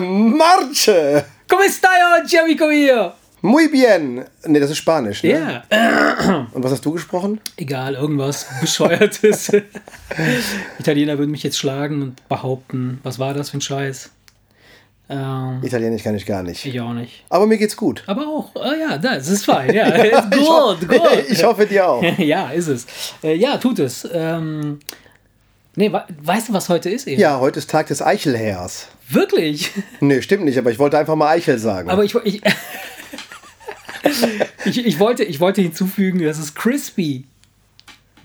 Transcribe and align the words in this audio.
Marche! 0.00 1.24
Come 1.48 1.68
stai 1.70 2.20
oggi, 2.20 2.36
amico 2.38 2.66
mio? 2.66 3.12
Muy 3.42 3.68
bien. 3.68 4.24
Nee, 4.46 4.58
das 4.60 4.70
ist 4.70 4.78
Spanisch, 4.78 5.22
ne? 5.22 5.62
Ja. 5.70 6.46
Und 6.52 6.62
was 6.64 6.72
hast 6.72 6.84
du 6.84 6.92
gesprochen? 6.92 7.40
Egal, 7.56 7.94
irgendwas 7.94 8.46
Bescheuertes. 8.60 9.52
Italiener 10.78 11.18
würden 11.18 11.30
mich 11.30 11.42
jetzt 11.42 11.58
schlagen 11.58 12.00
und 12.02 12.28
behaupten, 12.28 13.00
was 13.02 13.18
war 13.18 13.34
das 13.34 13.50
für 13.50 13.58
ein 13.58 13.60
Scheiß? 13.60 14.10
Ähm, 15.10 15.60
Italienisch 15.62 16.02
kann 16.02 16.14
ich 16.14 16.24
gar 16.24 16.42
nicht. 16.42 16.64
ich 16.64 16.80
auch 16.80 16.94
nicht. 16.94 17.24
Aber 17.28 17.46
mir 17.46 17.58
geht's 17.58 17.76
gut. 17.76 18.02
Aber 18.06 18.26
auch, 18.26 18.50
ah 18.56 18.72
ja, 18.74 18.96
das 18.96 19.28
ist 19.28 19.44
fein. 19.44 19.74
Ja, 19.74 19.88
it's 20.04 20.18
Ich 20.34 20.48
ho- 20.48 20.74
good, 20.76 20.88
good. 20.88 21.24
Ich 21.28 21.44
hoffe 21.44 21.66
dir 21.66 21.86
auch. 21.86 22.02
ja, 22.18 22.48
ist 22.50 22.68
es. 22.68 22.86
Äh, 23.22 23.34
ja, 23.36 23.58
tut 23.58 23.78
es. 23.80 24.08
Ähm, 24.10 24.80
nee, 25.76 25.92
weißt 25.92 26.48
du, 26.48 26.52
was 26.54 26.70
heute 26.70 26.88
ist 26.88 27.06
eben? 27.06 27.20
Ja, 27.20 27.38
heute 27.38 27.58
ist 27.58 27.68
Tag 27.68 27.88
des 27.88 28.00
Eichelhärs. 28.00 28.88
Wirklich? 29.08 29.70
Nee, 30.00 30.22
stimmt 30.22 30.44
nicht, 30.44 30.58
aber 30.58 30.70
ich 30.70 30.78
wollte 30.78 30.98
einfach 30.98 31.14
mal 31.16 31.28
Eichel 31.28 31.58
sagen. 31.58 31.90
Aber 31.90 32.04
ich, 32.04 32.14
ich, 32.24 32.40
ich, 34.64 34.86
ich, 34.86 34.98
wollte, 34.98 35.24
ich 35.24 35.40
wollte 35.40 35.60
hinzufügen, 35.62 36.22
dass 36.22 36.38
es 36.38 36.54
Crispy 36.54 37.24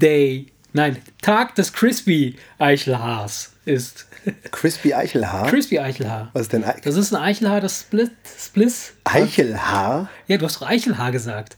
Day, 0.01 0.47
nein, 0.73 0.97
Tag 1.21 1.55
des 1.55 1.73
Crispy 1.73 2.35
Eichelhaars 2.57 3.53
ist. 3.65 4.07
Crispy 4.51 4.93
Eichelhaar? 4.93 5.47
Crispy 5.49 5.79
Eichelhaar. 5.79 6.29
was 6.33 6.43
ist 6.43 6.53
denn 6.53 6.63
Ei- 6.63 6.79
Das 6.83 6.95
ist 6.95 7.13
ein 7.13 7.21
Eichelhaar, 7.21 7.61
das 7.61 7.81
Split, 7.81 8.11
Spliss. 8.39 8.93
Eichelhaar? 9.05 10.09
Ja, 10.27 10.37
du 10.37 10.45
hast 10.45 10.61
doch 10.61 10.67
Eichelhaar 10.67 11.11
gesagt. 11.11 11.57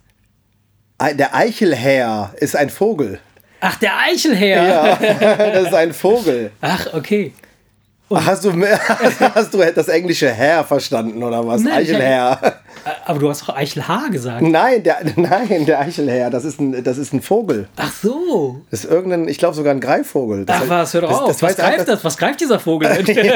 Der 1.17 1.33
Eichelhäher 1.35 2.33
ist 2.37 2.55
ein 2.55 2.69
Vogel. 2.69 3.19
Ach, 3.59 3.75
der 3.77 3.97
Eichelhaar. 3.99 5.01
Ja, 5.01 5.15
das 5.51 5.67
ist 5.67 5.73
ein 5.73 5.93
Vogel. 5.95 6.51
Ach, 6.61 6.93
okay. 6.93 7.33
Ach, 8.13 8.25
Hast 8.25 8.45
du, 8.45 8.51
hast 9.35 9.53
du 9.53 9.57
das 9.73 9.87
englische 9.87 10.29
Herr 10.29 10.63
verstanden 10.63 11.21
oder 11.23 11.45
was? 11.45 11.61
Nein, 11.61 11.83
ich- 11.83 11.89
Eichelhäher. 11.89 12.39
Aber 13.05 13.19
du 13.19 13.29
hast 13.29 13.43
doch 13.43 13.55
Eichelhaar 13.55 14.09
gesagt. 14.09 14.41
Nein, 14.41 14.83
der, 14.83 14.97
nein, 15.15 15.65
der 15.65 15.79
Eichelhäher, 15.81 16.29
das 16.29 16.45
ist 16.45 16.59
ein, 16.59 16.83
das 16.83 16.97
ist 16.97 17.13
ein 17.13 17.21
Vogel. 17.21 17.67
Ach 17.77 17.91
so. 17.91 18.61
Das 18.71 18.83
ist 18.85 18.91
irgendein, 18.91 19.27
ich 19.27 19.37
glaube 19.37 19.55
sogar 19.55 19.73
ein 19.73 19.79
Greifvogel. 19.79 20.45
Das 20.45 20.61
Ach 20.63 20.69
was, 20.69 20.93
hör 20.93 21.01
doch 21.01 21.09
das, 21.09 21.19
auf. 21.19 21.27
Das, 21.27 21.41
was, 21.43 21.55
greift 21.57 21.73
einfach- 21.79 21.85
das? 21.85 22.03
was 22.03 22.17
greift 22.17 22.39
dieser 22.41 22.59
Vogel 22.59 22.89
denn? 23.03 23.31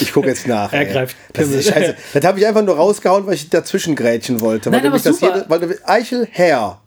Ich 0.00 0.12
gucke 0.12 0.28
jetzt 0.28 0.46
nach. 0.46 0.72
Er 0.72 0.80
ey. 0.86 0.92
greift 0.92 1.16
Das 1.32 1.48
ist 1.48 1.72
Pimmel. 1.72 1.82
scheiße. 1.88 1.96
Das 2.14 2.24
habe 2.24 2.38
ich 2.38 2.46
einfach 2.46 2.62
nur 2.62 2.76
rausgehauen, 2.76 3.26
weil 3.26 3.34
ich 3.34 3.50
dazwischen 3.50 3.96
grätschen 3.96 4.40
wollte. 4.40 4.70
Nein, 4.70 4.82
weil 4.84 4.90
du 4.90 4.96
aber 4.96 5.02
das 5.02 5.18
super. 5.18 5.36
jede- 5.36 5.50
weil 5.50 5.58
du, 5.60 5.88
Eichelhäher. 5.88 6.78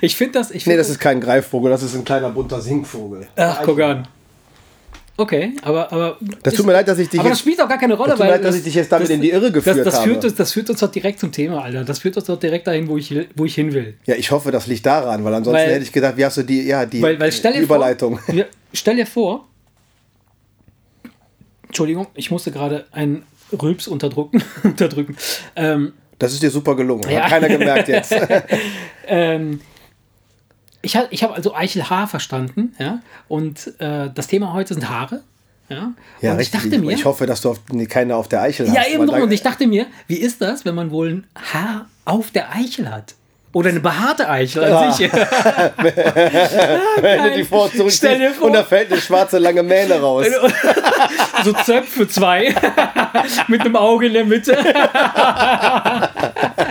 Ich 0.00 0.16
finde 0.16 0.38
das. 0.38 0.50
Ich 0.50 0.66
Nee, 0.66 0.72
find 0.72 0.80
das 0.80 0.88
ist 0.90 0.98
kein 1.00 1.20
Greifvogel, 1.20 1.70
das 1.70 1.82
ist 1.82 1.94
ein 1.94 2.04
kleiner 2.04 2.30
bunter 2.30 2.60
Singvogel. 2.60 3.26
Ach, 3.36 3.60
guck 3.64 3.80
an. 3.80 4.08
Okay, 5.18 5.54
aber. 5.62 5.90
aber 5.92 6.18
Das 6.42 6.52
tut 6.54 6.66
mir 6.66 6.72
leid, 6.72 6.86
dass 6.88 6.98
ich 6.98 7.08
dich 7.08 7.18
Aber 7.20 7.30
das 7.30 7.38
jetzt- 7.38 7.42
spielt 7.46 7.60
auch 7.62 7.68
gar 7.68 7.78
keine 7.78 7.94
Rolle, 7.94 8.10
tut 8.12 8.20
mir 8.20 8.26
leid, 8.32 8.44
dass 8.44 8.54
ich 8.56 8.64
dich 8.64 8.74
jetzt 8.74 8.92
damit 8.92 9.08
in 9.08 9.20
die 9.22 9.30
Irre 9.30 9.50
geführt 9.50 9.78
das, 9.78 9.84
das 9.86 9.94
habe. 9.96 10.10
Führt 10.10 10.24
uns, 10.24 10.34
das 10.34 10.52
führt 10.52 10.68
uns 10.68 10.80
doch 10.80 10.90
direkt 10.90 11.20
zum 11.20 11.32
Thema, 11.32 11.62
Alter. 11.62 11.84
Das 11.84 12.00
führt 12.00 12.16
uns 12.16 12.26
doch 12.26 12.38
direkt 12.38 12.66
dahin, 12.66 12.86
wo 12.88 12.98
ich, 12.98 13.14
wo 13.34 13.44
ich 13.46 13.54
hin 13.54 13.72
will. 13.72 13.94
Ja, 14.04 14.14
ich 14.14 14.30
hoffe, 14.30 14.50
das 14.50 14.66
liegt 14.66 14.84
daran, 14.84 15.24
weil 15.24 15.32
ansonsten 15.32 15.62
Weil- 15.62 15.72
hätte 15.72 15.84
ich 15.84 15.92
gedacht, 15.92 16.16
wie 16.18 16.24
hast 16.24 16.36
du 16.36 16.42
die, 16.42 16.62
ja, 16.66 16.84
die 16.84 17.00
Weil, 17.00 17.18
weil 17.18 17.30
dir 17.30 17.60
Überleitung. 17.60 18.18
Vor, 18.26 18.44
stell 18.74 18.96
dir 18.96 19.06
vor. 19.06 19.46
Entschuldigung, 21.66 22.06
ich 22.14 22.30
musste 22.30 22.50
gerade 22.52 22.84
einen 22.92 23.24
Rülps 23.62 23.88
unterdrücken. 23.88 24.42
unterdrücken. 24.64 25.16
Ähm, 25.56 25.92
Das 26.18 26.32
ist 26.32 26.42
dir 26.42 26.50
super 26.50 26.74
gelungen. 26.76 27.08
Ja. 27.10 27.22
Hat 27.22 27.30
keiner 27.30 27.48
gemerkt 27.48 27.88
jetzt. 27.88 28.14
ähm, 29.06 29.60
ich 30.82 30.98
ich 31.10 31.22
habe 31.22 31.34
also 31.34 31.54
Eichelhaar 31.54 32.06
verstanden, 32.06 32.74
ja. 32.78 33.00
Und 33.28 33.72
äh, 33.80 34.10
das 34.14 34.26
Thema 34.28 34.52
heute 34.52 34.74
sind 34.74 34.88
Haare. 34.88 35.22
Ja, 35.68 35.92
Ja, 36.20 36.32
und 36.34 36.40
ich 36.40 36.50
dachte 36.52 36.78
mir, 36.78 36.92
ich 36.92 37.04
hoffe, 37.04 37.26
dass 37.26 37.40
du 37.40 37.50
auf, 37.50 37.58
nee, 37.72 37.86
keine 37.86 38.14
auf 38.14 38.28
der 38.28 38.40
Eichel 38.42 38.66
Ja, 38.68 38.76
hast. 38.82 38.88
eben 38.90 39.00
weil 39.00 39.06
drum. 39.08 39.22
Und 39.22 39.32
ich 39.32 39.42
dachte 39.42 39.66
mir, 39.66 39.86
wie 40.06 40.14
ist 40.18 40.40
das, 40.40 40.64
wenn 40.64 40.76
man 40.76 40.92
wohl 40.92 41.08
ein 41.10 41.26
Haar 41.52 41.86
auf 42.04 42.30
der 42.30 42.52
Eichel 42.54 42.88
hat? 42.90 43.14
Oder 43.52 43.70
eine 43.70 43.80
behaarte 43.80 44.28
Eichel 44.28 44.62
an 44.64 44.70
Ja. 44.70 44.92
sich. 44.92 45.10
wenn 47.00 47.22
du 47.24 47.34
die 47.36 47.44
vor 47.44 47.68
Stell 47.68 47.78
dir 47.78 47.90
zurückziehst 47.90 48.34
vor. 48.36 48.46
und 48.48 48.52
da 48.52 48.62
fällt 48.62 48.92
eine 48.92 49.00
schwarze 49.00 49.38
lange 49.38 49.62
Mähne 49.64 49.98
raus. 50.00 50.26
so 51.44 51.52
Zöpfe 51.52 52.06
zwei. 52.06 52.54
Mit 53.48 53.62
einem 53.62 53.74
Auge 53.76 54.06
in 54.06 54.12
der 54.12 54.24
Mitte. 54.26 54.56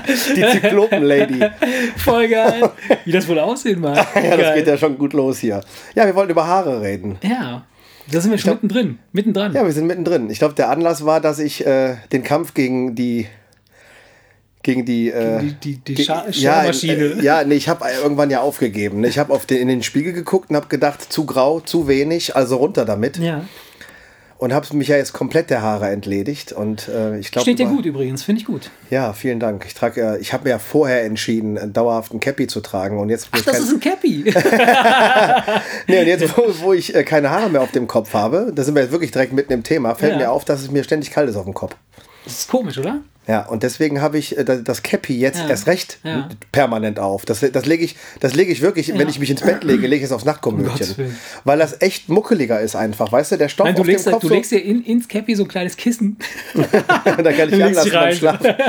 Die 0.07 0.41
Zyklopen-Lady. 0.59 1.39
Voll 1.97 2.27
geil. 2.27 2.69
Wie 3.05 3.11
das 3.11 3.27
wohl 3.27 3.39
aussehen 3.39 3.79
mag. 3.81 3.95
Ja, 4.15 4.31
das 4.31 4.37
Geil. 4.39 4.55
geht 4.57 4.67
ja 4.67 4.77
schon 4.77 4.97
gut 4.97 5.13
los 5.13 5.39
hier. 5.39 5.61
Ja, 5.95 6.05
wir 6.05 6.15
wollten 6.15 6.31
über 6.31 6.47
Haare 6.47 6.81
reden. 6.81 7.17
Ja, 7.23 7.65
da 8.11 8.21
sind 8.21 8.31
wir 8.31 8.37
schon 8.37 8.51
mittendrin. 8.53 8.99
Mittendran. 9.11 9.53
Ja, 9.53 9.65
wir 9.65 9.71
sind 9.71 9.87
mittendrin. 9.87 10.29
Ich 10.29 10.39
glaube, 10.39 10.53
der 10.55 10.69
Anlass 10.69 11.05
war, 11.05 11.21
dass 11.21 11.39
ich 11.39 11.65
äh, 11.65 11.95
den 12.11 12.23
Kampf 12.23 12.53
gegen 12.53 12.95
die 12.95 13.27
gegen 14.63 14.83
die 14.85 15.09
äh, 15.09 15.39
die 15.41 15.53
die, 15.53 15.77
die 15.77 15.93
ge- 15.93 16.05
Scha 16.05 16.25
ja, 16.27 16.33
Schermaschine. 16.33 16.93
äh, 17.19 17.21
ja, 17.23 17.43
nee, 17.43 17.53
ich 17.55 17.69
habe 17.69 17.85
irgendwann 18.01 18.31
ja 18.31 18.41
aufgegeben. 18.41 19.03
Ich 19.03 19.19
habe 19.19 19.31
auf 19.31 19.45
den, 19.45 19.59
in 19.59 19.67
den 19.67 19.83
Spiegel 19.83 20.11
geguckt 20.13 20.49
und 20.49 20.55
habe 20.55 20.67
gedacht, 20.67 21.01
zu 21.13 21.25
grau, 21.27 21.59
zu 21.59 21.87
wenig, 21.87 22.35
also 22.35 22.55
runter 22.57 22.83
damit. 22.85 23.17
ja. 23.17 23.45
Und 24.37 24.53
habe 24.53 24.67
mich 24.75 24.89
ja 24.89 24.97
jetzt 24.97 25.13
komplett 25.13 25.49
der 25.49 25.61
Haare 25.61 25.89
entledigt. 25.89 26.51
Und 26.51 26.89
äh, 26.89 27.17
ich 27.17 27.31
glaube. 27.31 27.43
Steht 27.43 27.59
dir 27.59 27.67
gut 27.67 27.85
übrigens, 27.85 28.23
finde 28.23 28.41
ich 28.41 28.45
gut. 28.45 28.69
Ja, 28.89 29.13
vielen 29.13 29.39
Dank. 29.39 29.63
Ich 29.65 29.73
trage 29.73 30.01
ja, 30.01 30.15
ich 30.17 30.33
habe 30.33 30.43
mir 30.43 30.49
ja 30.49 30.59
vorher 30.59 31.05
entschieden, 31.05 31.57
einen 31.57 31.71
dauerhaften 31.71 32.19
Cappy 32.19 32.47
zu 32.47 32.59
tragen. 32.59 32.99
Und 32.99 33.09
jetzt, 33.09 33.29
Ach, 33.31 33.39
ich 33.39 33.45
das 33.45 33.59
ist 33.59 33.71
ein 33.73 33.79
Cappy. 33.79 34.25
Nee, 35.87 35.99
und 36.01 36.07
jetzt, 36.07 36.37
wo, 36.37 36.43
wo 36.65 36.73
ich 36.73 36.93
äh, 36.93 37.03
keine 37.03 37.29
Haare 37.29 37.49
mehr 37.49 37.61
auf 37.61 37.71
dem 37.71 37.87
Kopf 37.87 38.13
habe, 38.13 38.51
da 38.53 38.63
sind 38.63 38.75
wir 38.75 38.81
jetzt 38.81 38.91
wirklich 38.91 39.11
direkt 39.11 39.31
mitten 39.33 39.53
im 39.53 39.63
Thema, 39.63 39.95
fällt 39.95 40.13
Ja. 40.13 40.17
mir 40.17 40.31
auf, 40.31 40.43
dass 40.45 40.61
es 40.61 40.71
mir 40.71 40.83
ständig 40.83 41.11
kalt 41.11 41.29
ist 41.29 41.35
auf 41.37 41.45
dem 41.45 41.53
Kopf. 41.53 41.75
Das 42.25 42.33
ist 42.39 42.49
komisch, 42.49 42.77
oder? 42.77 42.99
Ja, 43.27 43.45
und 43.47 43.63
deswegen 43.63 44.01
habe 44.01 44.17
ich 44.17 44.37
äh, 44.37 44.43
das 44.43 44.83
Cappy 44.83 45.17
jetzt 45.19 45.39
Ja. 45.39 45.49
erst 45.49 45.67
recht 45.67 45.99
Ja. 46.03 46.29
permanent 46.51 46.99
auf. 46.99 47.25
Das, 47.25 47.39
das 47.39 47.65
lege 47.65 47.83
ich, 47.83 47.95
das 48.19 48.33
lege 48.35 48.51
ich 48.51 48.61
wirklich, 48.61 48.95
wenn 48.97 49.09
ich 49.09 49.19
mich 49.19 49.29
ins 49.31 49.41
Bett 49.41 49.63
lege, 49.63 49.87
lege 49.87 49.97
ich 49.97 50.03
es 50.03 50.11
aufs 50.11 50.25
Um. 50.45 50.59
Willen. 50.59 51.17
Weil 51.43 51.57
das 51.57 51.81
echt 51.81 52.09
muckeliger 52.09 52.59
ist 52.59 52.75
einfach, 52.75 53.11
weißt 53.11 53.31
du, 53.33 53.37
der 53.37 53.49
Stoff 53.49 53.65
Nein, 53.65 53.75
du 53.75 53.81
auf 53.81 53.87
legst, 53.87 54.05
dem 54.05 54.13
Kopf 54.13 54.21
du 54.21 54.29
legst 54.29 54.51
dir 54.51 54.59
in, 54.63 54.83
ins 54.83 55.07
Cappy 55.07 55.35
so 55.35 55.43
ein 55.43 55.49
kleines 55.49 55.75
Kissen. 55.75 56.17
da 56.53 57.31
kann 57.33 57.49
ich 57.49 57.63
anlassen 57.63 57.91
beim. 57.91 58.15
Schlafen. 58.15 58.53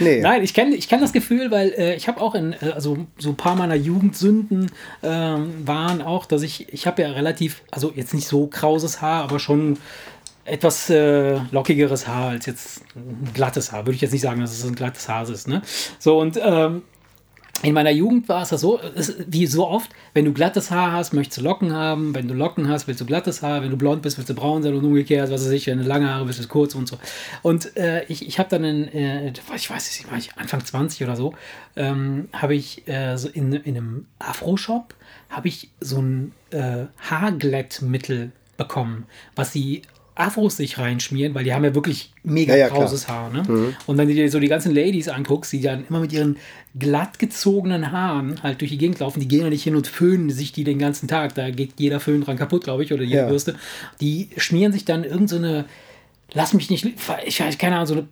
Nee. 0.00 0.20
Nein, 0.20 0.44
ich 0.44 0.54
kenne 0.54 0.76
ich 0.76 0.88
kenn 0.88 1.00
das 1.00 1.12
Gefühl, 1.12 1.50
weil 1.50 1.70
äh, 1.76 1.96
ich 1.96 2.06
habe 2.06 2.20
auch 2.20 2.36
in, 2.36 2.52
äh, 2.52 2.70
also 2.72 2.98
so 3.18 3.30
ein 3.30 3.36
paar 3.36 3.56
meiner 3.56 3.74
Jugendsünden 3.74 4.70
ähm, 5.02 5.52
waren 5.66 6.02
auch, 6.02 6.24
dass 6.24 6.42
ich, 6.42 6.72
ich 6.72 6.86
habe 6.86 7.02
ja 7.02 7.10
relativ, 7.10 7.62
also 7.72 7.92
jetzt 7.94 8.14
nicht 8.14 8.28
so 8.28 8.46
krauses 8.46 9.02
Haar, 9.02 9.24
aber 9.24 9.40
schon 9.40 9.76
etwas 10.48 10.90
äh, 10.90 11.38
lockigeres 11.50 12.06
Haar 12.06 12.30
als 12.30 12.46
jetzt 12.46 12.82
ein 12.96 13.30
glattes 13.34 13.72
Haar. 13.72 13.86
Würde 13.86 13.94
ich 13.94 14.00
jetzt 14.00 14.12
nicht 14.12 14.22
sagen, 14.22 14.40
dass 14.40 14.52
es 14.52 14.64
ein 14.64 14.74
glattes 14.74 15.08
Haar 15.08 15.28
ist. 15.28 15.48
Ne? 15.48 15.62
So 15.98 16.18
und 16.18 16.38
ähm, 16.42 16.82
in 17.62 17.74
meiner 17.74 17.90
Jugend 17.90 18.28
war 18.28 18.42
es 18.42 18.50
das 18.50 18.60
so, 18.60 18.78
wie 19.26 19.46
so 19.46 19.66
oft, 19.66 19.90
wenn 20.14 20.24
du 20.24 20.32
glattes 20.32 20.70
Haar 20.70 20.92
hast, 20.92 21.12
möchtest 21.12 21.38
du 21.38 21.42
Locken 21.42 21.72
haben, 21.72 22.14
wenn 22.14 22.28
du 22.28 22.34
Locken 22.34 22.68
hast, 22.68 22.86
willst 22.86 23.00
du 23.00 23.04
glattes 23.04 23.42
Haar, 23.42 23.62
wenn 23.62 23.70
du 23.70 23.76
blond 23.76 24.00
bist, 24.00 24.16
willst 24.16 24.30
du 24.30 24.34
braun 24.34 24.62
sein 24.62 24.74
und 24.74 24.84
umgekehrt, 24.84 25.30
was 25.30 25.44
weiß 25.44 25.50
ich, 25.50 25.66
wenn 25.66 25.78
du 25.78 25.84
lange 25.84 26.08
Haare 26.08 26.24
bist, 26.24 26.38
willst 26.38 26.50
du 26.50 26.52
kurz 26.52 26.76
und 26.76 26.86
so. 26.86 26.98
Und 27.42 27.76
äh, 27.76 28.04
ich, 28.04 28.26
ich 28.26 28.38
habe 28.38 28.48
dann 28.48 28.62
in, 28.62 28.88
äh, 28.88 29.32
ich 29.56 29.70
weiß 29.70 29.98
nicht, 29.98 30.10
war 30.10 30.18
ich 30.18 30.36
Anfang 30.36 30.64
20 30.64 31.02
oder 31.02 31.16
so, 31.16 31.34
ähm, 31.74 32.28
habe 32.32 32.54
ich 32.54 32.86
äh, 32.86 33.16
so 33.16 33.28
in, 33.28 33.52
in 33.52 33.76
einem 33.76 34.06
Afro-Shop, 34.20 34.94
habe 35.28 35.48
ich 35.48 35.70
so 35.80 36.00
ein 36.00 36.32
äh, 36.50 36.86
Haarglättmittel 37.10 38.30
bekommen, 38.56 39.06
was 39.34 39.52
sie 39.52 39.82
Afros 40.18 40.56
sich 40.56 40.78
reinschmieren, 40.78 41.34
weil 41.34 41.44
die 41.44 41.54
haben 41.54 41.64
ja 41.64 41.74
wirklich 41.74 42.12
mega 42.24 42.52
Ja, 42.54 42.58
ja, 42.58 42.66
klar. 42.68 42.80
krauses 42.80 43.06
Haar. 43.08 43.30
Ne? 43.30 43.74
Und 43.86 43.96
wenn 43.98 44.08
du 44.08 44.14
dir 44.14 44.30
so 44.30 44.40
die 44.40 44.48
ganzen 44.48 44.74
Ladies 44.74 45.08
anguckst, 45.08 45.52
die 45.52 45.60
dann 45.60 45.84
immer 45.88 46.00
mit 46.00 46.12
ihren 46.12 46.36
glatt 46.78 47.18
gezogenen 47.18 47.92
Haaren 47.92 48.42
halt 48.42 48.60
durch 48.60 48.70
die 48.70 48.78
Gegend 48.78 48.98
laufen, 48.98 49.20
die 49.20 49.28
gehen 49.28 49.42
ja 49.42 49.50
nicht 49.50 49.62
hin 49.62 49.76
und 49.76 49.86
föhnen 49.86 50.30
sich 50.30 50.52
die 50.52 50.64
den 50.64 50.78
ganzen 50.78 51.08
Tag. 51.08 51.34
Da 51.34 51.50
geht 51.50 51.74
jeder 51.78 52.00
Föhn 52.00 52.20
dran 52.22 52.36
kaputt, 52.36 52.64
glaube 52.64 52.82
ich, 52.84 52.92
oder 52.92 53.02
jede 53.04 53.20
Ja. 53.22 53.28
Bürste. 53.28 53.54
Die 54.00 54.28
schmieren 54.36 54.72
sich 54.72 54.84
dann 54.84 55.04
irgend 55.04 55.30
so 55.30 55.36
eine, 55.36 55.64
lass 56.34 56.52
mich 56.52 56.68
nicht, 56.70 56.84
ich 57.24 57.40
weiß 57.40 57.56
keine 57.58 57.76
Ahnung, 57.76 57.86
so 57.86 57.94
eine 57.94 58.08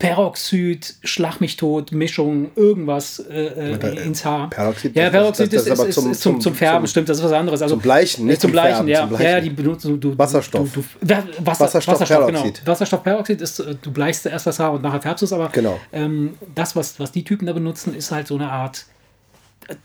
Peroxid, 0.00 0.94
Schlag 1.04 1.40
mich 1.40 1.56
tot, 1.56 1.92
Mischung, 1.92 2.50
irgendwas 2.56 3.20
äh, 3.30 3.74
äh, 3.74 4.02
ins 4.04 4.24
Haar. 4.24 4.50
Peroxid, 4.50 4.96
ja, 4.96 5.04
das- 5.04 5.12
Peroxid 5.12 5.52
das- 5.52 5.52
das 5.52 5.60
ist, 5.62 5.68
ist 5.72 5.78
aber 5.78 5.88
ist, 5.88 5.94
zum- 5.94 6.10
ist 6.10 6.20
zum, 6.22 6.40
zum 6.40 6.54
Färben, 6.54 6.80
zum- 6.80 6.90
stimmt, 6.90 7.08
das 7.10 7.18
ist 7.18 7.24
was 7.24 7.32
anderes. 7.32 7.62
Also, 7.62 7.74
zum 7.76 7.82
Bleichen, 7.82 8.26
nicht 8.26 8.40
zum 8.40 8.50
Bleichen, 8.50 8.74
Färben, 8.76 8.88
ja. 8.88 9.00
zum 9.00 9.08
Bleichen. 9.10 9.26
Ja, 9.26 9.40
die 9.40 9.50
benutzen 9.50 10.00
du, 10.00 10.18
Wasserstoff. 10.18 10.72
Du, 10.72 10.80
du, 10.80 11.14
Wasser, 11.44 11.64
Wasserstoffperoxid. 11.64 12.00
Wasserstoff, 12.00 12.26
genau. 12.26 12.66
Wasserstoffperoxid 12.66 13.40
ist, 13.42 13.60
äh, 13.60 13.74
du 13.80 13.92
bleichst 13.92 14.22
zuerst 14.24 14.46
das 14.46 14.58
Haar 14.58 14.72
und 14.72 14.82
nachher 14.82 15.00
färbst 15.02 15.22
du 15.22 15.26
es, 15.26 15.32
aber 15.32 15.48
Genau. 15.50 15.78
ähm, 15.92 16.34
das, 16.54 16.74
was, 16.74 16.98
was 16.98 17.12
die 17.12 17.22
Typen 17.22 17.46
da 17.46 17.52
benutzen, 17.52 17.94
ist 17.94 18.10
halt 18.10 18.26
so 18.26 18.34
eine 18.36 18.50
Art 18.50 18.86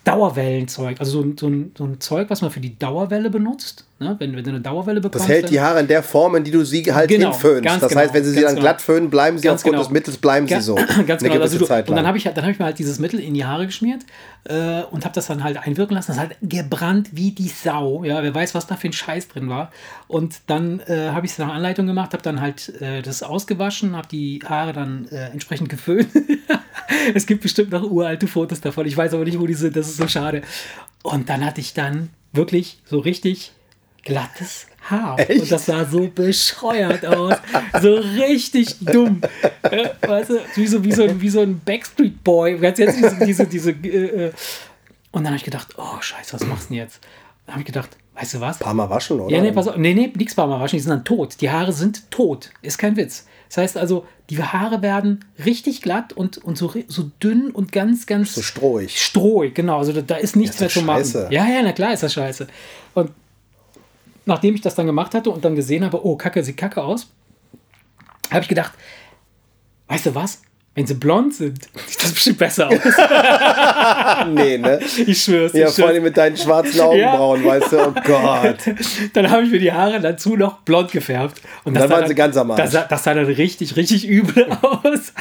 Dauerwellenzeug. 0.04 1.00
Also 1.00 1.22
so, 1.22 1.34
so, 1.40 1.52
so 1.78 1.84
ein 1.84 2.00
Zeug, 2.00 2.30
was 2.30 2.42
man 2.42 2.52
für 2.52 2.60
die 2.60 2.78
Dauerwelle 2.80 3.30
benutzt. 3.30 3.86
Ne? 3.98 4.14
Wenn, 4.20 4.36
wenn 4.36 4.44
du 4.44 4.50
eine 4.50 4.60
Dauerwelle 4.60 5.00
bekommst. 5.00 5.24
Das 5.24 5.30
hält 5.34 5.50
die 5.50 5.62
Haare 5.62 5.80
in 5.80 5.88
der 5.88 6.04
Form, 6.04 6.36
in 6.36 6.44
die 6.44 6.52
du 6.52 6.66
sie 6.66 6.84
halt 6.94 7.10
Genau, 7.10 7.32
hinföhnst. 7.32 7.66
Das 7.66 7.88
genau, 7.88 8.02
heißt, 8.02 8.14
wenn 8.14 8.26
sie 8.26 8.32
sie 8.32 8.42
dann 8.42 8.56
genau. 8.56 8.62
glatt 8.62 8.82
föhnen, 8.82 9.10
bleiben 9.10 9.38
sie 9.38 9.46
Ganz 9.46 9.60
aufgrund 9.60 9.76
genau. 9.76 9.84
des 9.84 9.92
Mittels, 9.94 10.18
bleiben 10.18 10.50
sie 10.50 10.60
so. 10.60 10.76
Ganz 11.08 11.24
Eine 11.24 11.30
genau. 11.30 11.42
Also 11.42 11.58
du, 11.58 11.66
Zeit 11.66 11.88
und 11.88 11.96
dann 11.96 12.06
habe 12.06 12.18
ich, 12.18 12.26
dann 12.26 12.44
hab 12.44 12.52
ich 12.52 12.60
mir 12.60 12.66
halt 12.66 12.78
dieses 12.78 13.00
Mittel 13.00 13.22
in 13.22 13.34
die 13.34 13.46
Haare 13.46 13.66
geschmiert 13.66 14.02
äh, 14.44 14.82
und 14.92 15.06
habe 15.06 15.16
das 15.16 15.28
dann 15.28 15.46
halt 15.46 15.56
einwirken 15.56 15.96
lassen. 15.96 16.12
Das 16.12 16.20
hat 16.20 16.32
gebrannt 16.42 17.12
wie 17.14 17.32
die 17.32 17.48
Sau. 17.48 18.04
Ja, 18.04 18.22
wer 18.22 18.36
weiß, 18.36 18.54
was 18.54 18.68
da 18.68 18.76
für 18.76 18.88
ein 18.88 18.94
Scheiß 18.94 19.30
drin 19.30 19.48
war. 19.48 19.72
Und 20.10 20.42
dann 20.48 20.82
äh, 20.82 21.12
habe 21.12 21.26
ich 21.26 21.32
es 21.32 21.38
nach 21.38 21.54
Anleitung 21.54 21.88
gemacht, 21.88 22.12
habe 22.12 22.24
dann 22.24 22.42
halt 22.42 22.82
äh, 22.82 23.02
das 23.02 23.24
ausgewaschen, 23.24 23.96
habe 23.96 24.10
die 24.10 24.42
Haare 24.46 24.74
dann 24.74 25.08
äh, 25.10 25.30
entsprechend 25.30 25.70
geföhnt. 25.70 26.10
es 27.16 27.26
gibt 27.26 27.44
bestimmt 27.44 27.72
noch 27.72 27.84
uralte 27.84 28.28
Fotos 28.28 28.60
davon. 28.60 28.86
Ich 28.88 28.98
weiß 28.98 29.14
aber 29.14 29.24
nicht, 29.24 29.40
wo 29.40 29.48
die 29.48 29.54
sind. 29.54 29.78
Das 29.78 29.88
ist 29.88 29.96
so 29.96 30.10
schade. 30.10 30.42
Und 31.02 31.30
dann 31.30 31.46
hatte 31.46 31.62
ich 31.62 31.74
dann 31.74 32.10
wirklich 32.34 32.80
so 32.84 33.00
richtig 33.00 33.54
glattes 34.06 34.68
Haar. 34.90 35.20
Echt? 35.20 35.42
Und 35.42 35.52
das 35.52 35.66
sah 35.66 35.84
so 35.84 36.08
bescheuert 36.08 37.06
aus. 37.06 37.36
so 37.82 37.96
richtig 37.96 38.78
dumm. 38.80 39.20
Äh, 39.64 39.90
weißt 40.08 40.30
du, 40.30 40.40
wie 40.56 40.68
so, 40.68 40.84
wie 40.84 40.92
so, 40.94 41.04
ein- 41.04 41.20
wie 41.20 41.30
so 41.30 41.42
ein 41.42 41.60
Backstreet 41.66 42.24
Boy. 42.24 42.58
Jetzt 42.62 42.78
diese, 42.80 43.18
diese, 43.26 43.46
diese 43.48 43.72
äh, 43.72 44.28
äh. 44.28 44.32
Und 45.12 45.24
dann 45.24 45.28
habe 45.28 45.38
ich 45.38 45.44
gedacht, 45.44 45.70
oh 45.78 46.00
Scheiße, 46.00 46.34
was 46.34 46.46
machst 46.46 46.66
du 46.66 46.76
denn 46.76 46.84
jetzt? 46.84 47.00
Dann 47.48 47.54
habe 47.56 47.62
ich 47.62 47.66
gedacht, 47.66 47.90
weißt 48.16 48.36
du 48.36 48.42
was? 48.42 48.60
Paar 48.60 48.74
Mal 48.74 48.90
waschen, 48.90 49.20
oder? 49.20 49.36
Ja, 49.36 49.42
nee, 49.42 49.52
pass 49.52 49.68
auf. 49.68 49.76
Nee, 49.78 49.94
nee, 49.94 50.12
nichts 50.16 50.38
Mal 50.38 50.48
waschen, 50.50 50.76
die 50.78 50.82
sind 50.82 50.92
dann 50.92 51.04
tot. 51.06 51.38
Die 51.42 51.50
Haare 51.50 51.74
sind 51.74 52.10
tot. 52.12 52.52
Ist 52.62 52.78
kein 52.78 52.96
Witz. 52.96 53.26
Das 53.50 53.58
heißt 53.58 53.78
also, 53.78 54.06
die 54.30 54.42
Haare 54.42 54.82
werden 54.82 55.24
richtig 55.46 55.82
glatt 55.82 56.14
und, 56.14 56.38
und 56.40 56.58
so, 56.58 56.72
so 56.88 57.10
dünn 57.24 57.50
und 57.52 57.72
ganz, 57.72 58.06
ganz 58.08 58.36
So 58.36 58.42
strohig. 58.42 59.00
strohig, 59.04 59.54
genau. 59.56 59.78
Also 59.80 59.94
da, 59.94 60.02
da 60.02 60.16
ist 60.16 60.36
nichts 60.36 60.56
ist 60.56 60.62
mehr 60.62 60.70
zu 60.70 60.82
machen. 60.82 61.28
Ja, 61.32 61.48
ja, 61.48 61.62
na 61.64 61.72
klar 61.72 61.94
ist 61.94 62.04
das 62.04 62.14
scheiße. 62.14 62.48
Und 62.96 63.12
nachdem 64.26 64.56
ich 64.56 64.62
das 64.62 64.76
dann 64.76 64.86
gemacht 64.86 65.14
hatte 65.14 65.30
und 65.30 65.46
dann 65.46 65.56
gesehen 65.56 65.86
habe, 65.86 66.06
oh, 66.06 66.16
Kacke, 66.16 66.44
sieht 66.44 66.58
kacke 66.58 66.84
aus, 66.84 67.08
habe 68.32 68.42
ich 68.42 68.48
gedacht, 68.48 68.74
weißt 69.88 70.08
du 70.08 70.16
was? 70.16 70.42
Wenn 70.74 70.86
sie 70.86 70.96
blond 70.96 71.34
sind, 71.34 71.64
sieht 71.88 72.04
das 72.04 72.12
bestimmt 72.12 72.38
besser 72.38 72.68
aus. 72.68 72.80
Nee, 74.28 74.58
ne? 74.58 74.80
Ich 75.06 75.24
schwör's. 75.24 75.54
Ja, 75.54 75.68
ich 75.68 75.76
vor 75.76 75.88
allem 75.88 76.04
mit 76.04 76.18
deinen 76.18 76.36
schwarzen 76.36 76.80
Augenbrauen, 76.82 77.46
weißt 77.46 77.72
du? 77.72 77.80
Oh 77.80 77.94
Gott. 78.04 78.58
Dann 79.14 79.30
habe 79.30 79.44
ich 79.44 79.52
mir 79.52 79.60
die 79.60 79.72
Haare 79.72 80.00
dazu 80.00 80.36
noch 80.36 80.60
blond 80.62 80.92
gefärbt. 80.92 81.42
Und 81.64 81.76
dann 81.76 81.88
sah 81.88 81.96
waren 81.96 82.08
sie 82.08 82.16
ganz 82.16 82.36
am 82.38 82.52
Arsch. 82.52 82.72
Das 82.72 82.88
das 82.88 83.04
sah 83.04 83.14
dann 83.14 83.26
richtig, 83.26 83.76
richtig 83.76 84.08
übel 84.08 84.48
aus. 84.62 85.14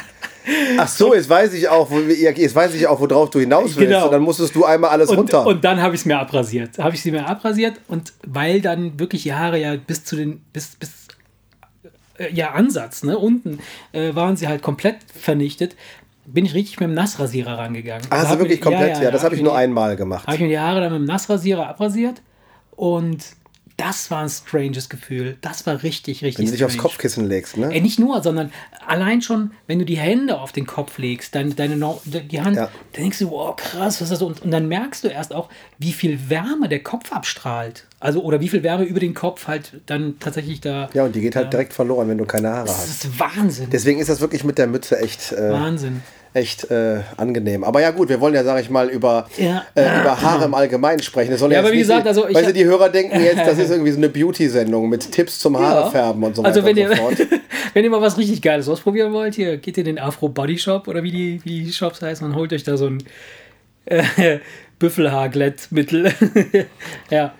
Ach 0.77 0.87
so, 0.87 1.13
jetzt 1.15 1.29
weiß 1.29 1.53
ich 1.53 1.67
auch, 1.69 1.89
wo, 1.89 1.99
jetzt 1.99 2.53
weiß 2.55 2.73
ich 2.75 2.85
auch, 2.87 2.99
worauf 2.99 3.29
du 3.29 3.39
hinaus 3.39 3.75
willst. 3.75 3.79
Genau. 3.79 4.05
Und 4.05 4.11
dann 4.11 4.21
musstest 4.21 4.55
du 4.55 4.63
einmal 4.65 4.91
alles 4.91 5.09
Und, 5.09 5.17
runter. 5.17 5.45
und 5.45 5.63
dann 5.63 5.81
habe 5.81 5.95
ich 5.95 6.01
es 6.01 6.05
mir 6.05 6.19
abrasiert. 6.19 6.77
Habe 6.77 6.93
ich 6.95 7.01
sie 7.01 7.11
mir 7.11 7.27
abrasiert 7.27 7.75
und 7.87 8.13
weil 8.25 8.61
dann 8.61 8.99
wirklich 8.99 9.23
die 9.23 9.33
Haare 9.33 9.59
ja 9.59 9.75
bis 9.75 10.03
zu 10.03 10.15
den, 10.15 10.41
bis, 10.53 10.75
bis 10.75 10.91
äh, 12.17 12.31
ja, 12.33 12.51
Ansatz, 12.51 13.03
ne, 13.03 13.17
unten 13.17 13.59
äh, 13.91 14.13
waren 14.15 14.35
sie 14.37 14.47
halt 14.47 14.61
komplett 14.61 14.97
vernichtet, 15.19 15.75
bin 16.27 16.45
ich 16.45 16.53
richtig 16.53 16.79
mit 16.79 16.89
dem 16.89 16.93
Nassrasierer 16.95 17.57
rangegangen. 17.57 18.05
ah, 18.09 18.15
Also 18.15 18.27
also 18.27 18.39
wirklich 18.39 18.59
mir- 18.59 18.63
komplett? 18.71 19.01
Ja, 19.01 19.11
das 19.11 19.23
habe 19.23 19.35
ich 19.35 19.41
nur 19.41 19.51
die- 19.53 19.57
einmal 19.59 19.95
gemacht. 19.95 20.25
Habe 20.25 20.35
ich 20.35 20.41
mir 20.41 20.49
die 20.49 20.59
Haare 20.59 20.81
dann 20.81 20.91
mit 20.93 21.01
dem 21.01 21.05
Nassrasierer 21.05 21.67
abrasiert 21.67 22.21
und 22.75 23.23
das 23.77 24.09
war 24.09 24.21
ein 24.23 24.29
stranges 24.29 24.87
Gefühl. 24.89 25.37
Das 25.41 25.65
war 25.65 25.83
richtig, 25.83 26.23
richtig 26.23 26.37
Wenn 26.39 26.45
du 26.45 26.51
dich 26.53 26.63
aufs 26.63 26.73
strange. 26.75 26.89
Kopfkissen 26.89 27.25
legst, 27.27 27.57
ne? 27.57 27.73
Ey, 27.73 27.81
nicht 27.81 27.99
nur, 27.99 28.23
sondern 28.23 28.51
allein 28.87 29.21
schon, 29.21 29.51
wenn 29.67 29.79
du 29.79 29.85
die 29.85 29.97
Hände 29.97 30.39
auf 30.39 30.51
den 30.53 30.65
Kopf 30.65 30.97
legst, 30.97 31.35
deine, 31.35 31.53
deine 31.55 31.75
die 32.05 32.41
Hand, 32.41 32.55
Ja. 32.55 32.69
dann 32.93 33.03
denkst 33.03 33.19
du, 33.19 33.31
wow, 33.31 33.55
krass, 33.55 33.99
was 33.99 34.03
ist 34.03 34.11
das? 34.11 34.21
Und, 34.21 34.41
und 34.43 34.51
dann 34.51 34.67
merkst 34.69 35.03
du 35.03 35.09
erst 35.09 35.33
auch, 35.33 35.49
wie 35.77 35.91
viel 35.91 36.29
Wärme 36.29 36.69
der 36.69 36.83
Kopf 36.83 37.11
abstrahlt. 37.11 37.85
Also, 37.99 38.21
oder 38.21 38.39
wie 38.39 38.47
viel 38.49 38.63
Wärme 38.63 38.83
über 38.85 38.99
den 38.99 39.13
Kopf 39.13 39.47
halt 39.47 39.73
dann 39.87 40.19
tatsächlich 40.19 40.61
da. 40.61 40.89
Ja, 40.93 41.03
und 41.05 41.15
die 41.15 41.21
geht 41.21 41.35
halt 41.35 41.51
direkt 41.51 41.73
verloren, 41.73 42.07
wenn 42.07 42.17
du 42.17 42.25
keine 42.25 42.49
Haare 42.49 42.67
das 42.67 42.77
hast. 42.77 43.05
ist 43.05 43.19
Wahnsinn. 43.19 43.69
Deswegen 43.71 43.99
ist 43.99 44.09
das 44.09 44.21
wirklich 44.21 44.43
mit 44.43 44.57
der 44.57 44.67
Mütze 44.67 44.99
echt, 44.99 45.31
äh, 45.33 45.51
Wahnsinn. 45.51 46.01
Echt 46.35 46.69
äh, 46.69 46.99
angenehm. 47.17 47.63
Aber 47.63 47.79
ja 47.81 47.91
gut, 47.91 48.09
wir 48.09 48.19
wollen 48.19 48.33
ja, 48.35 48.43
sage 48.43 48.59
ich 48.61 48.69
mal, 48.69 48.89
über, 48.89 49.27
Ja. 49.37 49.65
äh, 49.73 50.01
über 50.01 50.21
Haare 50.21 50.45
im 50.45 50.53
Allgemeinen 50.53 51.01
sprechen. 51.01 51.31
Das 51.31 51.39
soll 51.39 51.51
Ja, 51.51 51.59
aber 51.59 51.71
wie 51.71 51.77
gesagt, 51.77 52.05
also 52.05 52.27
ich 52.27 52.35
weißt 52.35 52.43
du, 52.45 52.49
hab- 52.49 52.53
die 52.55 52.65
Hörer 52.65 52.89
denken 52.89 53.19
jetzt, 53.23 53.39
das 53.39 53.57
ist 53.57 53.69
irgendwie 53.71 53.91
so 53.91 53.97
eine 53.97 54.09
Beauty-Sendung 54.09 54.89
mit 54.89 55.11
Tipps 55.11 55.39
zum 55.39 55.57
Haarefärben 55.57 56.21
und 56.23 56.35
so 56.35 56.43
weiter 56.43 56.53
also 56.55 56.65
wenn 56.65 56.71
und 56.75 56.77
ihr, 56.77 56.89
so 56.89 56.95
fort. 56.95 57.15
wenn 57.73 57.83
ihr 57.85 57.89
mal 57.89 58.01
was 58.01 58.17
richtig 58.17 58.41
Geiles 58.41 58.67
ausprobieren 58.67 59.13
wollt, 59.13 59.35
hier 59.35 59.57
geht 59.57 59.77
ihr 59.77 59.81
in 59.87 59.95
den 59.95 59.99
Afro 59.99 60.27
Body 60.29 60.57
Shop 60.57 60.87
oder 60.89 61.03
wie 61.03 61.11
die, 61.11 61.39
wie 61.45 61.63
die 61.63 61.71
Shops 61.73 62.01
heißen 62.01 62.27
und 62.27 62.35
holt 62.35 62.51
euch 62.51 62.63
da 62.63 62.75
so 62.75 62.87
ein 62.87 63.01
äh, 63.85 64.39
Büffelhaarglättmittel. 64.79 66.11
ja. 67.09 67.33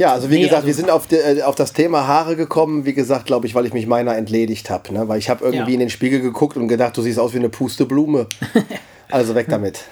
Ja, 0.00 0.14
also 0.14 0.30
wie 0.30 0.36
Nee, 0.36 0.40
gesagt, 0.44 0.54
also- 0.56 0.66
wir 0.66 0.74
sind 0.74 0.90
auf, 0.90 1.06
die, 1.08 1.16
äh, 1.16 1.42
auf 1.42 1.56
das 1.56 1.74
Thema 1.74 2.06
Haare 2.06 2.34
gekommen, 2.34 2.86
wie 2.86 2.94
gesagt, 2.94 3.26
glaube 3.26 3.46
ich, 3.46 3.54
weil 3.54 3.66
ich 3.66 3.74
mich 3.74 3.86
meiner 3.86 4.16
entledigt 4.16 4.70
habe. 4.70 4.94
Ne? 4.94 5.06
Weil 5.08 5.18
ich 5.18 5.28
habe 5.28 5.44
irgendwie 5.44 5.72
Ja. 5.72 5.74
in 5.74 5.80
den 5.80 5.90
Spiegel 5.90 6.22
geguckt 6.22 6.56
und 6.56 6.68
gedacht, 6.68 6.96
du 6.96 7.02
siehst 7.02 7.18
aus 7.18 7.34
wie 7.34 7.38
eine 7.38 7.50
Pusteblume. 7.50 8.26
Also 9.12 9.34
weg 9.34 9.48
damit. 9.50 9.84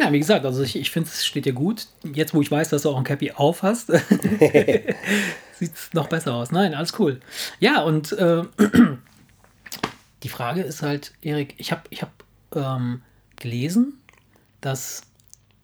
Ja, 0.00 0.12
wie 0.12 0.18
gesagt, 0.18 0.44
also 0.44 0.64
ich, 0.64 0.74
ich 0.76 0.90
finde, 0.90 1.08
es 1.08 1.24
steht 1.24 1.44
dir 1.46 1.52
gut. 1.52 1.86
Jetzt, 2.12 2.34
wo 2.34 2.42
ich 2.42 2.50
weiß, 2.50 2.70
dass 2.70 2.82
du 2.82 2.90
auch 2.90 2.98
ein 2.98 3.04
Cappy 3.04 3.30
auf 3.30 3.62
hast, 3.62 3.86
sieht 5.58 5.72
es 5.74 5.90
noch 5.92 6.08
besser 6.08 6.34
aus. 6.34 6.50
Nein, 6.50 6.74
alles 6.74 6.98
cool. 6.98 7.20
Ja, 7.60 7.82
und 7.82 8.10
äh, 8.12 8.42
die 10.24 10.28
Frage 10.28 10.62
ist 10.62 10.82
halt, 10.82 11.12
Erik, 11.22 11.54
ich 11.58 11.70
habe 11.70 11.82
ich 11.90 12.02
hab, 12.02 12.10
ähm, 12.54 13.02
gelesen, 13.36 13.94
dass 14.60 15.02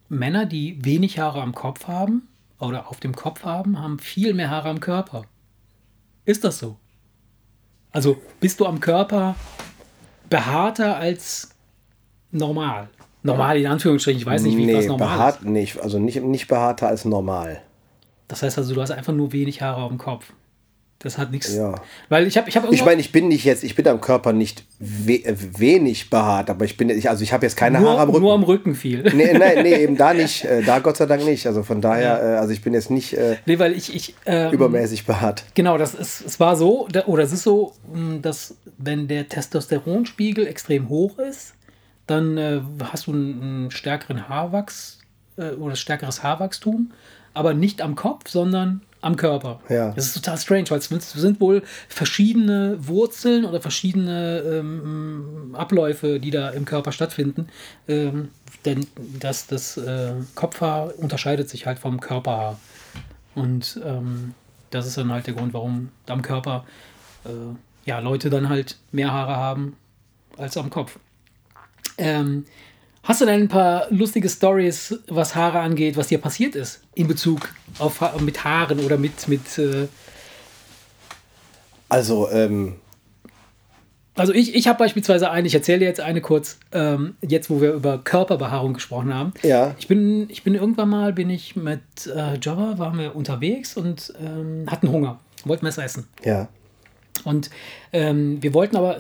Männer, 0.09 0.47
die 0.47 0.79
wenig 0.85 1.19
Haare 1.19 1.43
am 1.43 1.53
Kopf 1.55 1.88
haben 1.88 2.23
oder 2.58 2.88
auf 2.88 3.00
dem 3.00 3.14
Kopf 3.14 3.44
haben, 3.44 3.81
haben 3.81 3.99
viel 3.99 4.34
mehr 4.34 4.50
Haare 4.50 4.69
am 4.69 4.81
Körper. 4.81 5.25
Ist 6.25 6.44
das 6.44 6.58
so? 6.58 6.76
Also 7.90 8.20
bist 8.40 8.60
du 8.60 8.66
am 8.66 8.81
Körper 8.81 9.34
behaarter 10.28 10.96
als 10.96 11.50
normal? 12.31 12.88
Normal 13.22 13.58
in 13.58 13.66
Anführungsstrichen, 13.66 14.20
ich 14.20 14.26
weiß 14.26 14.43
nicht, 14.43 14.56
wie 14.56 14.66
nee, 14.66 14.76
was 14.76 14.87
normal 14.87 15.08
ist. 15.08 15.14
behaart, 15.14 15.44
nicht, 15.44 15.81
also 15.81 15.99
nicht, 15.99 16.22
nicht 16.22 16.49
behaarter 16.49 16.88
als 16.88 17.05
normal. 17.05 17.62
Das 18.28 18.43
heißt 18.43 18.58
also, 18.58 18.75
du 18.75 18.81
hast 18.81 18.90
einfach 18.90 19.12
nur 19.12 19.32
wenig 19.32 19.62
Haare 19.62 19.82
auf 19.82 19.88
dem 19.88 19.99
Kopf. 19.99 20.32
Das 21.00 21.16
hat 21.16 21.30
nichts. 21.30 21.54
Ja. 21.54 21.76
Weil 22.08 22.26
ich 22.26 22.36
habe 22.36 22.48
ich 22.48 22.56
hab 22.56 22.72
Ich 22.72 22.84
meine, 22.84 23.00
ich 23.00 23.12
bin 23.12 23.28
nicht 23.28 23.44
jetzt, 23.44 23.62
ich 23.62 23.76
bin 23.76 23.86
am 23.86 24.00
Körper 24.00 24.32
nicht 24.32 24.64
we 24.80 25.22
wenig 25.56 26.10
behaart, 26.10 26.50
aber 26.50 26.64
ich 26.64 26.76
bin, 26.76 26.90
ich, 26.90 27.08
also 27.08 27.22
ich 27.22 27.32
habe 27.32 27.46
jetzt 27.46 27.56
keine 27.56 27.78
nur, 27.80 27.90
Haare 27.90 28.00
am 28.00 28.08
Rücken. 28.10 28.22
nur 28.22 28.34
am 28.34 28.42
Rücken 28.42 28.74
viel. 28.74 29.02
Nee, 29.14 29.32
nee, 29.38 29.62
nee, 29.62 29.74
eben 29.76 29.96
da 29.96 30.12
nicht. 30.12 30.44
Äh, 30.44 30.62
da 30.64 30.80
Gott 30.80 30.96
sei 30.96 31.06
Dank 31.06 31.24
nicht. 31.24 31.46
Also 31.46 31.62
von 31.62 31.80
daher, 31.80 32.20
äh, 32.20 32.36
also 32.38 32.52
ich 32.52 32.62
bin 32.62 32.74
jetzt 32.74 32.90
nicht 32.90 33.12
äh, 33.12 33.36
Nee, 33.46 33.60
weil 33.60 33.74
ich, 33.74 33.94
ich 33.94 34.16
ähm, 34.26 34.50
übermäßig 34.52 35.06
behaart. 35.06 35.44
Genau, 35.54 35.78
das 35.78 35.94
ist, 35.94 36.20
es 36.26 36.40
war 36.40 36.56
so, 36.56 36.88
da- 36.90 37.06
oder 37.06 37.22
es 37.22 37.32
ist 37.32 37.44
so, 37.44 37.74
mh, 37.94 38.18
dass 38.22 38.56
wenn 38.76 39.06
der 39.06 39.28
Testosteronspiegel 39.28 40.48
extrem 40.48 40.88
hoch 40.88 41.19
ist, 41.20 41.55
dann 42.08 42.36
äh, 42.38 42.60
hast 42.82 43.06
du 43.06 43.12
einen, 43.12 43.40
einen 43.43 43.70
stärkeren 43.70 44.28
Haarwachs 44.28 44.98
äh, 45.36 45.50
oder 45.50 45.76
stärkeres 45.76 46.24
Haarwachstum, 46.24 46.90
aber 47.34 47.55
nicht 47.55 47.82
am 47.82 47.94
Kopf, 47.94 48.28
sondern 48.28 48.81
am 49.00 49.17
Körper. 49.17 49.60
Ja. 49.69 49.93
Das 49.93 50.06
ist 50.06 50.14
total 50.14 50.38
strange, 50.38 50.70
weil 50.70 50.78
es 50.78 50.88
sind 50.88 51.40
wohl 51.40 51.62
verschiedene 51.88 52.76
Wurzeln 52.81 53.44
oder 53.44 53.60
verschiedene 53.60 54.40
ähm, 54.40 55.55
Abläufe, 55.56 56.19
die 56.19 56.31
da 56.31 56.50
im 56.50 56.64
Körper 56.64 56.93
stattfinden. 56.93 57.48
Ähm, 57.86 58.31
denn 58.64 58.86
das, 59.20 59.46
das 59.46 59.76
äh, 59.76 60.14
Kopfhaar 60.34 60.93
unterscheidet 60.98 61.48
sich 61.48 61.67
halt 61.67 61.78
vom 61.78 62.00
Körperhaar. 62.00 62.58
Und 63.34 63.81
ähm, 63.84 64.34
das 64.70 64.86
ist 64.86 64.98
dann 64.98 65.12
halt 65.12 65.26
der 65.26 65.34
Grund, 65.34 65.55
warum 65.55 65.90
am 66.06 66.22
Körper 66.22 66.64
äh, 67.24 67.28
ja, 67.84 68.00
Leute 68.00 68.31
dann 68.31 68.48
halt 68.48 68.76
mehr 68.90 69.12
Haare 69.12 69.36
haben 69.36 69.76
als 70.36 70.56
am 70.56 70.70
Kopf. 70.70 70.98
Ähm, 71.96 72.46
hast 73.08 73.20
du 73.22 73.24
denn 73.27 73.41
ein 73.43 73.48
paar 73.48 73.86
lustige 73.91 74.29
Stories, 74.29 74.94
was 75.08 75.34
Haare 75.34 75.60
angeht, 75.60 75.96
was 75.96 76.08
dir 76.08 76.19
passiert 76.19 76.55
ist 76.55 76.82
in 76.94 77.08
Bezug 77.08 77.48
auf 77.79 78.00
Ha- 78.00 78.15
mit 78.20 78.44
Haaren 78.44 78.79
oder 78.81 78.96
mit 78.98 79.27
mit 79.29 79.58
äh, 79.58 79.88
Also, 81.88 82.29
ähm, 82.31 82.77
also 84.15 84.32
ich, 84.34 84.55
ich 84.55 84.67
habe 84.67 84.79
beispielsweise 84.81 85.31
eine, 85.31 85.46
ich 85.46 85.55
erzähle 85.55 85.79
dir 85.79 85.84
jetzt 85.86 86.00
eine 86.00 86.20
kurz, 86.20 86.58
ähm, 86.72 87.15
jetzt 87.22 87.50
wo 87.50 87.60
wir 87.60 87.72
über 87.72 87.98
Körperbehaarung 87.98 88.74
gesprochen 88.74 89.15
haben. 89.15 89.32
Ja. 89.43 89.74
Ich 89.79 89.86
bin, 89.86 90.29
ich 90.29 90.43
bin 90.43 90.55
irgendwann 90.56 90.88
mal, 90.88 91.12
bin 91.12 91.31
ich 91.31 91.55
mit 91.55 91.81
äh, 92.15 92.34
Jobber, 92.34 92.79
waren 92.79 92.98
wir 92.98 93.15
unterwegs 93.15 93.77
und 93.77 94.12
ähm, 94.20 94.65
hatten 94.69 94.91
Hunger, 94.91 95.20
wollten 95.44 95.65
was 95.67 95.79
essen. 95.79 96.06
ja. 96.24 96.48
Und 97.24 97.50
ähm, 97.93 98.41
wir 98.43 98.55
wollten 98.55 98.77
aber 98.77 98.96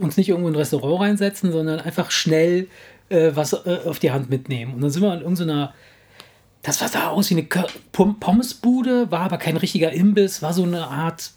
uns 0.00 0.16
nicht 0.16 0.28
irgendwo 0.28 0.48
in 0.48 0.54
ein 0.54 0.58
Restaurant 0.58 1.02
reinsetzen, 1.02 1.52
sondern 1.52 1.78
einfach 1.78 2.10
schnell 2.10 2.66
äh, 3.10 3.32
was 3.34 3.52
äh, 3.52 3.80
auf 3.84 3.98
die 3.98 4.10
Hand 4.10 4.30
mitnehmen. 4.30 4.74
Und 4.74 4.80
dann 4.80 4.90
sind 4.90 5.02
wir 5.02 5.12
in 5.12 5.20
irgendeiner, 5.20 5.74
das 6.62 6.78
sah 6.78 7.08
aus 7.08 7.30
wie 7.30 7.34
eine 7.34 7.46
Pommesbude, 7.92 9.10
war 9.10 9.20
aber 9.20 9.38
kein 9.38 9.56
richtiger 9.56 9.92
Imbiss, 9.92 10.42
war 10.42 10.52
so 10.52 10.62
eine 10.62 10.86
Art 10.86 11.32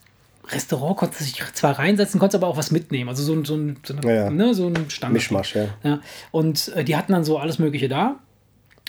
Restaurant, 0.49 0.97
konnte 0.97 1.23
sich 1.23 1.41
zwar 1.53 1.79
reinsetzen, 1.79 2.19
konnte 2.19 2.37
aber 2.37 2.47
auch 2.47 2.57
was 2.57 2.71
mitnehmen. 2.71 3.09
Also 3.09 3.23
so 3.23 3.33
ein, 3.33 3.45
so 3.45 3.55
ein, 3.55 3.77
so 3.83 3.95
eine, 3.95 4.07
Ja, 4.07 4.23
ja. 4.25 4.29
ne, 4.29 4.53
so 4.53 4.67
ein 4.67 4.89
Standard. 4.89 5.13
Mischmasch, 5.13 5.55
ja. 5.55 5.67
Ja, 5.83 5.99
und 6.31 6.69
äh, 6.69 6.83
die 6.83 6.95
hatten 6.95 7.13
dann 7.13 7.23
so 7.23 7.37
alles 7.37 7.59
Mögliche 7.59 7.87
da. 7.87 8.15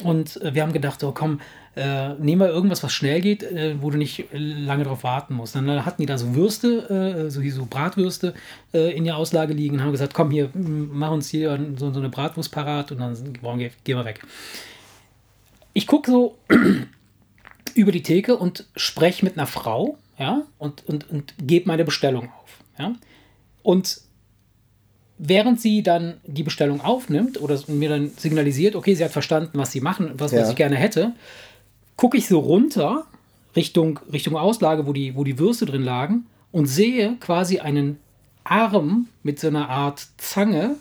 Und 0.02 0.40
äh, 0.42 0.54
wir 0.54 0.62
haben 0.62 0.72
gedacht, 0.72 1.00
so 1.00 1.12
komm, 1.12 1.40
äh, 1.76 2.14
nehmen 2.14 2.40
wir 2.40 2.48
irgendwas, 2.48 2.82
was 2.82 2.92
schnell 2.92 3.20
geht, 3.20 3.42
äh, 3.42 3.80
wo 3.80 3.90
du 3.90 3.98
nicht 3.98 4.26
lange 4.32 4.84
drauf 4.84 5.04
warten 5.04 5.34
musst. 5.34 5.54
Dann 5.54 5.84
hatten 5.84 6.02
die 6.02 6.06
da 6.06 6.18
so 6.18 6.34
Würste, 6.34 7.26
äh, 7.26 7.30
so, 7.30 7.40
so 7.42 7.66
Bratwürste 7.66 8.34
äh, 8.72 8.96
in 8.96 9.04
der 9.04 9.16
Auslage 9.16 9.54
liegen 9.54 9.76
und 9.76 9.82
haben 9.82 9.92
gesagt, 9.92 10.14
komm 10.14 10.30
hier, 10.30 10.50
mach 10.54 11.10
uns 11.10 11.28
hier 11.28 11.58
so, 11.76 11.92
so 11.92 12.00
eine 12.00 12.08
Bratwurst 12.08 12.52
parat 12.52 12.92
und 12.92 12.98
dann 12.98 13.16
boah, 13.40 13.56
gehen 13.56 13.72
wir 13.84 14.04
weg. 14.04 14.20
Ich 15.72 15.86
gucke 15.86 16.10
so 16.10 16.38
über 17.74 17.92
die 17.92 18.02
Theke 18.02 18.36
und 18.36 18.66
spreche 18.76 19.24
mit 19.24 19.36
einer 19.36 19.46
Frau, 19.46 19.98
ja, 20.18 20.42
und, 20.58 20.86
und, 20.86 21.10
und 21.10 21.34
gebe 21.38 21.66
meine 21.66 21.84
Bestellung 21.84 22.30
auf, 22.30 22.58
ja. 22.78 22.94
Und 23.62 24.00
während 25.18 25.60
sie 25.60 25.82
dann 25.82 26.14
die 26.26 26.42
Bestellung 26.42 26.80
aufnimmt 26.80 27.40
oder 27.40 27.58
mir 27.68 27.88
dann 27.88 28.10
signalisiert, 28.16 28.74
okay, 28.74 28.94
sie 28.94 29.04
hat 29.04 29.12
verstanden, 29.12 29.58
was 29.58 29.72
sie 29.72 29.80
machen, 29.80 30.12
was, 30.18 30.32
ja. 30.32 30.42
was 30.42 30.50
ich 30.50 30.56
gerne 30.56 30.76
hätte, 30.76 31.12
gucke 31.96 32.16
ich 32.16 32.26
so 32.26 32.40
runter 32.40 33.06
Richtung, 33.54 34.00
Richtung 34.12 34.36
Auslage, 34.36 34.86
wo 34.86 34.92
die, 34.92 35.14
wo 35.14 35.24
die 35.24 35.38
Würste 35.38 35.66
drin 35.66 35.82
lagen 35.82 36.26
und 36.50 36.66
sehe 36.66 37.16
quasi 37.20 37.60
einen 37.60 37.98
Arm 38.42 39.08
mit 39.22 39.38
so 39.38 39.48
einer 39.48 39.68
Art 39.68 40.06
Zange 40.18 40.76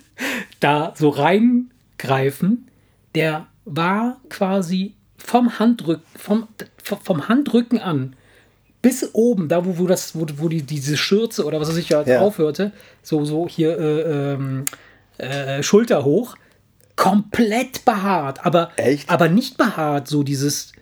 da 0.60 0.94
so 0.96 1.08
reingreifen. 1.08 2.68
Der 3.14 3.46
war 3.64 4.20
quasi 4.28 4.94
vom 5.16 5.58
Handrücken, 5.58 6.04
vom, 6.16 6.48
vom 6.82 7.28
Handrücken 7.28 7.78
an 7.78 8.14
bis 8.82 9.10
oben, 9.12 9.48
da 9.48 9.64
wo, 9.64 9.78
wo 9.78 9.86
das, 9.86 10.14
wo, 10.14 10.26
wo 10.36 10.48
die, 10.48 10.62
diese 10.62 10.96
Schürze 10.96 11.44
oder 11.44 11.60
was 11.60 11.68
weiß 11.68 11.76
ich 11.76 11.90
ja, 11.90 12.02
ja. 12.02 12.20
aufhörte, 12.20 12.72
so, 13.02 13.24
so 13.24 13.46
hier 13.48 13.78
äh, 13.78 14.32
ähm, 14.32 14.64
äh, 15.18 15.62
Schulter 15.62 16.04
hoch, 16.04 16.36
komplett 16.96 17.84
behaart, 17.84 18.44
aber, 18.44 18.70
Echt? 18.76 19.08
aber 19.08 19.28
nicht 19.28 19.56
behaart, 19.56 20.08
so 20.08 20.22
dieses, 20.22 20.72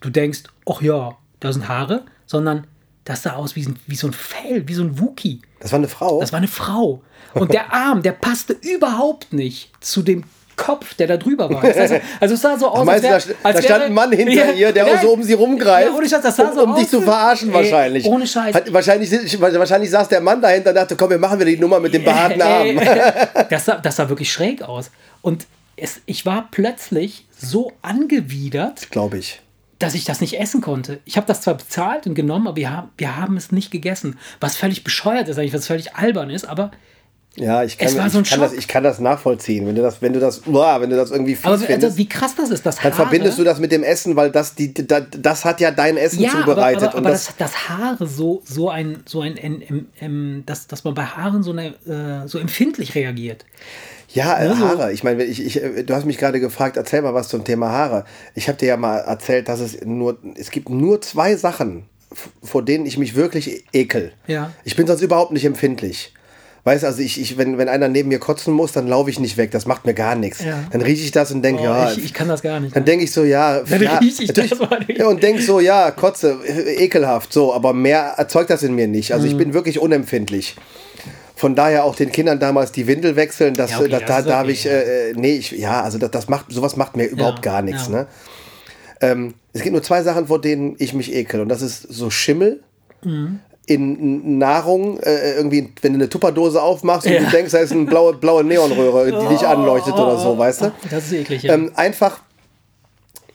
du 0.00 0.10
denkst, 0.10 0.44
ach 0.68 0.82
ja, 0.82 1.16
da 1.40 1.52
sind 1.52 1.68
Haare, 1.68 2.04
sondern 2.24 2.66
das 3.04 3.22
sah 3.22 3.34
aus 3.34 3.54
wie, 3.54 3.66
wie 3.86 3.96
so 3.96 4.08
ein 4.08 4.12
Fell, 4.12 4.66
wie 4.66 4.74
so 4.74 4.82
ein 4.82 4.98
Wookie. 4.98 5.42
Das 5.60 5.72
war 5.72 5.78
eine 5.78 5.88
Frau? 5.88 6.20
Das 6.20 6.32
war 6.32 6.38
eine 6.38 6.48
Frau. 6.48 7.02
Und 7.34 7.52
der 7.52 7.72
Arm, 7.72 8.02
der 8.02 8.12
passte 8.12 8.54
überhaupt 8.54 9.32
nicht 9.32 9.72
zu 9.80 10.02
dem 10.02 10.24
Kopf, 10.56 10.94
der 10.94 11.06
da 11.06 11.16
drüber 11.16 11.50
war. 11.50 11.62
Das 11.62 11.76
heißt, 11.76 11.94
also 12.18 12.34
es 12.34 12.40
sah 12.40 12.58
so 12.58 12.68
aus, 12.68 12.88
als, 12.88 13.02
wär, 13.02 13.18
da, 13.18 13.34
als 13.42 13.56
da 13.56 13.62
stand 13.62 13.84
ein 13.84 13.92
Mann 13.92 14.10
hinter 14.12 14.32
ja, 14.32 14.52
ihr, 14.52 14.72
der 14.72 14.86
ja, 14.86 15.00
so 15.00 15.10
um 15.10 15.22
sie 15.22 15.34
rumgreift, 15.34 15.90
ja, 15.90 15.96
ohne 15.96 16.08
Scheiß, 16.08 16.22
das 16.22 16.36
sah 16.36 16.52
so 16.52 16.62
um, 16.62 16.70
um 16.70 16.76
dich 16.76 16.88
zu 16.88 17.02
verarschen 17.02 17.50
ey, 17.50 17.54
wahrscheinlich. 17.54 18.06
Ohne 18.06 18.26
Scheiß. 18.26 18.54
Hat, 18.54 18.72
wahrscheinlich, 18.72 19.40
wahrscheinlich 19.40 19.90
saß 19.90 20.08
der 20.08 20.20
Mann 20.20 20.40
dahinter 20.40 20.70
und 20.70 20.76
dachte, 20.76 20.96
komm, 20.96 21.10
wir 21.10 21.18
machen 21.18 21.38
wieder 21.38 21.50
die 21.50 21.58
Nummer 21.58 21.78
mit 21.78 21.92
dem 21.94 22.04
behaarten 22.04 22.40
Arm. 22.40 22.68
das, 23.50 23.64
sah, 23.64 23.76
das 23.76 23.96
sah 23.96 24.08
wirklich 24.08 24.32
schräg 24.32 24.62
aus. 24.62 24.90
Und 25.22 25.46
es, 25.76 26.00
ich 26.06 26.24
war 26.24 26.48
plötzlich 26.50 27.26
so 27.38 27.72
angewidert. 27.82 28.90
Glaube 28.90 29.18
ich 29.18 29.40
dass 29.78 29.94
ich 29.94 30.04
das 30.04 30.20
nicht 30.20 30.40
essen 30.40 30.60
konnte. 30.60 31.00
Ich 31.04 31.16
habe 31.16 31.26
das 31.26 31.42
zwar 31.42 31.54
bezahlt 31.54 32.06
und 32.06 32.14
genommen, 32.14 32.46
aber 32.46 32.56
wir 32.56 32.70
haben, 32.70 32.90
wir 32.96 33.16
haben 33.16 33.36
es 33.36 33.52
nicht 33.52 33.70
gegessen. 33.70 34.18
Was 34.40 34.56
völlig 34.56 34.84
bescheuert 34.84 35.28
ist, 35.28 35.38
eigentlich, 35.38 35.52
was 35.52 35.66
völlig 35.66 35.94
albern 35.94 36.30
ist, 36.30 36.46
aber 36.46 36.70
ja, 37.36 37.62
ich 37.62 37.76
kann, 37.76 37.88
ich, 37.88 38.12
so 38.12 38.22
kann 38.22 38.40
das, 38.40 38.52
ich 38.54 38.66
kann 38.66 38.82
das 38.82 38.98
nachvollziehen. 38.98 39.66
Wenn 39.66 39.74
du 39.74 39.82
das, 39.82 40.00
wenn 40.00 40.14
du 40.14 40.20
das, 40.20 40.40
boah, 40.40 40.80
wenn 40.80 40.88
du 40.88 40.96
das 40.96 41.10
irgendwie 41.10 41.36
aber 41.42 41.52
also, 41.68 41.96
wie 41.98 42.08
krass 42.08 42.34
das 42.34 42.50
ist, 42.50 42.64
das 42.64 42.78
Haare. 42.78 42.88
Dann 42.88 42.96
verbindest 42.96 43.38
du 43.38 43.44
das 43.44 43.60
mit 43.60 43.72
dem 43.72 43.82
Essen, 43.82 44.16
weil 44.16 44.30
das, 44.30 44.54
die, 44.54 44.72
das, 44.72 45.04
das 45.10 45.44
hat 45.44 45.60
ja 45.60 45.70
dein 45.70 45.98
Essen 45.98 46.22
ja, 46.22 46.30
zubereitet. 46.30 46.84
Aber, 46.84 46.88
aber, 46.88 46.98
aber 46.98 47.10
das, 47.10 47.34
das, 47.36 47.68
Haare 47.68 48.06
so, 48.06 48.42
so 48.44 48.70
ein, 48.70 49.02
so 49.04 49.20
ein, 49.20 49.38
ein, 49.38 49.62
ein, 49.68 49.86
ein 50.00 50.42
dass, 50.46 50.66
dass 50.66 50.84
man 50.84 50.94
bei 50.94 51.04
Haaren 51.04 51.42
so, 51.42 51.52
eine, 51.52 51.74
äh, 51.86 52.26
so 52.26 52.38
empfindlich 52.38 52.94
reagiert. 52.94 53.44
Ja, 54.08 54.40
äh, 54.40 54.48
Haare. 54.48 54.92
Ich 54.92 55.04
meine, 55.04 55.24
ich, 55.24 55.44
ich, 55.44 55.60
du 55.84 55.94
hast 55.94 56.06
mich 56.06 56.16
gerade 56.16 56.40
gefragt, 56.40 56.78
erzähl 56.78 57.02
mal 57.02 57.12
was 57.12 57.28
zum 57.28 57.44
Thema 57.44 57.70
Haare. 57.70 58.04
Ich 58.34 58.48
habe 58.48 58.56
dir 58.56 58.68
ja 58.68 58.76
mal 58.78 58.98
erzählt, 58.98 59.48
dass 59.48 59.60
es 59.60 59.84
nur, 59.84 60.18
es 60.36 60.50
gibt 60.50 60.70
nur 60.70 61.02
zwei 61.02 61.36
Sachen, 61.36 61.84
vor 62.42 62.64
denen 62.64 62.86
ich 62.86 62.96
mich 62.96 63.14
wirklich 63.14 63.64
ekel. 63.74 64.12
Ja. 64.26 64.52
Ich 64.64 64.74
bin 64.74 64.86
sonst 64.86 65.02
überhaupt 65.02 65.32
nicht 65.32 65.44
empfindlich. 65.44 66.14
Weißt 66.66 66.84
also 66.84 67.00
ich, 67.00 67.20
ich, 67.20 67.38
wenn, 67.38 67.58
wenn 67.58 67.68
einer 67.68 67.86
neben 67.86 68.08
mir 68.08 68.18
kotzen 68.18 68.52
muss, 68.52 68.72
dann 68.72 68.88
laufe 68.88 69.08
ich 69.08 69.20
nicht 69.20 69.36
weg. 69.36 69.52
Das 69.52 69.66
macht 69.66 69.86
mir 69.86 69.94
gar 69.94 70.16
nichts. 70.16 70.42
Ja. 70.42 70.64
Dann 70.72 70.80
rieche 70.80 71.04
ich 71.04 71.12
das 71.12 71.30
und 71.30 71.42
denke, 71.42 71.62
oh, 71.62 71.66
ja. 71.66 71.92
Ich, 71.92 72.06
ich, 72.06 72.12
kann 72.12 72.26
das 72.26 72.42
gar 72.42 72.58
nicht. 72.58 72.74
Dann 72.74 72.84
denke 72.84 73.04
ich 73.04 73.12
so, 73.12 73.22
ja. 73.22 73.60
Dann 73.70 73.80
ja, 73.80 73.98
rieche 73.98 74.24
ich 74.24 74.32
das 74.32 74.50
ja, 74.88 75.06
Und 75.06 75.22
denke 75.22 75.42
so, 75.42 75.60
ja, 75.60 75.92
Kotze, 75.92 76.40
ekelhaft, 76.44 77.32
so, 77.32 77.54
aber 77.54 77.72
mehr 77.72 78.14
erzeugt 78.16 78.50
das 78.50 78.64
in 78.64 78.74
mir 78.74 78.88
nicht. 78.88 79.14
Also 79.14 79.26
mhm. 79.26 79.30
ich 79.30 79.38
bin 79.38 79.54
wirklich 79.54 79.78
unempfindlich. 79.78 80.56
Von 81.36 81.54
daher 81.54 81.84
auch 81.84 81.94
den 81.94 82.10
Kindern 82.10 82.40
damals 82.40 82.72
die 82.72 82.88
Windel 82.88 83.14
wechseln, 83.14 83.54
das, 83.54 83.70
ja, 83.70 83.78
okay, 83.78 83.88
das, 83.88 84.04
da, 84.04 84.22
da 84.22 84.38
habe 84.38 84.50
ich, 84.50 84.66
äh, 84.66 85.12
nee, 85.14 85.36
ich, 85.36 85.52
ja, 85.52 85.82
also 85.82 85.98
das, 85.98 86.10
das 86.10 86.28
macht, 86.28 86.46
sowas 86.50 86.74
macht 86.74 86.96
mir 86.96 87.04
überhaupt 87.04 87.42
gar 87.42 87.62
nichts. 87.62 87.88
Ne? 87.88 88.08
Ähm, 89.00 89.34
es 89.52 89.62
gibt 89.62 89.72
nur 89.72 89.84
zwei 89.84 90.02
Sachen, 90.02 90.26
vor 90.26 90.40
denen 90.40 90.74
ich 90.80 90.94
mich 90.94 91.14
ekel. 91.14 91.42
Und 91.42 91.48
das 91.48 91.62
ist 91.62 91.82
so 91.82 92.10
Schimmel. 92.10 92.64
Mhm 93.04 93.38
in 93.66 94.38
Nahrung, 94.38 95.00
äh, 95.00 95.34
irgendwie, 95.34 95.72
wenn 95.82 95.92
du 95.92 95.98
eine 95.98 96.08
Tupperdose 96.08 96.62
aufmachst 96.62 97.06
und 97.06 97.14
ja. 97.14 97.20
du 97.20 97.30
denkst, 97.30 97.52
da 97.52 97.58
ist 97.58 97.72
eine 97.72 97.84
blaue, 97.84 98.14
blaue 98.14 98.44
Neonröhre, 98.44 99.06
die 99.06 99.34
dich 99.34 99.46
anleuchtet 99.46 99.94
oh, 99.96 100.02
oder 100.02 100.18
so, 100.18 100.38
weißt 100.38 100.62
du? 100.62 100.72
Das 100.88 101.06
ist 101.06 101.12
eklig, 101.12 101.42
ja. 101.42 101.54
Ähm, 101.54 101.72
einfach, 101.74 102.20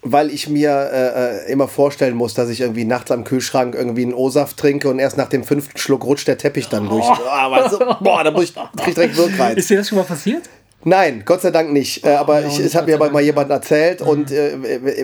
weil 0.03 0.29
ich 0.29 0.47
mir 0.47 0.71
äh, 0.71 1.47
äh, 1.47 1.51
immer 1.51 1.67
vorstellen 1.67 2.15
muss, 2.15 2.33
dass 2.33 2.49
ich 2.49 2.61
irgendwie 2.61 2.85
nachts 2.85 3.11
am 3.11 3.25
Kühlschrank 3.25 3.75
irgendwie 3.75 4.03
einen 4.03 4.13
O-Saft 4.13 4.55
trinke 4.55 4.89
und 4.89 4.99
erst 4.99 5.17
nach 5.17 5.27
dem 5.27 5.43
fünften 5.43 5.77
Schluck 5.77 6.05
rutscht 6.05 6.29
der 6.29 6.37
Teppich 6.37 6.69
dann 6.69 6.87
durch. 6.87 7.05
Oh. 7.05 7.27
Ah, 7.29 7.51
weißt 7.51 7.73
du? 7.73 7.79
Boah, 7.99 8.23
da 8.23 8.31
muss 8.31 8.45
ich, 8.45 8.55
krieg 8.55 8.87
ich 8.87 8.93
direkt 8.93 9.17
Wirkreiz. 9.17 9.57
Ist 9.57 9.69
dir 9.69 9.77
das 9.79 9.89
schon 9.89 9.97
mal 9.97 10.05
passiert? 10.05 10.43
Nein, 10.83 11.23
Gott 11.25 11.41
sei 11.41 11.51
Dank 11.51 11.71
nicht. 11.71 12.05
Äh, 12.05 12.09
aber 12.09 12.41
ja, 12.41 12.47
ich, 12.47 12.59
es 12.59 12.75
hat 12.75 12.87
mir 12.87 12.95
aber 12.95 13.09
mal 13.11 13.21
jemand 13.21 13.51
erzählt. 13.51 14.01
Mhm. 14.01 14.07
Und 14.07 14.31
äh, 14.31 14.57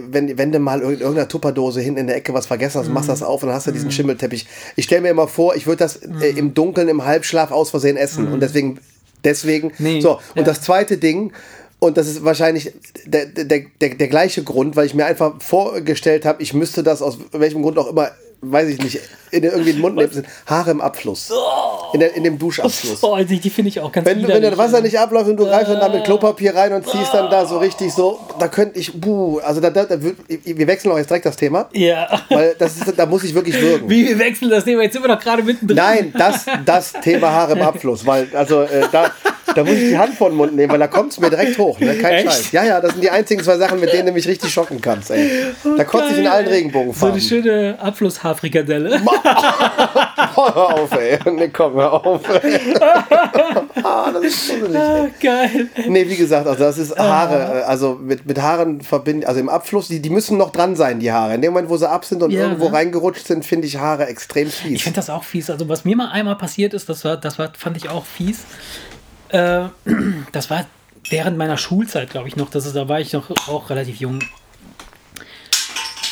wenn, 0.10 0.38
wenn 0.38 0.51
du 0.51 0.60
mal 0.60 0.81
in 0.81 1.00
irgendeiner 1.00 1.27
Tupperdose 1.27 1.81
hinten 1.81 2.01
in 2.01 2.07
der 2.07 2.15
Ecke 2.15 2.34
was 2.34 2.48
vergessen 2.48 2.79
hast, 2.79 2.88
mhm. 2.88 2.93
machst 2.93 3.10
das 3.10 3.22
auf 3.22 3.43
und 3.43 3.50
dann 3.50 3.55
hast 3.55 3.67
du 3.67 3.72
diesen 3.72 3.88
mhm. 3.88 3.91
Schimmelteppich. 3.91 4.48
Ich 4.75 4.86
stelle 4.86 5.01
mir 5.01 5.10
immer 5.10 5.27
vor, 5.27 5.55
ich 5.55 5.67
würde 5.67 5.79
das 5.79 5.98
äh, 5.98 6.07
mhm. 6.07 6.38
im 6.38 6.53
Dunkeln, 6.53 6.88
im 6.88 7.05
Halbschlaf 7.05 7.51
aus 7.51 7.69
Versehen 7.69 7.98
essen. 7.98 8.27
Mhm. 8.27 8.34
Und 8.34 8.39
deswegen, 8.41 8.79
deswegen. 9.24 9.72
Nee. 9.77 10.01
So, 10.01 10.13
und 10.13 10.22
ja. 10.38 10.43
das 10.43 10.62
zweite 10.62 10.98
Ding, 10.98 11.34
und 11.79 11.98
das 11.98 12.07
ist 12.07 12.24
wahrscheinlich 12.24 12.74
der, 13.05 13.27
der, 13.27 13.46
der, 13.79 13.96
der 13.96 14.07
gleiche 14.07 14.43
Grund, 14.43 14.75
weil 14.75 14.88
ich 14.88 14.96
mir 14.96 15.05
einfach 15.05 15.39
vorgestellt 15.41 16.25
habe, 16.25 16.41
ich 16.41 16.55
müsste 16.55 16.81
das 16.81 17.03
aus 17.03 17.19
welchem 17.31 17.62
Grund 17.62 17.77
auch 17.77 17.88
immer 17.88 18.12
weiß 18.41 18.69
ich 18.69 18.79
nicht, 18.79 19.00
in 19.31 19.43
irgendwie 19.43 19.74
den 19.74 19.81
Mund 19.81 20.13
sind 20.13 20.27
Haare 20.46 20.72
im 20.72 20.81
Abfluss. 20.81 21.31
In, 21.94 22.00
der, 22.00 22.15
in 22.15 22.24
dem 22.24 22.38
Duschabfluss. 22.38 23.03
Oh, 23.03 23.13
also 23.13 23.34
die 23.34 23.50
finde 23.50 23.70
ich 23.70 23.79
auch 23.79 23.91
ganz 23.91 24.06
Wenn, 24.06 24.27
wenn 24.27 24.41
das 24.41 24.58
Wasser 24.58 24.82
nicht 24.82 25.00
abläuft 25.00 25.29
und 25.29 25.38
du 25.38 25.46
greifst 25.46 25.72
dann 25.72 25.79
da 25.79 25.89
mit 25.89 26.03
Klopapier 26.03 26.53
rein 26.56 26.74
und 26.74 26.88
ziehst 26.88 27.13
dann 27.13 27.29
da 27.29 27.46
so 27.46 27.58
richtig 27.58 27.94
so, 27.94 28.20
da 28.39 28.48
könnte 28.48 28.79
ich, 28.79 29.00
buh, 29.00 29.39
also 29.39 29.62
da, 29.62 29.70
da, 29.70 29.86
da, 29.86 29.98
wir 30.01 30.67
wechseln 30.67 30.91
auch 30.91 30.98
jetzt 30.98 31.10
direkt 31.10 31.25
das 31.25 31.38
Thema. 31.38 31.70
Ja. 31.74 32.22
Weil 32.29 32.56
das 32.60 32.77
ist, 32.77 32.94
da 32.98 33.06
muss 33.06 33.24
ich 33.24 33.34
wirklich 33.34 33.60
würgen. 33.62 33.89
Wie 33.89 34.08
wir 34.08 34.20
wechseln 34.20 34.50
das 34.50 34.65
Thema? 34.65 34.84
Jetzt 34.84 34.94
sind 34.94 35.03
wir 35.03 35.15
doch 35.15 35.20
gerade 35.20 35.44
mittendrin. 35.44 35.77
Nein, 35.77 36.13
das, 36.17 36.46
das 36.65 36.94
Thema 36.94 37.32
Haare 37.32 37.53
im 37.53 37.62
Abfluss, 37.62 38.06
weil, 38.06 38.27
also 38.34 38.62
äh, 38.63 38.86
da, 38.91 39.12
da 39.57 39.63
muss 39.63 39.73
ich 39.73 39.89
die 39.89 39.97
Hand 39.97 40.13
vor 40.13 40.29
den 40.29 40.37
Mund 40.37 40.55
nehmen, 40.55 40.71
weil 40.71 40.79
da 40.79 40.87
kommt 40.87 41.11
es 41.11 41.19
mir 41.19 41.31
direkt 41.31 41.57
hoch. 41.57 41.79
Ne? 41.79 41.95
Kein 41.95 42.13
Echt? 42.13 42.25
Scheiß. 42.25 42.51
Ja, 42.51 42.63
ja, 42.63 42.79
das 42.79 42.91
sind 42.91 43.03
die 43.03 43.09
einzigen 43.09 43.43
zwei 43.43 43.57
Sachen, 43.57 43.79
mit 43.79 43.91
denen 43.91 44.05
du 44.05 44.11
mich 44.11 44.27
richtig 44.27 44.53
schocken 44.53 44.79
kannst. 44.79 45.09
Ey. 45.09 45.47
Da 45.75 45.83
kotze 45.83 46.13
ich 46.13 46.19
in 46.19 46.27
allen 46.27 46.47
Regenbogenfarben. 46.47 47.19
So 47.19 47.35
eine 47.35 47.43
schöne 47.43 47.79
Abflusshaarfrikadelle. 47.79 49.01
hör 50.35 50.73
auf, 50.73 50.91
ey. 50.91 51.17
Nee, 51.31 51.49
komm, 51.49 51.73
hör 51.73 52.05
auf. 52.05 52.21
ah, 53.83 54.11
das 54.11 54.23
ist 54.23 54.49
gruselig. 54.49 54.77
Ah, 54.77 55.07
geil. 55.19 55.69
Nee, 55.87 56.07
wie 56.07 56.17
gesagt, 56.17 56.45
also 56.45 56.63
das 56.63 56.77
ist 56.77 56.97
Haare. 56.97 57.63
Ah. 57.63 57.67
Also 57.67 57.97
mit, 57.99 58.27
mit 58.27 58.39
Haaren 58.39 58.81
verbinden, 58.81 59.25
also 59.25 59.39
im 59.39 59.49
Abfluss, 59.49 59.87
die, 59.87 60.01
die 60.01 60.11
müssen 60.11 60.37
noch 60.37 60.51
dran 60.51 60.75
sein, 60.75 60.99
die 60.99 61.11
Haare. 61.11 61.33
In 61.33 61.41
dem 61.41 61.53
Moment, 61.53 61.69
wo 61.69 61.77
sie 61.77 61.89
ab 61.89 62.05
sind 62.05 62.21
und 62.21 62.29
ja, 62.29 62.41
irgendwo 62.41 62.65
ne? 62.65 62.73
reingerutscht 62.73 63.25
sind, 63.25 63.43
finde 63.43 63.65
ich 63.65 63.77
Haare 63.77 64.05
extrem 64.05 64.49
fies. 64.49 64.73
Ich 64.73 64.83
finde 64.83 64.97
das 64.97 65.09
auch 65.09 65.23
fies. 65.23 65.49
Also 65.49 65.67
was 65.67 65.83
mir 65.83 65.95
mal 65.95 66.11
einmal 66.11 66.35
passiert 66.35 66.75
ist, 66.75 66.87
das 66.89 67.03
war, 67.03 67.17
das 67.17 67.39
war, 67.39 67.51
fand 67.57 67.77
ich 67.77 67.89
auch 67.89 68.05
fies. 68.05 68.45
Äh, 69.29 69.69
das 70.31 70.50
war 70.50 70.65
während 71.10 71.38
meiner 71.38 71.57
Schulzeit, 71.57 72.10
glaube 72.10 72.27
ich, 72.27 72.36
noch. 72.36 72.50
Das 72.50 72.65
ist, 72.65 72.75
da 72.75 72.88
war 72.88 73.00
ich 73.00 73.13
noch 73.13 73.29
auch 73.48 73.69
relativ 73.69 74.00
jung. 74.00 74.19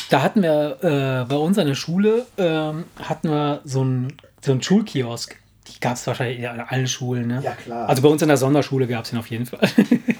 Da 0.08 0.22
hatten 0.22 0.42
wir 0.42 0.78
äh, 0.82 1.28
bei 1.28 1.36
uns 1.36 1.58
an 1.58 1.66
der 1.66 1.74
Schule 1.74 2.26
äh, 2.36 3.02
hatten 3.02 3.28
wir 3.28 3.60
so 3.64 3.80
einen 3.80 4.12
so 4.40 4.52
einen 4.52 4.62
Schulkiosk. 4.62 5.36
Die 5.66 5.80
gab 5.80 5.94
es 5.94 6.06
wahrscheinlich 6.06 6.48
an 6.48 6.60
allen 6.60 6.86
Schulen. 6.86 7.26
Ne? 7.26 7.40
Ja, 7.42 7.52
klar. 7.52 7.88
Also 7.88 8.02
bei 8.02 8.08
uns 8.08 8.22
in 8.22 8.28
der 8.28 8.36
Sonderschule 8.36 8.86
gab 8.86 9.04
es 9.04 9.12
ihn 9.12 9.18
auf 9.18 9.26
jeden 9.26 9.46
Fall. 9.46 9.68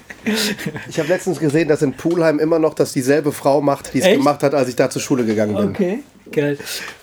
ich 0.89 0.99
habe 0.99 1.07
letztens 1.07 1.39
gesehen, 1.39 1.69
dass 1.69 1.81
in 1.81 1.93
Pulheim 1.93 2.37
immer 2.39 2.59
noch 2.59 2.73
das 2.73 2.91
dieselbe 2.91 3.31
Frau 3.31 3.61
macht, 3.61 3.93
die 3.93 4.01
es 4.01 4.05
gemacht 4.05 4.43
hat, 4.43 4.53
als 4.53 4.67
ich 4.67 4.75
da 4.75 4.89
zur 4.89 5.01
Schule 5.01 5.25
gegangen 5.25 5.55
bin. 5.55 5.69
Okay. 5.69 5.99
Geil. 6.31 6.57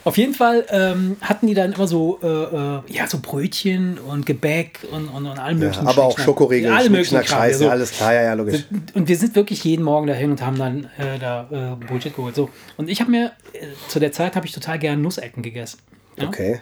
Auf 0.04 0.18
jeden 0.18 0.34
Fall 0.34 0.66
ähm, 0.70 1.16
hatten 1.20 1.46
die 1.46 1.54
dann 1.54 1.72
immer 1.72 1.86
so, 1.86 2.18
äh, 2.22 2.26
äh, 2.26 2.80
ja, 2.88 3.06
so 3.06 3.18
Brötchen 3.20 3.98
und 3.98 4.26
Gebäck 4.26 4.80
und, 4.90 5.08
und, 5.08 5.26
und 5.26 5.38
allen 5.38 5.58
möglichen 5.58 5.84
ja, 5.84 5.90
Aber 5.90 6.04
auch 6.04 6.18
Schokoriegel, 6.18 6.72
alle 6.72 6.90
möglichen 6.90 7.24
Scheiße, 7.24 7.58
so. 7.58 7.70
alles 7.70 7.92
klar, 7.92 8.14
ja, 8.14 8.22
ja, 8.22 8.34
logisch. 8.34 8.64
Und 8.94 9.08
wir 9.08 9.16
sind 9.16 9.34
wirklich 9.34 9.64
jeden 9.64 9.82
Morgen 9.84 10.06
dahin 10.06 10.30
und 10.30 10.42
haben 10.42 10.58
dann 10.58 10.84
äh, 10.98 11.18
da 11.18 11.48
äh, 11.50 11.86
Bullshit 11.86 12.14
geholt. 12.14 12.34
So. 12.34 12.50
Und 12.76 12.88
ich 12.88 13.00
habe 13.00 13.10
mir, 13.10 13.32
äh, 13.52 13.66
zu 13.88 14.00
der 14.00 14.12
Zeit 14.12 14.36
habe 14.36 14.46
ich 14.46 14.52
total 14.52 14.78
gern 14.78 15.00
Nussecken 15.02 15.42
gegessen. 15.42 15.78
Ja? 16.18 16.28
Okay. 16.28 16.60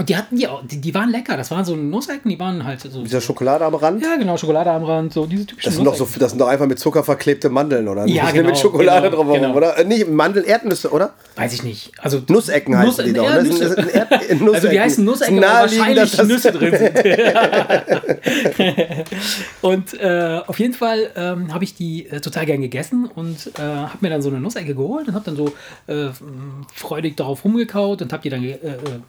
Und 0.00 0.08
die 0.08 0.16
hatten 0.16 0.34
die 0.34 0.48
auch, 0.48 0.62
die, 0.66 0.80
die 0.80 0.94
waren 0.94 1.10
lecker. 1.10 1.36
Das 1.36 1.50
waren 1.50 1.62
so 1.62 1.76
Nussecken, 1.76 2.30
die 2.30 2.40
waren 2.40 2.64
halt 2.64 2.80
so. 2.80 3.02
Dieser 3.02 3.20
Schokolade 3.20 3.66
am 3.66 3.74
Rand? 3.74 4.02
Ja, 4.02 4.16
genau, 4.16 4.34
Schokolade 4.38 4.70
am 4.70 4.82
Rand, 4.84 5.12
so 5.12 5.26
diese 5.26 5.44
typischen 5.44 5.68
das 5.68 5.76
sind, 5.76 5.84
doch 5.84 5.94
so, 5.94 6.08
das 6.18 6.30
sind 6.30 6.38
doch 6.38 6.48
einfach 6.48 6.64
mit 6.66 6.78
Zucker 6.78 7.04
verklebte 7.04 7.50
Mandeln, 7.50 7.86
oder? 7.86 8.06
Ja, 8.06 8.22
Nicht 8.24 8.32
genau, 8.34 8.48
mit 8.48 8.56
Schokolade 8.56 9.10
genau, 9.10 9.24
drauf, 9.24 9.34
genau. 9.34 9.54
oder? 9.54 9.76
Äh, 9.76 9.84
Nicht 9.84 10.08
Mandeln, 10.08 10.46
Erdnüsse, 10.46 10.90
oder? 10.90 11.12
Weiß 11.36 11.52
ich 11.52 11.64
nicht. 11.64 11.92
Also 11.98 12.22
Nussecken 12.28 12.78
heißen 12.78 12.96
Nuss- 12.96 13.04
die 13.04 13.12
doch. 13.12 13.24
ja, 13.24 13.42
sind- 13.42 13.50
Nüsse. 13.50 13.68
Nussecken. 13.68 14.54
Also 14.54 14.68
die 14.68 14.80
heißen 14.80 15.04
Nussecken, 15.04 15.44
aber 15.44 15.60
wahrscheinlich 15.60 16.00
dass 16.00 16.12
das- 16.12 16.26
Nüsse 16.28 16.52
drin 16.52 16.74
sind. 16.78 16.96
und 19.60 20.00
äh, 20.00 20.40
auf 20.46 20.58
jeden 20.58 20.72
Fall 20.72 21.10
ähm, 21.14 21.52
habe 21.52 21.64
ich 21.64 21.74
die 21.74 22.06
äh, 22.06 22.20
total 22.20 22.46
gern 22.46 22.62
gegessen 22.62 23.04
und 23.14 23.50
äh, 23.58 23.62
habe 23.62 23.98
mir 24.00 24.08
dann 24.08 24.22
so 24.22 24.30
eine 24.30 24.40
Nussecke 24.40 24.74
geholt 24.74 25.08
und 25.08 25.14
habe 25.14 25.26
dann 25.26 25.36
so 25.36 25.52
äh, 25.88 26.08
freudig 26.74 27.18
darauf 27.18 27.44
rumgekaut 27.44 28.00
und 28.00 28.10
habe 28.14 28.22
die 28.22 28.30
dann 28.30 28.42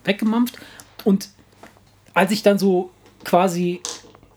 weggemampft. 0.04 0.58
Und 1.04 1.30
als 2.14 2.32
ich 2.32 2.44
dann 2.44 2.60
so 2.60 2.92
quasi 3.24 3.82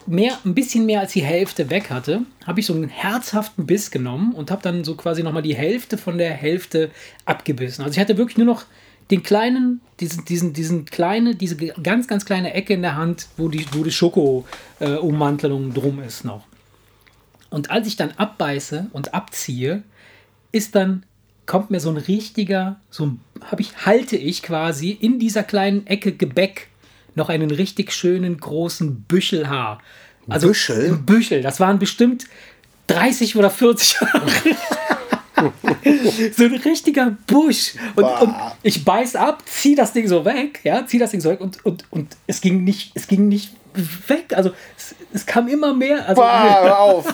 mehr, 0.06 0.38
ein 0.44 0.54
bisschen 0.54 0.86
mehr 0.86 1.00
als 1.00 1.12
die 1.12 1.22
Hälfte 1.22 1.70
weg 1.70 1.90
hatte, 1.90 2.22
habe 2.46 2.60
ich 2.60 2.66
so 2.66 2.74
einen 2.74 2.88
herzhaften 2.88 3.66
Biss 3.66 3.90
genommen 3.90 4.32
und 4.34 4.50
habe 4.50 4.62
dann 4.62 4.84
so 4.84 4.94
quasi 4.96 5.22
nochmal 5.22 5.42
die 5.42 5.56
Hälfte 5.56 5.98
von 5.98 6.18
der 6.18 6.32
Hälfte 6.32 6.90
abgebissen. 7.24 7.84
Also 7.84 7.94
ich 7.94 8.00
hatte 8.00 8.18
wirklich 8.18 8.36
nur 8.36 8.46
noch 8.46 8.64
den 9.10 9.22
kleinen, 9.22 9.80
diesen, 10.00 10.24
diesen, 10.24 10.52
diesen 10.52 10.84
kleine, 10.86 11.34
diese 11.34 11.56
ganz, 11.56 12.08
ganz 12.08 12.24
kleine 12.24 12.54
Ecke 12.54 12.74
in 12.74 12.82
der 12.82 12.96
Hand, 12.96 13.28
wo 13.36 13.48
die, 13.48 13.66
wo 13.72 13.84
die 13.84 13.92
Schoko-Ummantelung 13.92 15.74
drum 15.74 16.00
ist 16.00 16.24
noch. 16.24 16.44
Und 17.50 17.70
als 17.70 17.86
ich 17.86 17.96
dann 17.96 18.12
abbeiße 18.12 18.86
und 18.92 19.14
abziehe, 19.14 19.82
ist 20.52 20.74
dann, 20.74 21.04
kommt 21.46 21.70
mir 21.70 21.80
so 21.80 21.90
ein 21.90 21.96
richtiger, 21.96 22.80
so 22.90 23.06
ein, 23.06 23.20
hab 23.50 23.60
ich, 23.60 23.86
halte 23.86 24.16
ich 24.16 24.42
quasi 24.42 24.90
in 24.90 25.18
dieser 25.18 25.42
kleinen 25.42 25.86
Ecke 25.86 26.12
Gebäck 26.12 26.68
noch 27.14 27.28
einen 27.28 27.50
richtig 27.50 27.92
schönen 27.92 28.38
großen 28.38 29.02
Büschel 29.02 29.48
Haar. 29.48 29.80
Also 30.28 30.48
Büschel? 30.48 30.92
Ein 30.92 31.06
Büschel. 31.06 31.42
Das 31.42 31.60
waren 31.60 31.78
bestimmt 31.78 32.24
30 32.88 33.36
oder 33.36 33.50
40 33.50 34.00
Haare. 34.00 34.30
so 36.32 36.44
ein 36.44 36.54
richtiger 36.54 37.16
Busch. 37.26 37.74
Und, 37.94 38.04
und 38.04 38.34
ich 38.62 38.84
beiß 38.84 39.16
ab, 39.16 39.42
zieh 39.46 39.74
das 39.74 39.92
Ding 39.92 40.08
so 40.08 40.24
weg, 40.24 40.60
ja, 40.64 40.86
zieh 40.86 40.98
das 40.98 41.10
Ding 41.10 41.20
so 41.20 41.30
weg 41.30 41.40
und, 41.40 41.64
und, 41.64 41.84
und 41.90 42.16
es 42.26 42.40
ging 42.40 42.64
nicht, 42.64 42.92
es 42.94 43.06
ging 43.06 43.28
nicht 43.28 43.52
weg. 44.06 44.26
Also 44.34 44.50
es, 44.76 44.94
es 45.12 45.26
kam 45.26 45.48
immer 45.48 45.74
mehr. 45.74 46.08
Also, 46.08 46.20
Bah, 46.20 46.60
hör 46.62 46.78
auf. 46.78 47.04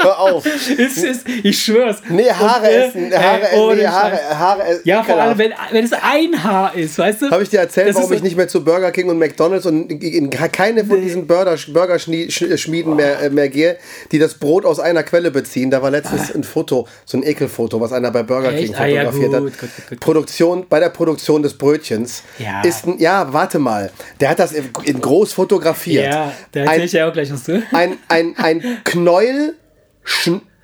hör 0.00 0.18
auf. 0.20 0.44
es 0.46 0.98
ist, 0.98 1.26
ich 1.28 1.62
schwör's. 1.62 1.98
Nee, 2.08 2.30
Haare 2.30 2.60
Und, 2.60 2.64
äh, 2.66 2.86
essen. 2.86 3.12
Haare, 3.14 3.48
ey, 3.50 3.76
nee, 3.76 3.86
Haare. 3.86 4.18
Haare 4.38 4.62
essen. 4.64 4.82
Ja, 4.84 5.02
vor 5.02 5.16
allem, 5.16 5.38
wenn, 5.38 5.52
wenn 5.70 5.84
es 5.84 5.92
ein 5.92 6.42
Haar 6.44 6.74
ist, 6.74 6.98
weißt 6.98 7.22
du? 7.22 7.30
Habe 7.30 7.42
ich 7.42 7.48
dir 7.50 7.60
erzählt, 7.60 7.94
warum 7.94 8.12
ich 8.12 8.22
nicht 8.22 8.36
mehr 8.36 8.48
zu 8.48 8.62
Burger 8.64 8.90
King 8.90 9.08
und 9.08 9.18
McDonalds 9.18 9.66
und 9.66 9.90
in 10.02 10.30
keine 10.30 10.84
von 10.84 11.00
diesen 11.00 11.26
Burger- 11.26 11.56
Burgerschmieden 11.72 12.96
mehr, 12.96 13.20
äh, 13.20 13.30
mehr 13.30 13.48
gehe, 13.48 13.76
die 14.10 14.18
das 14.18 14.34
Brot 14.34 14.64
aus 14.64 14.80
einer 14.80 15.02
Quelle 15.02 15.30
beziehen? 15.30 15.70
Da 15.70 15.82
war 15.82 15.90
letztens 15.90 16.34
ein 16.34 16.44
Foto, 16.44 16.86
so 17.04 17.18
ein 17.18 17.22
Ekelfoto, 17.22 17.80
was 17.80 17.92
einer 17.92 18.10
bei 18.10 18.22
Burger 18.22 18.52
Echt? 18.52 18.66
King 18.66 18.74
Ah, 18.76 18.86
ja, 18.86 19.10
fotografiert 19.10 19.30
gut, 19.32 19.52
hat. 19.52 19.60
gut, 19.60 19.88
gut. 19.90 20.00
Produktion, 20.00 20.66
bei 20.68 20.80
der 20.80 20.88
Produktion 20.90 21.42
des 21.42 21.54
Brötchens 21.54 22.22
Ja. 22.38 22.62
ist 22.62 22.86
ein, 22.86 22.98
ja, 22.98 23.32
warte 23.32 23.58
mal, 23.58 23.90
der 24.20 24.30
hat 24.30 24.38
das 24.38 24.52
in 24.52 24.70
in 24.84 25.00
groß 25.00 25.32
fotografiert. 25.32 26.01
Ja, 26.01 26.01
da 26.10 26.60
ein, 26.62 26.66
erzähl 26.66 26.84
ich 26.84 26.92
ja 26.92 27.08
auch 27.08 27.12
gleich 27.12 27.32
was 27.32 27.44
zu. 27.44 27.62
ein, 27.72 27.96
ein, 28.08 28.34
ein 28.38 28.78
Knäuel, 28.84 29.54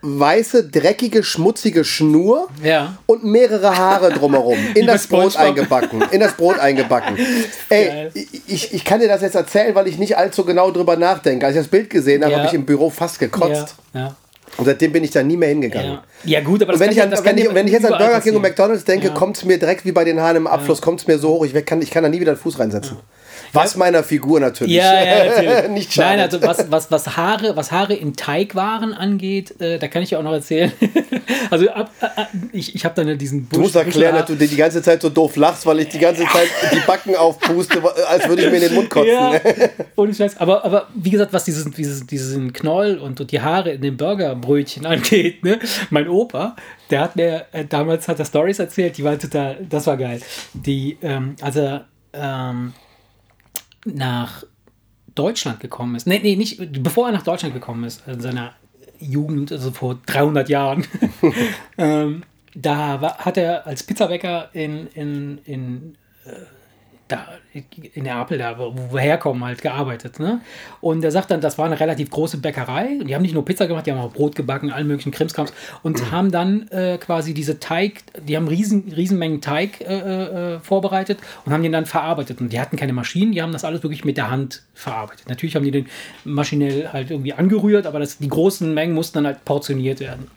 weiße, 0.00 0.68
dreckige, 0.71 1.25
schmutzige 1.25 1.85
Schnur 1.85 2.49
Ja. 2.62 2.97
und 3.07 3.25
mehrere 3.25 3.76
Haare 3.76 4.11
drumherum 4.12 4.57
in 4.75 4.87
das 4.87 5.07
Brot 5.09 5.37
eingebacken. 5.37 6.02
In 6.12 6.21
das 6.21 6.35
Brot 6.35 6.59
eingebacken. 6.59 7.16
Ey, 7.68 8.09
ich, 8.47 8.73
ich 8.73 8.85
kann 8.85 9.00
dir 9.00 9.09
das 9.09 9.23
jetzt 9.23 9.35
erzählen, 9.35 9.75
weil 9.75 9.88
ich 9.88 9.99
nicht 9.99 10.16
allzu 10.16 10.45
genau 10.45 10.71
drüber 10.71 10.97
nachdenke. 10.97 11.45
Als 11.47 11.57
ich 11.57 11.62
das 11.62 11.68
Bild 11.68 11.90
gesehen 11.90 12.23
habe, 12.23 12.33
Ja. 12.33 12.38
habe 12.38 12.49
ich 12.49 12.54
im 12.54 12.64
Büro 12.64 12.90
fast 12.90 13.18
gekotzt. 13.18 13.75
Ja, 13.92 14.00
ja. 14.00 14.16
Und 14.57 14.64
seitdem 14.64 14.92
bin 14.92 15.04
ich 15.04 15.11
da 15.11 15.23
nie 15.23 15.37
mehr 15.37 15.50
hingegangen. 15.50 15.92
Ja. 15.92 16.02
ja, 16.25 16.40
gut, 16.40 16.62
aber 16.62 16.73
Und 16.73 16.80
das 16.80 16.80
wenn 16.80 16.87
kann 16.87 16.92
ich, 16.92 16.97
ja- 16.99 17.04
an, 17.04 17.11
das 17.11 17.25
wenn, 17.25 17.38
ich, 17.38 17.45
ja 17.45 17.54
wenn 17.54 17.66
ich 17.66 17.73
jetzt 17.73 17.85
an 17.85 17.99
Burger 17.99 18.21
King 18.21 18.37
und. 18.37 18.42
McDonalds 18.42 18.85
denke, 18.85 19.09
Ja. 19.09 19.14
kommt 19.14 19.37
es 19.37 19.45
mir 19.45 19.59
direkt 19.59 19.85
wie 19.85 19.92
bei 19.92 20.04
den 20.04 20.21
Haaren 20.21 20.37
im 20.37 20.47
Abfluss, 20.47 20.80
kommt 20.80 21.00
es 21.00 21.07
mir 21.07 21.18
so 21.18 21.28
hoch, 21.30 21.45
ich 21.45 21.64
kann, 21.66 21.83
ich 21.83 21.90
kann 21.90 22.02
da 22.02 22.09
nie 22.09 22.18
wieder 22.21 22.35
den 22.35 22.38
Fuß 22.38 22.59
reinsetzen. 22.59 22.97
Was 23.52 23.76
meiner 23.76 24.02
Figur 24.02 24.40
natürlich. 24.40 24.75
Ja, 24.75 25.02
ja, 25.02 25.25
natürlich. 25.25 25.68
nicht 25.70 25.92
schade. 25.92 26.08
Nein, 26.08 26.20
also 26.20 26.42
was, 26.42 26.70
was, 26.70 26.90
was, 26.90 27.16
Haare, 27.16 27.56
was 27.56 27.73
Haare 27.73 27.94
in 27.94 28.14
Teigwaren 28.14 28.93
angeht, 28.93 29.60
äh, 29.60 29.78
da 29.78 29.88
kann 29.88 30.02
ich 30.02 30.10
ja 30.10 30.19
auch 30.19 30.23
noch 30.23 30.32
erzählen. 30.32 30.73
also 31.50 31.69
ab, 31.71 31.91
äh, 32.00 32.25
ich, 32.52 32.75
ich 32.75 32.84
habe 32.84 32.95
dann 32.95 33.19
diesen 33.19 33.47
Busch, 33.47 33.56
Du 33.56 33.62
musst 33.62 33.76
erklären, 33.76 34.14
dass 34.14 34.26
du 34.26 34.34
dir 34.34 34.49
die 34.49 34.56
ganze 34.56 34.82
Zeit 34.82 35.02
so 35.02 35.08
doof 35.08 35.36
lachst, 35.36 35.67
weil 35.67 35.80
ich 35.80 35.88
die 35.88 35.99
ganze 35.99 36.25
Zeit 36.25 36.49
die 36.73 36.80
Backen 36.86 37.17
aufpuste, 37.17 37.82
als 38.06 38.28
würde 38.28 38.43
ich 38.43 38.50
mir 38.50 38.56
in 38.56 38.62
den 38.62 38.75
Mund 38.75 38.91
kotzen. 38.91 39.12
Ja, 39.12 39.41
ohne 39.97 40.14
Scheiß. 40.14 40.36
Aber, 40.38 40.64
aber 40.64 40.88
wie 40.95 41.10
gesagt, 41.10 41.32
was 41.32 41.45
dieses, 41.45 41.71
dieses, 41.71 42.06
diesen 42.06 42.52
Knoll 42.52 42.99
und, 42.99 43.21
und 43.21 43.32
die 43.32 43.41
Haare 43.41 43.73
in 43.73 43.82
den 43.82 43.97
Burgerbrötchen 43.97 44.86
angeht, 44.86 45.45
ne? 45.45 45.58
mein 45.91 46.08
Opa, 46.08 46.56
der 46.91 47.00
hat 47.00 47.17
mir 47.17 47.47
äh, 47.52 47.64
damals 47.64 48.08
hat 48.08 48.19
er 48.19 48.25
Stories 48.25 48.58
erzählt, 48.58 48.97
die 48.99 49.04
waren 49.04 49.19
total, 49.19 49.58
das 49.69 49.86
war 49.86 49.97
geil. 49.97 50.21
Die, 50.52 50.99
ähm, 51.02 51.36
als 51.41 51.56
er 51.56 51.86
ähm, 52.12 52.73
nach 53.94 54.44
Deutschland 55.14 55.60
gekommen 55.60 55.96
ist, 55.96 56.06
nee, 56.06 56.20
nee, 56.22 56.36
nicht, 56.36 56.82
bevor 56.82 57.08
er 57.08 57.12
nach 57.12 57.22
Deutschland 57.22 57.54
gekommen 57.54 57.84
ist, 57.84 58.06
in 58.06 58.20
seiner 58.20 58.54
Jugend, 59.00 59.52
also 59.52 59.70
vor 59.70 59.98
300 60.06 60.48
Jahren, 60.48 60.86
ähm, 61.78 62.22
da 62.54 63.00
war, 63.00 63.18
hat 63.18 63.36
er 63.36 63.66
als 63.66 63.82
Pizzabäcker 63.82 64.50
in, 64.52 64.86
in, 64.88 65.38
in 65.44 65.96
da 67.08 67.26
in 67.94 68.04
Neapel, 68.04 68.38
da 68.38 68.58
wo 68.58 68.92
wir 68.92 69.00
herkommen, 69.00 69.42
halt 69.42 69.62
gearbeitet. 69.62 70.21
Ne? 70.21 70.40
Und 70.80 71.02
er 71.02 71.10
sagt 71.10 71.30
dann, 71.30 71.40
das 71.40 71.58
war 71.58 71.66
eine 71.66 71.80
relativ 71.80 72.10
große 72.10 72.38
Bäckerei. 72.38 72.99
Und 73.00 73.08
die 73.08 73.14
haben 73.14 73.23
nicht 73.23 73.34
nur 73.34 73.44
Pizza 73.44 73.66
gemacht, 73.66 73.86
die 73.86 73.92
haben 73.92 73.99
auch 73.99 74.12
Brot 74.12 74.36
gebacken, 74.36 74.71
allen 74.71 74.86
möglichen 74.86 75.10
Krimskrams. 75.10 75.52
Und 75.82 76.10
haben 76.12 76.30
dann 76.30 76.68
äh, 76.68 76.99
quasi 76.99 77.34
diese 77.34 77.58
Teig, 77.58 78.02
die 78.23 78.36
haben 78.36 78.47
riesen, 78.47 78.92
Riesenmengen 78.94 79.40
Teig 79.40 79.80
äh, 79.80 80.54
äh, 80.54 80.60
vorbereitet 80.60 81.18
und 81.44 81.52
haben 81.52 81.62
den 81.62 81.73
dann 81.73 81.86
verarbeitet. 81.86 82.40
Und 82.40 82.52
die 82.52 82.60
hatten 82.60 82.76
keine 82.76 82.92
Maschinen, 82.92 83.32
die 83.32 83.42
haben 83.42 83.52
das 83.52 83.64
alles 83.64 83.82
wirklich 83.82 84.04
mit 84.04 84.16
der 84.16 84.30
Hand 84.30 84.62
verarbeitet. 84.75 85.28
Natürlich 85.28 85.56
haben 85.56 85.64
die 85.64 85.71
den 85.71 85.86
maschinell 86.25 86.90
halt 86.92 87.10
irgendwie 87.10 87.32
angerührt, 87.32 87.86
aber 87.86 87.99
das, 87.99 88.18
die 88.18 88.28
großen 88.28 88.73
Mengen 88.73 88.94
mussten 88.94 89.18
dann 89.18 89.26
halt 89.26 89.44
portioniert 89.44 90.00
werden. 90.00 90.30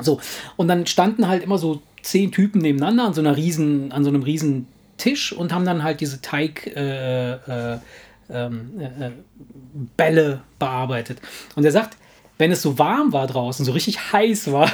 So, 0.00 0.20
und 0.56 0.66
dann 0.68 0.86
standen 0.86 1.28
halt 1.28 1.44
immer 1.44 1.58
so 1.58 1.80
zehn 2.02 2.32
Typen 2.32 2.60
nebeneinander 2.60 3.04
an 3.04 3.14
so 3.14 3.20
einer 3.20 3.36
riesen, 3.36 3.92
an 3.92 4.04
so 4.04 4.10
einem 4.10 4.22
riesen 4.22 4.66
Tisch 4.96 5.32
und 5.32 5.52
haben 5.52 5.64
dann 5.64 5.82
halt 5.82 6.00
diese 6.00 6.20
Teig 6.20 6.66
äh, 6.76 7.32
äh, 7.32 7.78
ähm, 8.30 8.80
äh, 8.80 9.10
Bälle 9.96 10.40
bearbeitet. 10.58 11.18
Und 11.54 11.64
er 11.64 11.72
sagt, 11.72 11.96
wenn 12.38 12.52
es 12.52 12.62
so 12.62 12.78
warm 12.78 13.12
war 13.12 13.26
draußen, 13.26 13.64
so 13.64 13.72
richtig 13.72 14.12
heiß 14.12 14.52
war, 14.52 14.70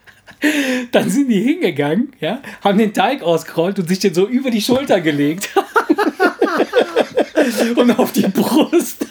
dann 0.92 1.10
sind 1.10 1.28
die 1.28 1.40
hingegangen, 1.40 2.12
ja, 2.20 2.40
haben 2.62 2.78
den 2.78 2.92
Teig 2.92 3.22
ausgerollt 3.22 3.78
und 3.78 3.88
sich 3.88 3.98
den 3.98 4.14
so 4.14 4.26
über 4.26 4.50
die 4.50 4.62
Schulter 4.62 5.00
gelegt. 5.00 5.50
und 7.76 7.98
auf 7.98 8.12
die 8.12 8.28
Brust. 8.28 9.06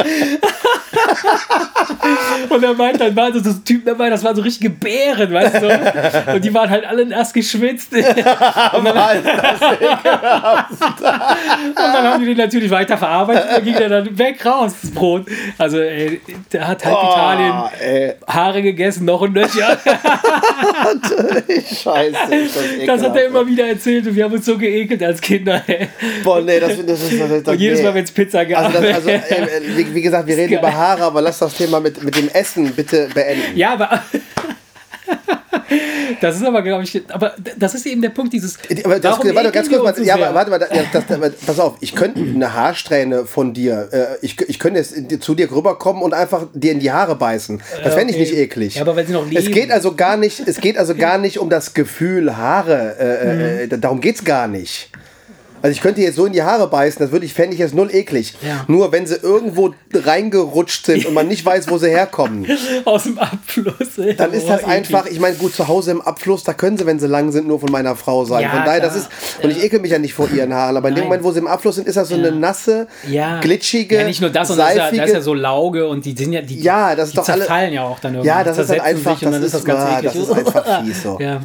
Und 2.48 2.62
er 2.62 2.74
meint, 2.74 3.00
dann 3.00 3.14
waren 3.16 3.32
so 3.32 3.40
so 3.40 3.58
Typen 3.60 3.86
dabei, 3.86 4.10
das 4.10 4.24
waren 4.24 4.36
so 4.36 4.42
richtige 4.42 4.70
Bären, 4.70 5.32
weißt 5.32 5.62
du? 5.62 6.34
Und 6.34 6.44
die 6.44 6.52
waren 6.52 6.68
halt 6.70 6.84
alle 6.86 7.06
nass 7.06 7.32
geschwitzt. 7.32 7.92
Und 7.92 8.04
dann, 8.84 9.18
und 11.68 11.76
dann 11.76 12.04
haben 12.04 12.20
die 12.20 12.26
den 12.26 12.36
natürlich 12.36 12.70
weiter 12.70 12.96
verarbeitet 12.96 13.44
und 13.44 13.52
dann 13.52 13.64
ging 13.64 13.74
der 13.74 13.88
dann 13.88 14.18
weg 14.18 14.44
raus, 14.44 14.72
das 14.80 14.90
Brot. 14.90 15.26
Also, 15.58 15.78
ey, 15.78 16.20
der 16.52 16.68
hat 16.68 16.84
halt 16.84 16.96
Italien 16.96 17.54
ey. 17.80 18.14
Haare 18.26 18.62
gegessen, 18.62 19.04
noch 19.04 19.20
und 19.20 19.34
nöcher. 19.34 19.78
Scheiße. 21.48 22.16
Das, 22.86 22.86
Das 22.86 23.02
hat 23.02 23.16
er 23.16 23.26
immer 23.26 23.46
wieder 23.46 23.66
erzählt 23.66 24.06
und 24.06 24.14
wir 24.14 24.24
haben 24.24 24.34
uns 24.34 24.46
so 24.46 24.56
geekelt 24.56 25.02
als 25.02 25.20
Kinder. 25.20 25.62
Ey. 25.66 25.88
Boah, 26.24 26.40
nee, 26.40 26.60
das, 26.60 26.72
das 26.84 27.02
ist. 27.02 27.20
Das, 27.20 27.28
das, 27.28 27.54
Und 27.54 27.60
jedes. 27.60 27.82
Mal, 27.82 27.94
wenn 27.94 28.04
es 28.04 28.12
Pizza 28.12 28.44
gab. 28.44 28.66
Also, 28.66 28.80
das, 28.80 28.94
also 28.96 29.08
äh, 29.10 29.20
wie, 29.76 29.94
wie 29.94 30.02
gesagt, 30.02 30.26
wir 30.26 30.36
reden 30.36 30.54
über 30.54 30.72
Haare, 30.72 31.04
aber 31.10 31.22
lass 31.22 31.38
das 31.38 31.54
Thema 31.54 31.80
mit, 31.80 32.02
mit 32.02 32.16
dem 32.16 32.28
Essen 32.28 32.72
bitte 32.72 33.08
beenden. 33.14 33.56
Ja, 33.56 33.72
aber. 33.74 34.02
Das 36.20 36.36
ist 36.36 36.44
aber, 36.44 36.62
glaube 36.62 36.82
ich, 36.82 37.00
aber 37.08 37.34
das 37.56 37.74
ist 37.74 37.86
eben 37.86 38.02
der 38.02 38.08
Punkt, 38.10 38.32
dieses. 38.32 38.58
Aber 38.84 38.98
das, 38.98 39.18
warte, 39.18 39.52
ganz 39.52 39.68
ekeln 39.68 39.80
kurz, 39.82 39.98
mal, 39.98 40.04
ja, 40.04 40.14
aber 40.14 40.34
warte 40.34 40.50
mal, 40.50 40.58
das, 40.58 40.68
das, 41.08 41.32
pass 41.46 41.60
auf, 41.60 41.76
ich 41.80 41.94
könnte 41.94 42.20
eine 42.20 42.52
Haarsträhne 42.52 43.24
von 43.24 43.54
dir, 43.54 43.88
äh, 43.92 44.06
ich, 44.20 44.40
ich 44.48 44.58
könnte 44.58 44.80
jetzt 44.80 45.22
zu 45.22 45.34
dir 45.34 45.50
rüberkommen 45.50 46.02
und 46.02 46.12
einfach 46.12 46.46
dir 46.52 46.72
in 46.72 46.80
die 46.80 46.90
Haare 46.90 47.14
beißen. 47.14 47.62
Das 47.84 47.94
fände 47.94 48.12
ich 48.12 48.20
okay. 48.20 48.30
nicht 48.30 48.34
eklig. 48.38 48.74
Ja, 48.74 48.82
aber 48.82 48.96
weil 48.96 49.06
sie 49.06 49.12
noch 49.12 49.24
Es 49.26 49.30
leben. 49.30 49.52
geht 49.52 49.70
also 49.70 49.94
gar 49.94 50.16
nicht, 50.16 50.40
es 50.46 50.60
geht 50.60 50.76
also 50.76 50.94
gar 50.96 51.18
nicht 51.18 51.38
um 51.38 51.48
das 51.48 51.72
Gefühl 51.74 52.36
Haare, 52.36 52.96
äh, 52.98 53.30
Mhm. 53.66 53.72
äh, 53.74 53.78
darum 53.78 54.00
geht 54.00 54.16
es 54.16 54.24
gar 54.24 54.48
nicht. 54.48 54.89
Also 55.62 55.72
ich 55.72 55.80
könnte 55.80 56.00
jetzt 56.00 56.16
so 56.16 56.26
in 56.26 56.32
die 56.32 56.42
Haare 56.42 56.68
beißen, 56.68 57.00
das 57.00 57.12
würde 57.12 57.26
ich, 57.26 57.34
fände 57.34 57.54
ich 57.54 57.60
jetzt 57.60 57.74
null 57.74 57.94
eklig. 57.94 58.34
Ja. 58.42 58.64
Nur 58.68 58.92
wenn 58.92 59.06
sie 59.06 59.16
irgendwo 59.16 59.74
reingerutscht 59.92 60.86
sind 60.86 61.06
und 61.06 61.14
man 61.14 61.28
nicht 61.28 61.44
weiß, 61.44 61.70
wo 61.70 61.78
sie 61.78 61.88
herkommen. 61.88 62.46
Aus 62.84 63.04
dem 63.04 63.18
Abfluss. 63.18 63.98
Ey. 63.98 64.16
Dann 64.16 64.32
ist 64.32 64.48
das 64.48 64.62
oh, 64.64 64.68
einfach, 64.68 65.06
ich 65.06 65.20
meine, 65.20 65.36
gut, 65.36 65.54
zu 65.54 65.68
Hause 65.68 65.90
im 65.90 66.00
Abfluss, 66.00 66.44
da 66.44 66.54
können 66.54 66.78
sie, 66.78 66.86
wenn 66.86 66.98
sie 66.98 67.06
lang 67.06 67.30
sind, 67.32 67.46
nur 67.46 67.60
von 67.60 67.70
meiner 67.70 67.94
Frau 67.96 68.24
sein. 68.24 68.42
Ja, 68.42 68.50
von 68.50 68.64
daher, 68.64 68.80
klar. 68.80 68.92
das 68.92 69.02
ist, 69.02 69.10
und 69.42 69.50
ich 69.50 69.62
ekel 69.62 69.80
mich 69.80 69.90
ja 69.90 69.98
nicht 69.98 70.14
vor 70.14 70.28
ihren 70.30 70.54
Haaren, 70.54 70.76
aber 70.76 70.88
in 70.88 70.94
dem 70.94 71.04
Moment, 71.04 71.24
wo 71.24 71.32
sie 71.32 71.40
im 71.40 71.46
Abfluss 71.46 71.76
sind, 71.76 71.86
ist 71.86 71.96
das 71.96 72.08
so 72.08 72.14
eine 72.14 72.32
nasse, 72.32 72.86
ja. 73.08 73.40
glitschige, 73.40 73.96
Ja, 73.96 74.04
nicht 74.04 74.20
nur 74.20 74.30
das, 74.30 74.48
sondern 74.48 74.74
da 74.74 74.88
ist, 74.88 74.96
ja, 74.96 75.04
ist 75.04 75.12
ja 75.12 75.20
so 75.20 75.34
Lauge 75.34 75.88
und 75.88 76.04
die 76.04 76.16
sind 76.16 76.32
ja, 76.32 76.42
die, 76.42 76.60
ja, 76.60 76.94
das 76.94 77.08
ist 77.08 77.12
die 77.12 77.16
doch 77.16 77.24
zerfallen 77.24 77.66
alle, 77.66 77.74
ja 77.74 77.84
auch 77.84 77.98
dann 78.00 78.14
irgendwie. 78.14 78.28
Ja, 78.28 78.44
das 78.44 78.58
ist 78.58 78.70
halt 78.70 78.80
einfach, 78.80 79.20
das 79.20 79.36
ist, 79.36 79.54
das, 79.54 79.68
ah, 79.68 80.00
das 80.02 80.16
ist 80.16 80.30
einfach 80.30 80.82
fies 80.84 81.02
so. 81.02 81.18
Ja. 81.20 81.40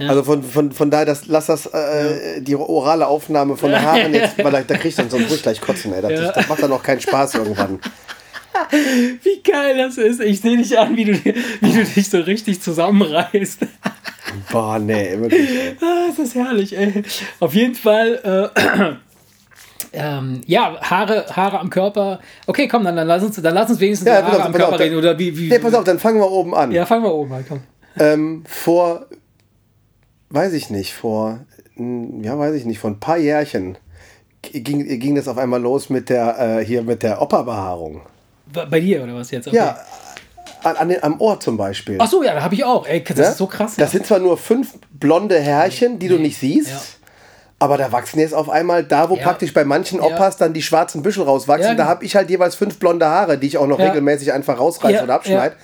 Ja. 0.00 0.08
Also 0.08 0.22
von, 0.22 0.42
von, 0.42 0.72
von 0.72 0.90
daher, 0.90 1.04
das, 1.04 1.26
lass 1.26 1.46
das, 1.46 1.66
äh, 1.66 2.36
ja. 2.36 2.40
die 2.40 2.56
orale 2.56 3.06
Aufnahme 3.06 3.56
von 3.58 3.70
den 3.70 3.82
Haaren 3.82 4.14
jetzt, 4.14 4.42
weil 4.42 4.50
da, 4.50 4.62
da 4.62 4.76
kriegst 4.78 4.98
du 4.98 5.08
sonst 5.08 5.30
ruhig 5.30 5.42
gleich 5.42 5.60
kotzen, 5.60 5.92
ey. 5.92 6.00
Das, 6.00 6.12
ja. 6.12 6.32
das 6.32 6.48
macht 6.48 6.62
dann 6.62 6.72
auch 6.72 6.82
keinen 6.82 7.00
Spaß 7.00 7.34
irgendwann. 7.34 7.78
Wie 9.22 9.42
geil 9.42 9.76
das 9.76 9.98
ist. 9.98 10.20
Ich 10.20 10.40
sehe 10.40 10.56
dich 10.56 10.78
an, 10.78 10.96
wie 10.96 11.04
du, 11.04 11.12
wie 11.12 11.72
du 11.72 11.84
dich 11.84 12.08
so 12.08 12.18
richtig 12.20 12.60
zusammenreißt. 12.60 13.60
Boah, 14.50 14.78
nee, 14.78 15.18
wirklich. 15.18 15.48
Ah, 15.80 16.08
das 16.08 16.18
ist 16.18 16.34
herrlich, 16.34 16.76
ey. 16.76 17.02
Auf 17.38 17.54
jeden 17.54 17.74
Fall, 17.74 18.50
äh, 18.54 18.92
ähm, 19.92 20.40
ja, 20.46 20.78
Haare, 20.80 21.26
Haare 21.34 21.60
am 21.60 21.70
Körper. 21.70 22.20
Okay, 22.46 22.68
komm, 22.68 22.84
dann, 22.84 22.96
dann, 22.96 23.06
lass, 23.06 23.22
uns, 23.22 23.40
dann 23.40 23.54
lass 23.54 23.70
uns 23.70 23.80
wenigstens 23.80 24.08
ja, 24.08 24.22
Haare 24.22 24.36
auf, 24.36 24.44
am 24.46 24.52
Körper 24.52 24.74
auf, 24.74 24.80
reden. 24.80 24.96
Oder 24.96 25.18
wie, 25.18 25.36
wie, 25.36 25.48
nee, 25.48 25.58
pass 25.58 25.74
auf, 25.74 25.84
dann 25.84 25.98
fangen 25.98 26.20
wir 26.20 26.30
oben 26.30 26.54
an. 26.54 26.70
Ja, 26.72 26.86
fangen 26.86 27.04
wir 27.04 27.14
oben 27.14 27.32
an, 27.32 27.44
komm. 27.48 27.60
Ähm, 27.98 28.44
vor 28.46 29.06
weiß 30.30 30.52
ich 30.52 30.70
nicht, 30.70 30.94
vor, 30.94 31.40
ja, 31.76 32.38
weiß 32.38 32.54
ich 32.54 32.64
nicht, 32.64 32.78
vor 32.78 32.90
ein 32.90 33.00
paar 33.00 33.18
Jährchen 33.18 33.76
ging, 34.42 34.86
ging 34.98 35.14
das 35.14 35.28
auf 35.28 35.38
einmal 35.38 35.60
los 35.60 35.90
mit 35.90 36.08
der, 36.08 36.58
äh, 36.60 36.64
hier 36.64 36.82
mit 36.82 37.02
der 37.02 37.20
Opperbehaarung. 37.20 38.02
Bei 38.52 38.80
dir 38.80 39.02
oder 39.02 39.14
was 39.14 39.30
jetzt? 39.30 39.46
Okay. 39.48 39.56
Ja, 39.56 39.78
an, 40.62 40.76
an 40.76 40.88
den, 40.88 41.02
am 41.02 41.20
Ohr 41.20 41.38
zum 41.38 41.56
Beispiel. 41.56 41.98
Ach 42.00 42.08
so, 42.08 42.22
ja, 42.22 42.34
da 42.34 42.42
habe 42.42 42.54
ich 42.54 42.64
auch. 42.64 42.86
Ey, 42.86 43.02
das 43.04 43.18
ja? 43.18 43.28
ist 43.30 43.38
so 43.38 43.46
krass. 43.46 43.76
Das 43.76 43.92
ja. 43.92 43.98
sind 43.98 44.06
zwar 44.06 44.18
nur 44.18 44.36
fünf 44.36 44.74
blonde 44.92 45.38
Härchen, 45.38 45.98
die 45.98 46.08
nee. 46.08 46.16
du 46.16 46.20
nicht 46.20 46.38
siehst. 46.38 46.70
Ja. 46.70 46.80
Aber 47.62 47.76
da 47.76 47.92
wachsen 47.92 48.20
jetzt 48.20 48.34
auf 48.34 48.48
einmal, 48.48 48.84
da 48.84 49.10
wo 49.10 49.16
ja. 49.16 49.22
praktisch 49.22 49.52
bei 49.52 49.64
manchen 49.64 50.00
Oppas 50.00 50.38
dann 50.38 50.54
die 50.54 50.62
schwarzen 50.62 51.02
Büschel 51.02 51.24
rauswachsen, 51.24 51.76
da 51.76 51.84
habe 51.84 52.06
ich 52.06 52.16
halt 52.16 52.30
jeweils 52.30 52.54
fünf 52.54 52.78
blonde 52.78 53.04
Haare, 53.04 53.36
die 53.36 53.48
ich 53.48 53.58
auch 53.58 53.66
noch 53.66 53.78
regelmäßig 53.78 54.32
einfach 54.32 54.58
rausreiße 54.58 55.04
oder 55.04 55.14
abschneide. 55.14 55.56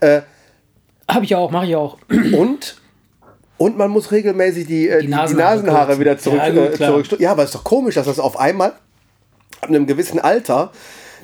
Äh, 0.00 0.20
habe 1.08 1.24
ich 1.24 1.34
auch, 1.34 1.50
mache 1.50 1.66
ich 1.66 1.74
auch. 1.74 1.96
Und 2.10 2.76
und 3.58 3.76
man 3.76 3.90
muss 3.90 4.10
regelmäßig 4.12 4.66
die, 4.66 4.88
äh, 4.88 5.00
die, 5.00 5.06
die 5.06 5.12
Nasenhaare, 5.12 5.98
wieder 5.98 6.16
zurück, 6.16 6.38
ja, 6.38 6.50
gut, 6.50 6.80
äh, 6.80 7.02
zurück. 7.02 7.20
Ja, 7.20 7.32
aber 7.32 7.42
es 7.42 7.50
ist 7.50 7.56
doch 7.56 7.64
komisch, 7.64 7.96
dass 7.96 8.06
das 8.06 8.18
auf 8.18 8.38
einmal 8.38 8.72
ab 9.60 9.68
einem 9.68 9.86
gewissen 9.86 10.20
Alter 10.20 10.70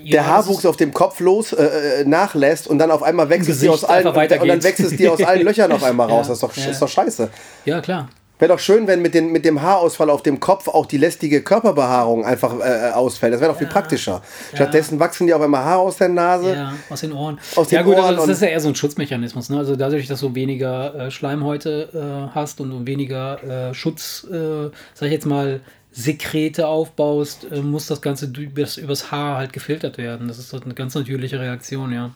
ja, 0.03 0.11
der 0.13 0.27
Haarwuchs 0.27 0.67
auf 0.67 0.77
dem 0.77 0.93
Kopf 0.93 1.21
los 1.21 1.53
äh, 1.53 2.01
äh 2.01 2.05
nachlässt 2.05 2.67
und 2.67 2.79
dann 2.79 2.91
auf 2.91 3.03
einmal 3.03 3.29
wächst 3.29 3.49
es 3.49 3.61
dir 3.61 3.73
aus 3.73 3.85
allen 3.85 4.07
und, 4.07 4.17
dann 4.17 4.63
wächst 4.63 4.81
es 4.81 4.97
dir 4.97 5.13
aus 5.13 5.23
allen 5.23 5.43
Löchern 5.47 5.71
auf 5.73 5.85
einmal 5.85 6.09
raus. 6.09 6.27
Das 6.29 6.39
ist 6.39 6.43
doch, 6.43 6.57
ist 6.57 6.83
doch 6.83 6.89
scheiße. 6.89 7.31
Ja, 7.65 7.81
klar. 7.81 8.09
Wäre 8.39 8.53
doch 8.53 8.59
schön, 8.59 8.89
wenn 8.89 9.01
mit, 9.01 9.15
den, 9.15 9.31
mit 9.31 9.45
dem 9.45 9.63
Haarausfall 9.63 10.11
auf 10.11 10.23
dem 10.23 10.41
Kopf 10.41 10.67
auch 10.67 10.87
die 10.87 10.99
lästige 10.99 11.43
Körperbehaarung 11.43 12.25
einfach 12.25 12.59
äh, 12.59 12.89
äh 12.89 12.93
ausfällt. 12.93 13.33
Das 13.33 13.41
wäre 13.41 13.53
doch 13.53 13.59
viel 13.59 13.69
praktischer. 13.69 14.23
Ja. 14.51 14.57
Stattdessen 14.57 14.99
wachsen 14.99 15.29
die 15.29 15.35
auf 15.35 15.41
einmal 15.41 15.65
Haare 15.65 15.83
aus 15.83 15.99
der 15.99 16.09
Nase. 16.09 16.53
Ja, 16.53 16.75
aus 16.91 17.01
den 17.01 17.13
Ohren. 17.13 17.39
Aus 17.55 17.69
den 17.69 17.77
ja, 17.77 17.83
gut, 17.83 17.95
Ohren 17.95 18.07
also 18.07 18.27
das 18.27 18.37
ist 18.37 18.43
ja 18.43 18.49
eher 18.49 18.61
so 18.61 18.69
ein 18.69 18.75
Schutzmechanismus. 18.75 19.51
Ne? 19.51 19.59
Also 19.59 19.77
dadurch, 19.77 20.09
dass 20.09 20.19
du 20.19 20.35
weniger 20.35 20.95
äh, 20.95 21.11
Schleimhäute 21.13 22.31
äh, 22.31 22.35
hast 22.35 22.61
und 22.61 22.87
weniger 22.89 23.71
äh, 23.71 23.75
Schutz, 23.75 24.27
äh, 24.29 24.71
sag 24.95 25.07
ich 25.07 25.13
jetzt 25.13 25.27
mal, 25.27 25.61
Sekrete 25.93 26.67
aufbaust, 26.67 27.47
äh, 27.53 27.61
muss 27.61 27.87
das 27.87 28.03
Ganze 28.03 28.27
übers, 28.27 28.79
übers 28.79 29.13
Haar 29.13 29.37
halt 29.37 29.53
gefiltert 29.53 29.97
werden. 29.97 30.27
Das 30.27 30.39
ist 30.39 30.53
halt 30.53 30.65
eine 30.65 30.75
ganz 30.75 30.97
natürliche 30.97 31.39
Reaktion, 31.39 31.93
ja. 31.93 32.11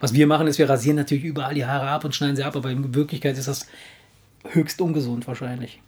Was 0.00 0.14
wir 0.14 0.26
machen, 0.26 0.48
ist, 0.48 0.58
wir 0.58 0.68
rasieren 0.68 0.96
natürlich 0.96 1.24
überall 1.24 1.54
die 1.54 1.66
Haare 1.66 1.88
ab 1.88 2.04
und 2.04 2.14
schneiden 2.14 2.34
sie 2.34 2.42
ab, 2.42 2.56
aber 2.56 2.70
in 2.70 2.92
Wirklichkeit 2.94 3.38
ist 3.38 3.46
das 3.46 3.66
höchst 4.48 4.80
ungesund 4.80 5.26
wahrscheinlich. 5.26 5.80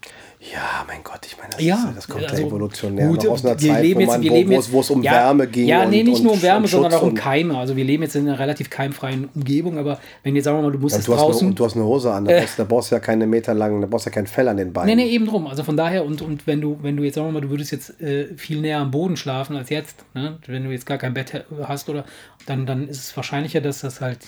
Ja, 0.52 0.84
mein 0.88 1.04
Gott, 1.04 1.20
ich 1.24 1.38
meine, 1.38 1.50
das, 1.50 1.62
ja, 1.62 1.88
ist, 1.88 1.98
das 1.98 2.08
kommt 2.08 2.24
also, 2.24 2.42
ja 2.42 2.48
evolutionär 2.48 3.06
gut, 3.06 3.26
aus 3.28 3.44
einer 3.44 3.56
Zeit, 3.56 3.94
wo, 3.94 4.00
man, 4.00 4.22
wo, 4.22 4.34
jetzt, 4.34 4.72
wo, 4.72 4.80
es 4.80 4.90
um 4.90 5.00
ja, 5.00 5.12
Wärme 5.12 5.46
ging. 5.46 5.68
Ja, 5.68 5.86
nee, 5.86 6.02
nicht 6.02 6.16
und, 6.16 6.24
nur 6.24 6.32
um 6.32 6.42
Wärme, 6.42 6.66
sondern 6.66 6.92
auch 6.94 7.02
um 7.02 7.14
Keime. 7.14 7.56
Also 7.56 7.76
wir 7.76 7.84
leben 7.84 8.02
jetzt 8.02 8.16
in 8.16 8.28
einer 8.28 8.38
relativ 8.40 8.68
keimfreien 8.68 9.28
Umgebung, 9.36 9.78
aber 9.78 10.00
wenn 10.24 10.34
jetzt 10.34 10.46
sagen 10.46 10.58
wir 10.58 10.62
mal, 10.62 10.72
du 10.72 10.80
musst 10.80 10.96
ja, 10.96 11.02
du 11.02 11.12
draußen... 11.12 11.46
Eine, 11.46 11.54
du 11.54 11.64
hast 11.64 11.76
eine 11.76 11.84
Hose 11.84 12.12
an, 12.12 12.24
da, 12.24 12.32
äh, 12.32 12.40
brauchst, 12.40 12.58
da 12.58 12.64
brauchst 12.64 12.90
du 12.90 12.96
ja 12.96 13.00
keine 13.00 13.26
Meter 13.26 13.54
lang, 13.54 13.80
da 13.80 13.86
brauchst 13.86 14.06
du 14.06 14.10
ja 14.10 14.14
kein 14.14 14.26
Fell 14.26 14.48
an 14.48 14.56
den 14.56 14.72
Beinen. 14.72 14.96
Nee, 14.96 15.04
nee, 15.04 15.10
eben 15.10 15.26
drum. 15.26 15.46
Also 15.46 15.62
von 15.62 15.76
daher, 15.76 16.04
und, 16.04 16.20
und 16.22 16.46
wenn 16.48 16.60
du, 16.60 16.76
wenn 16.82 16.96
du 16.96 17.04
jetzt 17.04 17.14
sagen 17.14 17.28
wir 17.28 17.32
mal, 17.32 17.40
du 17.40 17.50
würdest 17.50 17.70
jetzt 17.70 18.00
äh, 18.00 18.34
viel 18.36 18.60
näher 18.60 18.80
am 18.80 18.90
Boden 18.90 19.16
schlafen 19.16 19.56
als 19.56 19.70
jetzt, 19.70 20.04
ne? 20.14 20.38
wenn 20.46 20.64
du 20.64 20.72
jetzt 20.72 20.86
gar 20.86 20.98
kein 20.98 21.14
Bett 21.14 21.44
hast 21.62 21.88
oder 21.88 22.04
dann, 22.46 22.66
dann 22.66 22.88
ist 22.88 22.98
es 22.98 23.16
wahrscheinlicher, 23.16 23.60
dass 23.60 23.82
das 23.82 24.00
halt 24.00 24.18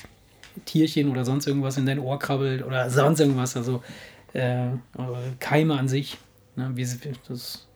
Tierchen 0.64 1.10
oder 1.10 1.24
sonst 1.24 1.48
irgendwas 1.48 1.76
in 1.76 1.86
dein 1.86 1.98
Ohr 1.98 2.18
krabbelt 2.20 2.64
oder 2.64 2.88
sonst 2.88 3.18
irgendwas. 3.18 3.56
Also 3.56 3.82
äh, 4.34 4.68
Keime 5.40 5.78
an 5.78 5.88
sich. 5.88 6.18
Ne, 6.56 6.70
wie 6.74 6.86
das, 7.28 7.66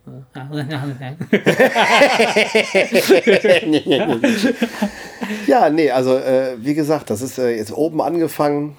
ja, 5.47 5.71
nee, 5.71 5.91
also 5.91 6.17
äh, 6.17 6.57
wie 6.59 6.75
gesagt, 6.75 7.11
das 7.11 7.23
ist 7.23 7.39
äh, 7.39 7.57
jetzt 7.57 7.73
oben 7.73 8.01
angefangen. 8.01 8.77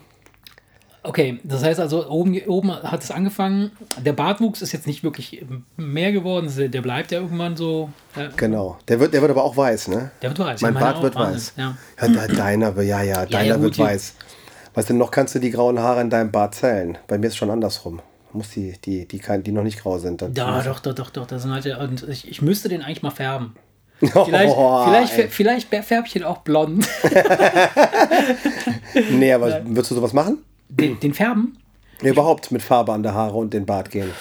Okay, 1.01 1.39
das 1.43 1.63
heißt 1.63 1.79
also, 1.79 2.09
oben, 2.09 2.41
oben 2.47 2.71
hat 2.71 3.03
es 3.03 3.09
angefangen. 3.09 3.71
Der 4.03 4.11
Bartwuchs 4.11 4.61
ist 4.61 4.73
jetzt 4.73 4.85
nicht 4.85 5.03
wirklich 5.03 5.45
mehr 5.77 6.11
geworden, 6.11 6.51
der 6.55 6.81
bleibt 6.81 7.11
ja 7.11 7.21
irgendwann 7.21 7.55
so. 7.55 7.89
Äh, 8.15 8.27
genau, 8.35 8.77
der 8.87 8.99
wird, 8.99 9.13
der 9.13 9.21
wird 9.21 9.31
aber 9.31 9.43
auch 9.43 9.55
weiß, 9.55 9.87
ne? 9.87 10.11
Der 10.21 10.31
wird 10.31 10.39
weiß. 10.39 10.61
Mein 10.61 10.73
ja, 10.73 10.79
Bart 10.79 11.01
wird 11.01 11.15
weiß. 11.15 11.53
Ja. 11.55 11.77
ja. 12.01 12.27
deiner, 12.27 12.81
ja, 12.81 13.01
ja, 13.01 13.25
deiner 13.25 13.45
ja, 13.45 13.61
wird 13.61 13.79
weiß. 13.79 14.15
Weißt 14.79 14.91
du, 14.91 14.93
noch 14.93 15.11
kannst 15.11 15.35
du 15.35 15.39
die 15.39 15.51
grauen 15.51 15.77
Haare 15.79 15.99
in 15.99 16.09
deinem 16.09 16.31
Bart 16.31 16.55
zählen. 16.55 16.97
Bei 17.07 17.17
mir 17.17 17.27
ist 17.27 17.33
es 17.33 17.37
schon 17.37 17.49
andersrum 17.49 18.01
muss 18.31 18.51
die, 18.51 18.73
die, 18.85 19.07
die, 19.07 19.19
die, 19.19 19.43
die 19.43 19.51
noch 19.51 19.63
nicht 19.63 19.81
grau 19.81 19.97
sind. 19.97 20.21
Dann 20.21 20.33
ja, 20.33 20.61
doch, 20.61 20.79
doch, 20.79 20.93
doch, 20.93 21.09
doch. 21.09 21.27
Das 21.27 21.41
sind 21.41 21.51
halt, 21.51 21.65
und 21.65 22.07
ich, 22.07 22.29
ich 22.29 22.41
müsste 22.41 22.69
den 22.69 22.81
eigentlich 22.81 23.01
mal 23.01 23.09
färben. 23.09 23.55
Vielleicht, 23.99 24.53
oh, 24.57 24.85
vielleicht, 24.85 25.33
vielleicht 25.33 25.67
färbe 25.67 26.07
ich 26.07 26.13
den 26.13 26.23
auch 26.23 26.37
blond. 26.37 26.87
nee, 29.11 29.33
aber 29.33 29.65
würdest 29.65 29.91
du 29.91 29.95
sowas 29.95 30.13
machen? 30.13 30.37
Den, 30.69 30.97
den 30.99 31.13
färben? 31.13 31.57
Nee, 32.01 32.09
überhaupt 32.09 32.51
mit 32.51 32.61
Farbe 32.61 32.93
an 32.93 33.03
der 33.03 33.13
Haare 33.13 33.35
und 33.35 33.53
den 33.53 33.65
Bart 33.65 33.91
gehen. 33.91 34.11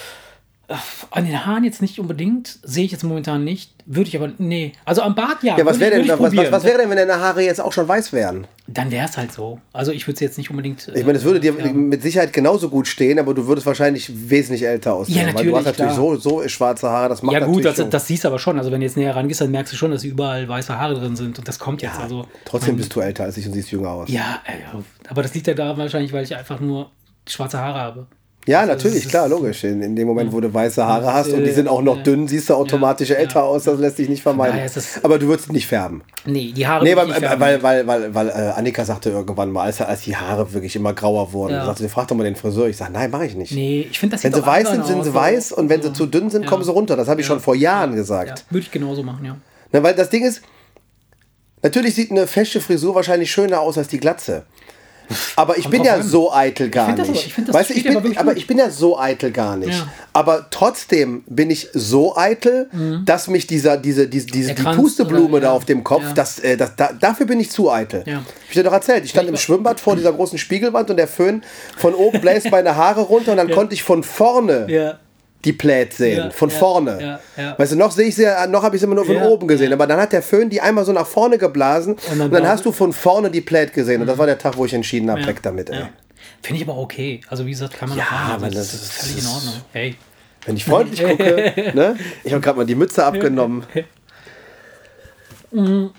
An 1.09 1.25
den 1.25 1.45
Haaren 1.45 1.63
jetzt 1.63 1.81
nicht 1.81 1.99
unbedingt, 1.99 2.59
sehe 2.61 2.85
ich 2.85 2.91
jetzt 2.91 3.03
momentan 3.03 3.43
nicht. 3.43 3.73
Würde 3.87 4.07
ich 4.07 4.15
aber, 4.15 4.31
nee. 4.37 4.73
Also 4.85 5.01
am 5.01 5.15
Bart 5.15 5.41
ja. 5.41 5.57
Ja, 5.57 5.65
was 5.65 5.79
wäre 5.79 5.95
denn, 5.95 6.07
was, 6.07 6.19
was, 6.19 6.51
was 6.51 6.63
wäre 6.63 6.77
denn, 6.77 6.91
wenn 6.91 6.97
deine 6.97 7.19
Haare 7.19 7.41
jetzt 7.41 7.59
auch 7.59 7.73
schon 7.73 7.87
weiß 7.87 8.13
wären? 8.13 8.45
Dann 8.67 8.91
wäre 8.91 9.07
es 9.07 9.17
halt 9.17 9.31
so. 9.31 9.59
Also 9.73 9.91
ich 9.91 10.05
würde 10.05 10.13
es 10.13 10.19
jetzt 10.19 10.37
nicht 10.37 10.51
unbedingt. 10.51 10.87
ich 10.93 11.05
meine, 11.05 11.17
es 11.17 11.23
würde 11.23 11.39
dir 11.39 11.55
ja. 11.57 11.73
mit 11.73 12.03
Sicherheit 12.03 12.33
genauso 12.33 12.69
gut 12.69 12.87
stehen, 12.87 13.17
aber 13.17 13.33
du 13.33 13.47
würdest 13.47 13.65
wahrscheinlich 13.65 14.29
wesentlich 14.29 14.63
älter 14.63 14.93
aussehen. 14.93 15.15
Ja, 15.15 15.23
natürlich. 15.23 15.45
Weil 15.47 15.51
du 15.51 15.57
hast 15.57 15.77
natürlich 15.77 15.93
so, 15.93 16.15
so 16.17 16.47
schwarze 16.47 16.87
Haare, 16.87 17.09
das 17.09 17.23
macht 17.23 17.33
Ja 17.33 17.45
gut, 17.45 17.65
das, 17.65 17.83
das, 17.89 18.05
siehst 18.05 18.23
du 18.23 18.27
aber 18.27 18.37
schon. 18.37 18.59
Also 18.59 18.71
wenn 18.71 18.79
du 18.79 18.85
jetzt 18.85 18.95
näher 18.95 19.15
rangehst, 19.15 19.41
dann 19.41 19.49
merkst 19.49 19.73
du 19.73 19.77
schon, 19.77 19.89
dass 19.89 20.03
überall 20.03 20.47
weiße 20.47 20.77
Haare 20.77 20.93
drin 20.93 21.15
sind. 21.15 21.39
Und 21.39 21.47
das 21.47 21.57
kommt 21.57 21.81
jetzt. 21.81 21.97
Ja, 21.97 22.03
also, 22.03 22.27
trotzdem 22.45 22.77
bist 22.77 22.95
du 22.95 22.99
älter 22.99 23.23
als 23.23 23.37
ich 23.37 23.47
und 23.47 23.53
siehst 23.53 23.71
jünger 23.71 23.89
aus. 23.89 24.09
Ja, 24.09 24.43
aber 25.07 25.23
das 25.23 25.33
liegt 25.33 25.47
ja 25.47 25.55
daran 25.55 25.77
wahrscheinlich, 25.77 26.13
weil 26.13 26.23
ich 26.23 26.35
einfach 26.35 26.59
nur 26.59 26.91
schwarze 27.27 27.57
Haare 27.57 27.79
habe. 27.79 28.07
Ja, 28.49 28.61
also 28.61 28.73
natürlich, 28.73 29.07
klar, 29.07 29.27
logisch. 29.27 29.63
In, 29.63 29.79
in 29.83 29.95
dem 29.95 30.07
Moment, 30.07 30.33
wo 30.33 30.41
du 30.41 30.51
weiße 30.51 30.83
Haare 30.83 31.13
hast 31.13 31.31
und 31.31 31.43
die 31.43 31.51
sind 31.51 31.67
auch 31.67 31.83
noch 31.83 32.01
dünn, 32.01 32.27
siehst 32.27 32.49
du 32.49 32.55
automatisch 32.55 33.11
älter 33.11 33.43
aus, 33.43 33.65
das 33.65 33.79
lässt 33.79 33.97
sich 33.97 34.09
nicht 34.09 34.23
vermeiden. 34.23 34.59
Aber 35.03 35.19
du 35.19 35.27
würdest 35.27 35.51
nicht 35.51 35.67
färben. 35.67 36.01
Nee, 36.25 36.51
die 36.51 36.65
Haare 36.65 36.83
nee, 36.83 36.95
weil, 36.95 37.09
weil, 37.09 37.61
weil, 37.61 37.85
weil, 37.85 38.15
weil, 38.15 38.29
äh, 38.29 38.31
Annika 38.55 38.83
sagte 38.85 39.11
irgendwann 39.11 39.51
mal, 39.51 39.65
als, 39.65 39.79
als 39.81 40.01
die 40.01 40.15
Haare 40.15 40.51
wirklich 40.51 40.75
immer 40.75 40.93
grauer 40.93 41.31
wurden, 41.31 41.53
ja. 41.53 41.63
sagte 41.63 41.83
sie, 41.83 41.89
frag 41.89 42.07
doch 42.07 42.15
mal 42.15 42.23
den 42.23 42.35
Friseur. 42.35 42.67
Ich 42.67 42.77
sage, 42.77 42.91
nein, 42.91 43.11
mache 43.11 43.27
ich 43.27 43.35
nicht. 43.35 43.51
Nee, 43.51 43.87
ich 43.91 43.99
finde 43.99 44.15
das 44.15 44.23
Wenn 44.23 44.33
sie 44.33 44.43
weiß 44.43 44.71
sind, 44.71 44.83
sind 44.83 45.03
sie 45.03 45.13
weiß 45.13 45.51
und 45.51 45.69
wenn 45.69 45.83
sie 45.83 45.93
zu 45.93 46.07
dünn 46.07 46.31
sind, 46.31 46.47
kommen 46.47 46.63
sie 46.63 46.71
runter. 46.71 46.97
Das 46.97 47.07
habe 47.07 47.21
ich 47.21 47.27
schon 47.27 47.39
vor 47.39 47.53
Jahren 47.53 47.93
gesagt. 47.93 48.45
Würde 48.49 48.63
ich 48.63 48.71
genauso 48.71 49.03
machen, 49.03 49.25
ja. 49.25 49.37
Na, 49.71 49.83
weil 49.83 49.93
das 49.93 50.09
Ding 50.09 50.25
ist, 50.25 50.41
natürlich 51.61 51.93
sieht 51.93 52.09
eine 52.09 52.25
feste 52.25 52.61
Frisur 52.61 52.95
wahrscheinlich 52.95 53.31
schöner 53.31 53.59
aus 53.59 53.77
als 53.77 53.89
die 53.89 53.99
Glatze. 53.99 54.45
Aber 55.35 55.57
ich 55.57 55.69
bin 55.69 55.83
ja 55.83 56.01
so 56.01 56.31
eitel 56.31 56.69
gar 56.69 56.93
nicht. 56.93 57.27
ich 57.27 57.45
das 57.45 57.53
weißt, 57.53 57.71
ich 57.71 57.83
bin, 57.83 57.97
aber, 57.97 58.09
aber 58.15 58.37
ich 58.37 58.47
bin 58.47 58.57
ja 58.57 58.69
so 58.69 58.99
eitel 58.99 59.31
gar 59.31 59.57
nicht. 59.57 59.77
Ja. 59.77 59.87
Aber 60.13 60.47
trotzdem 60.49 61.23
bin 61.27 61.49
ich 61.49 61.69
so 61.73 62.15
eitel, 62.15 62.69
mhm. 62.71 63.03
dass 63.05 63.27
mich 63.27 63.47
dieser, 63.47 63.77
diese, 63.77 64.07
diese, 64.07 64.27
diese 64.27 64.53
die 64.53 64.63
Pusteblume 64.63 65.37
oder, 65.37 65.41
da 65.41 65.47
ja. 65.47 65.53
auf 65.53 65.65
dem 65.65 65.83
Kopf, 65.83 66.03
ja. 66.03 66.13
das, 66.13 66.39
äh, 66.39 66.57
das, 66.57 66.75
da, 66.75 66.91
dafür 66.93 67.25
bin 67.25 67.39
ich 67.39 67.51
zu 67.51 67.71
eitel. 67.71 68.03
Ja. 68.05 68.23
Ich 68.47 68.53
dir 68.53 68.63
doch 68.63 68.73
erzählt, 68.73 69.05
ich 69.05 69.11
stand 69.11 69.29
im 69.29 69.37
Schwimmbad 69.37 69.79
vor 69.79 69.95
dieser 69.95 70.13
großen 70.13 70.37
Spiegelwand 70.37 70.89
und 70.89 70.97
der 70.97 71.07
Föhn 71.07 71.43
von 71.77 71.93
oben 71.93 72.21
bläst 72.21 72.51
meine 72.51 72.75
Haare 72.75 73.01
runter 73.01 73.31
und 73.31 73.37
dann 73.37 73.51
konnte 73.51 73.73
ich 73.73 73.83
von 73.83 74.03
vorne 74.03 74.67
die 75.45 75.53
Plät 75.53 75.93
sehen, 75.93 76.17
ja, 76.17 76.29
von 76.31 76.49
ja, 76.49 76.55
vorne. 76.55 77.19
Ja, 77.37 77.57
weißt 77.57 77.71
du, 77.71 77.75
noch 77.77 77.91
sehe 77.91 78.07
ich 78.07 78.15
sie, 78.15 78.27
noch 78.49 78.61
habe 78.61 78.75
ich 78.75 78.81
sie 78.81 78.85
immer 78.85 78.95
nur 78.95 79.05
von 79.05 79.17
oben 79.17 79.47
gesehen, 79.47 79.71
aber 79.71 79.87
dann 79.87 79.99
hat 79.99 80.11
der 80.11 80.21
Föhn 80.21 80.49
die 80.49 80.59
einmal 80.59 80.83
so 80.83 80.91
nach 80.91 81.07
vorne 81.07 81.37
geblasen 81.37 81.93
und 81.93 82.19
dann, 82.19 82.21
und 82.27 82.33
dann 82.33 82.47
hast 82.47 82.65
du 82.65 82.71
von 82.71 82.91
vorne 82.91 83.31
die 83.31 83.41
Plät 83.41 83.73
gesehen 83.73 84.01
und 84.01 84.07
das 84.07 84.17
war 84.17 84.25
der 84.25 84.37
Tag, 84.37 84.57
wo 84.57 84.65
ich 84.65 84.73
entschieden 84.73 85.09
habe, 85.09 85.25
weg 85.25 85.41
damit. 85.41 85.71
Finde 86.41 86.61
ich 86.61 86.67
aber 86.67 86.77
okay. 86.77 87.21
Also 87.27 87.45
wie 87.45 87.51
gesagt, 87.51 87.77
kann 87.77 87.89
man 87.89 87.97
ja, 87.97 88.05
machen. 88.05 88.43
Also, 88.43 88.57
das, 88.57 88.71
das, 88.71 88.81
ist 88.81 88.91
völlig 88.91 89.23
in 89.23 89.27
Ordnung. 89.27 89.53
Hey. 89.73 89.95
Wenn 90.45 90.55
ich 90.55 90.65
freundlich 90.65 91.03
gucke, 91.03 91.71
ne? 91.75 91.97
Ich 92.23 92.31
habe 92.31 92.41
gerade 92.41 92.57
mal 92.57 92.65
die 92.65 92.75
Mütze 92.75 93.03
abgenommen. 93.03 93.65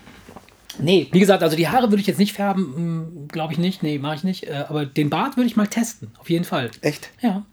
Nee, 0.79 1.09
wie 1.11 1.21
gesagt, 1.21 1.43
also 1.43 1.57
die 1.57 1.69
Haare 1.69 1.91
würde 1.91 2.01
ich 2.01 2.07
jetzt 2.07 2.19
nicht 2.19 2.33
färben, 2.33 3.29
glaube 3.29 3.53
ich 3.53 3.59
nicht. 3.59 3.83
Nee, 3.83 3.99
mache 3.99 4.15
ich 4.15 4.25
nicht. 4.25 4.47
Äh, 4.47 4.65
aber 4.69 4.87
den 4.87 5.11
Bart 5.11 5.37
würde 5.37 5.49
ich 5.49 5.57
mal 5.57 5.67
testen, 5.67 6.13
auf 6.19 6.31
jeden 6.31 6.45
Fall. 6.45 6.71
Echt? 6.81 7.11
Ja. 7.21 7.45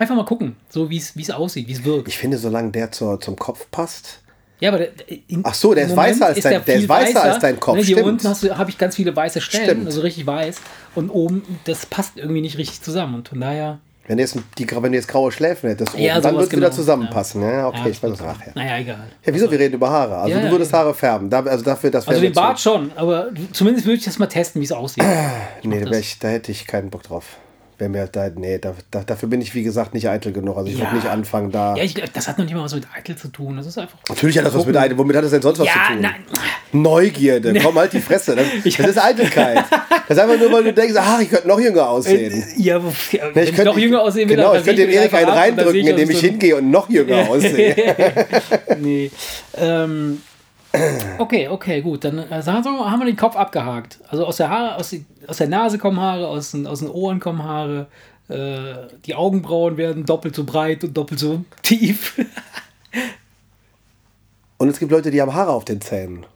Einfach 0.00 0.16
mal 0.16 0.24
gucken, 0.24 0.56
so 0.70 0.88
wie 0.88 0.96
es 0.96 1.30
aussieht, 1.30 1.68
wie 1.68 1.72
es 1.72 1.84
wirkt. 1.84 2.08
Ich 2.08 2.16
finde, 2.16 2.38
solange 2.38 2.70
der 2.70 2.90
zur, 2.90 3.20
zum 3.20 3.36
Kopf 3.36 3.66
passt. 3.70 4.20
Ja, 4.58 4.70
aber 4.70 4.78
der, 4.78 4.92
Ach 5.42 5.52
so, 5.52 5.74
der 5.74 5.84
ist 5.84 5.94
weißer 5.94 6.24
als 6.24 6.40
dein, 6.40 6.52
der, 6.52 6.60
der 6.60 6.74
ist 6.76 6.88
weißer, 6.88 7.14
weißer 7.14 7.22
als 7.22 7.38
dein 7.40 7.60
Kopf. 7.60 7.76
Ne, 7.76 7.82
hier 7.82 7.98
stimmt. 7.98 8.24
unten 8.24 8.58
habe 8.58 8.70
ich 8.70 8.78
ganz 8.78 8.96
viele 8.96 9.14
weiße 9.14 9.42
Stellen, 9.42 9.64
stimmt. 9.64 9.86
also 9.86 10.00
richtig 10.00 10.26
weiß. 10.26 10.56
Und 10.94 11.10
oben, 11.10 11.42
das 11.64 11.84
passt 11.84 12.16
irgendwie 12.16 12.40
nicht 12.40 12.56
richtig 12.56 12.80
zusammen. 12.80 13.16
Und 13.16 13.28
von 13.28 13.40
daher. 13.42 13.78
Wenn 14.06 14.16
du 14.16 14.22
jetzt, 14.22 14.38
die, 14.56 14.70
wenn 14.70 14.90
du 14.90 14.96
jetzt 14.96 15.06
graue 15.06 15.30
Schläfen 15.32 15.68
hättest, 15.68 15.92
oben, 15.92 16.02
ja, 16.02 16.18
dann 16.18 16.32
würde 16.32 16.44
es 16.44 16.50
genau. 16.50 16.62
wieder 16.62 16.72
zusammenpassen. 16.72 17.42
Ja, 17.42 17.68
okay, 17.68 17.80
ja, 17.84 17.86
ich 17.88 18.02
weiß 18.02 18.10
das 18.12 18.20
nachher. 18.22 18.52
Naja, 18.54 18.78
egal. 18.78 19.06
Ja, 19.26 19.34
wieso? 19.34 19.50
Wir 19.50 19.58
reden 19.58 19.74
über 19.74 19.90
Haare. 19.90 20.16
Also 20.16 20.30
Ja, 20.30 20.40
du 20.40 20.46
ja, 20.46 20.50
würdest 20.50 20.72
Haare 20.72 20.94
färben. 20.94 21.30
Also 21.30 21.62
dafür, 21.62 21.90
das 21.90 22.08
Also 22.08 22.22
den 22.22 22.32
Bart 22.32 22.58
schon, 22.58 22.90
aber 22.96 23.28
zumindest 23.52 23.84
würde 23.84 23.98
ich 23.98 24.04
das 24.04 24.18
mal 24.18 24.28
testen, 24.28 24.62
wie 24.62 24.64
es 24.64 24.72
aussieht. 24.72 25.04
Nee, 25.62 25.84
da, 25.84 25.90
ich, 25.98 26.18
da 26.18 26.28
hätte 26.28 26.50
ich 26.50 26.66
keinen 26.66 26.88
Bock 26.88 27.02
drauf. 27.02 27.36
Wär 27.80 27.88
mir 27.88 28.06
da, 28.06 28.28
nee, 28.34 28.58
da, 28.58 28.74
da, 28.90 29.00
dafür 29.02 29.28
bin 29.30 29.40
ich, 29.40 29.54
wie 29.54 29.62
gesagt, 29.62 29.94
nicht 29.94 30.06
eitel 30.08 30.32
genug. 30.32 30.56
Also 30.58 30.68
ich 30.70 30.74
Ja. 30.78 30.84
würde 30.84 30.96
nicht 30.96 31.08
anfangen, 31.08 31.50
da. 31.50 31.74
Ja, 31.76 31.82
ich, 31.82 31.94
das 31.94 32.28
hat 32.28 32.36
noch 32.38 32.44
nicht 32.44 32.54
mal 32.54 32.62
was 32.62 32.74
mit 32.74 32.86
Eitel 32.94 33.16
zu 33.16 33.28
tun. 33.28 33.56
Das 33.56 33.64
ist 33.66 33.78
einfach. 33.78 33.96
Natürlich 34.08 34.36
hat 34.38 34.44
das 34.44 34.54
was 34.54 34.66
mit 34.66 34.76
Eitel. 34.76 34.98
Womit 34.98 35.16
hat 35.16 35.24
das 35.24 35.30
denn 35.30 35.40
sonst 35.40 35.58
was 35.60 35.66
Ja, 35.66 35.72
zu 35.86 35.92
tun? 35.94 36.02
nein. 36.02 36.14
Neugierde. 36.72 37.54
Komm 37.62 37.74
halt 37.76 37.92
die 37.94 38.00
Fresse. 38.00 38.36
Das, 38.36 38.46
das 38.76 38.86
ist 38.86 38.98
Eitelkeit. 39.02 39.64
Das 40.08 40.16
ist 40.16 40.18
einfach 40.22 40.38
nur, 40.38 40.52
weil 40.52 40.64
du 40.64 40.72
denkst, 40.74 40.94
ach, 40.98 41.20
ich 41.20 41.30
könnte 41.30 41.48
noch 41.48 41.58
jünger 41.58 41.88
aussehen. 41.88 42.44
Ja, 42.58 42.82
wo- 42.84 42.92
Ja, 43.12 43.34
wenn 43.34 43.44
ich, 43.48 43.56
noch 43.56 43.78
jünger 43.78 44.02
aussehen 44.02 44.28
Genau, 44.28 44.54
ich 44.54 44.62
könnte 44.64 44.82
dem 44.82 44.90
Erik 44.90 45.14
einen 45.14 45.28
reindrücken, 45.30 45.86
indem 45.86 46.10
ich 46.10 46.20
hingehe 46.20 46.56
und 46.56 46.70
noch 46.70 46.88
jünger 46.90 47.28
aussehe. 47.30 47.96
nee. 48.78 49.10
Ähm, 49.56 50.20
okay, 51.18 51.48
okay, 51.48 51.80
gut. 51.82 52.04
Dann 52.04 52.16
mal, 52.16 52.44
haben 52.44 53.00
wir 53.00 53.06
den 53.06 53.16
Kopf 53.16 53.36
abgehakt. 53.36 53.98
Also 54.08 54.26
aus 54.26 54.36
der, 54.36 54.50
Haare, 54.50 54.76
aus, 54.76 54.90
die, 54.90 55.04
aus 55.26 55.38
der 55.38 55.48
Nase 55.48 55.78
kommen 55.78 55.98
Haare, 56.00 56.28
aus 56.28 56.52
den, 56.52 56.66
aus 56.66 56.80
den 56.80 56.88
Ohren 56.88 57.20
kommen 57.20 57.42
Haare. 57.42 57.86
Äh, 58.28 58.88
die 59.04 59.14
Augenbrauen 59.14 59.76
werden 59.76 60.06
doppelt 60.06 60.34
so 60.36 60.44
breit 60.44 60.84
und 60.84 60.96
doppelt 60.96 61.18
so 61.20 61.44
tief. 61.62 62.24
Und 64.58 64.68
es 64.68 64.78
gibt 64.78 64.92
Leute, 64.92 65.10
die 65.10 65.20
haben 65.20 65.34
Haare 65.34 65.52
auf 65.52 65.64
den 65.64 65.80
Zähnen. 65.80 66.26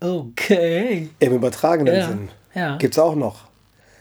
okay. 0.00 1.08
Im 1.20 1.32
übertragenen 1.32 1.94
Ja, 1.94 2.08
Sinn. 2.08 2.28
ja. 2.54 2.76
Gibt's 2.76 2.98
auch 2.98 3.14
noch. 3.14 3.44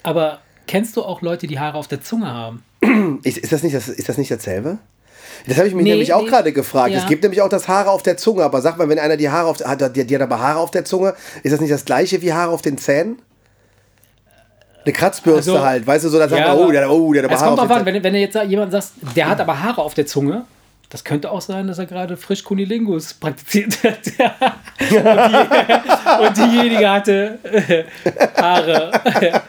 Aber 0.04 0.40
kennst 0.68 0.98
du 0.98 1.04
auch 1.04 1.22
Leute, 1.22 1.48
die 1.48 1.60
Haare 1.60 1.78
auf 1.78 1.88
der 1.88 2.02
Zunge 2.02 2.28
haben? 2.28 2.64
Ist, 3.24 3.38
ist, 3.38 3.52
das, 3.52 3.64
nicht, 3.64 3.76
das, 3.76 3.88
ist 3.88 4.08
das 4.10 4.18
nicht 4.18 4.32
dasselbe? 4.32 4.80
Das 5.46 5.58
habe 5.58 5.68
ich 5.68 5.74
mich 5.74 5.84
Nee, 5.84 5.92
nämlich 5.92 6.14
auch 6.14 6.24
nee. 6.24 6.30
gerade 6.30 6.54
gefragt. 6.54 6.92
Ja. 6.92 7.00
Es 7.00 7.08
gibt 7.08 7.24
nämlich 7.24 7.42
auch 7.42 7.50
das 7.50 7.68
Haare 7.68 7.92
auf 7.92 8.04
der 8.04 8.18
Zunge. 8.18 8.44
Aber 8.44 8.62
sag 8.62 8.78
mal, 8.78 8.90
wenn 8.90 9.00
einer 9.00 9.18
die 9.18 9.30
Haare 9.30 9.48
auf 9.48 9.60
hat, 9.60 9.96
die, 9.96 10.06
die 10.06 10.16
hat 10.16 10.22
aber 10.22 10.40
Haare 10.40 10.60
auf 10.60 10.72
der 10.72 10.86
Zunge, 10.86 11.14
ist 11.44 11.52
das 11.52 11.62
nicht 11.62 11.72
das 11.72 11.86
gleiche 11.86 12.22
wie 12.22 12.34
Haare 12.34 12.52
auf 12.52 12.62
den 12.62 12.78
Zähnen? 12.78 13.20
Eine 14.84 14.94
Kratzbürste 14.94 15.52
Also, 15.52 15.66
halt, 15.66 15.86
weißt 15.86 16.06
du, 16.06 16.10
so, 16.10 16.18
da 16.18 16.30
sagt 16.30 16.42
Ja, 16.42 16.56
man, 16.56 16.66
oh, 16.66 16.72
der, 16.72 16.90
oh, 16.90 17.12
der 17.12 17.24
hat 17.24 17.30
aber 17.30 17.36
Es 17.36 17.42
Haare 17.42 17.56
kommt 17.56 17.62
auf 17.62 17.68
den 17.68 17.78
an, 17.78 17.86
wenn, 17.86 18.04
wenn 18.04 18.14
du 18.14 18.20
jetzt 18.20 18.38
jemand 18.48 18.72
sagst, 18.72 18.94
der 19.16 19.30
hat 19.30 19.42
aber 19.42 19.62
Haare 19.62 19.82
auf 19.82 19.94
der 19.94 20.06
Zunge, 20.06 20.46
das 20.90 21.04
könnte 21.04 21.30
auch 21.30 21.42
sein, 21.42 21.68
dass 21.68 21.80
er 21.80 21.86
gerade 21.86 22.16
frisch 22.16 22.44
Kunilingus 22.44 23.14
praktiziert 23.14 23.84
hat. 23.84 24.00
und, 24.80 24.92
die, 24.92 26.26
und 26.26 26.38
diejenige 26.38 26.90
hatte 26.90 27.40
äh, 27.44 27.84
Haare. 28.42 28.92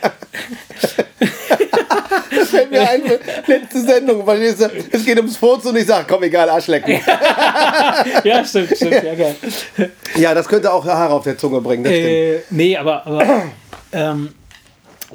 Das 2.78 2.88
fällt 2.88 3.04
mir 3.04 3.12
ein, 3.12 3.40
letzte 3.46 3.80
Sendung, 3.82 4.26
weil 4.26 4.42
es, 4.42 4.60
es 4.60 5.04
geht 5.04 5.16
ums 5.16 5.36
Furzen 5.36 5.68
und 5.68 5.76
ich 5.76 5.86
sage, 5.86 6.06
komm, 6.08 6.22
egal, 6.22 6.48
Arschlecken. 6.48 7.00
ja, 8.24 8.44
stimmt, 8.44 8.76
stimmt. 8.76 9.02
Ja, 9.02 9.14
geil. 9.14 9.36
Ja, 10.16 10.34
das 10.34 10.48
könnte 10.48 10.72
auch 10.72 10.84
Haare 10.84 11.14
auf 11.14 11.24
der 11.24 11.38
Zunge 11.38 11.60
bringen, 11.60 11.84
das. 11.84 11.92
Äh, 11.92 12.40
nee, 12.50 12.76
aber, 12.76 13.06
aber 13.06 13.44
ähm, 13.92 14.34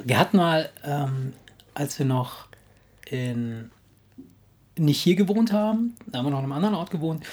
wir 0.02 0.18
hatten 0.18 0.36
mal, 0.36 0.70
ähm, 0.84 1.32
als 1.74 1.98
wir 1.98 2.06
noch 2.06 2.46
in, 3.10 3.70
nicht 4.76 5.00
hier 5.00 5.16
gewohnt 5.16 5.52
haben, 5.52 5.96
da 6.06 6.18
haben 6.18 6.26
wir 6.26 6.30
noch 6.30 6.38
an 6.38 6.44
einem 6.44 6.52
anderen 6.52 6.74
Ort 6.74 6.90
gewohnt, 6.90 7.24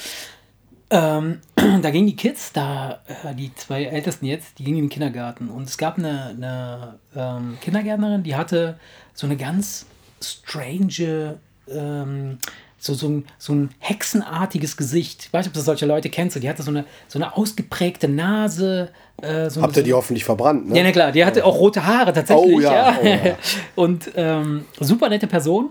ähm, 0.92 1.40
da 1.56 1.90
gingen 1.90 2.08
die 2.08 2.16
Kids, 2.16 2.52
da 2.52 3.00
äh, 3.08 3.34
die 3.34 3.54
zwei 3.56 3.86
Ältesten 3.86 4.26
jetzt, 4.26 4.60
die 4.60 4.66
gingen 4.66 4.78
in 4.78 4.84
den 4.86 4.90
Kindergarten 4.90 5.50
und 5.50 5.64
es 5.64 5.78
gab 5.78 5.98
eine, 5.98 6.28
eine 6.28 7.00
ähm, 7.16 7.58
Kindergärtnerin, 7.62 8.24
die 8.24 8.36
hatte 8.36 8.78
so 9.14 9.26
eine 9.26 9.38
ganz 9.38 9.86
strange, 10.24 11.40
ähm, 11.68 12.38
so, 12.78 12.96
so, 12.96 13.08
ein, 13.08 13.26
so 13.38 13.54
ein 13.54 13.70
hexenartiges 13.80 14.76
Gesicht. 14.76 15.26
Ich 15.26 15.34
weiß 15.34 15.46
nicht, 15.46 15.52
ob 15.52 15.54
du 15.54 15.62
solche 15.62 15.86
Leute 15.86 16.10
kennst. 16.10 16.42
Die 16.42 16.50
hatte 16.50 16.64
so 16.64 16.72
eine, 16.72 16.86
so 17.08 17.20
eine 17.20 17.38
ausgeprägte 17.38 18.08
Nase. 18.08 18.90
Äh, 19.22 19.50
so 19.50 19.62
Habt 19.62 19.78
ihr 19.78 19.84
die 19.84 19.94
hoffentlich 19.94 20.26
verbrannt, 20.26 20.70
ne? 20.70 20.78
ja, 20.78 20.84
na 20.84 20.92
klar, 20.92 21.12
die 21.12 21.24
hatte 21.24 21.46
auch 21.46 21.60
rote 21.60 21.86
Haare 21.86 22.12
tatsächlich. 22.12 22.56
Oh 22.56 22.60
ja, 22.60 22.98
oh 23.00 23.06
ja. 23.06 23.38
Und 23.76 24.12
ähm, 24.16 24.66
super 24.80 25.10
nette 25.10 25.28
Person. 25.28 25.70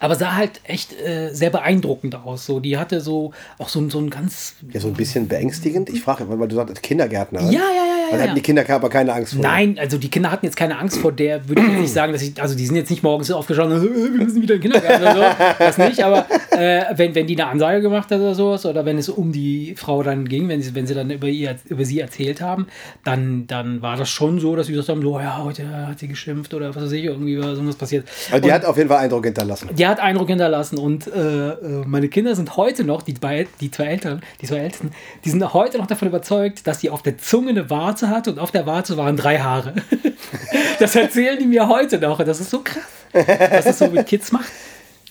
Aber 0.00 0.14
sah 0.14 0.34
halt 0.36 0.60
echt 0.64 0.92
äh, 1.00 1.30
sehr 1.32 1.50
beeindruckend 1.50 2.14
aus. 2.14 2.46
So, 2.46 2.60
die 2.60 2.76
hatte 2.78 3.00
so 3.00 3.32
auch 3.58 3.68
so, 3.68 3.80
ein- 3.80 3.90
so 3.90 3.98
ein 3.98 4.10
ganz. 4.10 4.54
Ja, 4.72 4.80
so 4.80 4.88
ein 4.88 4.94
bisschen 4.94 5.28
beängstigend. 5.28 5.88
Ich 5.90 6.02
frage, 6.02 6.24
weil 6.28 6.48
du 6.48 6.56
sagst, 6.56 6.82
Kindergärtner. 6.82 7.40
Ja, 7.42 7.50
ja, 7.50 7.50
ja, 7.50 7.60
ja. 7.60 8.12
Weil 8.12 8.18
ja. 8.20 8.24
hatten 8.26 8.36
die 8.36 8.40
Kinder 8.42 8.64
aber 8.68 8.88
keine 8.88 9.12
Angst 9.12 9.34
vor. 9.34 9.42
Nein, 9.42 9.78
also 9.78 9.98
die 9.98 10.08
Kinder 10.10 10.30
hatten 10.30 10.46
jetzt 10.46 10.56
keine 10.56 10.78
Angst 10.78 10.98
vor 10.98 11.12
der, 11.12 11.46
würde 11.48 11.62
ich 11.62 11.68
nicht 11.68 11.92
sagen, 11.92 12.12
dass 12.12 12.22
ich, 12.22 12.40
also 12.40 12.54
die 12.54 12.64
sind 12.66 12.76
jetzt 12.76 12.90
nicht 12.90 13.02
morgens 13.02 13.30
aufgestanden, 13.30 13.82
"Äh, 13.82 14.12
wir 14.18 14.24
müssen 14.24 14.40
wieder 14.40 14.54
in 14.54 14.60
den 14.62 14.72
Kindergarten 14.72 15.02
oder 15.02 15.14
so, 15.14 15.44
das 15.58 15.76
nicht, 15.78 16.02
aber 16.02 16.26
äh, 16.58 16.84
wenn, 16.96 17.14
wenn 17.14 17.26
die 17.26 17.40
eine 17.40 17.50
Ansage 17.50 17.80
gemacht 17.80 18.10
hat 18.10 18.18
oder 18.20 18.34
sowas, 18.34 18.66
oder 18.66 18.84
wenn 18.84 18.98
es 18.98 19.08
um 19.08 19.32
die 19.32 19.74
Frau 19.76 20.02
dann 20.02 20.26
ging, 20.28 20.48
wenn 20.48 20.60
sie, 20.60 20.74
wenn 20.74 20.86
sie 20.86 20.94
dann 20.94 21.10
über, 21.10 21.26
ihr, 21.28 21.56
über 21.68 21.84
sie 21.84 22.00
erzählt 22.00 22.40
haben, 22.40 22.66
dann, 23.04 23.46
dann 23.46 23.80
war 23.82 23.96
das 23.96 24.08
schon 24.10 24.40
so, 24.40 24.56
dass 24.56 24.66
sie 24.66 24.72
gesagt 24.72 24.88
haben, 24.88 25.02
so, 25.02 25.18
ja, 25.20 25.42
heute 25.42 25.68
hat 25.86 25.98
sie 25.98 26.08
geschimpft 26.08 26.52
oder 26.54 26.74
was 26.74 26.82
weiß 26.84 26.92
ich, 26.92 27.04
irgendwie 27.04 27.40
war 27.40 27.54
so 27.56 27.66
was 27.66 27.76
passiert. 27.76 28.06
Also 28.30 28.42
die 28.42 28.48
Und- 28.48 28.54
hat 28.54 28.64
auf 28.64 28.76
jeden 28.76 28.88
Fall 28.88 28.98
Eindruck 28.98 29.24
hinterlassen. 29.24 29.70
die 29.72 29.86
hat 29.86 30.00
Eindruck 30.00 30.28
hinterlassen 30.28 30.78
und 30.78 31.06
äh, 31.06 31.48
äh, 31.50 31.54
meine 31.86 32.08
Kinder 32.08 32.34
sind 32.34 32.56
heute 32.56 32.84
noch, 32.84 33.02
die, 33.02 33.14
zwei, 33.14 33.46
die 33.60 33.70
zwei 33.70 33.84
Eltern, 33.86 34.20
die 34.40 34.46
zwei 34.46 34.58
Ältesten, 34.58 34.90
die 35.24 35.30
sind 35.30 35.54
heute 35.54 35.78
noch 35.78 35.86
davon 35.86 36.08
überzeugt, 36.08 36.66
dass 36.66 36.80
sie 36.80 36.90
auf 36.90 37.02
der 37.02 37.18
Zunge 37.18 37.50
eine 37.50 37.70
Warze 37.70 38.08
hatte 38.10 38.30
und 38.32 38.38
auf 38.38 38.50
der 38.50 38.66
Warze 38.66 38.96
waren 38.96 39.16
drei 39.16 39.38
Haare. 39.38 39.74
das 40.78 40.94
erzählen 40.96 41.38
die 41.38 41.46
mir 41.46 41.68
heute 41.68 41.98
noch. 41.98 42.18
und 42.18 42.26
Das 42.28 42.40
ist 42.40 42.50
so 42.50 42.60
krass, 42.62 42.82
was 43.12 43.64
das 43.64 43.78
so 43.78 43.86
mit 43.88 44.06
Kids 44.06 44.32
macht. 44.32 44.48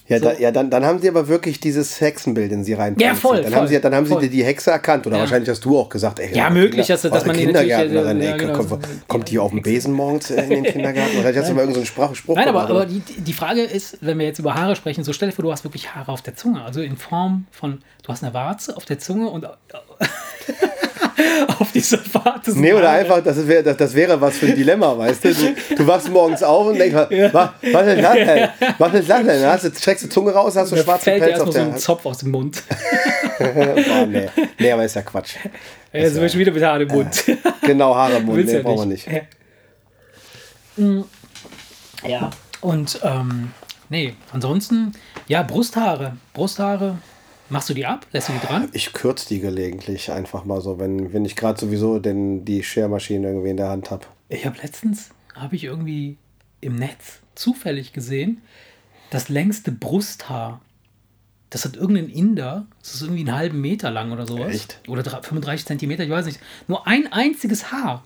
Ja, 0.10 0.20
da, 0.20 0.34
ja 0.34 0.52
dann, 0.52 0.70
dann 0.70 0.86
haben 0.86 1.00
sie 1.00 1.10
aber 1.10 1.28
wirklich 1.28 1.60
dieses 1.60 2.00
Hexenbild 2.00 2.52
in 2.54 2.63
sie 2.63 2.74
rein. 2.74 2.96
Ja, 2.98 3.13
voll, 3.13 3.41
Dann 3.41 3.52
voll, 3.52 3.56
haben 3.62 3.67
sie, 3.67 3.82
dann 3.82 3.93
haben 3.93 4.06
sie 4.06 4.17
die, 4.20 4.30
die 4.30 4.43
Hexe 4.43 4.72
erkannt. 4.72 5.06
Oder 5.06 5.17
Ja. 5.17 5.22
wahrscheinlich 5.24 5.50
hast 5.50 5.65
du 5.65 5.78
auch 5.78 5.89
gesagt, 5.89 6.20
ey, 6.20 6.34
Ja, 6.34 6.50
möglich, 6.50 6.88
dass- 6.88 7.02
dass 7.02 7.12
was, 7.12 7.26
man 7.26 7.36
Kindergärtnerin, 7.36 8.22
ja, 8.22 8.38
genau. 8.38 8.54
kommt, 8.63 8.88
kommt 9.08 9.30
die 9.30 9.38
auf 9.38 9.52
dem 9.52 9.62
Besen 9.62 9.93
morgens 9.93 10.30
in 10.32 10.50
den 10.50 10.63
Kindergarten? 10.63 11.12
Vielleicht 11.20 11.38
hast 11.39 11.50
du 11.50 11.54
mal 11.54 11.62
irgendeinen 11.62 11.86
so 11.86 11.91
Sprach, 11.91 12.15
Spruch 12.15 12.36
Nein, 12.36 12.48
aber, 12.48 12.62
aber 12.63 12.76
oder? 12.76 12.86
die, 12.86 13.02
die 13.02 13.34
Frage 13.34 13.62
ist, 13.63 13.98
wenn 14.02 14.17
wir 14.20 14.26
jetzt 14.28 14.39
über 14.39 14.56
Haare 14.56 14.76
sprechen, 14.78 15.04
so 15.04 15.12
stell 15.12 15.30
dir 15.30 15.36
vor, 15.36 15.43
du 15.43 15.52
hast 15.52 15.63
wirklich 15.65 15.93
Haare 15.93 16.12
auf 16.12 16.22
der 16.22 16.36
Zunge. 16.36 16.62
Also 16.63 16.82
in 16.82 16.96
Form 16.96 17.46
von, 17.52 17.80
du 18.04 18.10
hast 18.10 18.24
eine 18.24 18.34
Warze 18.34 18.78
auf 18.78 18.86
der 18.86 19.00
Zunge 19.00 19.28
und 19.30 19.46
auf 21.60 21.72
dieser 21.72 22.00
Warze 22.13 22.52
sind 22.52 22.62
Nee, 22.62 22.74
oder 22.74 22.89
Haare. 22.89 23.00
einfach, 23.00 23.24
das, 23.24 23.48
wär, 23.48 23.63
das, 23.63 23.78
das 23.78 23.93
wäre 23.93 24.20
was 24.20 24.38
für 24.38 24.48
ein 24.48 24.56
Dilemma, 24.56 24.98
weißt 24.98 25.24
du? 25.26 25.34
Du, 25.34 25.56
du 25.76 25.88
wachst 25.88 26.10
morgens 26.10 26.43
auf 26.43 26.67
und 26.67 26.78
denkst, 26.78 26.96
was 26.96 27.08
ist 27.62 28.02
das 28.02 28.13
denn? 28.15 28.50
Was 28.78 28.93
ist 28.93 29.10
das 29.10 29.17
denn? 29.20 29.28
Dann 29.28 29.52
hast 29.52 29.63
du, 29.65 29.72
streckst 29.76 30.06
die 30.06 30.10
Zunge 30.10 30.32
raus, 30.32 30.56
hast 30.56 30.72
du 30.72 30.76
Da 30.76 30.84
schwarzen 30.84 31.04
fällt 31.04 31.24
Pelz 31.24 31.39
auf 31.39 31.48
erstmal 31.48 31.54
so 31.54 31.60
der 31.70 31.76
ein 31.76 31.80
Zopf 31.80 32.06
aus 32.06 32.17
dem 32.20 32.32
Mund. 32.32 32.63
Boah, 33.39 34.06
nee. 34.08 34.28
nee, 34.60 34.72
aber 34.72 34.86
ist 34.86 34.96
ja 34.96 35.02
Quatsch. 35.02 35.36
Er 35.91 36.04
ist 36.06 36.32
schon 36.32 36.39
wieder 36.39 36.52
mit 36.52 36.63
Haaren 36.63 36.82
im 36.82 36.88
Mund. 36.88 37.24
Genau, 37.62 37.96
Haare 37.96 38.17
im 38.17 38.26
Mund, 38.26 38.46
nee, 38.46 38.54
ja 38.54 38.62
brauchen 38.62 38.89
wir 38.89 38.98
nicht. 38.98 39.08
Ja, 42.08 42.30
und 42.62 43.00
ähm, 43.04 43.52
nee, 43.89 44.13
ansonsten, 44.32 44.93
ja, 45.28 45.43
Brusthaare. 45.43 46.17
Brusthaare, 46.34 46.98
machst 47.49 47.69
du 47.69 47.73
die 47.73 47.86
ab? 47.86 48.05
Lässt 48.12 48.29
du 48.29 48.33
die 48.33 48.45
dran? 48.45 48.69
Ich 48.73 48.93
kürze 48.93 49.27
die 49.29 49.39
gelegentlich 49.39 50.12
einfach 50.12 50.45
mal 50.45 50.62
so, 50.62 50.79
wenn, 50.79 51.13
wenn 51.13 51.25
ich 51.25 51.36
gerade 51.36 51.60
sowieso 51.60 51.99
denn 51.99 52.45
die 52.45 52.63
Schermaschine 52.63 53.27
irgendwie 53.27 53.49
in 53.49 53.57
der 53.57 53.69
Hand 53.69 53.91
habe. 53.91 54.05
Ich 54.29 54.45
habe 54.45 54.57
letztens, 54.62 55.10
habe 55.36 55.55
ich 55.55 55.63
irgendwie 55.63 56.17
im 56.62 56.75
Netz 56.75 57.19
zufällig 57.36 57.93
gesehen, 57.93 58.41
das 59.10 59.29
längste 59.29 59.71
Brusthaar. 59.71 60.62
Das 61.49 61.63
hat 61.63 61.77
irgendein 61.77 62.10
Inder, 62.10 62.65
das 62.81 62.95
ist 62.95 63.01
irgendwie 63.03 63.21
einen 63.21 63.33
halben 63.38 63.62
Meter 63.62 63.89
lang 63.89 64.12
oder 64.12 64.27
sowas. 64.27 64.53
Echt? 64.53 64.81
Oder 64.88 65.01
drei- 65.03 65.21
35 65.21 65.65
Zentimeter, 65.65 66.03
ich 66.03 66.10
weiß 66.10 66.25
nicht. 66.25 66.41
Nur 66.67 66.86
ein 66.88 67.12
einziges 67.13 67.71
Haar. 67.71 68.03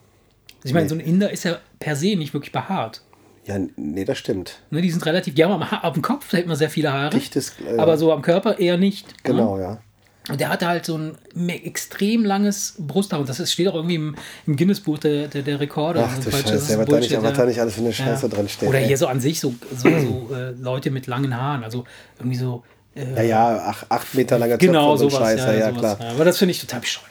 Also 0.58 0.66
ich 0.66 0.74
meine, 0.74 0.84
Nee. 0.86 0.90
so 0.90 0.96
ein 0.96 1.00
Inder 1.00 1.32
ist 1.32 1.44
ja 1.46 1.58
per 1.80 1.96
se 1.96 2.16
nicht 2.16 2.34
wirklich 2.36 2.52
behaart. 2.52 3.02
Ja, 3.46 3.58
nee, 3.76 4.06
das 4.06 4.18
stimmt. 4.20 4.60
Ne, 4.70 4.82
die 4.82 4.92
sind 4.92 5.06
relativ, 5.06 5.34
die 5.36 5.44
haben 5.44 5.52
am, 5.54 5.70
Ha- 5.72 5.82
auf 5.84 5.94
dem 5.94 6.02
Kopf 6.04 6.32
hält 6.32 6.46
man 6.48 6.56
sehr 6.56 6.70
viele 6.70 6.94
Haare. 6.94 7.10
Dichtes, 7.10 7.54
äh, 7.68 7.78
aber 7.78 7.98
so 7.98 8.12
am 8.14 8.22
Körper 8.22 8.60
eher 8.60 8.78
nicht. 8.78 9.08
Ne? 9.08 9.14
Genau, 9.24 9.60
ja. 9.60 9.80
Und 10.30 10.40
der 10.40 10.50
hatte 10.50 10.68
halt 10.68 10.86
so 10.86 10.96
ein 10.98 11.18
extrem 11.50 12.24
langes 12.24 12.76
Brusthaar. 12.78 13.20
Und 13.22 13.28
das 13.28 13.40
ist, 13.40 13.52
steht 13.52 13.68
auch 13.68 13.74
irgendwie 13.74 13.96
im, 13.96 14.16
im 14.46 14.56
Guinness-Buch 14.56 15.00
der, 15.00 15.28
der, 15.28 15.42
der 15.42 15.60
Rekorde. 15.60 16.06
Ach 16.08 16.16
du 16.24 16.30
Scheiße, 16.30 16.54
was 16.54 16.68
da, 16.68 16.76
Bullshit, 16.86 17.12
nicht, 17.12 17.24
ja. 17.24 17.32
da 17.32 17.46
nicht 17.46 17.60
alles 17.60 17.74
für 17.74 17.82
eine 17.82 17.92
Scheiße 17.92 18.28
Ja. 18.28 18.34
drin 18.34 18.48
steht. 18.48 18.70
Oder 18.70 18.78
ey. 18.80 18.88
hier 18.88 18.98
so 18.98 19.08
an 19.08 19.20
sich 19.20 19.40
so, 19.40 19.56
so, 19.76 19.90
so 19.90 20.36
äh, 20.36 20.52
Leute 20.52 20.92
mit 20.92 21.08
langen 21.08 21.36
Haaren. 21.36 21.64
Also 21.64 21.86
irgendwie 22.20 22.38
so 22.38 22.64
Äh, 22.96 23.16
ja, 23.16 23.24
ja, 23.24 23.58
acht, 23.66 23.86
acht 23.90 24.14
Meter 24.14 24.38
langer 24.38 24.58
genau, 24.58 24.96
Zöpfe 24.96 25.06
und 25.06 25.12
sowas, 25.12 25.28
Scheiße, 25.30 25.48
ja, 25.48 25.54
ja, 25.54 25.70
ja 25.70 25.72
klar. 25.72 25.98
Aber 26.00 26.24
das 26.26 26.38
finde 26.38 26.52
ich 26.52 26.60
total 26.62 26.82
bescheuert. 26.82 27.08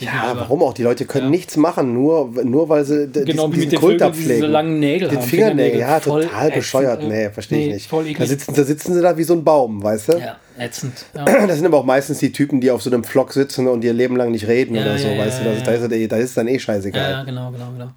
Ja, 0.00 0.32
warum 0.34 0.62
auch? 0.62 0.74
Die 0.74 0.82
Leute 0.82 1.04
können 1.04 1.26
ja. 1.26 1.30
nichts 1.30 1.56
machen, 1.56 1.94
nur, 1.94 2.30
nur 2.44 2.68
weil 2.68 2.84
sie 2.84 3.08
genau, 3.08 3.48
diesen, 3.48 3.70
diesen 3.70 3.78
Kult 3.78 4.02
abpflegen. 4.02 4.34
Diese 4.34 4.46
langen 4.46 4.80
Nägel 4.80 5.08
den 5.08 5.18
haben. 5.18 5.26
Fingernägel, 5.26 5.80
ja, 5.80 6.00
total 6.00 6.50
bescheuert. 6.50 7.02
Nee, 7.02 7.30
verstehe 7.30 7.58
nee, 7.58 7.66
ich 7.66 7.72
nicht. 7.74 7.88
Voll 7.88 8.12
da, 8.12 8.26
sitzen, 8.26 8.54
da 8.54 8.64
sitzen 8.64 8.94
sie 8.94 9.00
da 9.00 9.16
wie 9.16 9.22
so 9.22 9.34
ein 9.34 9.44
Baum, 9.44 9.82
weißt 9.82 10.08
du? 10.08 10.12
Ja, 10.18 10.36
ätzend. 10.58 11.04
Ja. 11.14 11.24
Das 11.46 11.56
sind 11.56 11.66
aber 11.66 11.78
auch 11.78 11.84
meistens 11.84 12.18
die 12.18 12.32
Typen, 12.32 12.60
die 12.60 12.70
auf 12.70 12.82
so 12.82 12.90
einem 12.90 13.04
Flock 13.04 13.32
sitzen 13.32 13.68
und 13.68 13.84
ihr 13.84 13.92
Leben 13.92 14.16
lang 14.16 14.30
nicht 14.30 14.48
reden 14.48 14.74
ja, 14.74 14.82
oder 14.82 14.98
so, 14.98 15.08
weißt 15.08 15.40
du? 15.40 15.44
Da, 15.64 15.72
ist, 15.72 16.12
da 16.12 16.16
ist 16.16 16.36
dann 16.36 16.48
eh 16.48 16.58
scheißegal. 16.58 17.10
Ja, 17.10 17.22
genau, 17.24 17.50
genau, 17.50 17.70
genau. 17.72 17.90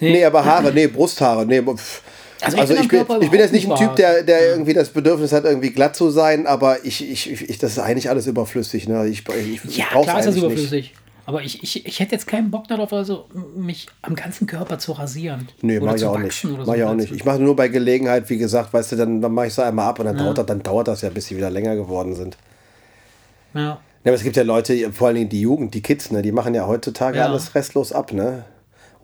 Nee, 0.00 0.12
nee 0.12 0.24
aber 0.24 0.44
Haare, 0.44 0.72
nee, 0.72 0.86
Brusthaare, 0.86 1.46
nee, 1.46 1.62
pff. 1.62 2.02
Also, 2.40 2.58
also 2.58 2.74
ich, 2.74 2.88
bin, 2.88 3.04
ich 3.20 3.30
bin 3.30 3.40
jetzt 3.40 3.52
nicht 3.52 3.68
ein 3.68 3.76
Typ, 3.76 3.96
der, 3.96 4.22
der 4.22 4.50
irgendwie 4.50 4.72
das 4.72 4.90
Bedürfnis 4.90 5.32
hat, 5.32 5.44
irgendwie 5.44 5.70
glatt 5.70 5.96
zu 5.96 6.10
sein, 6.10 6.46
aber 6.46 6.84
ich, 6.84 7.08
ich, 7.08 7.30
ich 7.48 7.58
das 7.58 7.72
ist 7.72 7.78
eigentlich 7.78 8.10
alles 8.10 8.26
überflüssig. 8.26 8.86
Ne? 8.86 9.08
Ich, 9.08 9.24
ich, 9.28 9.76
ja, 9.76 9.86
ich 9.86 10.02
klar 10.02 10.20
ist 10.20 10.26
das 10.26 10.36
überflüssig. 10.36 10.92
Nicht. 10.92 10.94
Aber 11.28 11.42
ich, 11.42 11.62
ich, 11.62 11.84
ich 11.84 12.00
hätte 12.00 12.12
jetzt 12.12 12.26
keinen 12.26 12.50
Bock 12.50 12.68
darauf, 12.68 12.90
also 12.90 13.26
mich 13.54 13.86
am 14.00 14.14
ganzen 14.14 14.46
Körper 14.46 14.78
zu 14.78 14.92
rasieren. 14.92 15.46
Nee, 15.60 15.78
mach 15.78 15.94
ich 15.94 16.04
auch 16.06 16.18
nicht. 16.18 16.42
Mach 16.44 16.64
so 16.64 16.72
ich 16.72 16.82
auch 16.82 16.94
nicht. 16.94 17.12
Ich 17.12 17.24
mache 17.26 17.38
nur 17.38 17.54
bei 17.54 17.68
Gelegenheit, 17.68 18.30
wie 18.30 18.38
gesagt, 18.38 18.72
weißt 18.72 18.92
du, 18.92 18.96
dann, 18.96 19.20
dann 19.20 19.34
mache 19.34 19.48
ich 19.48 19.52
es 19.52 19.58
einmal 19.58 19.90
ab 19.90 19.98
und 19.98 20.06
dann, 20.06 20.16
ja. 20.16 20.22
dauert, 20.22 20.38
das, 20.38 20.46
dann 20.46 20.62
dauert 20.62 20.88
das 20.88 21.02
ja, 21.02 21.10
bis 21.10 21.26
sie 21.26 21.36
wieder 21.36 21.50
länger 21.50 21.76
geworden 21.76 22.14
sind. 22.14 22.38
Ja. 23.52 23.60
ja. 23.60 23.80
aber 24.04 24.14
es 24.14 24.22
gibt 24.22 24.36
ja 24.36 24.42
Leute, 24.42 24.90
vor 24.90 25.08
allen 25.08 25.16
Dingen 25.16 25.28
die 25.28 25.42
Jugend, 25.42 25.74
die 25.74 25.82
Kids, 25.82 26.10
ne, 26.12 26.22
die 26.22 26.32
machen 26.32 26.54
ja 26.54 26.66
heutzutage 26.66 27.18
ja. 27.18 27.26
alles 27.26 27.54
restlos 27.54 27.92
ab, 27.92 28.14
ne? 28.14 28.44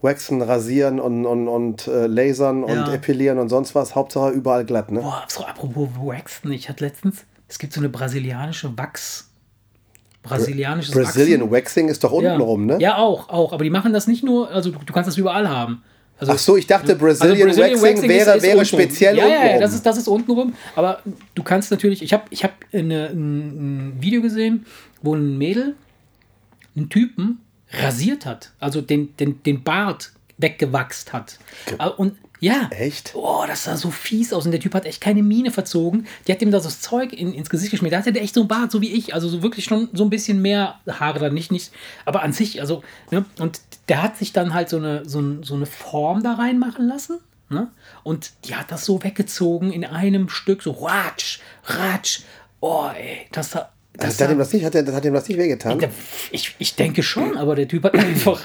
Waxen, 0.04 0.42
rasieren 0.42 1.00
und, 1.00 1.26
und, 1.26 1.48
und 1.48 1.88
äh, 1.88 2.06
lasern 2.06 2.62
und 2.62 2.88
epilieren 2.92 3.38
und 3.38 3.48
sonst 3.48 3.74
was. 3.74 3.94
Hauptsache 3.96 4.30
überall 4.30 4.64
glatt, 4.64 4.92
ne? 4.92 5.00
Boah, 5.00 5.24
so 5.26 5.44
apropos 5.44 5.88
Waxen, 5.98 6.52
ich 6.52 6.68
hatte 6.68 6.84
letztens, 6.84 7.24
es 7.48 7.58
gibt 7.58 7.72
so 7.72 7.80
eine 7.80 7.88
brasilianische 7.88 8.68
Wachs- 8.76 9.30
brasilianisches 10.22 10.94
Brazilian 10.94 11.40
Waxing. 11.40 11.52
Waxing 11.52 11.88
ist 11.88 12.04
doch 12.04 12.12
untenrum, 12.12 12.68
ja. 12.68 12.76
ne? 12.76 12.82
Ja, 12.82 12.96
auch, 12.98 13.28
auch. 13.28 13.52
Aber 13.52 13.64
die 13.64 13.70
machen 13.70 13.92
das 13.92 14.06
nicht 14.06 14.22
nur, 14.22 14.50
also 14.50 14.70
du, 14.70 14.78
du 14.78 14.92
kannst 14.92 15.08
das 15.08 15.16
überall 15.16 15.48
haben. 15.48 15.82
Also, 16.18 16.32
Ach 16.32 16.38
so, 16.38 16.56
ich 16.56 16.66
dachte, 16.66 16.94
Brazilian, 16.94 17.48
also 17.48 17.60
Brazilian 17.60 17.82
Waxing, 17.82 17.96
Waxing, 17.96 18.08
wäre, 18.08 18.36
ist, 18.36 18.42
wäre 18.44 18.64
speziell 18.64 19.16
ja, 19.16 19.24
untenrum. 19.24 19.46
Ja, 19.46 19.54
ja, 19.54 19.60
das 19.60 19.74
ist, 19.74 19.84
das 19.84 19.96
ist 19.96 20.06
untenrum. 20.06 20.54
Aber 20.76 21.00
du 21.34 21.42
kannst 21.42 21.70
natürlich, 21.70 22.02
ich 22.02 22.12
habe 22.12 22.24
ich 22.30 22.44
hab 22.44 22.52
eine, 22.72 23.08
ein 23.08 23.96
Video 24.00 24.22
gesehen, 24.22 24.64
wo 25.02 25.14
ein 25.14 25.36
Mädel 25.36 25.74
einen 26.76 26.88
Typen 26.88 27.40
rasiert 27.70 28.26
hat. 28.26 28.52
Also 28.60 28.80
den, 28.80 29.16
den, 29.16 29.42
den 29.42 29.62
Bart 29.62 30.12
weggewachst 30.38 31.12
hat. 31.12 31.38
Und 31.96 32.16
ja. 32.40 32.68
Echt? 32.70 33.12
Oh, 33.14 33.44
das 33.46 33.64
sah 33.64 33.76
so 33.76 33.90
fies 33.90 34.32
aus. 34.32 34.44
Und 34.44 34.52
der 34.52 34.60
Typ 34.60 34.74
hat 34.74 34.84
echt 34.84 35.00
keine 35.00 35.22
Miene 35.22 35.50
verzogen. 35.50 36.06
Die 36.26 36.32
hat 36.32 36.42
ihm 36.42 36.50
da 36.50 36.60
so 36.60 36.64
das 36.64 36.80
Zeug 36.80 37.12
in, 37.12 37.32
ins 37.32 37.48
Gesicht 37.48 37.70
geschmiert. 37.70 37.94
Da 37.94 37.98
hatte 37.98 38.12
der 38.12 38.22
echt 38.22 38.34
so 38.34 38.42
ein 38.42 38.48
Bart, 38.48 38.70
so 38.70 38.82
wie 38.82 38.92
ich. 38.92 39.14
Also 39.14 39.28
so 39.28 39.42
wirklich 39.42 39.64
schon 39.64 39.88
so 39.92 40.04
ein 40.04 40.10
bisschen 40.10 40.42
mehr 40.42 40.78
Haare 40.86 41.20
da 41.20 41.30
nicht, 41.30 41.52
nicht. 41.52 41.72
Aber 42.04 42.22
an 42.22 42.32
sich, 42.32 42.60
also, 42.60 42.82
ne? 43.10 43.24
Und 43.38 43.60
der 43.88 44.02
hat 44.02 44.18
sich 44.18 44.32
dann 44.32 44.52
halt 44.52 44.68
so 44.68 44.76
eine, 44.76 45.08
so, 45.08 45.42
so 45.42 45.54
eine 45.54 45.66
Form 45.66 46.22
da 46.22 46.34
reinmachen 46.34 46.86
lassen. 46.86 47.18
Ne? 47.48 47.70
Und 48.02 48.32
die 48.44 48.56
hat 48.56 48.70
das 48.70 48.84
so 48.84 49.02
weggezogen 49.02 49.72
in 49.72 49.84
einem 49.84 50.28
Stück, 50.28 50.62
so 50.62 50.72
ratsch, 50.72 51.40
ratsch. 51.64 52.20
Oh, 52.60 52.88
ey, 52.94 53.26
das 53.32 53.52
sah. 53.52 53.70
Das 53.96 54.20
hat, 54.20 54.30
ihm 54.30 54.38
das 54.38 54.52
nicht, 54.52 54.64
hat, 54.64 54.74
hat 54.74 55.04
ihm 55.04 55.14
das 55.14 55.28
nicht 55.28 55.38
wehgetan? 55.38 55.78
Ich, 56.32 56.54
ich 56.58 56.74
denke 56.74 57.02
schon, 57.02 57.36
aber 57.36 57.54
der 57.54 57.68
Typ 57.68 57.84
hat 57.84 57.94
einfach. 57.94 58.40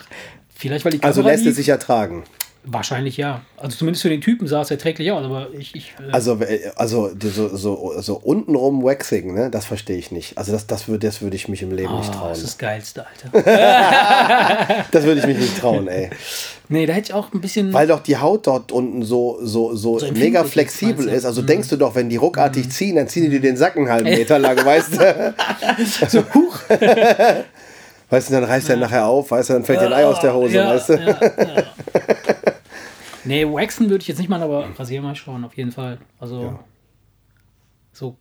Vielleicht, 0.55 0.85
weil 0.85 0.91
die 0.91 1.01
also 1.01 1.21
Kamera 1.21 1.33
Also 1.33 1.43
lässt 1.43 1.49
es 1.51 1.55
sich 1.55 1.69
ertragen. 1.69 2.23
Wahrscheinlich 2.65 3.15
ja. 3.15 3.41
Also 3.55 3.77
zumindest 3.77 4.01
für 4.01 4.09
den 4.09 4.19
Typen 4.19 4.45
sah 4.45 4.61
es 4.61 4.69
erträglich 4.69 5.11
aus, 5.11 5.23
aber 5.23 5.47
ich. 5.57 5.73
ich 5.75 5.93
äh 5.97 6.11
also, 6.11 6.39
äh, 6.41 6.71
also 6.75 7.09
so, 7.21 7.55
so, 7.55 7.93
so 8.01 8.15
untenrum 8.17 8.83
Waxing, 8.83 9.33
ne? 9.33 9.49
Das 9.49 9.65
verstehe 9.65 9.97
ich 9.97 10.11
nicht. 10.11 10.37
Also 10.37 10.51
das, 10.51 10.67
das 10.67 10.89
würde 10.89 11.07
das 11.07 11.21
würd 11.21 11.33
ich 11.33 11.47
mich 11.47 11.61
im 11.61 11.71
Leben 11.71 11.93
oh, 11.93 11.99
nicht 11.99 12.13
trauen. 12.13 12.29
Das 12.29 12.39
ist 12.39 12.47
das 12.47 12.57
Geilste, 12.57 13.05
Alter. 13.07 14.85
das 14.91 15.03
würde 15.05 15.21
ich 15.21 15.27
mich 15.27 15.37
nicht 15.37 15.57
trauen, 15.57 15.87
ey. 15.87 16.09
Nee, 16.67 16.85
da 16.85 16.93
hätte 16.93 17.11
ich 17.11 17.13
auch 17.13 17.33
ein 17.33 17.39
bisschen. 17.39 17.71
Weil 17.71 17.87
doch 17.87 18.01
die 18.01 18.17
Haut 18.17 18.45
dort 18.45 18.73
unten 18.73 19.03
so, 19.03 19.39
so, 19.41 19.73
so, 19.75 19.97
so 19.97 20.11
mega 20.11 20.43
flexibel 20.43 21.07
ist. 21.07 21.25
Also 21.25 21.41
mhm. 21.41 21.47
denkst 21.47 21.69
du 21.69 21.77
doch, 21.77 21.95
wenn 21.95 22.09
die 22.09 22.17
ruckartig 22.17 22.65
mhm. 22.65 22.71
ziehen, 22.71 22.95
dann 22.97 23.07
ziehen 23.07 23.23
die 23.23 23.29
dir 23.29 23.41
den 23.41 23.55
Sack 23.55 23.77
einen 23.77 23.89
halben 23.89 24.09
Meter 24.09 24.37
lang, 24.37 24.63
weißt 24.63 24.99
du? 24.99 25.33
so, 26.09 26.23
huch. 26.33 26.59
Weißt 28.09 28.29
du, 28.29 28.33
dann 28.33 28.43
reißt 28.43 28.67
ja. 28.67 28.75
er 28.75 28.79
nachher 28.81 29.05
auf, 29.05 29.31
weißt 29.31 29.49
du, 29.49 29.53
dann 29.53 29.63
fällt 29.63 29.81
dir 29.81 29.87
ein 29.87 29.93
Ei 29.93 30.05
aus 30.05 30.19
der 30.19 30.33
Hose, 30.33 30.55
ja, 30.55 30.69
weißt 30.69 30.89
du? 30.89 30.93
Ja, 30.93 31.07
ja. 31.07 31.63
Nee, 33.25 33.45
waxen 33.45 33.89
würde 33.89 34.01
ich 34.01 34.07
jetzt 34.07 34.17
nicht 34.17 34.29
machen, 34.29 34.43
aber 34.43 34.67
rasieren 34.77 35.03
mal 35.03 35.15
schon, 35.15 35.43
auf 35.43 35.55
jeden 35.55 35.71
Fall. 35.71 35.99
Also 36.19 36.41
ja. 36.41 36.59
so, 37.91 38.15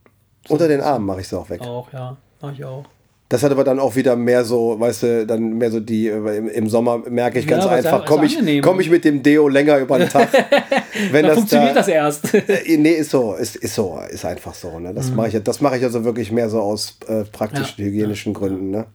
so, 0.46 0.52
Unter 0.54 0.68
den 0.68 0.80
Armen 0.80 1.06
mache 1.06 1.20
ich 1.20 1.26
es 1.26 1.34
auch 1.34 1.48
weg. 1.50 1.60
Auch, 1.60 1.92
ja, 1.92 2.16
mache 2.40 2.52
ich 2.54 2.64
auch. 2.64 2.84
Das 3.30 3.42
hat 3.42 3.52
aber 3.52 3.62
dann 3.62 3.78
auch 3.78 3.94
wieder 3.94 4.16
mehr 4.16 4.42
so, 4.42 4.80
weißt 4.80 5.02
du, 5.02 5.26
dann 5.26 5.58
mehr 5.58 5.70
so 5.70 5.80
die, 5.80 6.08
im, 6.08 6.48
im 6.48 6.68
Sommer 6.70 6.96
merke 7.10 7.38
ich 7.38 7.46
ganz 7.46 7.64
ja, 7.64 7.70
einfach, 7.72 8.06
komme 8.06 8.24
ich, 8.24 8.62
komm 8.62 8.80
ich 8.80 8.88
mit 8.88 9.04
dem 9.04 9.22
Deo 9.22 9.48
länger 9.48 9.78
über 9.78 9.98
den 9.98 10.08
Tag. 10.08 10.30
Wenn 11.10 11.26
das 11.26 11.34
funktioniert 11.34 11.72
da, 11.72 11.80
das 11.80 11.88
erst. 11.88 12.32
Äh, 12.32 12.78
nee, 12.78 12.92
ist 12.92 13.10
so, 13.10 13.34
ist, 13.34 13.56
ist 13.56 13.74
so, 13.74 14.00
ist 14.08 14.24
einfach 14.24 14.54
so. 14.54 14.78
Ne? 14.78 14.94
Das 14.94 15.10
mhm. 15.10 15.16
mache 15.16 15.28
ich, 15.28 15.42
das 15.42 15.60
ich 15.60 15.84
also 15.84 16.04
wirklich 16.04 16.32
mehr 16.32 16.48
so 16.48 16.60
aus 16.60 16.98
äh, 17.06 17.24
praktischen, 17.24 17.74
ja. 17.84 17.90
hygienischen 17.90 18.32
ja. 18.32 18.38
Gründen. 18.38 18.70
Ne? 18.70 18.86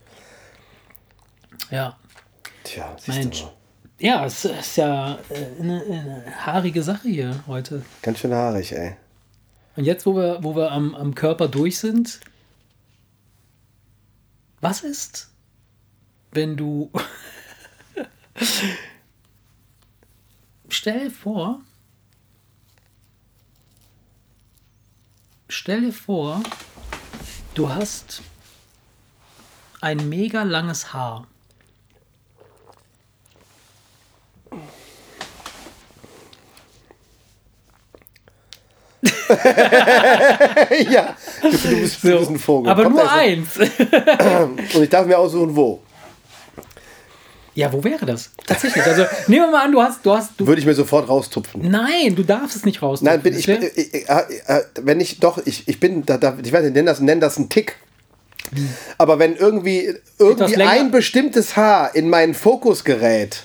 Ja. 1.69 1.95
Tja, 2.63 2.95
Mensch. 3.05 3.45
Ja, 4.03 4.25
es 4.25 4.43
ist 4.43 4.75
ja 4.75 5.17
äh, 5.29 5.61
eine, 5.61 5.81
eine, 5.81 6.45
haarige 6.45 6.83
Sache 6.83 7.07
hier 7.07 7.41
heute. 7.47 7.85
Ganz 8.01 8.19
schön 8.19 8.33
haarig, 8.33 8.73
ey. 8.73 8.97
Und 9.77 9.85
jetzt, 9.85 10.05
wo 10.05 10.13
wir, 10.13 10.39
wo 10.43 10.57
wir 10.57 10.73
am, 10.73 10.93
am 10.93 11.15
Körper 11.15 11.47
durch 11.47 11.77
sind, 11.77 12.19
was 14.59 14.83
ist, 14.83 15.29
wenn 16.33 16.57
du. 16.57 16.91
stell 20.67 21.09
vor. 21.09 21.61
Stell 25.47 25.79
dir 25.79 25.93
vor, 25.93 26.43
du 27.53 27.69
hast 27.69 28.21
ein 29.79 30.09
mega 30.09 30.43
langes 30.43 30.91
Haar. 30.91 31.25
ja, 40.91 41.15
du, 41.41 41.49
du, 41.49 41.81
bist, 41.81 42.03
du, 42.03 42.17
bist, 42.17 42.29
ein 42.29 42.39
Vogel. 42.39 42.71
Aber 42.71 42.83
Kommt 42.83 42.95
nur 42.95 43.11
eins. 43.11 43.57
Und 43.57 44.83
ich 44.83 44.89
darf 44.89 45.05
mir 45.05 45.17
aussuchen, 45.17 45.55
wo. 45.55 45.81
Ja, 47.55 47.71
wo 47.71 47.83
wäre 47.83 48.05
das? 48.05 48.31
Tatsächlich. 48.47 48.83
Also 48.83 49.05
nehmen 49.27 49.45
wir 49.45 49.51
mal 49.51 49.65
an, 49.65 49.71
du 49.71 49.81
hast, 49.81 50.03
du 50.05 50.11
hast. 50.11 50.31
Du 50.37 50.47
Würde 50.47 50.59
ich 50.59 50.65
mir 50.65 50.73
sofort 50.73 51.07
raustupfen. 51.07 51.69
Nein, 51.69 52.15
du 52.15 52.23
darfst 52.23 52.55
es 52.55 52.65
nicht 52.65 52.81
raustupfen. 52.81 53.13
Nein, 53.13 53.21
bin 53.21 53.37
ich, 53.37 53.47
ich, 53.47 53.93
ich, 53.93 54.05
wenn 54.81 54.99
ich 54.99 55.19
doch, 55.19 55.39
ich, 55.45 55.67
ich 55.67 55.79
bin, 55.79 56.05
da, 56.05 56.17
da, 56.17 56.35
ich 56.43 56.51
weiß 56.51 56.63
nicht, 56.63 56.73
nenn 56.73 56.85
das, 56.85 56.99
nenn 56.99 57.19
das 57.19 57.37
einen 57.37 57.49
Tick. 57.49 57.77
Aber 58.97 59.19
wenn 59.19 59.35
irgendwie, 59.35 59.93
irgendwie 60.19 60.61
ein 60.61 60.91
bestimmtes 60.91 61.55
Haar 61.55 61.95
in 61.95 62.09
meinen 62.09 62.33
Fokus 62.33 62.83
gerät, 62.83 63.43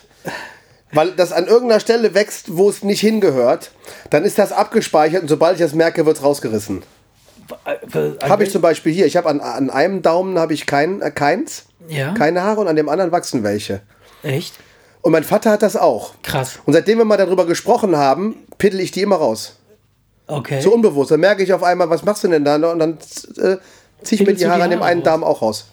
weil 0.92 1.12
das 1.12 1.32
an 1.32 1.46
irgendeiner 1.46 1.80
Stelle 1.80 2.14
wächst, 2.14 2.56
wo 2.56 2.70
es 2.70 2.82
nicht 2.82 3.00
hingehört, 3.00 3.70
dann 4.10 4.24
ist 4.24 4.38
das 4.38 4.52
abgespeichert 4.52 5.22
und 5.22 5.28
sobald 5.28 5.54
ich 5.56 5.60
das 5.62 5.74
merke, 5.74 6.06
wird 6.06 6.16
es 6.16 6.22
rausgerissen. 6.22 6.82
Habe 8.22 8.44
ich 8.44 8.50
zum 8.50 8.62
Beispiel 8.62 8.92
hier. 8.92 9.06
Ich 9.06 9.16
habe 9.16 9.28
an, 9.28 9.40
an 9.40 9.70
einem 9.70 10.02
Daumen 10.02 10.38
habe 10.38 10.52
ich 10.52 10.66
kein, 10.66 11.00
äh, 11.00 11.10
keins, 11.10 11.64
ja. 11.88 12.12
keine 12.12 12.42
Haare 12.42 12.60
und 12.60 12.68
an 12.68 12.76
dem 12.76 12.88
anderen 12.88 13.10
wachsen 13.12 13.42
welche. 13.42 13.80
Echt? 14.22 14.54
Und 15.00 15.12
mein 15.12 15.24
Vater 15.24 15.50
hat 15.50 15.62
das 15.62 15.76
auch. 15.76 16.14
Krass. 16.22 16.58
Und 16.66 16.72
seitdem 16.74 16.98
wir 16.98 17.04
mal 17.04 17.16
darüber 17.16 17.46
gesprochen 17.46 17.96
haben, 17.96 18.36
pittel 18.58 18.80
ich 18.80 18.90
die 18.90 19.02
immer 19.02 19.16
raus. 19.16 19.56
Okay. 20.26 20.60
So 20.60 20.74
unbewusst. 20.74 21.10
Dann 21.10 21.20
merke 21.20 21.42
ich 21.42 21.52
auf 21.52 21.62
einmal, 21.62 21.88
was 21.88 22.04
machst 22.04 22.24
du 22.24 22.28
denn 22.28 22.44
da? 22.44 22.56
Und 22.56 22.78
dann 22.78 22.98
äh, 23.38 23.56
ziehe 24.02 24.20
ich 24.20 24.26
mir 24.26 24.34
die 24.34 24.46
Haare 24.46 24.64
an 24.64 24.70
dem 24.70 24.82
einen 24.82 25.02
Daumen 25.02 25.24
auch 25.24 25.40
raus. 25.40 25.68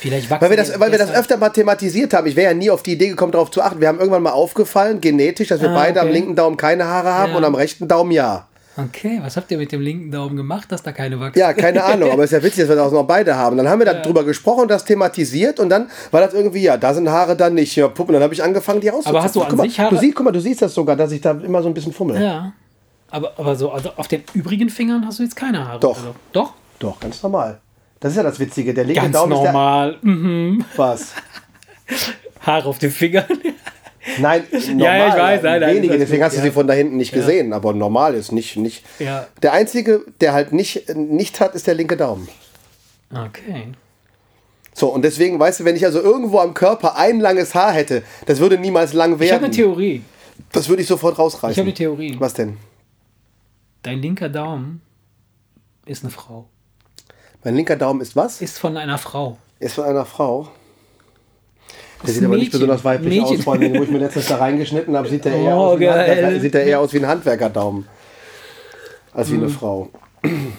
Vielleicht 0.00 0.30
weil 0.30 0.50
wir 0.50 0.56
das, 0.56 0.78
weil 0.78 0.92
wir 0.92 0.98
das 0.98 1.12
öfter 1.12 1.36
mal 1.38 1.48
thematisiert 1.48 2.14
haben. 2.14 2.28
Ich 2.28 2.36
wäre 2.36 2.52
ja 2.52 2.54
nie 2.56 2.70
auf 2.70 2.84
die 2.84 2.92
Idee 2.92 3.08
gekommen, 3.08 3.32
darauf 3.32 3.50
zu 3.50 3.60
achten. 3.60 3.80
Wir 3.80 3.88
haben 3.88 3.98
irgendwann 3.98 4.22
mal 4.22 4.30
aufgefallen, 4.30 5.00
genetisch, 5.00 5.48
dass 5.48 5.60
wir 5.60 5.70
ah, 5.70 5.74
beide 5.74 5.98
okay. 5.98 6.08
am 6.08 6.14
linken 6.14 6.36
Daumen 6.36 6.56
keine 6.56 6.86
Haare 6.86 7.12
haben 7.12 7.32
ja. 7.32 7.38
und 7.38 7.44
am 7.44 7.56
rechten 7.56 7.88
Daumen 7.88 8.12
ja. 8.12 8.46
Okay, 8.76 9.18
was 9.20 9.36
habt 9.36 9.50
ihr 9.50 9.58
mit 9.58 9.72
dem 9.72 9.80
linken 9.80 10.12
Daumen 10.12 10.36
gemacht, 10.36 10.70
dass 10.70 10.84
da 10.84 10.92
keine 10.92 11.18
wachsen? 11.18 11.40
Ja, 11.40 11.52
keine 11.52 11.82
Ahnung, 11.84 12.12
aber 12.12 12.22
es 12.22 12.30
ist 12.30 12.38
ja 12.38 12.44
witzig, 12.44 12.60
dass 12.60 12.68
wir 12.68 12.76
das 12.76 12.86
auch 12.86 12.92
noch 12.92 13.08
beide 13.08 13.34
haben. 13.34 13.56
Dann 13.56 13.68
haben 13.68 13.80
wir 13.80 13.88
ja. 13.88 13.94
darüber 13.94 14.22
gesprochen 14.22 14.62
und 14.62 14.70
das 14.70 14.84
thematisiert 14.84 15.58
und 15.58 15.68
dann 15.68 15.90
war 16.12 16.20
das 16.20 16.32
irgendwie, 16.32 16.62
ja, 16.62 16.76
da 16.76 16.94
sind 16.94 17.08
Haare, 17.08 17.34
dann 17.34 17.54
nicht. 17.54 17.74
Ja, 17.74 17.88
Puppen, 17.88 18.12
dann 18.12 18.22
habe 18.22 18.34
ich 18.34 18.42
angefangen, 18.44 18.80
die 18.80 18.86
rauszuzupfen. 18.86 19.16
Aber 19.16 19.24
hast 19.24 19.34
du 19.34 19.42
an 19.42 19.48
guck 19.48 19.62
sich 19.62 19.78
mal, 19.78 19.84
Haare? 19.84 19.94
Du 19.96 20.00
siehst, 20.00 20.14
guck 20.14 20.24
mal, 20.26 20.30
du 20.30 20.40
siehst 20.40 20.62
das 20.62 20.74
sogar, 20.74 20.94
dass 20.94 21.10
ich 21.10 21.20
da 21.20 21.32
immer 21.32 21.60
so 21.60 21.66
ein 21.66 21.74
bisschen 21.74 21.92
fummel. 21.92 22.22
Ja. 22.22 22.52
Aber, 23.10 23.32
aber 23.36 23.56
so, 23.56 23.72
also 23.72 23.90
auf 23.96 24.06
den 24.06 24.22
übrigen 24.34 24.68
Fingern 24.70 25.04
hast 25.04 25.18
du 25.18 25.24
jetzt 25.24 25.34
keine 25.34 25.66
Haare. 25.66 25.80
Doch. 25.80 25.96
Also, 25.96 26.14
doch? 26.32 26.52
Doch, 26.78 27.00
ganz 27.00 27.20
normal. 27.20 27.58
Das 28.00 28.12
ist 28.12 28.16
ja 28.16 28.22
das 28.22 28.38
Witzige. 28.38 28.74
Der 28.74 28.84
linke 28.84 29.02
Ganz 29.02 29.14
Daumen 29.14 29.32
normal. 29.32 29.92
ist 29.94 30.02
der, 30.02 30.10
mhm. 30.10 30.64
Was? 30.76 31.14
Haare 32.40 32.68
auf 32.68 32.78
den 32.78 32.90
Fingern. 32.90 33.26
Nein, 34.18 34.44
normal, 34.50 34.78
ja, 34.78 34.96
ja, 34.96 35.08
ich 35.08 35.14
weiß, 35.14 35.42
nein, 35.42 35.60
nein, 35.60 35.76
wenige, 35.76 35.98
deswegen 35.98 36.22
hast 36.22 36.34
du 36.34 36.38
ja. 36.38 36.44
sie 36.44 36.50
von 36.50 36.66
da 36.66 36.72
hinten 36.72 36.96
nicht 36.96 37.12
gesehen, 37.12 37.52
aber 37.52 37.72
normal 37.74 38.14
ist 38.14 38.32
nicht. 38.32 38.56
nicht. 38.56 38.84
Ja. 38.98 39.26
Der 39.42 39.52
einzige, 39.52 40.04
der 40.20 40.32
halt 40.32 40.52
nicht, 40.52 40.94
nicht 40.94 41.40
hat, 41.40 41.54
ist 41.54 41.66
der 41.66 41.74
linke 41.74 41.96
Daumen. 41.96 42.28
Okay. 43.10 43.72
So, 44.72 44.88
und 44.88 45.02
deswegen, 45.02 45.40
weißt 45.40 45.60
du, 45.60 45.64
wenn 45.64 45.74
ich 45.74 45.84
also 45.84 46.00
irgendwo 46.00 46.38
am 46.38 46.54
Körper 46.54 46.96
ein 46.96 47.20
langes 47.20 47.54
Haar 47.54 47.72
hätte, 47.72 48.02
das 48.26 48.38
würde 48.38 48.58
niemals 48.58 48.92
lang 48.92 49.18
werden. 49.18 49.22
Ich 49.24 49.32
habe 49.32 49.44
eine 49.46 49.54
Theorie. 49.54 50.02
Das 50.52 50.68
würde 50.68 50.82
ich 50.82 50.88
sofort 50.88 51.18
rausreißen. 51.18 51.50
Ich 51.50 51.58
habe 51.58 51.68
eine 51.68 51.74
Theorie. 51.74 52.16
Was 52.18 52.34
denn? 52.34 52.56
Dein 53.82 54.00
linker 54.00 54.28
Daumen 54.28 54.80
ist 55.84 56.04
eine 56.04 56.12
Frau. 56.12 56.48
Mein 57.48 57.56
linker 57.56 57.76
Daumen 57.76 58.02
ist 58.02 58.14
was? 58.14 58.42
Ist 58.42 58.58
von 58.58 58.76
einer 58.76 58.98
Frau. 58.98 59.38
Ist 59.58 59.76
von 59.76 59.84
einer 59.84 60.04
Frau. 60.04 60.48
Der 62.04 62.12
sieht 62.12 62.22
aber 62.22 62.36
nicht 62.36 62.52
besonders 62.52 62.84
weiblich 62.84 63.22
Mädchen. 63.22 63.38
aus, 63.38 63.44
vor 63.44 63.54
allem, 63.54 63.72
wo 63.72 63.84
ich 63.84 63.90
mir 63.90 64.00
letztens 64.00 64.26
da 64.26 64.36
reingeschnitten 64.36 64.94
habe, 64.94 65.08
sieht 65.08 65.24
der 65.24 65.32
eher, 65.32 65.56
oh, 65.56 65.60
aus, 65.60 65.80
wie 65.80 65.88
ein 65.88 66.40
sieht 66.42 66.52
der 66.52 66.66
eher 66.66 66.78
aus 66.78 66.92
wie 66.92 66.98
ein 66.98 67.06
Handwerkerdaumen. 67.06 67.86
Als 69.14 69.30
wie 69.30 69.36
hm. 69.36 69.44
eine 69.44 69.48
Frau. 69.48 69.88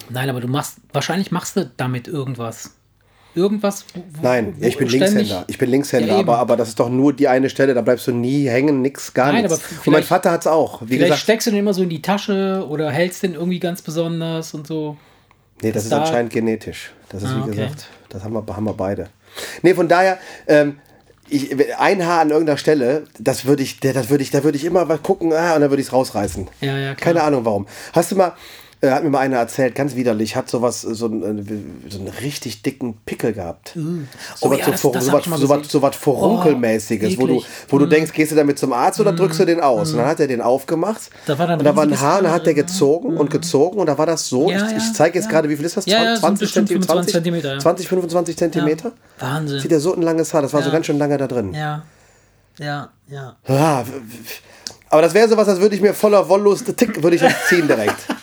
Nein, 0.08 0.30
aber 0.30 0.40
du 0.40 0.48
machst, 0.48 0.78
wahrscheinlich 0.92 1.30
machst 1.30 1.54
du 1.54 1.70
damit 1.76 2.08
irgendwas. 2.08 2.74
Irgendwas. 3.36 3.84
Wo, 3.94 4.22
Nein, 4.24 4.56
wo, 4.58 4.66
ich 4.66 4.76
bin 4.76 4.88
Linkshänder. 4.88 5.44
Ich 5.46 5.58
bin 5.58 5.70
Linkshänder, 5.70 6.14
ja, 6.14 6.18
aber, 6.18 6.38
aber 6.38 6.56
das 6.56 6.70
ist 6.70 6.80
doch 6.80 6.90
nur 6.90 7.12
die 7.12 7.28
eine 7.28 7.50
Stelle, 7.50 7.72
da 7.72 7.82
bleibst 7.82 8.08
du 8.08 8.10
nie 8.10 8.48
hängen, 8.48 8.82
nix, 8.82 9.14
gar 9.14 9.32
Nein, 9.32 9.44
nichts. 9.44 9.60
Und 9.86 9.92
mein 9.92 10.02
Vater 10.02 10.32
hat 10.32 10.40
es 10.40 10.48
auch. 10.48 10.82
Wie 10.82 10.94
vielleicht 10.94 11.02
gesagt, 11.02 11.20
steckst 11.20 11.46
du 11.46 11.52
den 11.52 11.60
immer 11.60 11.72
so 11.72 11.84
in 11.84 11.88
die 11.88 12.02
Tasche 12.02 12.66
oder 12.68 12.90
hältst 12.90 13.22
den 13.22 13.34
irgendwie 13.34 13.60
ganz 13.60 13.80
besonders 13.80 14.54
und 14.54 14.66
so. 14.66 14.96
Nee, 15.62 15.72
das 15.72 15.82
ist, 15.82 15.86
ist 15.86 15.92
da 15.92 16.02
anscheinend 16.02 16.32
genetisch. 16.32 16.92
Das 17.08 17.22
ist, 17.22 17.30
ah, 17.30 17.36
wie 17.36 17.50
okay. 17.50 17.50
gesagt, 17.50 17.86
das 18.08 18.24
haben 18.24 18.32
wir, 18.32 18.44
haben 18.54 18.64
wir 18.64 18.74
beide. 18.74 19.08
Nee, 19.62 19.74
von 19.74 19.88
daher, 19.88 20.18
ähm, 20.46 20.78
ich, 21.28 21.54
ein 21.78 22.04
Haar 22.04 22.20
an 22.20 22.30
irgendeiner 22.30 22.58
Stelle, 22.58 23.04
das 23.18 23.44
würde 23.44 23.62
ich, 23.62 23.80
das 23.80 24.08
würde 24.10 24.22
ich, 24.22 24.30
da 24.30 24.42
würde 24.42 24.56
ich 24.56 24.64
immer 24.64 24.88
was 24.88 25.02
gucken, 25.02 25.32
ah, 25.32 25.54
und 25.54 25.60
dann 25.60 25.70
würde 25.70 25.80
ich 25.80 25.88
es 25.88 25.92
rausreißen. 25.92 26.48
Ja, 26.60 26.76
ja, 26.76 26.94
klar. 26.94 27.14
Keine 27.14 27.22
Ahnung 27.22 27.44
warum. 27.44 27.66
Hast 27.92 28.10
du 28.10 28.16
mal, 28.16 28.32
äh, 28.82 28.90
hat 28.90 29.04
mir 29.04 29.10
mal 29.10 29.18
einer 29.18 29.36
erzählt, 29.36 29.74
ganz 29.74 29.94
widerlich, 29.94 30.36
hat 30.36 30.48
sowas, 30.48 30.80
so, 30.80 31.06
einen, 31.06 31.84
so 31.88 31.98
einen 31.98 32.08
richtig 32.08 32.62
dicken 32.62 32.96
Pickel 33.04 33.32
gehabt. 33.32 33.76
Mm. 33.76 34.04
So 34.36 34.46
oh, 34.46 34.50
was, 34.50 34.58
ja, 34.58 34.76
so, 34.76 34.90
das, 34.90 35.04
so, 35.04 35.12
was, 35.12 35.24
so, 35.24 35.48
was, 35.48 35.68
so 35.68 35.82
was 35.82 35.96
Vorunkelmäßiges, 35.96 37.18
oh, 37.18 37.20
wo 37.20 37.26
du, 37.26 37.42
wo 37.68 37.76
mm. 37.76 37.78
du 37.80 37.86
denkst, 37.86 38.12
gehst 38.12 38.32
du 38.32 38.36
damit 38.36 38.58
zum 38.58 38.72
Arzt 38.72 38.98
oder 38.98 39.12
mm. 39.12 39.16
drückst 39.16 39.40
du 39.40 39.44
den 39.44 39.60
aus? 39.60 39.90
Mm. 39.90 39.92
Und 39.92 39.98
dann 39.98 40.08
hat 40.08 40.20
er 40.20 40.28
den 40.28 40.40
aufgemacht. 40.40 41.10
Da 41.26 41.38
war, 41.38 41.46
dann 41.46 41.58
und 41.58 41.64
da 41.64 41.76
war 41.76 41.82
ein 41.82 42.00
Haar 42.00 42.18
und 42.18 42.24
dann 42.24 42.32
hat 42.32 42.46
der 42.46 42.54
gezogen 42.54 43.16
und 43.16 43.30
gezogen 43.30 43.78
und 43.78 43.86
da 43.86 43.98
war 43.98 44.06
das 44.06 44.28
so. 44.28 44.50
Ja, 44.50 44.66
ich, 44.70 44.76
ich 44.78 44.92
zeige 44.94 45.18
jetzt 45.18 45.28
gerade, 45.28 45.48
wie 45.48 45.56
viel 45.56 45.66
ist 45.66 45.76
das? 45.76 45.84
20, 45.84 46.20
20 46.20 47.12
Zentimeter? 47.12 47.58
20, 47.58 47.88
25 47.88 48.36
Zentimeter? 48.36 48.92
Wahnsinn. 49.18 49.60
Sieht 49.60 49.72
er 49.72 49.80
so 49.80 49.94
ein 49.94 50.02
langes 50.02 50.32
Haar, 50.32 50.42
das 50.42 50.54
war 50.54 50.62
so 50.62 50.70
ganz 50.70 50.86
schön 50.86 50.98
lange 50.98 51.18
da 51.18 51.26
drin. 51.26 51.52
Ja. 51.52 51.82
Ja, 52.58 52.90
ja. 53.08 53.36
Ah, 53.46 53.84
aber 54.90 55.02
das 55.02 55.14
wäre 55.14 55.28
sowas, 55.28 55.48
als 55.48 55.60
würde 55.60 55.74
ich 55.74 55.80
mir 55.80 55.94
voller 55.94 56.28
Wollust, 56.28 56.76
tick, 56.76 57.02
würde 57.02 57.16
ich 57.16 57.22
das 57.22 57.46
ziehen 57.48 57.66
direkt. 57.66 57.96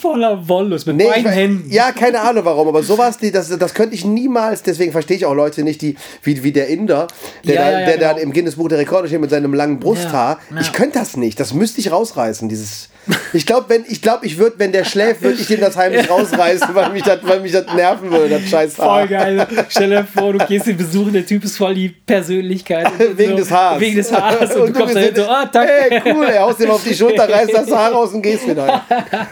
Voller 0.00 0.48
Wollust 0.48 0.86
mit 0.86 0.96
nee, 0.96 1.04
beiden 1.04 1.26
ich, 1.26 1.36
Händen. 1.36 1.70
Ja, 1.70 1.92
keine 1.92 2.20
Ahnung 2.20 2.44
warum, 2.44 2.68
aber 2.68 2.82
sowas, 2.82 3.18
die, 3.18 3.30
das, 3.30 3.56
das 3.56 3.74
könnte 3.74 3.94
ich 3.94 4.04
niemals, 4.04 4.62
deswegen 4.62 4.92
verstehe 4.92 5.16
ich 5.16 5.26
auch 5.26 5.34
Leute 5.34 5.62
nicht, 5.62 5.82
die, 5.82 5.96
wie, 6.22 6.42
wie 6.42 6.52
der 6.52 6.68
Inder, 6.68 7.08
der, 7.44 7.54
ja, 7.54 7.60
da, 7.60 7.70
ja, 7.70 7.86
der 7.86 7.98
genau. 7.98 8.14
da 8.14 8.20
im 8.20 8.32
Guinness 8.32 8.56
Buch 8.56 8.68
der 8.68 8.78
Rekorde 8.78 9.08
steht 9.08 9.20
mit 9.20 9.30
seinem 9.30 9.54
langen 9.54 9.78
Brusthaar. 9.78 10.38
Ich 10.60 10.72
könnte 10.72 10.98
das 10.98 11.16
nicht, 11.16 11.38
das 11.40 11.54
müsste 11.54 11.80
ich 11.80 11.90
rausreißen, 11.90 12.48
dieses 12.48 12.88
ich 13.32 13.46
glaube, 13.46 13.68
wenn 13.68 13.84
ich 13.88 14.00
glaube, 14.00 14.26
ich 14.26 14.38
würde, 14.38 14.58
wenn 14.58 14.70
der 14.70 14.84
schläft, 14.84 15.22
würde 15.22 15.40
ich 15.40 15.46
dem 15.46 15.60
das 15.60 15.76
heimlich 15.76 16.08
rausreißen, 16.10 16.74
weil 16.74 16.92
mich 16.92 17.02
das, 17.02 17.18
weil 17.22 17.40
mich 17.40 17.52
das 17.52 17.66
nerven 17.74 18.10
würde, 18.10 18.28
das 18.28 18.48
scheiß 18.48 18.78
Haar. 18.78 19.00
Voll 19.00 19.08
geil. 19.08 19.46
Stell 19.68 19.90
dir 19.90 20.04
vor, 20.04 20.32
du 20.32 20.46
gehst 20.46 20.66
den 20.66 20.76
Besuch, 20.76 21.10
der 21.10 21.26
Typ 21.26 21.42
ist 21.44 21.56
voll 21.56 21.74
die 21.74 21.88
Persönlichkeit. 21.88 22.86
Wegen 23.16 23.32
so. 23.32 23.36
des 23.38 23.50
Haares. 23.50 23.80
Wegen 23.80 23.96
des 23.96 24.12
Haares. 24.12 24.54
Und, 24.54 24.62
und 24.62 24.76
du 24.76 24.80
kommst 24.80 24.96
da 24.96 25.14
so, 25.14 25.28
ah, 25.28 25.46
danke. 25.46 25.72
Ey, 25.72 26.14
cool, 26.14 26.26
er 26.26 26.42
haust 26.42 26.60
ihm 26.60 26.70
auf 26.70 26.84
die 26.84 26.94
Schulter, 26.94 27.28
reißt 27.28 27.52
das 27.52 27.70
Haar 27.72 27.92
raus 27.92 28.12
und 28.12 28.22
gehst 28.22 28.48
wieder. 28.48 28.84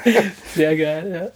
Sehr 0.55 0.77
geil, 0.77 1.11
ja. 1.13 1.29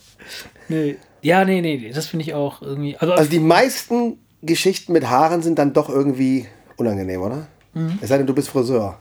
Nee. 0.68 0.96
Ja, 1.22 1.44
nee, 1.44 1.60
nee, 1.60 1.90
das 1.94 2.06
finde 2.06 2.24
ich 2.24 2.34
auch 2.34 2.60
irgendwie. 2.62 2.96
Also, 2.98 3.14
also 3.14 3.30
die 3.30 3.38
meisten 3.38 4.18
Geschichten 4.42 4.92
mit 4.92 5.08
Haaren 5.08 5.42
sind 5.42 5.58
dann 5.58 5.72
doch 5.72 5.88
irgendwie 5.88 6.46
unangenehm, 6.76 7.22
oder? 7.22 7.46
Mhm. 7.74 7.98
Es 8.00 8.08
sei 8.08 8.18
denn, 8.18 8.26
du 8.26 8.34
bist 8.34 8.48
Friseur. 8.48 8.98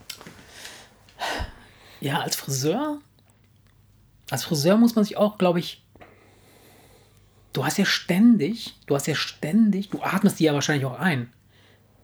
Ja, 2.00 2.20
als 2.20 2.36
Friseur 2.36 3.00
als 4.30 4.44
Friseur 4.44 4.78
muss 4.78 4.96
man 4.96 5.06
sich 5.06 5.18
auch, 5.18 5.38
glaube 5.38 5.60
ich, 5.60 5.84
du 7.54 7.66
hast 7.66 7.78
ja 7.78 7.86
ständig, 7.86 8.76
du 8.88 8.96
hast 8.96 9.08
ja 9.08 9.16
ständig, 9.16 9.90
du 9.90 10.02
atmest 10.02 10.40
die 10.40 10.46
ja 10.46 10.54
wahrscheinlich 10.54 10.86
auch 10.86 11.00
ein, 11.00 11.32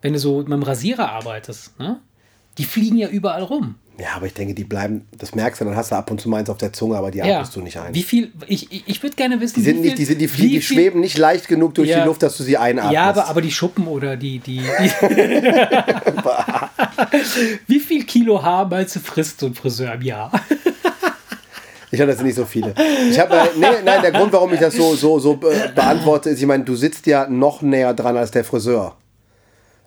wenn 0.02 0.14
du 0.14 0.20
so 0.20 0.40
mit 0.40 0.52
dem 0.52 0.64
Rasierer 0.64 1.12
arbeitest, 1.12 1.80
ne? 1.80 2.00
Die 2.58 2.66
fliegen 2.66 2.98
ja 2.98 3.08
überall 3.08 3.44
rum. 3.44 3.76
Ja, 4.00 4.16
aber 4.16 4.26
ich 4.26 4.34
denke, 4.34 4.54
die 4.54 4.64
bleiben, 4.64 5.08
das 5.18 5.36
merkst 5.36 5.60
du, 5.60 5.66
dann 5.66 5.76
hast 5.76 5.92
du 5.92 5.96
ab 5.96 6.10
und 6.10 6.22
zu 6.22 6.30
meins 6.30 6.50
auf 6.50 6.58
der 6.58 6.72
Zunge, 6.72 6.98
aber 6.98 7.12
die 7.12 7.22
atmest 7.22 7.54
ja. 7.54 7.60
du 7.60 7.66
nicht 7.66 7.78
ein. 7.78 7.94
Wie 7.94 8.04
viel, 8.04 8.32
ich, 8.48 8.72
ich, 8.72 8.84
ich 8.86 9.04
würde 9.04 9.16
gerne 9.16 9.42
wissen, 9.42 9.56
die 9.56 9.62
sind 9.62 9.82
nicht, 9.82 9.98
die, 9.98 10.06
sind, 10.06 10.20
die, 10.20 10.28
fliegen, 10.28 10.54
die 10.54 10.62
schweben 10.62 11.02
nicht 11.02 11.18
leicht 11.18 11.48
genug 11.50 11.76
durch 11.76 11.90
ja. 11.90 12.00
die 12.00 12.06
Luft, 12.06 12.24
dass 12.24 12.38
du 12.38 12.44
sie 12.44 12.58
einatmest. 12.58 12.94
Ja, 12.94 13.10
aber, 13.10 13.28
aber 13.28 13.42
die 13.42 13.52
Schuppen 13.52 13.88
oder 13.88 14.16
die, 14.16 14.40
die, 14.40 14.62
die 14.62 14.90
Wie 17.68 17.80
viel 17.80 18.06
Kilo 18.06 18.42
Haarbalze 18.42 19.00
frisst 19.00 19.40
so 19.42 19.48
ein 19.48 19.54
Friseur 19.54 19.94
im 19.94 20.02
Jahr? 20.02 20.32
Ich 21.92 22.00
habe 22.00 22.12
das 22.12 22.22
nicht 22.22 22.36
so 22.36 22.46
viele. 22.46 22.74
Ich 23.10 23.20
habe, 23.20 23.36
nee, 23.58 23.66
nein, 23.84 24.02
der 24.02 24.12
Grund, 24.12 24.32
warum 24.32 24.54
ich 24.54 24.60
das 24.60 24.76
so, 24.76 24.96
so, 24.96 25.20
so 25.20 25.40
beantworte, 25.76 26.30
ist, 26.30 26.40
ich 26.40 26.46
meine, 26.46 26.64
du 26.64 26.76
sitzt 26.76 27.08
ja 27.08 27.28
noch 27.28 27.62
näher 27.62 27.94
dran 27.94 28.16
als 28.18 28.32
der 28.32 28.44
Friseur. 28.44 28.96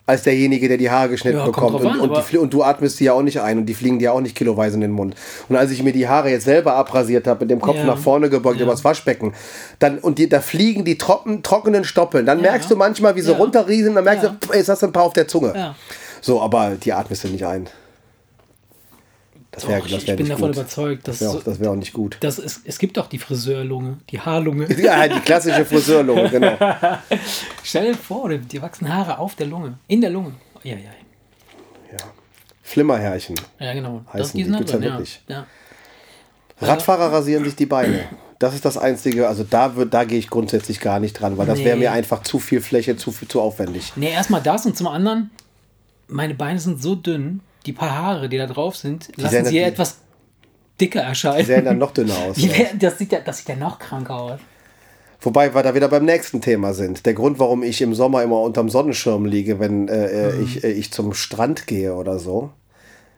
Als 0.05 0.25
derjenige, 0.25 0.67
der 0.67 0.79
die 0.79 0.91
Haare 0.91 1.11
geschnitten 1.11 1.39
ja, 1.39 1.45
bekommt. 1.45 1.77
Und, 1.77 1.87
an, 1.87 2.01
und, 2.01 2.33
die, 2.33 2.37
und, 2.37 2.53
du 2.53 2.65
atmest 2.65 2.99
die 2.99 3.05
ja 3.05 3.13
auch 3.13 3.23
nicht 3.23 3.41
ein 3.41 3.59
und 3.59 3.67
die 3.67 3.75
fliegen 3.75 4.01
dir 4.01 4.13
auch 4.13 4.21
nicht 4.21 4.37
kiloweise 4.37 4.75
in 4.75 4.81
den 4.81 4.91
Mund. 4.91 5.15
Und 5.49 5.55
als 5.55 5.71
ich 5.71 5.81
mir 5.85 5.93
die 5.93 6.09
Haare 6.09 6.29
jetzt 6.29 6.45
selber 6.45 6.75
abrasiert 6.75 7.29
habe, 7.29 7.45
mit 7.45 7.51
dem 7.51 7.61
Kopf 7.61 7.77
ja. 7.77 7.85
nach 7.85 7.99
vorne 7.99 8.29
gebeugt 8.29 8.59
ja. 8.59 8.65
übers 8.65 8.83
Waschbecken, 8.83 9.33
dann, 9.79 10.01
und 10.01 10.19
die, 10.19 10.29
da 10.29 10.41
fliegen 10.41 10.85
die 10.85 10.99
trocken, 10.99 11.45
trockenen 11.45 11.85
Stoppeln. 11.85 12.27
Dann 12.27 12.41
merkst 12.41 12.69
du 12.69 12.75
manchmal, 12.75 13.15
wie 13.15 13.21
sie 13.21 13.33
runterriesen, 13.33 13.95
dann 13.95 14.03
merkst 14.03 14.25
du, 14.25 14.53
jetzt 14.55 14.69
hast 14.69 14.83
du 14.83 14.87
ein 14.87 14.93
paar 14.93 15.05
auf 15.05 15.13
der 15.13 15.29
Zunge. 15.29 15.77
So, 16.21 16.43
aber 16.43 16.73
die 16.83 16.93
atmest 16.93 17.23
du 17.23 17.29
nicht 17.29 17.47
ein. 17.47 17.69
Das 19.53 19.69
wär, 19.69 19.81
Doch, 19.81 19.87
das 19.87 20.07
wär 20.07 20.15
ich 20.15 20.17
bin 20.17 20.29
davon 20.31 20.49
gut. 20.49 20.57
überzeugt, 20.57 21.07
dass 21.07 21.19
das 21.19 21.47
wäre 21.47 21.61
wär 21.61 21.71
auch 21.73 21.77
nicht 21.77 21.93
gut. 21.93 22.17
Das 22.21 22.39
ist, 22.39 22.63
es 22.65 22.79
gibt 22.79 22.97
doch 22.97 23.07
die 23.07 23.19
Friseurlunge, 23.19 23.99
die 24.09 24.19
Haarlunge. 24.19 24.67
Ja, 24.83 25.07
die 25.07 25.21
klassische 25.21 25.67
Friseurlunge, 25.67 26.31
genau. 26.31 26.57
Stell 27.63 27.93
dir 27.93 27.99
vor, 27.99 28.31
dir 28.31 28.63
wachsen 28.63 28.93
Haare 28.93 29.19
auf 29.19 29.35
der 29.35 29.47
Lunge, 29.47 29.75
in 29.89 30.01
der 30.01 30.09
Lunge. 30.09 30.33
Ja, 30.63 30.73
ja. 30.73 30.91
Ja. 31.93 31.99
Flimmerhärchen. 32.63 33.37
Ja, 33.59 33.75
genau. 33.75 34.03
Heißen 34.07 34.19
das, 34.19 34.33
die, 34.33 34.45
die 34.45 34.51
gibt's 34.53 34.73
ja 34.73 34.81
wirklich. 34.81 35.23
Ja. 35.29 35.47
Radfahrer 36.63 37.13
rasieren 37.13 37.45
sich 37.45 37.55
die 37.55 37.67
Beine. 37.67 38.09
Das 38.39 38.55
ist 38.55 38.65
das 38.65 38.79
Einzige, 38.79 39.29
also 39.29 39.45
da, 39.45 39.69
da 39.69 40.05
gehe 40.05 40.19
ich 40.19 40.31
grundsätzlich 40.31 40.81
gar 40.81 40.99
nicht 40.99 41.13
dran, 41.13 41.37
weil 41.37 41.47
das 41.47 41.59
nee. 41.59 41.67
wäre 41.67 41.77
mir 41.77 41.93
einfach 41.93 42.23
zu 42.23 42.39
viel 42.39 42.63
Fläche, 42.63 42.97
zu, 42.97 43.13
zu 43.13 43.41
aufwendig. 43.41 43.93
Nee, 43.97 44.13
erstmal 44.13 44.43
das 44.43 44.65
und 44.65 44.77
zum 44.77 44.87
anderen, 44.87 45.31
meine 46.09 46.35
Beine 46.35 46.59
sind 46.59 46.83
so 46.83 46.95
dünn, 46.95 47.41
die 47.63 47.73
paar 47.73 47.97
Haare, 47.97 48.29
die 48.29 48.39
da 48.39 48.47
drauf 48.47 48.77
sind, 48.77 49.17
die 49.17 49.23
lassen 49.23 49.45
sie 49.45 49.59
ja 49.59 49.67
etwas 49.67 49.99
dicker 50.81 51.01
erscheinen. 51.01 51.39
Die 51.39 51.45
sehen 51.45 51.65
dann 51.65 51.79
noch 51.79 51.93
dünner 51.93 52.17
aus. 52.19 52.37
Werden, 52.37 52.79
das, 52.79 52.99
sieht 52.99 53.13
ja, 53.13 53.21
das 53.21 53.39
sieht 53.39 53.49
ja 53.49 53.57
noch 53.57 53.79
kranker 53.79 54.15
aus. 54.15 54.41
Wobei 55.21 55.55
wir 55.55 55.63
da 55.63 55.75
wieder 55.75 55.89
beim 55.89 56.05
nächsten 56.05 56.41
Thema 56.41 56.75
sind. 56.75 57.07
Der 57.07 57.15
Grund, 57.15 57.39
warum 57.39 57.63
ich 57.63 57.81
im 57.81 57.95
Sommer 57.95 58.25
immer 58.25 58.41
unterm 58.41 58.69
Sonnenschirm 58.69 59.25
liege, 59.25 59.61
wenn 59.61 59.87
äh, 59.87 60.07
äh 60.07 60.33
mhm. 60.33 60.45
ich, 60.45 60.65
äh, 60.65 60.73
ich 60.73 60.93
zum 60.93 61.15
Strand 61.15 61.69
gehe 61.69 61.95
oder 61.95 62.19
so. 62.19 62.51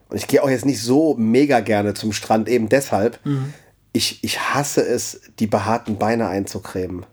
Und 0.09 0.17
ich 0.17 0.27
gehe 0.27 0.43
auch 0.43 0.49
jetzt 0.49 0.65
nicht 0.65 0.81
so 0.81 1.15
mega 1.15 1.61
gerne 1.61 1.95
zum 1.95 2.13
Strand, 2.13 2.47
eben 2.47 2.69
deshalb. 2.69 3.19
Mhm. 3.25 3.53
Ich, 3.91 4.23
ich 4.23 4.39
hasse 4.39 4.81
es, 4.81 5.21
die 5.39 5.47
behaarten 5.47 5.97
Beine 5.97 6.27
einzucremen. 6.27 7.07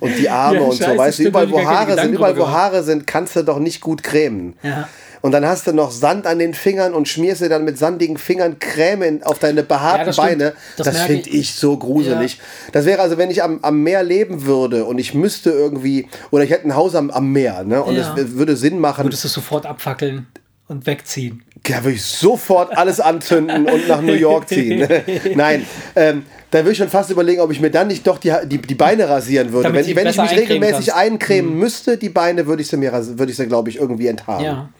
und 0.00 0.16
die 0.16 0.30
Arme 0.30 0.58
ja, 0.60 0.64
und 0.64 0.76
scheiße, 0.78 0.92
so, 0.92 0.98
weißt 0.98 1.18
du, 1.18 1.22
überall 1.24 1.50
wo 1.50 1.62
Haare 1.62 2.00
sind, 2.00 2.14
überall 2.14 2.38
wo 2.38 2.48
Haare 2.48 2.82
sind, 2.82 3.06
kannst 3.06 3.36
du 3.36 3.42
doch 3.42 3.58
nicht 3.58 3.82
gut 3.82 4.02
cremen. 4.02 4.56
Ja. 4.62 4.88
Und 5.20 5.32
dann 5.32 5.44
hast 5.46 5.66
du 5.66 5.72
noch 5.72 5.90
Sand 5.90 6.26
an 6.26 6.38
den 6.38 6.54
Fingern 6.54 6.94
und 6.94 7.08
schmierst 7.08 7.42
dir 7.42 7.48
dann 7.48 7.64
mit 7.64 7.78
sandigen 7.78 8.18
Fingern 8.18 8.58
Creme 8.58 9.22
auf 9.22 9.38
deine 9.38 9.62
behaarten 9.62 10.00
ja, 10.00 10.04
das 10.06 10.16
Beine. 10.16 10.54
Das, 10.76 10.86
das 10.86 11.02
finde 11.02 11.30
ich 11.30 11.54
so 11.54 11.76
gruselig. 11.76 12.36
Ja. 12.36 12.42
Das 12.72 12.84
wäre 12.84 13.00
also, 13.00 13.18
wenn 13.18 13.30
ich 13.30 13.42
am, 13.42 13.58
am 13.62 13.82
Meer 13.82 14.02
leben 14.02 14.46
würde 14.46 14.84
und 14.84 14.98
ich 14.98 15.14
müsste 15.14 15.50
irgendwie, 15.50 16.08
oder 16.30 16.44
ich 16.44 16.50
hätte 16.50 16.66
ein 16.68 16.76
Haus 16.76 16.94
am, 16.94 17.10
am 17.10 17.32
Meer, 17.32 17.64
ne? 17.64 17.82
Und 17.82 17.96
es 17.96 18.08
würde 18.16 18.56
Sinn 18.56 18.78
machen. 18.78 19.04
Würdest 19.04 19.24
du 19.24 19.28
sofort 19.28 19.66
abfackeln 19.66 20.26
und 20.68 20.86
wegziehen? 20.86 21.42
Ja, 21.66 21.84
würde 21.84 21.96
ich 21.96 22.04
sofort 22.04 22.76
alles 22.76 23.00
anzünden 23.00 23.68
und 23.68 23.88
nach 23.88 24.00
New 24.00 24.14
York 24.14 24.48
ziehen. 24.48 24.88
Nein, 25.34 25.66
ähm, 25.96 26.24
da 26.50 26.60
würde 26.60 26.72
ich 26.72 26.78
schon 26.78 26.88
fast 26.88 27.10
überlegen, 27.10 27.40
ob 27.40 27.50
ich 27.50 27.60
mir 27.60 27.70
dann 27.70 27.88
nicht 27.88 28.06
doch 28.06 28.18
die, 28.18 28.32
die, 28.46 28.58
die 28.58 28.74
Beine 28.74 29.08
rasieren 29.08 29.52
würde. 29.52 29.64
Damit 29.64 29.86
wenn, 29.86 29.96
wenn 29.96 30.06
ich 30.06 30.16
mich 30.16 30.30
regelmäßig 30.30 30.86
kannst. 30.86 30.94
eincremen 30.94 31.52
mhm. 31.52 31.58
müsste, 31.58 31.98
die 31.98 32.08
Beine, 32.08 32.46
würde 32.46 32.62
ich 32.62 32.68
sie 32.68 32.76
mir, 32.76 32.92
würde 32.92 33.30
ich 33.30 33.36
sie, 33.36 33.46
glaube 33.46 33.68
ich, 33.68 33.76
irgendwie 33.76 34.06
enthaben. 34.06 34.44
Ja. 34.44 34.70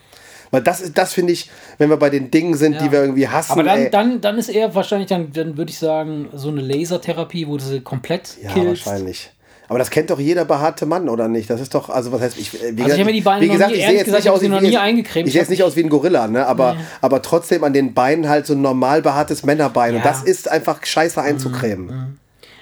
Weil 0.50 0.62
das, 0.62 0.92
das 0.92 1.12
finde 1.12 1.32
ich, 1.32 1.50
wenn 1.78 1.90
wir 1.90 1.96
bei 1.98 2.10
den 2.10 2.30
Dingen 2.30 2.54
sind, 2.54 2.74
ja. 2.74 2.82
die 2.82 2.92
wir 2.92 3.00
irgendwie 3.02 3.28
hassen. 3.28 3.52
Aber 3.52 3.62
dann, 3.64 3.90
dann, 3.90 4.20
dann 4.20 4.38
ist 4.38 4.48
eher 4.48 4.74
wahrscheinlich, 4.74 5.08
dann, 5.08 5.32
dann 5.32 5.56
würde 5.56 5.70
ich 5.70 5.78
sagen, 5.78 6.28
so 6.34 6.48
eine 6.48 6.60
Lasertherapie, 6.62 7.46
wo 7.46 7.56
du 7.56 7.64
sie 7.64 7.80
komplett 7.80 8.36
ja, 8.42 8.52
killst. 8.52 8.86
wahrscheinlich. 8.86 9.30
Aber 9.70 9.78
das 9.78 9.90
kennt 9.90 10.08
doch 10.08 10.18
jeder 10.18 10.46
behaarte 10.46 10.86
Mann, 10.86 11.10
oder 11.10 11.28
nicht? 11.28 11.50
Das 11.50 11.60
ist 11.60 11.74
doch, 11.74 11.90
also 11.90 12.10
was 12.10 12.22
heißt, 12.22 12.38
ich, 12.38 12.54
wie 12.54 12.56
Also 12.58 12.68
ich 12.70 12.76
gesagt, 12.76 12.92
habe 13.00 13.04
mir 13.04 13.12
die 13.12 13.20
Beine 13.20 13.44
wie 13.44 13.48
gesagt, 13.48 13.70
noch 13.70 13.76
nie, 13.76 13.80
ich 13.82 13.86
sehe 13.86 13.96
jetzt 13.96 14.04
gesagt, 14.06 14.24
nicht 14.24 14.32
aus 14.32 14.38
ich 14.40 14.48
wie 14.48 14.54
noch 14.54 14.60
nie 14.62 14.76
eingecremt. 14.78 15.26
Ich 15.26 15.32
sehe 15.34 15.42
jetzt 15.42 15.50
nicht 15.50 15.62
aus 15.62 15.76
wie 15.76 15.82
ein 15.82 15.90
Gorilla, 15.90 16.26
ne? 16.26 16.46
Aber, 16.46 16.72
Nee. 16.74 16.80
aber 17.02 17.20
trotzdem 17.20 17.62
an 17.64 17.74
den 17.74 17.92
Beinen 17.92 18.30
halt 18.30 18.46
so 18.46 18.54
ein 18.54 18.62
normal 18.62 19.02
behaartes 19.02 19.42
Männerbein. 19.44 19.90
Und 19.96 19.98
Ja. 19.98 20.04
das 20.04 20.22
ist 20.22 20.50
einfach 20.50 20.82
scheiße 20.86 21.20
einzucremen. 21.20 22.18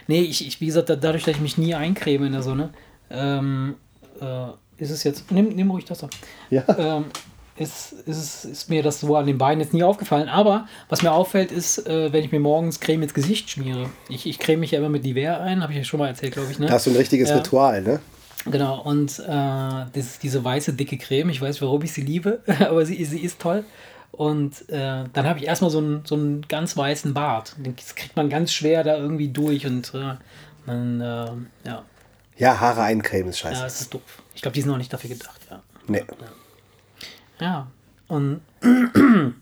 Nee, 0.09 0.23
ich, 0.23 0.45
ich, 0.49 0.61
wie 0.61 0.67
gesagt, 0.67 0.91
da- 0.91 0.97
dadurch, 0.97 1.23
dass 1.23 1.37
ich 1.37 1.41
mich 1.41 1.57
nie 1.59 1.77
eincreme 1.77 2.27
in 2.27 2.33
der 2.33 2.43
Sonne, 2.43 2.71
ähm, 3.11 3.77
äh, 4.21 4.83
ist 4.83 4.91
es 4.91 5.05
jetzt. 5.05 5.31
Nimm, 5.31 5.51
nimm 5.51 5.71
ruhig 5.71 5.85
das 5.85 6.03
ab. 6.03 6.11
Ja. 6.51 6.65
Ähm, 6.77 7.05
ist, 7.59 7.93
ist, 7.93 8.45
ist 8.45 8.69
mir 8.71 8.83
das 8.83 9.01
so 9.01 9.17
an 9.17 9.27
den 9.27 9.39
Beinen 9.39 9.61
jetzt 9.61 9.73
nie 9.73 9.83
aufgefallen. 9.83 10.29
Aber 10.29 10.69
was 10.89 11.03
mir 11.03 11.13
auffällt, 11.13 11.51
ist, 11.53 11.87
äh, 11.87 12.13
wenn 12.13 12.25
ich 12.25 12.33
mir 12.33 12.41
morgens 12.41 12.81
Creme 12.81 13.03
ins 13.03 13.15
Gesicht 13.15 13.51
schmiere. 13.51 13.89
Ich, 14.09 14.27
ich 14.27 14.39
creme 14.39 14.61
mich 14.61 14.73
ja 14.73 14.79
immer 14.79 14.89
mit 14.91 15.05
Nivea 15.05 15.39
ein, 15.41 15.63
habe 15.63 15.73
ich 15.73 15.79
ja 15.79 15.85
schon 15.85 15.99
mal 16.01 16.09
erzählt, 16.09 16.35
glaube 16.35 16.51
ich. 16.51 16.59
Ne? 16.59 16.67
Da 16.67 16.75
hast 16.75 16.87
du 16.87 16.91
ein 16.91 16.97
richtiges 16.97 17.31
Ja. 17.31 17.37
Ritual, 17.37 17.83
ne? 17.83 18.01
Genau, 18.49 18.81
und 18.83 19.19
äh, 19.19 19.25
das 19.27 19.89
ist 19.97 20.23
diese 20.23 20.45
weiße, 20.45 20.75
dicke 20.75 20.99
Creme. 20.99 21.31
Ich 21.31 21.41
weiß, 21.41 21.61
warum 21.63 21.83
ich 21.83 21.93
sie 21.93 22.03
liebe, 22.03 22.41
aber 22.61 22.85
sie, 22.87 23.05
sie 23.05 23.19
ist 23.21 23.41
toll. 23.41 23.65
Und 24.13 24.69
äh, 24.71 25.05
dann 25.13 25.27
habe 25.27 25.39
ich 25.41 25.47
erstmal 25.47 25.71
so 25.71 25.79
einen, 25.79 26.03
so 26.05 26.15
einen 26.15 26.43
ganz 26.49 26.77
weißen 26.77 27.13
Bart. 27.13 27.55
Den 27.59 27.75
kriegt 27.75 28.15
man 28.17 28.31
ganz 28.31 28.53
schwer 28.53 28.85
da 28.85 28.97
irgendwie 28.97 29.29
durch 29.29 29.67
und 29.67 29.93
äh, 29.95 30.15
dann, 30.65 31.01
äh, 31.01 31.69
ja, 31.69 31.83
Ja, 32.39 32.61
Haare 32.61 32.83
eincremen 32.83 33.31
ist 33.31 33.41
scheiße. 33.41 33.61
ja, 33.61 33.67
es 33.67 33.81
ist 33.81 33.93
doof. 33.95 34.01
Ich 34.35 34.43
glaube, 34.43 34.55
die 34.55 34.63
sind 34.63 34.71
auch 34.71 34.79
nicht 34.79 34.93
dafür 34.93 35.11
gedacht, 35.11 35.41
ja. 35.51 35.61
Nee. 35.89 35.99
Ja, 35.99 36.05
und 38.09 38.41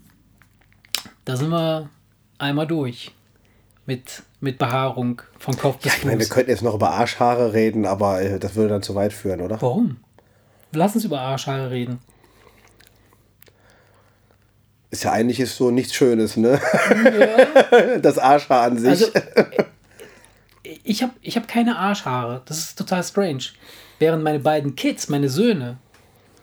da 1.24 1.36
sind 1.36 1.50
wir 1.50 1.88
einmal 2.38 2.66
durch 2.66 3.12
mit, 3.86 4.22
mit 4.40 4.58
Behaarung 4.58 5.22
von 5.38 5.56
Kopf 5.56 5.78
bis 5.78 5.98
Ich 5.98 6.04
meine, 6.04 6.18
wir 6.18 6.28
könnten 6.28 6.50
jetzt 6.50 6.62
noch 6.62 6.74
über 6.74 6.90
Arschhaare 6.92 7.52
reden, 7.52 7.86
aber 7.86 8.22
äh, 8.22 8.38
das 8.38 8.54
würde 8.54 8.70
dann 8.70 8.82
zu 8.82 8.94
weit 8.94 9.12
führen, 9.12 9.40
oder? 9.40 9.60
Warum? 9.60 9.98
Lass 10.72 10.94
uns 10.94 11.04
über 11.04 11.20
Arschhaare 11.20 11.70
reden. 11.70 11.98
Ist 14.90 15.04
ja 15.04 15.12
eigentlich 15.12 15.40
ist 15.40 15.56
so 15.56 15.70
nichts 15.70 15.94
Schönes, 15.94 16.36
ne? 16.36 16.60
Das 18.00 18.18
Arschhaar 18.18 18.62
an 18.62 18.78
sich. 18.78 18.88
Also, 18.88 19.06
äh, 19.12 19.44
ich 20.82 21.02
habe 21.02 21.12
ich 21.20 21.36
hab 21.36 21.48
keine 21.48 21.76
Arschhaare. 21.76 22.42
Das 22.46 22.58
ist 22.58 22.78
total 22.78 23.02
strange. 23.02 23.44
Während 23.98 24.22
meine 24.22 24.38
beiden 24.38 24.76
Kids, 24.76 25.08
meine 25.08 25.28
Söhne, 25.28 25.78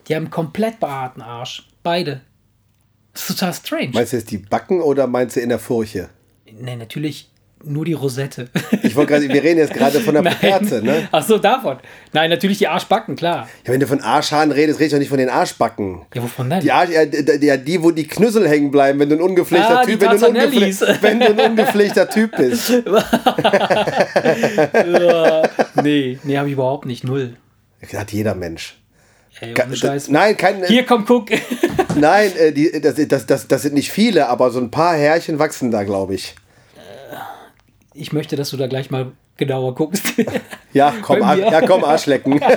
die 0.08 0.14
haben 0.16 0.30
komplett 0.30 0.80
behaarten 0.80 1.22
Arsch. 1.22 1.68
Beide. 1.82 2.20
Das 3.12 3.28
ist 3.28 3.38
total 3.38 3.52
strange. 3.54 3.90
meinst 3.92 4.12
du 4.12 4.16
jetzt 4.16 4.30
die 4.30 4.38
Backen 4.38 4.80
oder 4.80 5.06
meinst 5.06 5.36
du 5.36 5.40
in 5.40 5.48
der 5.50 5.58
Furche? 5.58 6.08
nee, 6.60 6.76
natürlich 6.76 7.28
nur 7.64 7.84
die 7.84 7.92
Rosette. 7.92 8.48
Ich 8.82 8.96
wollte 8.96 9.12
gerade, 9.12 9.28
wir 9.28 9.40
reden 9.42 9.58
jetzt 9.58 9.72
gerade 9.72 10.00
von 10.00 10.14
der 10.14 10.24
Kerze, 10.34 10.82
ne? 10.82 11.08
Ach 11.12 11.22
so, 11.24 11.38
davon. 11.38 11.78
Nein, 12.12 12.28
natürlich 12.28 12.58
die 12.58 12.66
Arschbacken, 12.66 13.14
klar. 13.14 13.48
Ja, 13.64 13.72
wenn 13.72 13.78
du 13.78 13.86
von 13.86 14.00
Arschhaaren 14.00 14.50
redest, 14.50 14.80
redest 14.80 14.92
du 14.92 14.96
doch 14.96 14.98
nicht 15.00 15.08
von 15.10 15.18
den 15.18 15.28
Arschbacken. 15.28 16.02
Ja, 16.12 16.22
wovon 16.24 16.50
denn? 16.50 16.58
Die, 16.60 16.72
Arsch, 16.72 16.90
ja, 16.90 17.04
die, 17.06 17.64
die, 17.64 17.82
wo 17.82 17.92
die 17.92 18.06
Knüssel 18.08 18.48
hängen 18.48 18.72
bleiben, 18.72 18.98
wenn 18.98 19.08
du 19.10 19.14
ein 19.14 19.22
ungepflegter 19.22 19.78
Ah, 19.78 19.84
die 19.84 19.92
Typ, 19.92 20.00
wenn 20.00 20.08
Tarzanellis. 20.08 20.82
ungepfle- 20.82 21.02
wenn 21.02 21.20
du 21.20 21.26
ein 21.26 21.40
ungepflegter 21.50 22.08
Typ 22.10 22.36
bist. 22.36 22.72
Ja, 24.86 25.42
nee, 25.82 26.18
nee, 26.24 26.36
habe 26.38 26.48
ich 26.48 26.54
überhaupt 26.54 26.86
nicht. 26.86 27.04
Null. 27.04 27.36
Hat 27.94 28.12
jeder 28.12 28.34
Mensch. 28.34 28.76
Ey, 29.42 29.54
ohne 29.60 29.74
Scheiß. 29.76 30.08
Nein, 30.08 30.36
kein, 30.36 30.64
Hier, 30.66 30.86
komm, 30.86 31.04
guck. 31.04 31.30
nein, 31.96 32.30
äh, 32.36 32.52
die, 32.52 32.80
das, 32.80 32.94
das, 32.94 33.26
das, 33.26 33.48
das 33.48 33.62
sind 33.62 33.74
nicht 33.74 33.90
viele, 33.90 34.28
aber 34.28 34.52
so 34.52 34.60
ein 34.60 34.70
paar 34.70 34.94
Härchen 34.94 35.40
wachsen 35.40 35.72
da, 35.72 35.82
glaube 35.82 36.14
ich. 36.14 36.36
Ich 37.92 38.12
möchte, 38.12 38.36
dass 38.36 38.50
du 38.50 38.56
da 38.56 38.68
gleich 38.68 38.92
mal 38.92 39.10
genauer 39.36 39.74
guckst. 39.74 40.14
Ja, 40.72 40.94
komm, 41.02 41.18
ja, 41.18 41.60
komm 41.66 41.82
Arschlecken. 41.82 42.40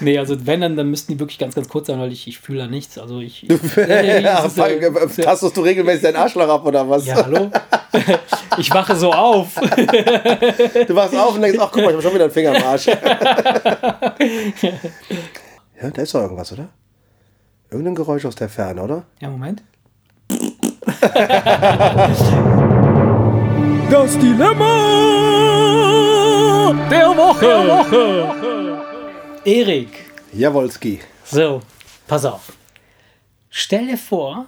nee, 0.00 0.18
also 0.18 0.46
wenn, 0.46 0.60
dann, 0.60 0.76
dann 0.76 0.90
müssten 0.90 1.12
die 1.12 1.20
wirklich 1.20 1.38
ganz, 1.38 1.54
ganz 1.54 1.68
kurz 1.68 1.86
sein, 1.86 1.98
weil 2.00 2.12
ich, 2.12 2.26
ich 2.28 2.38
fühle 2.38 2.60
da 2.60 2.66
nichts. 2.66 2.98
Also 2.98 3.20
ich. 3.20 3.42
ja, 3.76 4.44
ist, 4.44 4.58
äh, 4.58 5.22
tastest 5.22 5.56
du 5.56 5.62
regelmäßig 5.62 6.02
deinen 6.02 6.16
Arschloch 6.16 6.48
ab 6.48 6.66
oder 6.66 6.88
was? 6.88 7.06
ja, 7.06 7.16
hallo? 7.16 7.50
Ich 8.56 8.72
wache 8.72 8.94
so 8.94 9.12
auf. 9.12 9.54
Du 9.54 10.94
wachst 10.94 11.16
auf 11.16 11.34
und 11.34 11.42
denkst, 11.42 11.58
ach 11.60 11.70
guck 11.72 11.82
mal, 11.82 11.90
ich 11.90 11.94
habe 11.94 12.02
schon 12.02 12.14
wieder 12.14 12.24
einen 12.24 12.32
Finger 12.32 12.56
am 12.56 12.62
Arsch. 12.62 12.86
ja, 12.86 12.94
da 15.92 16.02
ist 16.02 16.14
doch 16.14 16.22
irgendwas, 16.22 16.52
oder? 16.52 16.68
Irgendein 17.70 17.96
Geräusch 17.96 18.24
aus 18.24 18.36
der 18.36 18.48
Ferne, 18.48 18.82
oder? 18.82 19.04
Ja, 19.20 19.28
Moment. 19.30 19.64
Das 23.90 24.18
Dilemma 24.18 24.74
der 26.90 27.08
Woche. 27.16 28.73
Erik. 29.44 30.06
Jawolski. 30.32 31.00
So, 31.22 31.60
pass 32.06 32.24
auf. 32.24 32.54
Stell 33.50 33.88
dir 33.88 33.98
vor, 33.98 34.46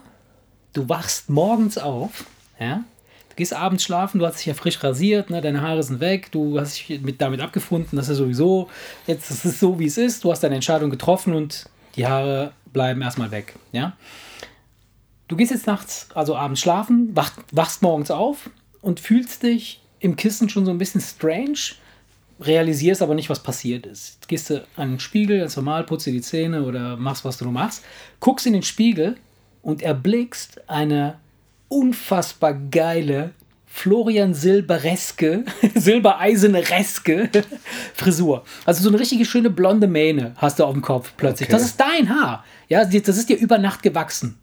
du 0.72 0.88
wachst 0.88 1.28
morgens 1.28 1.76
auf, 1.76 2.24
ja? 2.58 2.82
Du 3.28 3.36
gehst 3.36 3.52
abends 3.52 3.84
schlafen, 3.84 4.20
du 4.20 4.26
hast 4.26 4.38
dich 4.38 4.46
ja 4.46 4.54
frisch 4.54 4.82
rasiert, 4.82 5.28
ne? 5.28 5.42
deine 5.42 5.60
Haare 5.60 5.82
sind 5.82 6.00
weg, 6.00 6.32
du 6.32 6.58
hast 6.58 6.78
dich 6.78 7.02
mit, 7.02 7.20
damit 7.20 7.42
abgefunden, 7.42 7.96
dass 7.96 8.08
er 8.08 8.14
sowieso, 8.14 8.70
jetzt 9.06 9.30
ist 9.30 9.44
es 9.44 9.60
so, 9.60 9.78
wie 9.78 9.84
es 9.84 9.98
ist, 9.98 10.24
du 10.24 10.32
hast 10.32 10.42
deine 10.42 10.54
Entscheidung 10.54 10.88
getroffen 10.88 11.34
und 11.34 11.68
die 11.94 12.06
Haare 12.06 12.52
bleiben 12.72 13.02
erstmal 13.02 13.30
weg, 13.30 13.54
ja? 13.72 13.94
Du 15.28 15.36
gehst 15.36 15.50
jetzt 15.50 15.66
nachts, 15.66 16.08
also 16.14 16.36
abends 16.36 16.62
schlafen, 16.62 17.14
wach, 17.14 17.32
wachst 17.52 17.82
morgens 17.82 18.10
auf 18.10 18.48
und 18.80 18.98
fühlst 19.00 19.42
dich 19.42 19.82
im 20.00 20.16
Kissen 20.16 20.48
schon 20.48 20.64
so 20.64 20.70
ein 20.70 20.78
bisschen 20.78 21.02
strange, 21.02 21.58
realisierst 22.40 23.02
aber 23.02 23.14
nicht, 23.14 23.30
was 23.30 23.42
passiert 23.42 23.86
ist. 23.86 24.14
Jetzt 24.14 24.28
gehst 24.28 24.50
du 24.50 24.64
an 24.76 24.90
den 24.90 25.00
Spiegel, 25.00 25.40
ganz 25.40 25.56
normal, 25.56 25.84
putzt 25.84 26.06
dir 26.06 26.12
die 26.12 26.20
Zähne 26.20 26.64
oder 26.64 26.96
machst, 26.96 27.24
was 27.24 27.38
du 27.38 27.44
nur 27.44 27.52
machst, 27.52 27.84
guckst 28.20 28.46
in 28.46 28.52
den 28.52 28.62
Spiegel 28.62 29.16
und 29.62 29.82
erblickst 29.82 30.68
eine 30.68 31.18
unfassbar 31.68 32.54
geile 32.54 33.32
Florian 33.66 34.32
Silbereske, 34.32 35.44
Silbereisenereske 35.74 37.30
Frisur. 37.94 38.44
Also 38.64 38.82
so 38.82 38.88
eine 38.88 38.98
richtige 38.98 39.24
schöne 39.24 39.50
blonde 39.50 39.86
Mähne 39.86 40.34
hast 40.36 40.58
du 40.58 40.64
auf 40.64 40.72
dem 40.72 40.82
Kopf 40.82 41.12
plötzlich. 41.16 41.48
Okay. 41.48 41.58
Das 41.58 41.66
ist 41.66 41.78
dein 41.78 42.08
Haar. 42.08 42.44
Ja, 42.68 42.84
das 42.84 43.18
ist 43.18 43.28
dir 43.28 43.36
über 43.36 43.58
Nacht 43.58 43.82
gewachsen. 43.82 44.38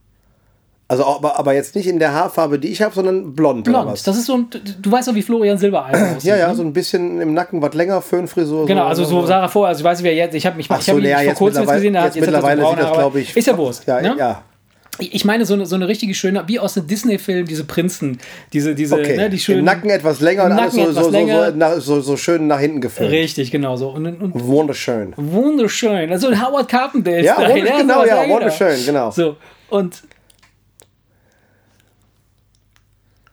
Also 0.88 1.06
aber, 1.06 1.40
aber 1.40 1.54
jetzt 1.54 1.76
nicht 1.76 1.88
in 1.88 1.98
der 1.98 2.14
Haarfarbe, 2.14 2.60
die 2.60 2.68
ich 2.68 2.82
habe, 2.82 2.94
sondern 2.94 3.34
blond. 3.34 3.64
Blond. 3.64 3.92
Das 4.06 4.16
ist 4.18 4.26
so 4.26 4.36
ein, 4.36 4.48
du 4.82 4.92
weißt 4.92 5.08
doch, 5.08 5.16
wie 5.16 5.22
Florian 5.22 5.58
Silbereisen 5.58 6.04
aussieht. 6.18 6.30
ja, 6.30 6.36
ja, 6.38 6.50
ne? 6.50 6.56
so 6.56 6.62
ein 6.62 6.74
bisschen 6.74 7.22
im 7.22 7.34
Nacken 7.34 7.62
was 7.62 7.74
länger, 7.74 8.02
Föhnfrisur. 8.02 8.66
Genau, 8.68 8.86
also 8.86 9.04
so 9.06 9.26
sah 9.26 9.42
er 9.44 9.50
vor. 9.50 9.68
Also 9.68 9.80
ich 9.80 9.86
weiß 9.86 10.00
nicht, 10.00 10.06
wer 10.06 10.14
jetzt. 10.16 10.36
Ich 10.36 10.46
habe 10.46 10.58
mich 10.58 10.68
Ach 10.70 10.80
ich 10.80 10.88
hab 10.90 10.96
so, 10.96 11.00
ihn 11.00 11.06
ja, 11.06 11.18
vor 11.18 11.24
jetzt 11.26 11.38
kurzem 11.38 11.62
jetzt 11.64 11.74
gesehen. 11.74 11.98
hat- 11.98 12.06
jetzt 12.06 12.14
so 12.16 12.20
mittlerweile 12.32 12.62
braune 12.62 12.78
sieht 12.82 12.86
das, 12.90 12.98
glaube 12.98 13.20
ich. 13.22 13.36
Ist 13.38 13.48
ja 13.48 13.58
Wurst. 13.58 13.88
Ja, 13.88 14.02
ne? 14.02 14.16
ja. 14.20 14.42
Ich 15.00 15.26
meine, 15.26 15.44
so 15.48 15.56
eine, 15.56 15.66
so 15.66 15.74
eine 15.76 15.88
richtige 15.88 16.14
schöne, 16.14 16.44
wie 16.46 16.60
aus 16.60 16.78
einem 16.78 16.86
Disney-Film, 16.86 17.48
diese 17.48 17.64
Prinzen, 17.64 18.20
diese, 18.52 18.76
diese, 18.76 18.94
Okay. 18.94 19.18
ne, 19.18 19.28
die 19.30 19.40
schönen. 19.40 19.60
Im 19.60 19.66
Nacken 19.66 19.90
etwas 19.90 20.20
länger 20.20 20.44
und 20.46 20.52
alles 20.52 20.74
so, 20.76 20.92
so, 20.92 21.04
so, 21.06 21.10
länger. 21.10 21.50
so, 21.52 21.58
nach- 21.58 21.80
so, 21.80 22.02
so 22.02 22.16
schön 22.16 22.46
nach 22.46 22.60
hinten 22.60 22.80
gefüllt. 22.82 23.10
Richtig, 23.10 23.50
genau 23.50 23.76
so. 23.76 23.90
Und, 23.90 24.06
und 24.06 24.34
Wunderschön. 24.46 25.14
wunderschön. 25.18 26.12
Also 26.12 26.28
ein 26.28 26.40
Howard 26.46 26.68
Carpendale. 26.70 27.24
Ja, 27.24 27.34
Style, 27.34 27.50
wunderschön, 27.56 27.76
ne? 27.78 27.82
genau, 27.82 27.94
Sowas, 28.04 28.08
ja, 28.10 28.30
wunderschön, 28.30 28.86
genau. 28.86 29.10
So, 29.12 29.36
und 29.70 30.04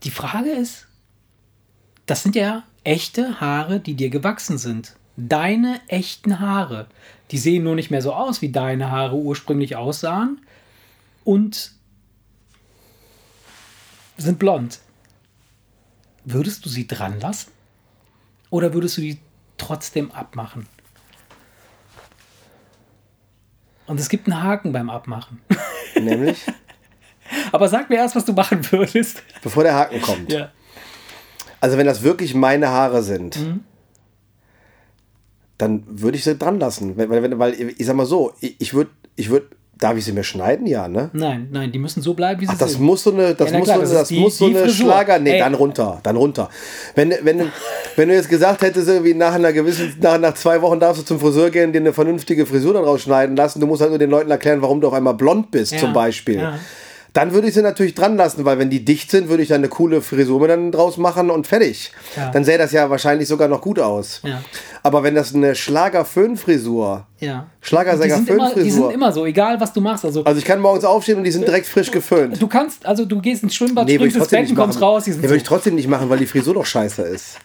die 0.02 0.10
Frage 0.10 0.50
ist, 0.50 0.86
das 2.06 2.22
sind 2.22 2.34
ja 2.34 2.64
echte 2.84 3.40
Haare, 3.40 3.80
die 3.80 3.94
dir 3.94 4.10
gewachsen 4.10 4.58
sind. 4.58 4.96
Deine 5.16 5.80
echten 5.88 6.40
Haare. 6.40 6.86
Die 7.30 7.38
sehen 7.38 7.64
nur 7.64 7.74
nicht 7.74 7.90
mehr 7.90 8.02
so 8.02 8.12
aus, 8.12 8.42
wie 8.42 8.50
deine 8.50 8.90
Haare 8.90 9.16
ursprünglich 9.16 9.76
aussahen. 9.76 10.40
Und 11.24 11.72
sind 14.16 14.38
blond. 14.38 14.80
Würdest 16.24 16.64
du 16.64 16.68
sie 16.68 16.86
dran 16.86 17.20
lassen? 17.20 17.50
Oder 18.50 18.74
würdest 18.74 18.96
du 18.96 19.02
die 19.02 19.18
trotzdem 19.56 20.10
abmachen? 20.10 20.66
Und 23.86 23.98
es 23.98 24.08
gibt 24.08 24.26
einen 24.26 24.42
Haken 24.42 24.72
beim 24.72 24.88
Abmachen. 24.90 25.40
Nämlich, 25.94 26.38
Aber 27.52 27.68
sag 27.68 27.88
mir 27.90 27.96
erst, 27.96 28.16
was 28.16 28.24
du 28.24 28.32
machen 28.32 28.60
würdest. 28.70 29.22
bevor 29.42 29.62
der 29.62 29.74
Haken 29.74 30.00
kommt. 30.00 30.32
Ja. 30.32 30.50
Also 31.60 31.76
wenn 31.76 31.86
das 31.86 32.02
wirklich 32.02 32.34
meine 32.34 32.68
Haare 32.70 33.02
sind, 33.02 33.38
Mhm. 33.38 33.60
dann 35.58 35.82
würde 35.86 36.16
ich 36.16 36.24
sie 36.24 36.36
dran 36.36 36.58
lassen. 36.58 36.96
Weil, 36.96 37.10
weil, 37.10 37.38
weil 37.38 37.54
ich 37.76 37.84
sag 37.86 37.96
mal 37.96 38.06
so, 38.06 38.32
ich, 38.40 38.72
würde, 38.72 38.90
ich 39.16 39.28
würd, 39.30 39.44
darf 39.76 39.96
ich 39.96 40.04
sie 40.04 40.12
mir 40.12 40.24
schneiden? 40.24 40.66
Ja, 40.66 40.88
ne? 40.88 41.10
Nein, 41.12 41.48
nein, 41.50 41.70
die 41.72 41.78
müssen 41.78 42.02
so 42.02 42.14
bleiben, 42.14 42.40
wie 42.40 42.46
sie 42.46 42.52
Ach, 42.54 42.58
das 42.58 42.72
sind. 42.72 42.82
muss 42.82 43.02
so 43.02 43.12
eine, 43.12 43.34
das 43.34 43.50
Ja, 43.50 43.58
muss 43.58 43.66
klar, 43.66 43.76
so, 43.78 43.82
das 43.82 43.92
das, 43.92 44.08
die- 44.08 44.20
muss 44.20 44.38
so 44.38 44.46
eine. 44.46 44.68
Schlager, 44.70 45.18
nee, 45.18 45.32
Ey. 45.32 45.38
dann 45.38 45.54
runter, 45.54 46.00
dann 46.02 46.16
runter. 46.16 46.48
Wenn, 46.94 47.12
wenn, 47.22 47.50
wenn 47.96 48.08
du 48.08 48.14
jetzt 48.14 48.28
gesagt 48.30 48.62
hättest, 48.62 48.88
irgendwie 48.88 49.12
nach 49.14 49.34
einer 49.34 49.52
gewissen, 49.52 49.94
nach, 50.00 50.18
nach 50.18 50.34
zwei 50.34 50.60
Wochen 50.62 50.80
darfst 50.80 51.02
du 51.02 51.06
zum 51.06 51.20
Friseur 51.20 51.50
gehen, 51.50 51.72
dir 51.72 51.80
eine 51.80 51.92
vernünftige 51.92 52.46
Frisur 52.46 52.72
daraus 52.74 53.02
schneiden 53.02 53.36
lassen, 53.36 53.60
du 53.60 53.66
musst 53.66 53.80
halt 53.82 53.90
nur 53.90 53.98
den 53.98 54.10
Leuten 54.10 54.30
erklären, 54.30 54.62
warum 54.62 54.80
du 54.80 54.88
auf 54.88 54.94
einmal 54.94 55.14
blond 55.14 55.50
bist, 55.50 55.72
Ja, 55.72 55.78
zum 55.78 55.92
Beispiel. 55.92 56.38
ja. 56.38 56.58
Dann 57.12 57.32
würde 57.32 57.48
ich 57.48 57.54
sie 57.54 57.62
natürlich 57.62 57.94
dran 57.94 58.16
lassen, 58.16 58.44
weil 58.44 58.58
wenn 58.58 58.70
die 58.70 58.84
dicht 58.84 59.10
sind, 59.10 59.28
würde 59.28 59.42
ich 59.42 59.48
dann 59.48 59.58
eine 59.58 59.68
coole 59.68 60.00
Frisur 60.02 60.40
mir 60.40 60.48
dann 60.48 60.70
draus 60.72 60.96
machen 60.96 61.30
und 61.30 61.46
fertig. 61.46 61.92
Ja. 62.16 62.30
Dann 62.30 62.44
sähe 62.44 62.58
das 62.58 62.72
ja 62.72 62.88
wahrscheinlich 62.90 63.28
sogar 63.28 63.48
noch 63.48 63.60
gut 63.60 63.78
aus. 63.80 64.20
Ja. 64.24 64.42
Aber 64.82 65.02
wenn 65.02 65.14
das 65.14 65.34
eine 65.34 65.54
Schlager-Föhn-Frisur, 65.54 67.06
Ja. 67.20 67.46
Die 67.62 67.66
Schlagersänger 67.66 68.16
sind, 68.16 68.30
immer, 68.30 68.54
die 68.54 68.70
sind 68.70 68.90
immer 68.92 69.12
so, 69.12 69.26
egal 69.26 69.60
was 69.60 69.72
du 69.72 69.80
machst. 69.80 70.04
Also, 70.04 70.24
Also 70.24 70.38
ich 70.38 70.44
kann 70.44 70.60
morgens 70.60 70.84
aufstehen 70.84 71.18
und 71.18 71.24
die 71.24 71.30
sind 71.30 71.46
direkt 71.46 71.66
frisch 71.66 71.90
geföhnt. 71.90 72.40
du 72.40 72.46
kannst, 72.48 72.86
also 72.86 73.04
du 73.04 73.20
gehst 73.20 73.42
ins 73.42 73.54
Schwimmbad, 73.54 73.86
Nee, 73.86 73.96
springst 73.96 74.16
ins 74.16 74.28
Becken, 74.28 74.54
kommst 74.56 74.80
raus, 74.80 75.04
die 75.04 75.12
sind 75.12 75.20
Nee, 75.22 75.28
würde 75.28 75.36
ich 75.36 75.42
so. 75.44 75.48
trotzdem 75.54 75.74
nicht 75.74 75.88
machen, 75.88 76.08
weil 76.08 76.18
die 76.18 76.26
Frisur 76.26 76.54
doch 76.54 76.64
scheiße 76.66 77.02
ist. 77.02 77.36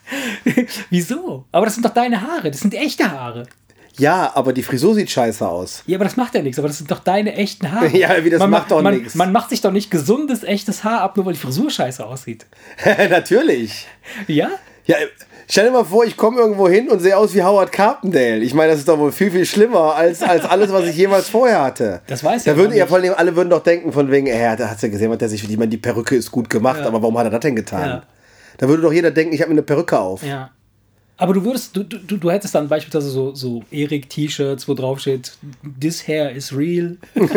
Wieso? 0.89 1.45
Aber 1.51 1.65
das 1.65 1.75
sind 1.75 1.85
doch 1.85 1.93
deine 1.93 2.21
Haare, 2.21 2.51
das 2.51 2.61
sind 2.61 2.73
echte 2.73 3.09
Haare. 3.11 3.43
Ja, 3.97 4.31
aber 4.35 4.53
die 4.53 4.63
Frisur 4.63 4.95
sieht 4.95 5.09
scheiße 5.09 5.47
aus. 5.47 5.83
Ja, 5.87 5.97
aber 5.97 6.05
das 6.05 6.17
macht 6.17 6.35
ja 6.35 6.41
nichts, 6.41 6.59
aber 6.59 6.67
das 6.67 6.77
sind 6.77 6.91
doch 6.91 6.99
deine 6.99 7.33
echten 7.35 7.71
Haare. 7.71 7.87
Ja, 7.95 8.23
wie 8.23 8.29
das 8.29 8.39
man 8.39 8.49
macht 8.49 8.71
doch 8.71 8.81
nichts. 8.81 9.15
Man 9.15 9.31
macht 9.31 9.49
sich 9.49 9.61
doch 9.61 9.71
nicht 9.71 9.89
gesundes, 9.91 10.43
echtes 10.43 10.83
Haar 10.83 11.01
ab, 11.01 11.15
nur 11.17 11.25
weil 11.25 11.33
die 11.33 11.39
Frisur 11.39 11.69
scheiße 11.69 12.05
aussieht. 12.05 12.45
Natürlich. 13.09 13.87
Ja? 14.27 14.49
Ja, 14.85 14.97
stell 15.47 15.65
dir 15.65 15.71
mal 15.71 15.85
vor, 15.85 16.05
ich 16.05 16.15
komme 16.15 16.39
irgendwo 16.39 16.67
hin 16.69 16.89
und 16.89 16.99
sehe 16.99 17.17
aus 17.17 17.33
wie 17.33 17.41
Howard 17.43 17.71
Carpendale. 17.71 18.37
Ich 18.39 18.53
meine, 18.53 18.71
das 18.71 18.79
ist 18.79 18.87
doch 18.87 18.99
wohl 18.99 19.11
viel, 19.11 19.31
viel 19.31 19.45
schlimmer 19.45 19.95
als, 19.95 20.21
als 20.21 20.45
alles, 20.45 20.71
was 20.71 20.85
ich 20.87 20.95
jemals 20.95 21.29
vorher 21.29 21.63
hatte. 21.63 22.01
Das 22.07 22.23
weiß 22.23 22.41
ich 22.41 22.45
Da 22.45 22.51
aber 22.51 22.61
würden 22.61 22.75
ja 22.77 22.85
vor 22.85 22.97
allem 22.97 23.13
alle 23.15 23.35
würden 23.35 23.49
doch 23.49 23.63
denken, 23.63 23.91
von 23.91 24.11
wegen, 24.11 24.27
ey, 24.27 24.55
da 24.57 24.69
hat 24.69 24.81
ja 24.81 24.89
gesehen, 24.89 25.09
was 25.09 25.17
der 25.17 25.29
sich, 25.29 25.43
ich 25.49 25.57
meine, 25.57 25.69
die 25.69 25.77
Perücke 25.77 26.15
ist 26.15 26.31
gut 26.31 26.49
gemacht, 26.49 26.81
aber 26.81 27.01
warum 27.01 27.17
hat 27.17 27.25
er 27.25 27.31
das 27.31 27.39
denn 27.39 27.55
getan? 27.55 27.87
Ja. 27.87 28.03
Da 28.57 28.67
würde 28.67 28.83
doch 28.83 28.93
jeder 28.93 29.11
denken, 29.11 29.33
ich 29.33 29.41
habe 29.41 29.49
mir 29.49 29.55
eine 29.55 29.63
Perücke 29.63 29.99
auf. 29.99 30.23
Ja. 30.23 30.51
Aber 31.17 31.33
du 31.33 31.45
würdest, 31.45 31.75
du, 31.75 31.83
du, 31.83 32.17
du 32.17 32.31
hättest 32.31 32.55
dann 32.55 32.67
beispielsweise 32.67 33.09
so, 33.09 33.33
so 33.33 33.63
Erik-T-Shirts, 33.71 34.67
wo 34.67 34.73
drauf 34.73 34.99
steht, 34.99 35.37
this 35.79 36.07
hair 36.07 36.31
is 36.31 36.55
real. 36.55 36.97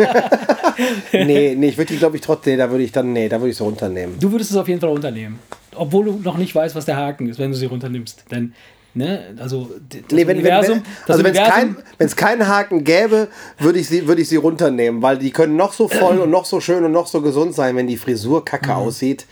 Nee, 1.11 1.55
nee, 1.55 1.67
ich 1.67 1.77
würde 1.77 1.93
die, 1.93 1.99
glaube 1.99 2.15
ich, 2.15 2.21
trotzdem, 2.21 2.53
nee, 2.53 2.57
da 2.57 2.69
würde 2.69 2.83
ich 2.83 2.91
dann, 2.91 3.11
nee, 3.11 3.27
da 3.27 3.39
würde 3.39 3.51
ich 3.51 3.57
so 3.57 3.65
runternehmen. 3.65 4.17
Du 4.19 4.31
würdest 4.31 4.51
es 4.51 4.57
auf 4.57 4.67
jeden 4.67 4.79
Fall 4.79 4.89
runternehmen. 4.89 5.39
Obwohl 5.75 6.05
du 6.05 6.11
noch 6.23 6.37
nicht 6.37 6.55
weißt, 6.55 6.75
was 6.75 6.85
der 6.85 6.95
Haken 6.95 7.27
ist, 7.29 7.39
wenn 7.39 7.51
du 7.51 7.57
sie 7.57 7.65
runternimmst. 7.65 8.25
Denn, 8.31 8.53
ne, 8.93 9.35
also 9.37 9.69
das 9.89 10.01
Nee, 10.11 10.25
wenn, 10.25 10.27
wenn, 10.27 10.37
Universum, 10.37 10.75
wenn, 10.75 10.83
das 11.05 11.09
also 11.09 11.23
wenn 11.23 11.35
es 11.35 11.49
kein, 11.49 11.75
wenn's 11.97 12.15
keinen 12.15 12.47
Haken 12.47 12.83
gäbe, 12.83 13.27
würde 13.57 13.79
ich, 13.79 13.87
sie, 13.87 14.07
würde 14.07 14.21
ich 14.21 14.29
sie 14.29 14.37
runternehmen, 14.37 15.01
weil 15.01 15.17
die 15.17 15.31
können 15.31 15.55
noch 15.55 15.73
so 15.73 15.87
voll 15.87 16.19
und 16.19 16.29
noch 16.29 16.45
so 16.45 16.59
schön 16.61 16.83
und 16.83 16.91
noch 16.91 17.07
so 17.07 17.21
gesund 17.21 17.53
sein, 17.53 17.75
wenn 17.75 17.87
die 17.87 17.97
Frisur 17.97 18.45
kacke 18.45 18.75
aussieht. 18.75 19.25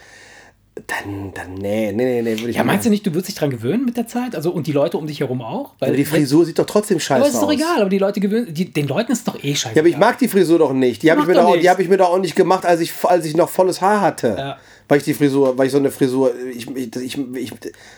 Dann, 0.86 1.32
dann, 1.34 1.53
nee, 1.55 1.91
nee, 1.91 2.21
nee, 2.21 2.21
nee, 2.21 2.39
würde 2.39 2.51
ich 2.51 2.55
ja, 2.57 2.63
meinst 2.63 2.86
du 2.86 2.89
nicht, 2.89 3.05
du 3.05 3.11
würdest 3.11 3.30
dich 3.30 3.36
dran 3.36 3.49
gewöhnen 3.49 3.86
mit 3.86 3.97
der 3.97 4.05
Zeit? 4.07 4.36
Also, 4.36 4.51
und 4.51 4.67
die 4.67 4.71
Leute 4.71 4.97
um 4.97 5.07
dich 5.07 5.21
herum 5.21 5.41
auch? 5.41 5.73
Weil 5.80 5.89
Aber 5.89 5.97
die 5.97 6.05
Frisur 6.05 6.45
sieht 6.45 6.59
doch 6.59 6.65
trotzdem 6.65 6.99
scheiße 6.99 7.19
Aber 7.19 7.28
es 7.28 7.34
ist 7.34 7.41
doch 7.41 7.47
aus. 7.47 7.53
egal, 7.53 7.82
aber 7.82 7.89
die 7.89 7.97
Leute 7.97 8.19
gewöhnen, 8.19 8.53
die, 8.53 8.71
den 8.71 8.88
Leuten 8.88 9.11
ist 9.11 9.28
doch 9.28 9.41
eh 9.43 9.55
scheiße. 9.55 9.75
Ja, 9.75 9.82
aber 9.82 9.89
ich 9.89 9.97
mag 9.97 10.17
die 10.19 10.28
Frisur 10.28 10.59
doch 10.59 10.73
nicht. 10.73 11.01
Die 11.03 11.11
habe 11.11 11.21
ich, 11.21 11.28
mir 11.28 11.34
doch 11.34 11.57
die 11.57 11.69
hab 11.69 11.80
ich 11.80 11.89
mir 11.89 11.97
doch 11.97 12.09
auch 12.09 12.19
nicht 12.19 12.36
gemacht, 12.36 12.65
als 12.65 12.82
ich, 12.82 12.93
als 13.03 13.25
ich 13.25 13.36
noch 13.36 13.49
volles 13.49 13.82
Haar 13.82 14.01
hatte. 14.01 14.36
Ja. 14.38 14.57
Weil 14.88 14.99
ich 14.99 15.03
die 15.03 15.13
Frisur, 15.13 15.57
weil 15.57 15.65
ich 15.67 15.71
so 15.71 15.80
eine 15.80 15.91
Frisur, 15.91 16.34
ich, 16.53 16.69
ich, 16.75 16.95
ich, 16.95 17.17
ich, 17.36 17.53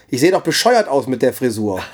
ich 0.09 0.19
sehe 0.19 0.32
doch 0.32 0.41
bescheuert 0.41 0.88
aus 0.88 1.07
mit 1.07 1.21
der 1.21 1.34
Frisur. 1.34 1.82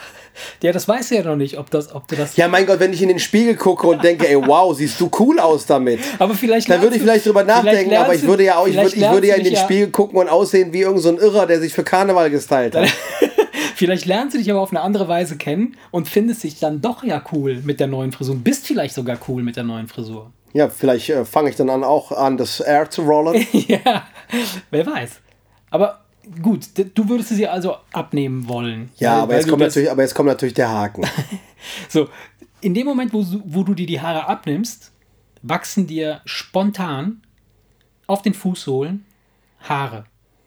Ja, 0.62 0.72
das 0.72 0.88
weißt 0.88 1.12
du 1.12 1.16
ja 1.16 1.24
noch 1.24 1.36
nicht, 1.36 1.58
ob, 1.58 1.70
das, 1.70 1.94
ob 1.94 2.08
du 2.08 2.16
das. 2.16 2.36
Ja, 2.36 2.48
mein 2.48 2.66
Gott, 2.66 2.80
wenn 2.80 2.94
ich 2.94 3.02
in 3.02 3.10
den 3.10 3.20
Spiegel 3.20 3.56
gucke 3.56 3.88
und 3.88 4.04
denke, 4.04 4.28
ey, 4.28 4.36
wow, 4.36 4.76
siehst 4.76 5.00
du 5.00 5.10
cool 5.20 5.40
aus 5.40 5.66
damit. 5.66 6.00
aber 6.20 6.34
vielleicht. 6.34 6.70
Dann 6.70 6.82
würde 6.82 6.96
ich 6.96 7.02
vielleicht 7.02 7.26
drüber 7.26 7.44
nachdenken, 7.44 7.90
lernst 7.90 8.06
aber 8.06 8.16
ich 8.16 8.24
würde 8.24 8.44
ja 8.44 8.58
auch, 8.58 8.68
ich 8.68 8.74
vielleicht 8.74 8.96
würde, 8.96 9.06
ich 9.06 9.12
würde 9.12 9.28
ja 9.28 9.36
in 9.36 9.44
den 9.44 9.54
dich 9.54 9.60
Spiegel 9.60 9.90
gucken 9.90 10.20
und 10.20 10.30
aussehen 10.30 10.74
wie 10.74 10.82
irgend 10.82 11.02
so 11.02 11.10
ein 11.10 11.18
Irrer, 11.18 11.46
der 11.46 11.60
sich 11.60 11.74
für 11.74 11.84
Karneval 11.84 12.30
gestylt 12.30 12.76
hat. 12.76 12.88
Vielleicht 13.76 14.06
lernst 14.06 14.34
du 14.34 14.38
dich 14.38 14.50
aber 14.50 14.62
auf 14.62 14.72
eine 14.72 14.80
andere 14.80 15.10
Weise 15.10 15.36
kennen 15.36 15.76
und 15.92 16.08
findest 16.08 16.44
dich 16.44 16.60
dann 16.60 16.80
doch 16.80 17.04
ja 17.04 17.22
cool 17.34 17.62
mit 17.66 17.82
der 17.82 17.88
neuen 17.88 18.14
Frisur. 18.14 18.36
Bist 18.38 18.66
vielleicht 18.66 18.96
sogar 18.96 19.18
cool 19.28 19.44
mit 19.44 19.58
der 19.58 19.66
neuen 19.66 19.88
Frisur. 19.88 20.32
Ja, 20.54 20.70
vielleicht 20.70 21.10
äh, 21.10 21.26
fange 21.26 21.50
ich 21.50 21.58
dann 21.58 21.70
an, 21.70 21.84
auch 21.84 22.14
an, 22.14 22.38
das 22.38 22.62
Air 22.62 22.90
zu 22.90 23.02
rollen. 23.02 23.46
ja, 23.52 24.08
wer 24.72 24.86
weiß. 24.86 25.20
Aber 25.72 26.05
gut, 26.42 26.68
du 26.94 27.10
würdest 27.10 27.30
sie 27.30 27.48
also 27.48 27.76
abnehmen 27.94 28.48
wollen. 28.48 28.90
Ja, 28.98 29.14
Weil- 29.14 29.20
aber 29.22 29.30
weil 29.34 29.40
jetzt, 29.40 29.50
kommt 29.50 29.62
natürlich, 29.62 29.92
aber 29.92 30.02
jetzt 30.02 30.16
kommt 30.16 30.28
natürlich 30.28 30.54
der 30.56 30.70
Haken. 30.70 31.04
So, 31.90 32.10
in 32.62 32.74
dem 32.76 32.86
Moment, 32.86 33.12
wo, 33.12 33.24
du- 33.24 33.42
wo 33.44 33.64
du 33.64 33.74
dir 33.74 33.88
die 33.88 34.00
Haare 34.00 34.28
abnimmst, 34.28 34.92
wachsen 35.42 35.88
dir 35.88 36.22
spontan 36.26 37.22
auf 38.08 38.22
den 38.22 38.34
Fußsohlen 38.36 39.04
Haare. 39.62 40.06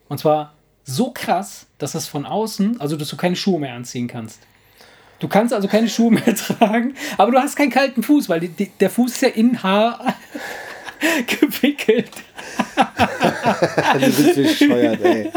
Und 0.09 0.18
zwar 0.18 0.55
so 0.85 1.11
krass, 1.12 1.66
dass 1.79 1.93
das 1.93 2.07
von 2.07 2.24
außen, 2.24 2.81
also 2.81 2.97
dass 2.97 3.09
du 3.09 3.16
keine 3.16 3.35
Schuhe 3.37 3.59
mehr 3.59 3.74
anziehen 3.74 4.07
kannst. 4.07 4.41
Du 5.18 5.26
kannst 5.26 5.53
also 5.53 5.66
keine 5.66 5.89
Schuhe 5.89 6.12
mehr 6.12 6.35
tragen, 6.37 6.95
aber 7.16 7.33
du 7.33 7.39
hast 7.39 7.57
keinen 7.57 7.70
kalten 7.72 8.05
Fuß, 8.05 8.29
weil 8.29 8.39
die, 8.41 8.49
die, 8.49 8.66
der 8.79 8.91
Fuß 8.91 9.11
ist 9.12 9.20
ja 9.22 9.29
in 9.29 9.61
Haar 9.62 10.14
gewickelt. 11.41 12.11
du 14.01 14.01
bist 14.01 14.35
bescheuert, 14.37 15.05
ey. 15.05 15.31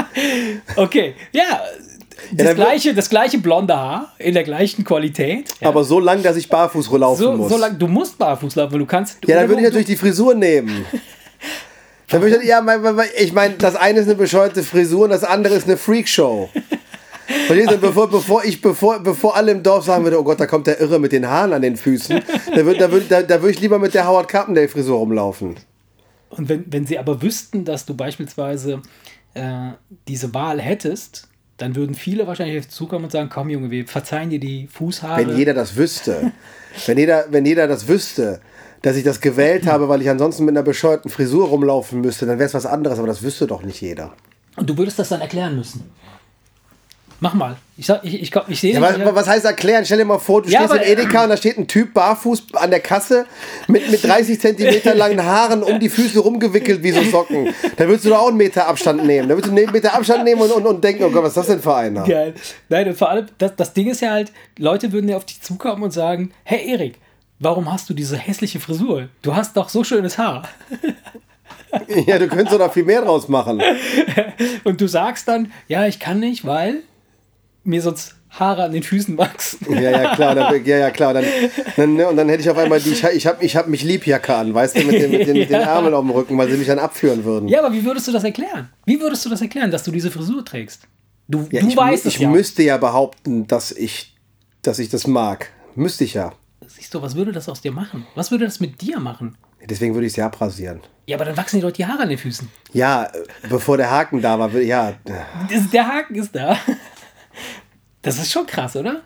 Okay, 0.75 1.15
ja. 1.31 1.61
Das, 2.33 2.47
wird- 2.47 2.55
gleiche, 2.57 2.93
das 2.93 3.09
gleiche 3.09 3.39
blonde 3.39 3.75
Haar 3.75 4.13
in 4.19 4.33
der 4.33 4.43
gleichen 4.43 4.83
Qualität. 4.83 5.49
Ja. 5.59 5.69
Aber 5.69 5.83
so 5.83 5.99
lang, 5.99 6.23
dass 6.23 6.37
ich 6.37 6.47
barfuß 6.49 6.91
laufen 6.91 7.21
so, 7.21 7.33
muss. 7.33 7.51
so 7.51 7.57
lang, 7.57 7.77
du 7.77 7.87
musst 7.87 8.17
barfuß 8.17 8.55
laufen, 8.55 8.73
weil 8.73 8.79
du 8.79 8.85
kannst. 8.85 9.17
ja, 9.25 9.37
dann 9.39 9.49
würde 9.49 9.61
ich 9.61 9.67
natürlich 9.67 9.87
die 9.87 9.95
Frisur 9.95 10.35
nehmen. 10.35 10.85
Dann 12.07 12.21
würde 12.21 12.39
ich, 12.41 12.49
ja, 12.49 12.61
ich 13.17 13.31
meine, 13.31 13.53
das 13.53 13.77
eine 13.77 13.99
ist 13.99 14.05
eine 14.07 14.15
bescheuerte 14.15 14.63
Frisur 14.63 15.05
und 15.05 15.11
das 15.11 15.23
andere 15.23 15.55
ist 15.55 15.63
eine 15.65 15.77
Freakshow. 15.77 16.49
Verstehst 17.47 17.71
du, 17.71 17.77
bevor, 17.77 18.09
bevor, 18.09 18.43
ich, 18.43 18.61
bevor, 18.61 18.99
bevor 18.99 19.35
alle 19.35 19.51
im 19.51 19.63
Dorf 19.63 19.85
sagen 19.85 20.03
würde, 20.03 20.19
oh 20.19 20.23
Gott, 20.23 20.39
da 20.39 20.47
kommt 20.47 20.67
der 20.67 20.79
Irre 20.79 20.99
mit 20.99 21.11
den 21.11 21.27
Haaren 21.27 21.53
an 21.53 21.61
den 21.61 21.75
Füßen, 21.75 22.21
da 22.55 22.65
würde 22.65 22.79
da 22.79 22.91
würd, 22.91 23.09
da, 23.09 23.21
da 23.21 23.41
würd 23.41 23.55
ich 23.55 23.61
lieber 23.61 23.79
mit 23.79 23.93
der 23.93 24.07
Howard 24.07 24.27
Carpendale-Frisur 24.27 24.97
rumlaufen. 24.97 25.55
Und 26.29 26.49
wenn, 26.49 26.65
wenn 26.67 26.85
sie 26.85 26.97
aber 26.97 27.21
wüssten, 27.21 27.65
dass 27.65 27.85
du 27.85 27.93
beispielsweise 27.93 28.81
äh, 29.33 29.71
diese 30.07 30.33
Wahl 30.33 30.61
hättest, 30.61 31.27
dann 31.57 31.75
würden 31.75 31.95
viele 31.95 32.25
wahrscheinlich 32.25 32.59
auf 32.59 32.69
zukommen 32.69 33.05
und 33.05 33.11
sagen, 33.11 33.29
komm 33.31 33.49
Junge, 33.49 33.69
wir 33.69 33.87
verzeihen 33.87 34.29
dir 34.29 34.39
die 34.39 34.67
Fußhaare. 34.67 35.27
Wenn 35.27 35.37
jeder 35.37 35.53
das 35.53 35.75
wüsste, 35.75 36.31
wenn 36.85 36.97
jeder, 36.97 37.25
wenn 37.29 37.45
jeder 37.45 37.67
das 37.67 37.87
wüsste, 37.87 38.41
dass 38.81 38.95
ich 38.95 39.03
das 39.03 39.21
gewählt 39.21 39.67
habe, 39.67 39.87
weil 39.89 40.01
ich 40.01 40.09
ansonsten 40.09 40.45
mit 40.45 40.53
einer 40.53 40.63
bescheuerten 40.63 41.11
Frisur 41.11 41.49
rumlaufen 41.49 42.01
müsste, 42.01 42.25
dann 42.25 42.39
wäre 42.39 42.47
es 42.47 42.53
was 42.53 42.65
anderes, 42.65 42.97
aber 42.97 43.07
das 43.07 43.21
wüsste 43.21 43.45
doch 43.45 43.61
nicht 43.61 43.79
jeder. 43.81 44.13
und 44.57 44.69
du 44.69 44.77
würdest 44.77 44.97
das 44.97 45.09
dann 45.09 45.21
erklären 45.21 45.55
müssen. 45.55 45.91
Mach 47.23 47.35
mal. 47.35 47.55
Ich, 47.77 47.85
sag, 47.85 48.03
ich, 48.03 48.19
ich, 48.19 48.31
ich 48.47 48.59
sehe 48.59 48.73
Ja, 48.73 48.81
was, 48.81 48.97
was 49.15 49.27
heißt 49.27 49.45
erklären? 49.45 49.85
Stell 49.85 49.99
dir 49.99 50.05
mal 50.05 50.17
vor, 50.17 50.41
du 50.41 50.49
Ja, 50.49 50.61
stehst 50.61 50.73
aber- 50.73 50.83
im 50.83 50.91
Edeka 50.91 51.23
und 51.23 51.29
da 51.29 51.37
steht 51.37 51.55
ein 51.55 51.67
Typ 51.67 51.93
barfuß 51.93 52.47
an 52.55 52.71
der 52.71 52.79
Kasse 52.79 53.27
mit, 53.67 53.91
mit 53.91 54.03
30 54.03 54.39
Zentimeter 54.41 54.95
langen 54.95 55.23
Haaren 55.23 55.61
um 55.61 55.79
die 55.79 55.89
Füße 55.89 56.19
rumgewickelt 56.19 56.81
wie 56.81 56.89
so 56.91 57.03
Socken. 57.03 57.53
Da 57.77 57.87
würdest 57.87 58.05
du 58.05 58.09
doch 58.09 58.21
auch 58.23 58.27
einen 58.29 58.37
Meter 58.37 58.67
Abstand 58.67 59.05
nehmen. 59.05 59.29
Da 59.29 59.35
würdest 59.35 59.53
du 59.53 59.55
einen 59.57 59.71
Meter 59.71 59.93
Abstand 59.93 60.23
nehmen 60.23 60.41
und, 60.41 60.51
und, 60.51 60.65
und 60.65 60.83
denken, 60.83 61.03
oh 61.03 61.11
Gott, 61.11 61.21
was 61.21 61.29
ist 61.29 61.37
das 61.37 61.45
denn 61.47 61.61
für 61.61 61.75
einer? 61.75 62.03
Geil. 62.07 62.33
Nein, 62.69 62.87
und 62.87 62.97
vor 62.97 63.09
allem, 63.11 63.27
das, 63.37 63.55
das 63.55 63.73
Ding 63.73 63.87
ist 63.87 64.01
ja 64.01 64.09
halt, 64.09 64.31
Leute 64.57 64.91
würden 64.91 65.07
ja 65.07 65.15
auf 65.15 65.25
dich 65.25 65.41
zukommen 65.41 65.83
und 65.83 65.91
sagen, 65.91 66.31
hey 66.43 66.71
Erik, 66.71 66.95
warum 67.37 67.71
hast 67.71 67.87
du 67.87 67.93
diese 67.93 68.17
hässliche 68.17 68.59
Frisur? 68.59 69.09
Du 69.21 69.35
hast 69.35 69.55
doch 69.55 69.69
so 69.69 69.83
schönes 69.83 70.17
Haar. 70.17 70.49
Ja, 72.07 72.17
du 72.19 72.27
könntest 72.27 72.51
doch 72.53 72.57
da 72.59 72.69
viel 72.69 72.83
mehr 72.83 73.01
draus 73.03 73.29
machen. 73.29 73.61
Und 74.63 74.81
du 74.81 74.87
sagst 74.87 75.27
dann, 75.27 75.51
ja, 75.67 75.85
ich 75.85 75.99
kann 75.99 76.19
nicht, 76.19 76.45
weil 76.45 76.81
mir 77.63 77.81
sonst 77.81 78.15
Haare 78.29 78.63
an 78.63 78.71
den 78.71 78.83
Füßen 78.83 79.17
wachsen. 79.17 79.73
Ja, 79.73 79.91
ja, 79.91 80.15
klar. 80.15 80.35
Dann, 80.35 80.65
ja, 80.65 80.77
ja, 80.77 80.89
klar. 80.89 81.13
Dann, 81.13 81.25
dann, 81.75 81.95
ne, 81.95 82.07
und 82.07 82.15
dann 82.15 82.29
hätte 82.29 82.41
ich 82.41 82.49
auf 82.49 82.57
einmal 82.57 82.79
die, 82.79 82.91
ich, 82.91 83.03
ich 83.03 83.27
habe 83.27 83.43
ich 83.43 83.55
hab 83.57 83.67
mich 83.67 83.83
Liebjacke 83.83 84.33
an, 84.33 84.53
weißt 84.53 84.77
du, 84.77 84.83
mit 84.85 85.01
den, 85.01 85.11
mit, 85.11 85.27
den, 85.27 85.37
mit 85.37 85.49
den 85.49 85.51
Ja. 85.61 85.75
Ärmeln 85.75 85.93
auf 85.93 86.01
dem 86.01 86.11
Rücken, 86.11 86.37
weil 86.37 86.49
sie 86.49 86.57
mich 86.57 86.67
dann 86.67 86.79
abführen 86.79 87.25
würden. 87.25 87.49
Ja, 87.49 87.59
aber 87.63 87.73
wie 87.73 87.83
würdest 87.83 88.07
du 88.07 88.11
das 88.13 88.23
erklären? 88.23 88.69
Wie 88.85 88.99
würdest 89.01 89.25
du 89.25 89.29
das 89.29 89.41
erklären, 89.41 89.69
dass 89.69 89.83
du 89.83 89.91
diese 89.91 90.09
Frisur 90.11 90.45
trägst? 90.45 90.83
Du, 91.27 91.45
Ja, 91.51 91.59
du 91.61 91.67
ich, 91.67 91.75
weißt 91.75 92.05
ich 92.05 92.15
es 92.15 92.21
ja. 92.21 92.29
müsste 92.29 92.63
ja 92.63 92.77
behaupten, 92.77 93.47
dass 93.47 93.71
ich, 93.73 94.15
dass 94.61 94.79
ich 94.79 94.87
das 94.89 95.07
mag. 95.07 95.49
Müsste 95.75 96.05
ich 96.05 96.13
ja. 96.13 96.31
Siehst 96.67 96.93
du, 96.93 97.01
was 97.01 97.15
würde 97.15 97.33
das 97.33 97.49
aus 97.49 97.59
dir 97.61 97.73
machen? 97.73 98.07
Was 98.15 98.31
würde 98.31 98.45
das 98.45 98.61
mit 98.61 98.81
dir 98.81 98.99
machen? 98.99 99.37
Deswegen 99.69 99.93
würde 99.93 100.07
ich 100.07 100.13
sie 100.13 100.21
abrasieren. 100.21 100.79
Ja, 101.05 101.17
aber 101.17 101.25
dann 101.25 101.35
wachsen 101.37 101.59
dir 101.59 101.67
doch 101.67 101.73
die 101.73 101.85
Haare 101.85 102.03
an 102.03 102.09
den 102.09 102.17
Füßen. 102.17 102.47
Ja, 102.73 103.11
bevor 103.49 103.75
der 103.77 103.91
Haken 103.91 104.21
da 104.21 104.39
war, 104.39 104.55
ja. 104.57 104.93
Der 105.73 105.87
Haken 105.87 106.15
ist 106.15 106.33
da. 106.33 106.57
Das 108.01 108.17
ist 108.17 108.31
schon 108.31 108.45
krass, 108.45 108.75
oder? 108.75 109.01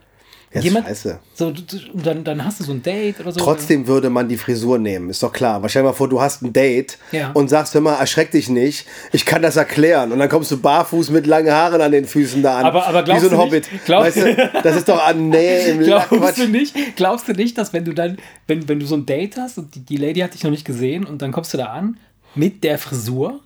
Ja, 0.53 0.61
ist 0.61 0.71
scheiße. 0.71 1.19
So, 1.33 1.53
dann, 1.95 2.23
dann 2.23 2.45
hast 2.45 2.61
du 2.61 2.63
so 2.63 2.71
ein 2.71 2.81
Date 2.81 3.19
oder 3.19 3.33
so. 3.33 3.41
Trotzdem 3.41 3.87
würde 3.87 4.09
man 4.09 4.29
die 4.29 4.37
Frisur 4.37 4.77
nehmen, 4.77 5.09
ist 5.09 5.21
doch 5.21 5.33
klar. 5.33 5.55
Aber 5.55 5.67
stell 5.67 5.81
dir 5.81 5.89
mal 5.89 5.93
vor, 5.93 6.07
du 6.07 6.21
hast 6.21 6.43
ein 6.43 6.53
Date 6.53 6.97
Ja. 7.11 7.31
und 7.33 7.49
sagst, 7.49 7.73
hör 7.73 7.81
mal, 7.81 7.95
erschreck 7.95 8.31
dich 8.31 8.47
nicht, 8.47 8.87
ich 9.11 9.25
kann 9.25 9.41
das 9.41 9.57
erklären. 9.57 10.13
Und 10.13 10.19
dann 10.19 10.29
kommst 10.29 10.51
du 10.51 10.57
barfuß 10.57 11.09
mit 11.09 11.27
langen 11.27 11.51
Haaren 11.51 11.81
an 11.81 11.91
den 11.91 12.05
Füßen 12.05 12.41
da 12.41 12.59
an. 12.59 12.65
Aber- 12.67 12.87
aber 12.87 12.99
Wie 13.05 13.19
so 13.19 13.19
glaubst 13.19 13.23
ein 13.25 13.29
du 13.31 13.37
Hobbit. 13.37 13.71
nicht- 13.73 13.85
glaub- 13.85 14.03
weißt 14.05 14.17
du, 14.17 14.51
das 14.63 14.75
ist 14.77 14.87
doch 14.87 15.05
an, 15.05 15.27
nee, 15.29 15.71
im 15.71 15.79
Glaubst 15.79 16.07
Quatsch. 16.09 16.37
du, 16.37 16.47
nicht, 16.47 16.73
glaubst 16.95 17.27
du 17.27 17.33
nicht, 17.33 17.57
dass 17.57 17.73
wenn 17.73 17.83
du 17.83 17.91
dann, 17.93 18.15
wenn, 18.47 18.65
wenn 18.69 18.79
du 18.79 18.85
so 18.85 18.95
ein 18.95 19.05
Date 19.05 19.35
hast 19.35 19.57
und 19.57 19.75
die, 19.75 19.81
die 19.81 19.97
Lady 19.97 20.21
hat 20.21 20.35
dich 20.35 20.43
noch 20.45 20.51
nicht 20.51 20.63
gesehen 20.63 21.03
und 21.05 21.21
dann 21.21 21.33
kommst 21.33 21.53
du 21.53 21.57
da 21.57 21.65
an 21.65 21.97
mit 22.33 22.63
der 22.63 22.77
Frisur, 22.77 23.41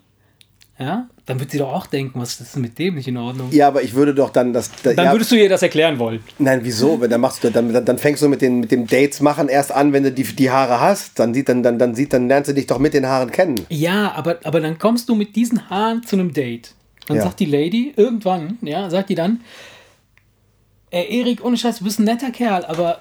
ja, 0.80 1.10
dann 1.26 1.40
wird 1.42 1.52
sie 1.52 1.58
doch 1.58 1.74
auch 1.74 1.88
denken, 1.88 2.22
was 2.22 2.40
ist 2.40 2.56
denn 2.56 2.62
mit 2.62 2.80
dem 2.80 2.96
nicht 2.96 3.08
in 3.10 3.18
Ordnung? 3.18 3.50
Ja, 3.52 3.68
aber 3.68 3.84
ich 3.84 3.94
würde 3.96 4.16
doch 4.16 4.30
dann 4.30 4.54
das. 4.54 4.72
dann 4.82 4.96
ja, 4.96 5.12
würdest 5.12 5.30
du 5.30 5.36
ihr 5.36 5.50
das 5.50 5.62
erklären 5.62 6.00
wollen. 6.00 6.24
Nein, 6.38 6.62
wieso? 6.64 7.02
Wenn 7.02 7.10
dann 7.10 7.20
machst 7.20 7.44
du 7.44 7.52
dann, 7.52 7.74
dann, 7.74 7.84
dann 7.84 7.98
fängst 7.98 8.24
du 8.24 8.30
mit 8.30 8.42
den 8.42 8.62
mit 8.62 8.72
dem 8.72 8.88
Dates 8.88 9.20
machen 9.20 9.50
erst 9.50 9.74
an, 9.74 9.92
wenn 9.92 10.04
du 10.04 10.12
die, 10.14 10.24
die 10.24 10.50
Haare 10.50 10.80
hast. 10.80 11.20
Dann 11.20 11.34
sieht 11.34 11.50
dann 11.50 11.64
dann 11.64 11.78
dann 11.78 11.96
sieht 11.96 12.14
dann 12.14 12.30
lernst 12.30 12.50
du 12.50 12.54
dich 12.54 12.66
doch 12.66 12.80
mit 12.80 12.94
den 12.94 13.06
Haaren 13.06 13.30
kennen. 13.30 13.56
Ja, 13.68 14.14
aber, 14.14 14.40
aber 14.46 14.62
dann 14.62 14.80
kommst 14.80 15.10
du 15.10 15.16
mit 15.16 15.36
diesen 15.36 15.70
Haaren 15.70 16.02
zu 16.04 16.16
einem 16.16 16.34
Date. 16.34 16.74
Dann 17.08 17.18
Ja. 17.18 17.24
sagt 17.24 17.42
die 17.42 17.46
Lady 17.46 17.94
irgendwann, 17.98 18.58
ja, 18.62 18.90
sagt 18.90 19.10
die 19.10 19.16
dann, 19.16 19.42
ey 20.92 21.20
Erik, 21.20 21.44
ohne 21.44 21.58
Scheiß, 21.58 21.80
du 21.80 21.84
bist 21.84 22.00
ein 22.00 22.06
netter 22.06 22.32
Kerl, 22.32 22.64
aber 22.64 23.00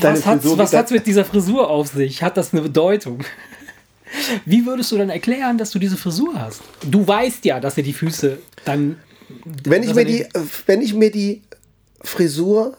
Deine 0.00 0.18
was 0.24 0.70
geht 0.70 0.78
hat's 0.78 0.90
mit 0.90 1.06
dieser 1.06 1.24
Frisur 1.24 1.70
auf 1.70 1.88
sich? 1.88 2.22
Hat 2.22 2.36
das 2.36 2.52
eine 2.52 2.62
Bedeutung? 2.62 3.20
Wie 4.44 4.64
würdest 4.66 4.90
du 4.92 4.96
dann 4.98 5.10
erklären, 5.10 5.58
dass 5.58 5.70
du 5.70 5.78
diese 5.78 5.96
Frisur 5.96 6.34
hast? 6.40 6.60
Du 6.84 7.06
weißt 7.06 7.44
ja, 7.44 7.60
dass 7.60 7.74
dir 7.76 7.84
die 7.84 7.92
Füße 7.92 8.38
dann. 8.64 8.98
Wenn 9.64 9.82
ich 9.82 9.94
mir 9.94 10.04
die 10.04 10.26
wenn 10.66 10.80
ich 10.82 10.94
mir 10.94 11.10
die 11.10 11.42
Frisur 12.00 12.76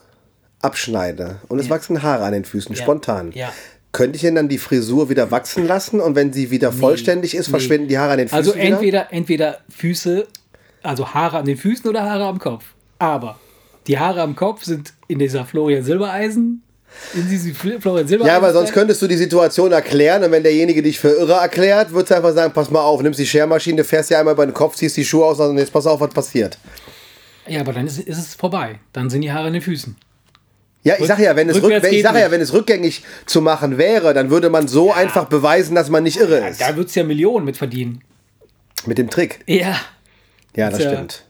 abschneide 0.62 1.38
und 1.48 1.60
es 1.60 1.70
wachsen 1.70 2.02
Haare 2.04 2.24
an 2.26 2.34
den 2.34 2.46
Füßen 2.46 2.76
Ja. 2.76 2.82
spontan. 2.82 3.32
Ja. 3.34 3.52
Könnte 3.92 4.18
ich 4.18 4.22
denn 4.22 4.36
dann 4.36 4.50
die 4.50 4.58
Frisur 4.60 5.10
wieder 5.10 5.32
wachsen 5.32 5.66
lassen 5.66 6.00
und 6.00 6.16
wenn 6.16 6.32
sie 6.34 6.52
wieder 6.52 6.72
vollständig 6.72 7.34
ist, 7.36 7.48
Nee. 7.48 7.52
verschwinden 7.52 7.88
die 7.88 7.98
Haare 7.98 8.12
an 8.14 8.18
den 8.20 8.28
Füßen 8.28 8.38
Also 8.38 8.54
wieder? 8.56 8.64
entweder, 8.64 9.14
entweder 9.14 9.58
Füße, 9.70 10.28
also 10.84 11.14
Haare 11.14 11.38
an 11.40 11.46
den 11.46 11.58
Füßen 11.58 11.90
oder 11.90 12.04
Haare 12.04 12.26
am 12.26 12.38
Kopf. 12.40 12.66
Aber 13.00 13.40
die 13.88 13.98
Haare 13.98 14.22
am 14.22 14.36
Kopf 14.36 14.64
sind 14.64 14.94
in 15.08 15.18
dieser 15.20 15.46
Florian 15.46 15.84
Silbereisen. 15.84 16.62
In 17.14 17.28
diesem 17.30 17.54
Fl- 17.54 17.80
Florian 17.82 18.08
Silbereisen. 18.08 18.32
Ja, 18.32 18.38
aber 18.38 18.54
sonst 18.54 18.72
könntest 18.74 19.02
du 19.02 19.08
die 19.08 19.18
Situation 19.18 19.72
erklären 19.72 20.24
und 20.24 20.32
wenn 20.32 20.44
derjenige 20.44 20.82
dich 20.84 21.00
für 21.00 21.10
irre 21.10 21.34
erklärt, 21.34 21.92
würdest 21.92 22.12
du 22.12 22.16
einfach 22.16 22.34
sagen, 22.34 22.54
pass 22.54 22.70
mal 22.70 22.82
auf, 22.82 23.02
nimmst 23.02 23.20
die 23.20 23.26
Schermaschine, 23.26 23.84
fährst 23.84 24.10
dir 24.10 24.20
einmal 24.20 24.34
über 24.36 24.46
den 24.46 24.54
Kopf, 24.54 24.76
ziehst 24.76 24.96
die 24.98 25.06
Schuhe 25.06 25.26
aus 25.26 25.40
und 25.40 25.58
jetzt 25.58 25.74
pass 25.74 25.88
auf, 25.88 26.00
was 26.02 26.10
passiert. 26.14 26.58
Ja, 27.48 27.62
aber 27.62 27.74
dann 27.74 27.88
ist, 27.88 28.00
ist 28.00 28.18
es 28.18 28.36
vorbei. 28.36 28.80
Dann 28.94 29.10
sind 29.10 29.22
die 29.22 29.32
Haare 29.32 29.48
an 29.48 29.54
den 29.54 29.62
Füßen. 29.62 29.96
Ja, 30.84 30.96
ich 30.98 31.08
sage 31.08 31.24
ja, 31.24 31.36
wenn 31.36 31.50
es, 31.50 31.62
rück, 31.62 31.72
ich 31.84 32.04
sag 32.04 32.16
ja, 32.16 32.32
wenn 32.32 32.40
es 32.42 32.54
rückgängig 32.54 33.04
zu 33.26 33.42
machen 33.42 33.78
wäre, 33.78 34.14
dann 34.14 34.30
würde 34.30 34.50
man 34.50 34.68
so 34.68 34.94
einfach 34.94 35.26
beweisen, 35.26 35.76
dass 35.76 35.90
man 35.90 36.04
nicht 36.04 36.18
irre 36.20 36.48
ist. 36.48 36.62
Da 36.62 36.76
würdest 36.76 36.96
du 36.96 37.02
ja 37.02 37.06
Millionen 37.06 37.44
mit 37.46 37.58
verdienen. 37.58 38.02
Mit 38.86 38.98
dem 38.98 39.10
Trick. 39.10 39.42
Ja. 39.46 39.76
Ja, 40.56 40.70
das 40.70 40.80
Ja. 40.84 40.92
stimmt. 40.94 41.26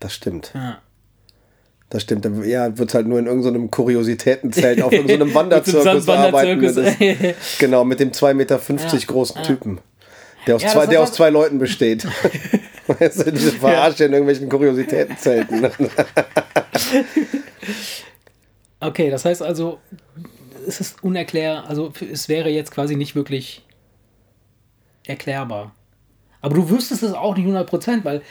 Das 0.00 0.12
stimmt. 0.14 0.52
ja. 0.54 0.78
Das 1.90 2.02
stimmt. 2.02 2.24
Dann 2.24 2.44
ja, 2.46 2.76
wird 2.76 2.92
halt 2.92 3.06
nur 3.06 3.18
in 3.18 3.26
irgendeinem 3.26 3.70
Kuriositätenzelt 3.70 4.82
auf 4.82 4.92
irgendeinem 4.92 5.20
Mit 5.28 5.32
so 5.32 5.38
Wanderzirkus 5.38 6.08
einem 6.08 6.24
arbeiten. 6.24 6.62
Das- 6.62 6.94
genau, 7.58 7.84
mit 7.84 8.00
dem 8.00 8.10
2,50 8.10 8.34
Meter 8.34 8.58
großen 9.06 9.42
Typen. 9.42 9.80
Der 10.46 10.56
aus, 10.56 10.62
Ja, 10.62 10.68
zwei, 10.68 10.86
der 10.86 11.02
aus 11.02 11.12
zwei 11.12 11.30
Leuten 11.30 11.58
besteht. 11.58 12.06
Weißt 12.86 13.26
du, 13.26 13.32
diese 13.32 13.52
Verarsche 13.52 14.04
in 14.04 14.12
irgendwelchen 14.12 14.48
Kuriositätenzelten. 14.48 15.68
Okay, 18.80 19.10
das 19.10 19.24
heißt 19.24 19.42
also, 19.42 19.78
es 20.66 20.80
ist 20.80 21.02
unerklär, 21.02 21.64
also 21.68 21.92
es 22.10 22.28
wäre 22.28 22.48
jetzt 22.48 22.70
quasi 22.70 22.96
nicht 22.96 23.14
wirklich 23.14 23.62
erklärbar. 25.04 25.74
Aber 26.40 26.54
du 26.54 26.70
wüsstest 26.70 27.02
es 27.02 27.12
auch 27.12 27.36
nicht 27.36 27.46
100%, 27.46 28.04
weil 28.04 28.22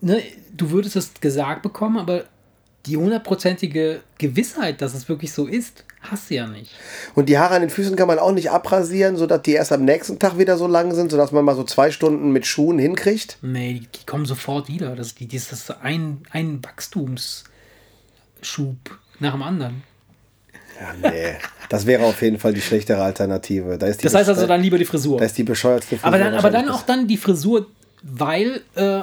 ne, 0.00 0.22
du 0.52 0.70
würdest 0.70 0.96
es 0.96 1.14
gesagt 1.20 1.62
bekommen, 1.62 1.98
aber 1.98 2.24
die 2.86 2.96
hundertprozentige 2.96 4.00
Gewissheit, 4.18 4.80
dass 4.80 4.94
es 4.94 5.08
wirklich 5.08 5.32
so 5.32 5.46
ist, 5.46 5.84
hast 6.00 6.30
du 6.30 6.34
ja 6.34 6.46
nicht. 6.46 6.70
Und 7.14 7.28
die 7.28 7.38
Haare 7.38 7.56
an 7.56 7.60
den 7.60 7.70
Füßen 7.70 7.94
kann 7.96 8.08
man 8.08 8.18
auch 8.18 8.32
nicht 8.32 8.50
abrasieren, 8.50 9.16
sodass 9.16 9.42
die 9.42 9.52
erst 9.52 9.72
am 9.72 9.84
nächsten 9.84 10.18
Tag 10.18 10.38
wieder 10.38 10.56
so 10.56 10.66
lang 10.66 10.94
sind, 10.94 11.10
sodass 11.10 11.32
man 11.32 11.44
mal 11.44 11.54
so 11.54 11.64
zwei 11.64 11.90
Stunden 11.90 12.32
mit 12.32 12.46
Schuhen 12.46 12.78
hinkriegt. 12.78 13.36
Nee, 13.42 13.82
die, 13.94 14.06
kommen 14.06 14.24
sofort 14.24 14.68
wieder. 14.68 14.96
Das, 14.96 15.14
die, 15.14 15.28
das 15.28 15.52
ist 15.52 15.70
ein, 15.82 16.22
ein 16.30 16.64
Wachstumsschub 16.64 17.44
nach 19.18 19.32
dem 19.32 19.42
anderen. 19.42 19.82
Ja, 20.80 21.10
nee. 21.10 21.36
Das 21.68 21.84
wäre 21.84 22.04
auf 22.04 22.22
jeden 22.22 22.38
Fall 22.38 22.54
die 22.54 22.62
schlechtere 22.62 23.02
Alternative. 23.02 23.76
Da 23.76 23.86
ist 23.86 24.02
Das 24.02 24.14
heißt 24.14 24.30
also 24.30 24.46
dann 24.46 24.62
lieber 24.62 24.78
die 24.78 24.86
Frisur. 24.86 25.18
da 25.18 25.26
ist 25.26 25.36
die 25.36 25.44
bescheuertste 25.44 25.98
Frisur 25.98 26.06
Aber 26.08 26.18
dann, 26.18 26.34
aber 26.34 26.50
dann 26.50 26.70
auch 26.70 26.82
dann 26.82 27.06
die 27.06 27.18
Frisur, 27.18 27.66
weil 28.02 28.62
äh, 28.74 29.02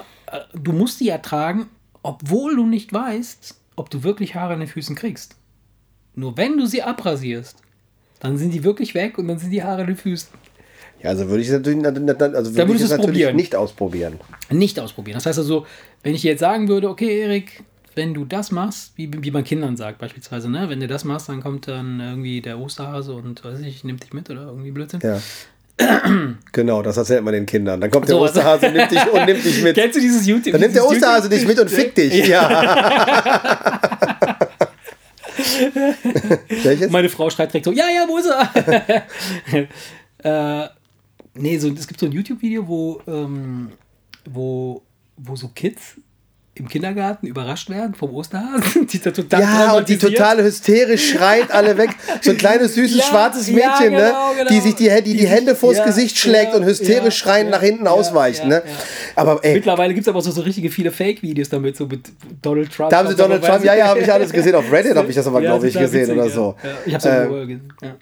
du 0.54 0.72
musst 0.74 1.00
die 1.00 1.06
ja 1.06 1.20
tragen, 1.20 1.68
obwohl 2.02 2.56
du 2.56 2.66
nicht 2.66 2.92
weißt, 2.92 3.56
ob 3.78 3.90
du 3.90 4.04
wirklich 4.04 4.36
Haare 4.36 4.54
an 4.54 4.60
den 4.60 4.68
Füßen 4.68 4.98
kriegst. 4.98 5.36
Nur 6.16 6.36
wenn 6.36 6.58
du 6.58 6.66
sie 6.66 6.84
abrasierst, 6.84 7.62
dann 8.20 8.38
sind 8.38 8.54
die 8.54 8.66
wirklich 8.66 8.94
weg 8.94 9.18
und 9.18 9.30
dann 9.30 9.40
sind 9.40 9.52
die 9.52 9.64
Haare 9.64 9.82
an 9.82 9.88
den 9.88 9.96
Füßen. 9.96 10.30
Ja, 11.02 11.12
also 11.12 11.30
würde 11.30 11.44
ich 11.44 11.48
es 11.48 11.54
natürlich, 11.54 11.86
also 11.86 12.56
würde 12.56 12.74
ich 12.74 12.82
es 12.82 12.90
natürlich 12.90 13.06
probieren. 13.06 13.36
nicht 13.36 13.56
ausprobieren. 13.56 14.20
Nicht 14.50 14.80
ausprobieren. 14.80 15.16
Das 15.16 15.28
heißt 15.28 15.38
also, 15.38 15.68
wenn 16.02 16.16
ich 16.16 16.24
jetzt 16.24 16.40
sagen 16.40 16.68
würde, 16.68 16.90
okay, 16.90 17.22
Erik, 17.22 17.64
wenn 17.94 18.16
du 18.16 18.26
das 18.26 18.52
machst, 18.52 18.94
wie, 18.96 19.12
wie 19.24 19.30
man 19.30 19.44
Kindern 19.44 19.78
sagt 19.78 20.00
beispielsweise, 20.00 20.50
ne? 20.50 20.70
wenn 20.70 20.80
du 20.80 20.88
das 20.88 21.04
machst, 21.04 21.30
dann 21.30 21.42
kommt 21.42 21.68
dann 21.68 22.00
irgendwie 22.00 22.42
der 22.42 22.60
Osterhase 22.60 23.14
und 23.14 23.44
weiß 23.44 23.60
ich, 23.60 23.84
nimmt 23.84 24.04
dich 24.04 24.14
mit 24.14 24.30
oder 24.32 24.48
irgendwie 24.48 24.72
Blödsinn. 24.72 25.02
Ja. 25.04 25.22
Genau, 26.52 26.82
das 26.82 26.98
erzählt 26.98 27.24
man 27.24 27.34
den 27.34 27.46
Kindern. 27.46 27.80
Dann 27.80 27.92
kommt 27.92 28.08
der 28.08 28.16
So, 28.16 28.24
also- 28.24 28.40
Osterhase 28.40 28.68
und 28.68 28.74
nimmt 28.74 28.92
dich, 28.92 29.12
und 29.12 29.26
nimmt 29.26 29.46
dich 29.46 29.62
mit. 29.64 29.76
Kennst 29.76 29.96
du 29.96 30.00
dieses 30.00 30.26
YouTube? 30.26 30.52
Dann 30.54 30.62
nimmt 30.62 30.76
der 30.76 30.86
Osterhase 30.86 31.30
dich 31.30 31.46
mit 31.46 31.60
und 31.60 31.70
fickt 31.70 31.98
dich. 31.98 32.28
Ja. 32.28 33.80
Welches? 36.64 36.92
Meine 36.92 37.10
Frau 37.10 37.30
schreit 37.30 37.54
direkt 37.54 37.66
so, 37.66 37.72
ja, 37.72 37.86
ja, 37.90 38.06
wo 38.08 38.18
ist 38.18 38.28
er? 38.28 39.06
äh, 40.64 40.70
nee, 41.36 41.58
so, 41.58 41.70
es 41.72 41.88
gibt 41.88 42.00
so 42.00 42.06
ein 42.08 42.12
YouTube-Video, 42.12 42.68
wo, 42.68 43.02
ähm, 43.08 43.72
wo, 44.30 44.82
wo 45.18 45.36
so 45.36 45.50
Kids 45.50 45.96
im 46.60 46.68
Kindergarten 46.68 47.28
überrascht 47.28 47.70
werden 47.70 47.96
vom 47.96 48.14
Osterhasen. 48.14 48.88
Die 48.92 49.00
da 49.00 49.12
total 49.12 49.42
Ja, 49.42 49.74
und 49.74 49.88
die 49.90 49.98
total 49.98 50.44
hysterisch 50.44 51.12
schreit 51.12 51.52
alle 51.52 51.78
weg. 51.78 51.90
So 52.22 52.32
ein 52.32 52.38
kleines, 52.38 52.74
süßes, 52.76 52.98
Ja, 52.98 53.04
schwarzes 53.04 53.48
ja, 53.48 53.56
Mädchen, 53.56 53.92
genau, 53.92 53.98
ne? 53.98 54.14
genau. 54.38 54.50
die 54.50 54.60
sich 54.60 54.76
die, 54.76 54.90
die, 55.04 55.18
die, 55.18 55.28
Hände 55.28 55.56
vors 55.56 55.78
ja, 55.78 55.86
Gesicht 55.86 56.18
schlägt 56.18 56.54
und 56.54 56.64
hysterisch 56.66 57.24
ja, 57.26 57.44
nach 57.44 57.62
hinten 57.62 57.86
ja, 57.86 58.46
ne? 58.46 58.64
Aber 59.16 59.44
ey, 59.44 59.56
Mittlerweile 59.56 59.94
gibt 59.94 60.06
es 60.06 60.10
aber 60.10 60.22
so, 60.22 60.32
so 60.32 60.42
richtige 60.42 60.70
viele 60.70 60.92
Fake-Videos 60.92 61.50
damit, 61.50 61.78
so 61.78 61.86
mit 61.86 62.02
Donald 62.42 62.72
Trump. 62.72 62.90
da 62.90 62.98
haben 62.98 63.08
sie 63.08 63.16
Donald 63.16 63.44
Trump, 63.44 63.64
ja, 63.64 63.76
ja, 63.76 63.88
habe 63.88 64.00
ich 64.00 64.12
alles 64.12 64.32
gesehen. 64.32 64.56
Auf 64.56 64.72
Reddit 64.72 64.96
habe 64.96 65.10
ich 65.10 65.16
das 65.16 65.28
aber, 65.28 65.42
glaube 65.42 65.68
ich, 65.68 65.78
gesehen 65.78 66.02
witzig, 66.02 66.18
oder 66.18 66.30
so. 66.30 66.56
Ja, 66.64 66.70
ich 66.86 66.94
habe 66.96 67.10
es 67.10 67.30
nur 67.30 67.40
gesehen. 67.42 67.74
Ja. 67.82 67.96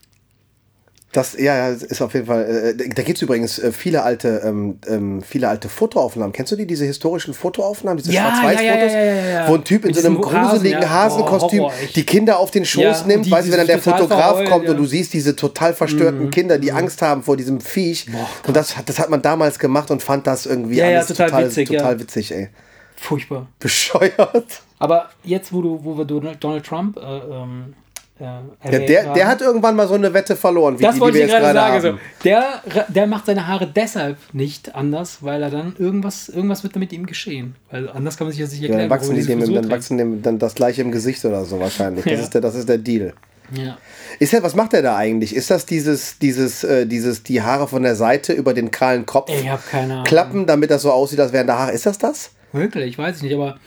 Das, 1.15 1.33
ja, 1.37 1.55
ja, 1.55 1.69
ist 1.69 2.01
auf 2.01 2.13
jeden 2.13 2.25
Fall. 2.25 2.75
Äh, 2.79 2.89
da 2.89 3.01
gibt 3.03 3.17
es 3.17 3.21
übrigens 3.21 3.57
äh, 3.59 3.71
viele 3.71 4.03
alte, 4.03 4.41
ähm, 4.43 4.79
ähm, 4.87 5.21
viele 5.21 5.47
alte 5.47 5.69
Fotoaufnahmen. 5.69 6.33
Kennst 6.33 6.51
du 6.51 6.55
die, 6.55 6.67
diese 6.67 6.83
historischen 6.85 7.33
Fotoaufnahmen, 7.33 7.97
diese 8.03 8.11
Ja, 8.11 8.35
Schwarz-Weiß-Fotos? 8.35 8.93
ja. 8.93 9.47
Wo 9.47 9.55
ein 9.55 9.63
Typ 9.63 9.85
in 9.85 9.91
Mit 9.91 9.99
so 10.01 10.07
einem 10.07 10.17
Hasen, 10.25 10.41
gruseligen 10.49 10.81
ja. 10.81 10.89
Hasenkostüm 10.89 11.59
Boah, 11.59 11.73
echt. 11.81 11.95
die 11.95 12.03
Kinder 12.05 12.37
auf 12.39 12.51
den 12.51 12.65
Schoß 12.65 13.05
nimmt, 13.05 13.29
weißt 13.31 13.47
du, 13.47 13.51
wenn 13.51 13.57
dann 13.59 13.67
der 13.67 13.79
Fotograf 13.79 14.43
kommt 14.49 14.67
und. 14.67 14.73
Mhm. 14.75 14.81
du 14.81 14.85
siehst 14.85 15.13
diese 15.13 15.35
total 15.35 15.73
verstörten 15.73 16.29
Kinder, 16.31 16.57
die 16.57 16.71
Angst 16.71 17.01
haben 17.01 17.23
vor 17.23 17.37
diesem 17.37 17.61
Viech. 17.61 18.07
und 18.45 18.55
das, 18.55 18.75
hat- 18.75 18.89
das 18.89 18.99
hat 18.99 19.09
man 19.09 19.21
damals 19.21 19.57
gemacht 19.59 19.91
und 19.91 20.03
fand 20.03 20.27
das 20.27 20.45
irgendwie 20.45 20.81
alles 20.83 21.07
total 21.07 21.29
total, 21.29 21.45
witzig, 21.45 21.69
total 21.69 21.99
witzig, 21.99 22.31
ey. 22.33 22.49
Furchtbar. 22.97 23.47
Bescheuert. 23.59 24.61
Aber 24.79 25.09
jetzt, 25.23 25.53
wo, 25.53 25.61
du, 25.61 25.79
wo 25.83 25.97
wir 25.97 26.05
Donald, 26.05 26.43
Donald 26.43 26.65
Trump 26.65 26.97
äh, 26.97 27.01
ähm, 27.01 27.73
äh, 28.19 28.23
Ja, 28.23 28.79
der, 28.79 29.13
der 29.13 29.27
hat 29.27 29.41
irgendwann 29.41 29.75
mal 29.75 29.87
so 29.87 29.93
eine 29.95 30.13
Wette 30.13 30.35
verloren, 30.35 30.79
wie 30.79 30.83
das 30.83 30.93
die, 30.93 30.99
die 30.99 31.01
wollte 31.01 31.17
wir 31.17 31.25
ich 31.25 31.31
jetzt 31.31 31.39
gerade 31.41 31.53
sagen. 31.59 31.73
haben. 31.83 31.99
So. 31.99 32.23
Der, 32.23 32.61
der 32.87 33.07
macht 33.07 33.25
seine 33.25 33.47
Haare 33.47 33.67
deshalb 33.67 34.17
nicht 34.33 34.73
anders, 34.75 35.17
weil 35.21 35.43
er 35.43 35.49
dann 35.49 35.75
irgendwas, 35.77 36.29
irgendwas 36.29 36.63
wird 36.63 36.75
mit 36.77 36.93
ihm 36.93 37.05
geschehen. 37.05 37.55
Weil 37.71 37.89
anders 37.89 38.17
kann 38.17 38.27
man 38.27 38.31
sich 38.33 38.41
das 38.41 38.51
nicht 38.51 38.61
Ja, 38.61 38.67
erklären. 38.69 38.89
dann 38.89 38.97
wachsen, 38.99 39.15
die 39.15 39.23
dem, 39.25 39.39
dann 39.41 39.53
trägt. 39.53 39.69
wachsen 39.69 39.97
dem 39.97 40.21
dann 40.21 40.39
das 40.39 40.55
gleiche 40.55 40.81
im 40.81 40.91
Gesicht 40.91 41.23
oder 41.25 41.43
so 41.45 41.59
wahrscheinlich. 41.59 42.03
Das, 42.05 42.13
Ja. 42.13 42.19
ist, 42.19 42.33
der, 42.33 42.41
das 42.41 42.55
ist 42.55 42.69
der 42.69 42.77
Deal. 42.77 43.13
Ja. 43.51 43.77
Ist 44.17 44.33
er, 44.33 44.41
was 44.41 44.55
macht 44.55 44.73
er 44.73 44.81
da 44.81 44.95
eigentlich? 44.95 45.35
Ist 45.35 45.51
das 45.51 45.65
dieses, 45.67 46.17
dieses, 46.17 46.63
äh, 46.63 46.87
dieses, 46.87 47.21
die 47.21 47.43
Haare 47.43 47.67
von 47.67 47.83
der 47.83 47.95
Seite 47.95 48.33
über 48.33 48.53
den 48.55 48.71
kahlen 48.71 49.05
Kopf 49.05 49.29
Ich 49.29 49.45
keine 49.69 49.93
Ahnung. 49.93 50.03
klappen, 50.05 50.45
damit 50.47 50.71
das 50.71 50.81
so 50.81 50.91
aussieht, 50.91 51.19
als 51.19 51.31
wären 51.31 51.45
da 51.45 51.59
Haare? 51.59 51.71
Ist 51.73 51.85
das 51.85 51.97
das? 51.99 52.31
Wirklich, 52.53 52.85
ich 52.91 52.97
weiß 52.97 53.17
es 53.17 53.21
nicht, 53.21 53.35
aber 53.35 53.57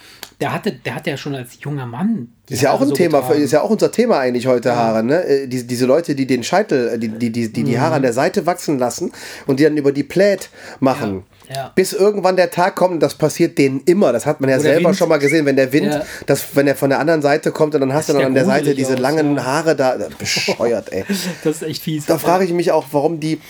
der 0.41 0.53
hatte, 0.55 0.73
der 0.73 0.95
hatte 0.95 1.11
ja 1.11 1.17
schon 1.17 1.35
als 1.35 1.59
junger 1.61 1.87
Mann. 1.87 2.29
Ist 2.49 2.63
ja 2.63 2.73
auch 2.73 2.81
ein 2.81 2.89
so 2.89 2.95
Thema, 2.95 3.21
getragen. 3.21 3.43
ist 3.43 3.51
ja 3.53 3.61
auch 3.63 3.71
unser 3.71 3.91
Thema 3.91 4.19
eigentlich 4.21 4.47
heute, 4.47 4.75
Haare, 4.77 5.03
ne? 5.03 5.25
Äh, 5.25 5.47
Die, 5.49 5.67
diese 5.67 5.85
Leute, 5.87 6.15
die 6.15 6.27
den 6.27 6.43
Scheitel, 6.45 6.89
äh, 6.89 6.99
die 6.99 7.09
die, 7.09 7.31
die, 7.31 7.53
die, 7.53 7.61
Mhm. 7.63 7.67
die 7.67 7.81
Haare 7.81 7.97
an 7.97 8.03
der 8.03 8.13
Seite 8.13 8.47
wachsen 8.47 8.79
lassen 8.79 9.11
und 9.47 9.59
die 9.59 9.65
dann 9.65 9.77
über 9.77 9.91
die 9.93 10.05
Plät 10.05 10.49
machen. 10.81 11.25
Ja, 11.49 11.55
ja. 11.55 11.73
Bis 11.75 11.93
irgendwann 11.93 12.37
der 12.37 12.51
Tag 12.51 12.77
kommt, 12.77 13.03
das 13.03 13.15
passiert 13.17 13.59
denen 13.59 13.81
immer. 13.87 14.13
Das 14.13 14.27
hat 14.27 14.41
man 14.41 14.49
ja 14.51 14.59
Wo 14.59 14.63
der 14.63 14.73
selber 14.75 14.89
Wind- 14.91 14.99
schon 14.99 15.09
mal 15.09 15.17
gesehen, 15.19 15.45
wenn 15.47 15.57
der 15.57 15.73
Wind, 15.73 15.93
Ja. 15.93 16.03
das, 16.27 16.45
wenn 16.55 16.67
er 16.69 16.77
von 16.77 16.91
der 16.91 17.01
anderen 17.01 17.23
Seite 17.23 17.51
kommt 17.53 17.75
und 17.75 17.81
dann 17.81 17.93
hast 17.93 18.09
du 18.09 18.13
dann 18.13 18.21
ja 18.23 18.27
an 18.29 18.35
der 18.35 18.45
Seite 18.45 18.75
diese 18.75 18.95
aus, 18.95 19.01
langen 19.01 19.37
ja. 19.37 19.45
Haare 19.45 19.75
da. 19.75 19.97
Bescheuert, 20.19 20.93
ey. 20.93 21.05
Das 21.45 21.57
ist 21.57 21.63
echt 21.63 21.83
fies. 21.83 22.07
Da 22.07 22.19
frage 22.19 22.45
ich 22.45 22.53
mich 22.53 22.71
auch, 22.71 22.87
warum 22.93 23.19
die 23.19 23.41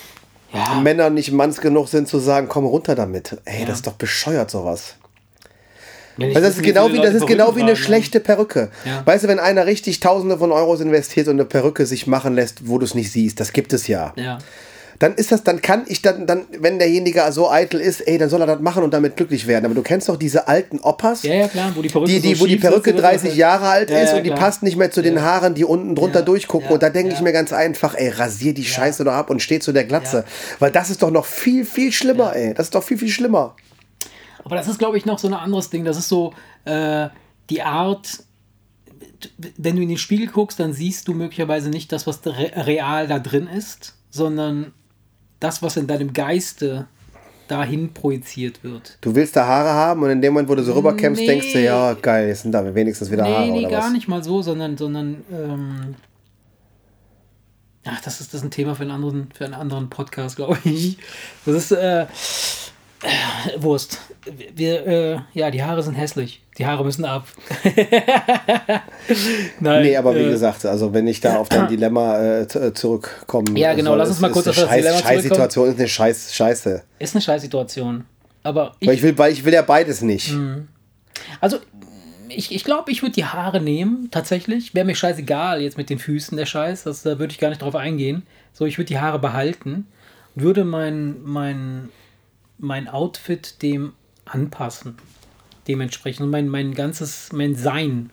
Ja. 0.55 0.81
Männer 0.81 1.11
nicht 1.11 1.31
manns 1.33 1.61
genug 1.61 1.89
sind 1.89 2.09
zu 2.09 2.19
sagen, 2.19 2.47
komm 2.49 2.65
runter 2.65 2.95
damit. 2.95 3.37
Ey, 3.45 3.61
Ja. 3.61 3.67
das 3.67 3.77
ist 3.79 3.87
doch 3.87 3.93
bescheuert 3.95 4.51
sowas. 4.51 4.95
Also 6.21 6.41
das 6.41 6.57
ist 6.57 6.63
genau 6.63 6.93
wie 6.93 6.99
das 6.99 7.15
ist 7.15 7.27
genau 7.27 7.55
wie 7.57 7.63
eine 7.63 7.77
schlechte 7.77 8.21
Perücke. 8.21 8.71
Ja. 8.85 9.03
Weißt 9.05 9.25
du, 9.25 9.29
wenn 9.29 9.39
einer 9.39 9.67
richtig 9.67 10.01
Tausende 10.01 10.39
von 10.39 10.53
Euros 10.53 10.81
investiert 10.81 11.29
und 11.29 11.35
eine 11.35 11.45
Perücke 11.45 11.87
sich 11.87 12.07
machen 12.07 12.35
lässt, 12.35 12.69
wo 12.69 12.79
du 12.79 12.85
es 12.85 12.95
nicht 12.95 13.13
siehst, 13.13 13.41
das 13.41 13.53
gibt 13.53 13.73
es 13.73 13.87
ja. 13.87 14.13
Ja. 14.17 14.39
dann 14.99 15.15
ist 15.15 15.31
das, 15.31 15.45
dann 15.45 15.63
kann 15.63 15.85
ich 15.87 16.03
dann, 16.03 16.27
dann, 16.27 16.47
wenn 16.59 16.79
derjenige 16.79 17.23
so 17.31 17.49
eitel 17.49 17.81
ist, 17.81 18.01
ey, 18.01 18.19
dann 18.19 18.29
soll 18.29 18.41
er 18.41 18.49
das 18.49 18.61
machen 18.61 18.83
und 18.83 18.93
damit 18.93 19.17
glücklich 19.17 19.47
werden. 19.47 19.65
Aber 19.65 19.75
du 19.75 19.83
kennst 19.83 20.09
doch 20.09 20.17
diese 20.17 20.49
alten 20.49 20.81
Opas, 20.81 21.23
Ja, 21.23 21.35
ja, 21.35 21.49
klar, 21.49 21.71
wo 21.75 21.83
die 21.83 21.89
Perücke 21.89 22.11
die, 22.11 22.21
die, 22.21 22.35
so 22.35 22.43
wo 22.43 22.47
die 22.47 22.57
Perücke 22.57 22.91
oder 22.91 22.99
so. 22.99 23.09
30 23.09 23.37
Jahre 23.37 23.69
alt 23.69 23.91
ist 23.91 24.13
und 24.13 24.25
die 24.25 24.31
klar. 24.31 24.41
passt 24.41 24.63
nicht 24.65 24.77
mehr 24.77 24.91
zu 24.91 25.03
den 25.03 25.23
Haaren, 25.23 25.55
die 25.55 25.65
unten 25.65 25.95
drunter 25.95 26.23
durchgucken. 26.23 26.71
und 26.71 26.83
da 26.83 26.91
denke 26.91 27.15
ich 27.15 27.21
mir 27.21 27.33
ganz 27.33 27.53
einfach, 27.53 27.95
ey, 27.95 28.09
rasier 28.09 28.55
die 28.55 28.65
Scheiße 28.65 29.05
doch 29.05 29.13
ab 29.13 29.31
und 29.31 29.41
steh 29.41 29.61
zu 29.61 29.73
der 29.73 29.85
Glatze. 29.85 30.25
Weil 30.59 30.73
das 30.73 30.91
ist 30.91 31.03
doch 31.03 31.13
noch 31.13 31.27
viel, 31.27 31.65
viel 31.65 31.93
schlimmer, 31.93 32.35
ey. 32.35 32.55
Das 32.55 32.67
ist 32.67 32.75
doch 32.75 32.83
viel, 32.83 32.99
viel 32.99 33.09
schlimmer. 33.09 33.55
Aber 34.49 34.57
das 34.57 34.67
ist, 34.67 34.79
glaube 34.79 34.97
ich, 34.97 35.05
noch 35.05 35.19
so 35.19 35.29
ein 35.29 35.35
anderes 35.35 35.69
Ding. 35.69 35.85
Das 35.85 35.99
ist 35.99 36.09
so 36.09 36.33
äh, 36.65 37.09
die 37.51 37.61
Art, 37.61 38.25
wenn 39.59 39.77
du 39.77 39.83
in 39.83 39.91
den 39.91 39.99
Spiegel 39.99 40.29
guckst, 40.29 40.59
dann 40.59 40.73
siehst 40.73 41.07
du 41.07 41.13
möglicherweise 41.13 41.69
nicht 41.69 41.93
das, 41.93 42.07
was 42.07 42.25
re 42.25 42.51
real 42.67 43.07
da 43.07 43.19
drin 43.19 43.47
ist, 43.47 43.95
sondern 44.09 44.73
das, 45.39 45.63
was 45.63 45.77
in 45.77 45.87
deinem 45.87 46.15
Geiste 46.15 46.87
dahin 47.47 47.93
projiziert 47.93 48.65
wird. 48.65 48.97
Du 49.03 49.15
willst 49.15 49.37
da 49.37 49.47
Haare 49.47 49.69
haben 49.71 50.03
und 50.03 50.09
in 50.09 50.23
dem 50.23 50.33
Moment, 50.33 50.49
wo 50.49 50.55
du 50.55 50.63
so 50.63 50.73
rüberkämpfst, 50.73 51.21
Nee. 51.21 51.27
denkst 51.27 51.53
du, 51.53 51.63
ja, 51.63 51.93
geil, 51.93 52.29
jetzt 52.29 52.43
sind 52.43 52.53
da 52.53 52.75
wenigstens 52.75 53.11
wieder 53.11 53.25
Haare 53.25 53.45
Nee, 53.47 53.51
nee, 53.53 53.59
oder 53.61 53.69
gar 53.71 53.85
was. 53.85 53.93
nicht 53.93 54.09
mal 54.09 54.25
so, 54.25 54.41
sondern, 54.41 54.77
sondern 54.79 55.25
ähm, 55.31 55.95
ach, 57.85 58.01
das 58.03 58.21
ist, 58.21 58.33
das 58.33 58.41
ist 58.41 58.47
ein 58.47 58.51
Thema 58.51 58.75
für 58.75 58.83
einen 58.83 58.91
anderen, 58.93 59.29
für 59.35 59.45
einen 59.45 59.55
anderen 59.55 59.89
Podcast, 59.91 60.37
glaube 60.37 60.59
ich. 60.65 60.99
Das 61.47 61.55
ist 61.55 61.73
äh, 61.73 62.07
äh, 63.03 63.63
Wurst. 63.63 63.99
Wir, 64.55 64.87
äh, 64.87 65.19
ja, 65.33 65.51
die 65.51 65.63
Haare 65.63 65.83
sind 65.83 65.95
hässlich. 65.95 66.43
Die 66.59 66.67
Haare 66.67 66.85
müssen 66.85 67.05
ab. 67.05 67.27
Nein, 69.61 69.83
Nee, 69.83 69.97
aber 69.97 70.15
wie 70.15 70.21
äh, 70.21 70.31
gesagt, 70.31 70.67
also 70.67 70.93
wenn 70.93 71.07
ich 71.07 71.21
da 71.21 71.37
auf 71.37 71.49
dein 71.49 71.69
Dilemma 71.69 72.19
äh, 72.19 72.43
äh, 72.43 72.75
zurückkommen 72.75 73.57
Ja, 73.57 73.75
genau, 73.75 73.91
soll, 73.91 73.99
lass 73.99 74.09
uns 74.09 74.21
mal 74.21 74.29
ist 74.29 74.35
kurz 74.35 74.49
auf 74.49 74.57
das 74.57 74.65
Scheiß, 74.65 74.77
Dilemma 74.77 74.97
zurückkommen. 74.97 75.17
Scheißsituation 75.17 75.69
ist 75.69 75.79
eine 75.79 75.89
Scheiß, 75.89 76.35
Scheiße. 76.35 76.83
Ist 76.99 77.15
eine 77.15 77.23
Scheißsituation. 77.23 78.05
Aber 78.43 78.75
ich, 78.81 78.89
ich 78.89 79.03
will, 79.03 79.17
weil 79.17 79.33
ich 79.33 79.45
will 79.45 79.53
ja 79.53 79.63
beides 79.63 80.03
nicht. 80.03 80.33
Mhm. 80.33 80.69
Also, 81.41 81.59
ich, 82.29 82.55
ich 82.55 82.65
glaube, 82.65 82.91
ich 82.91 83.03
würde 83.03 83.15
die 83.15 83.25
Haare 83.25 83.61
nehmen, 83.61 84.09
tatsächlich. 84.11 84.75
Wäre 84.75 84.87
mir 84.87 84.95
scheißegal 84.95 85.63
jetzt 85.63 85.77
mit 85.77 85.91
den 85.91 85.99
Füßen 85.99 86.37
der 86.37 86.47
Scheiß. 86.47 86.85
Das, 86.85 87.03
da 87.03 87.19
würde 87.19 87.33
ich 87.33 87.39
gar 87.39 87.49
nicht 87.49 87.63
drauf 87.63 87.75
eingehen. 87.75 88.23
So, 88.53 88.67
ich 88.67 88.79
würde 88.79 88.89
die 88.89 88.99
Haare 88.99 89.19
behalten. 89.19 89.87
Würde 90.35 90.65
mein, 90.65 91.17
mein, 91.25 91.89
mein 92.59 92.89
Outfit 92.89 93.63
dem 93.63 93.93
anpassen. 94.25 94.97
Dementsprechend. 95.67 96.31
Mein, 96.31 96.49
mein 96.49 96.75
ganzes, 96.75 97.33
mein 97.33 97.55
Sein 97.55 98.11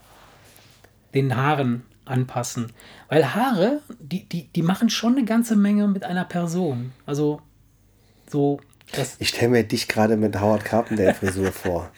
den 1.14 1.36
Haaren 1.36 1.84
anpassen. 2.04 2.72
Weil 3.10 3.34
Haare, 3.34 3.82
die, 4.00 4.28
die, 4.28 4.48
die 4.50 4.62
machen 4.62 4.90
schon 4.90 5.16
eine 5.18 5.26
ganze 5.26 5.56
Menge 5.56 5.88
mit 5.88 6.04
einer 6.04 6.26
Person. 6.26 6.92
Also, 7.06 7.42
so. 8.30 8.60
Das, 8.92 9.16
Ich 9.20 9.30
stelle 9.30 9.50
mir 9.52 9.64
dich 9.64 9.88
gerade 9.88 10.16
mit 10.16 10.40
Howard 10.40 10.64
Carpenter 10.64 11.14
Frisur 11.16 11.52
vor. 11.52 11.92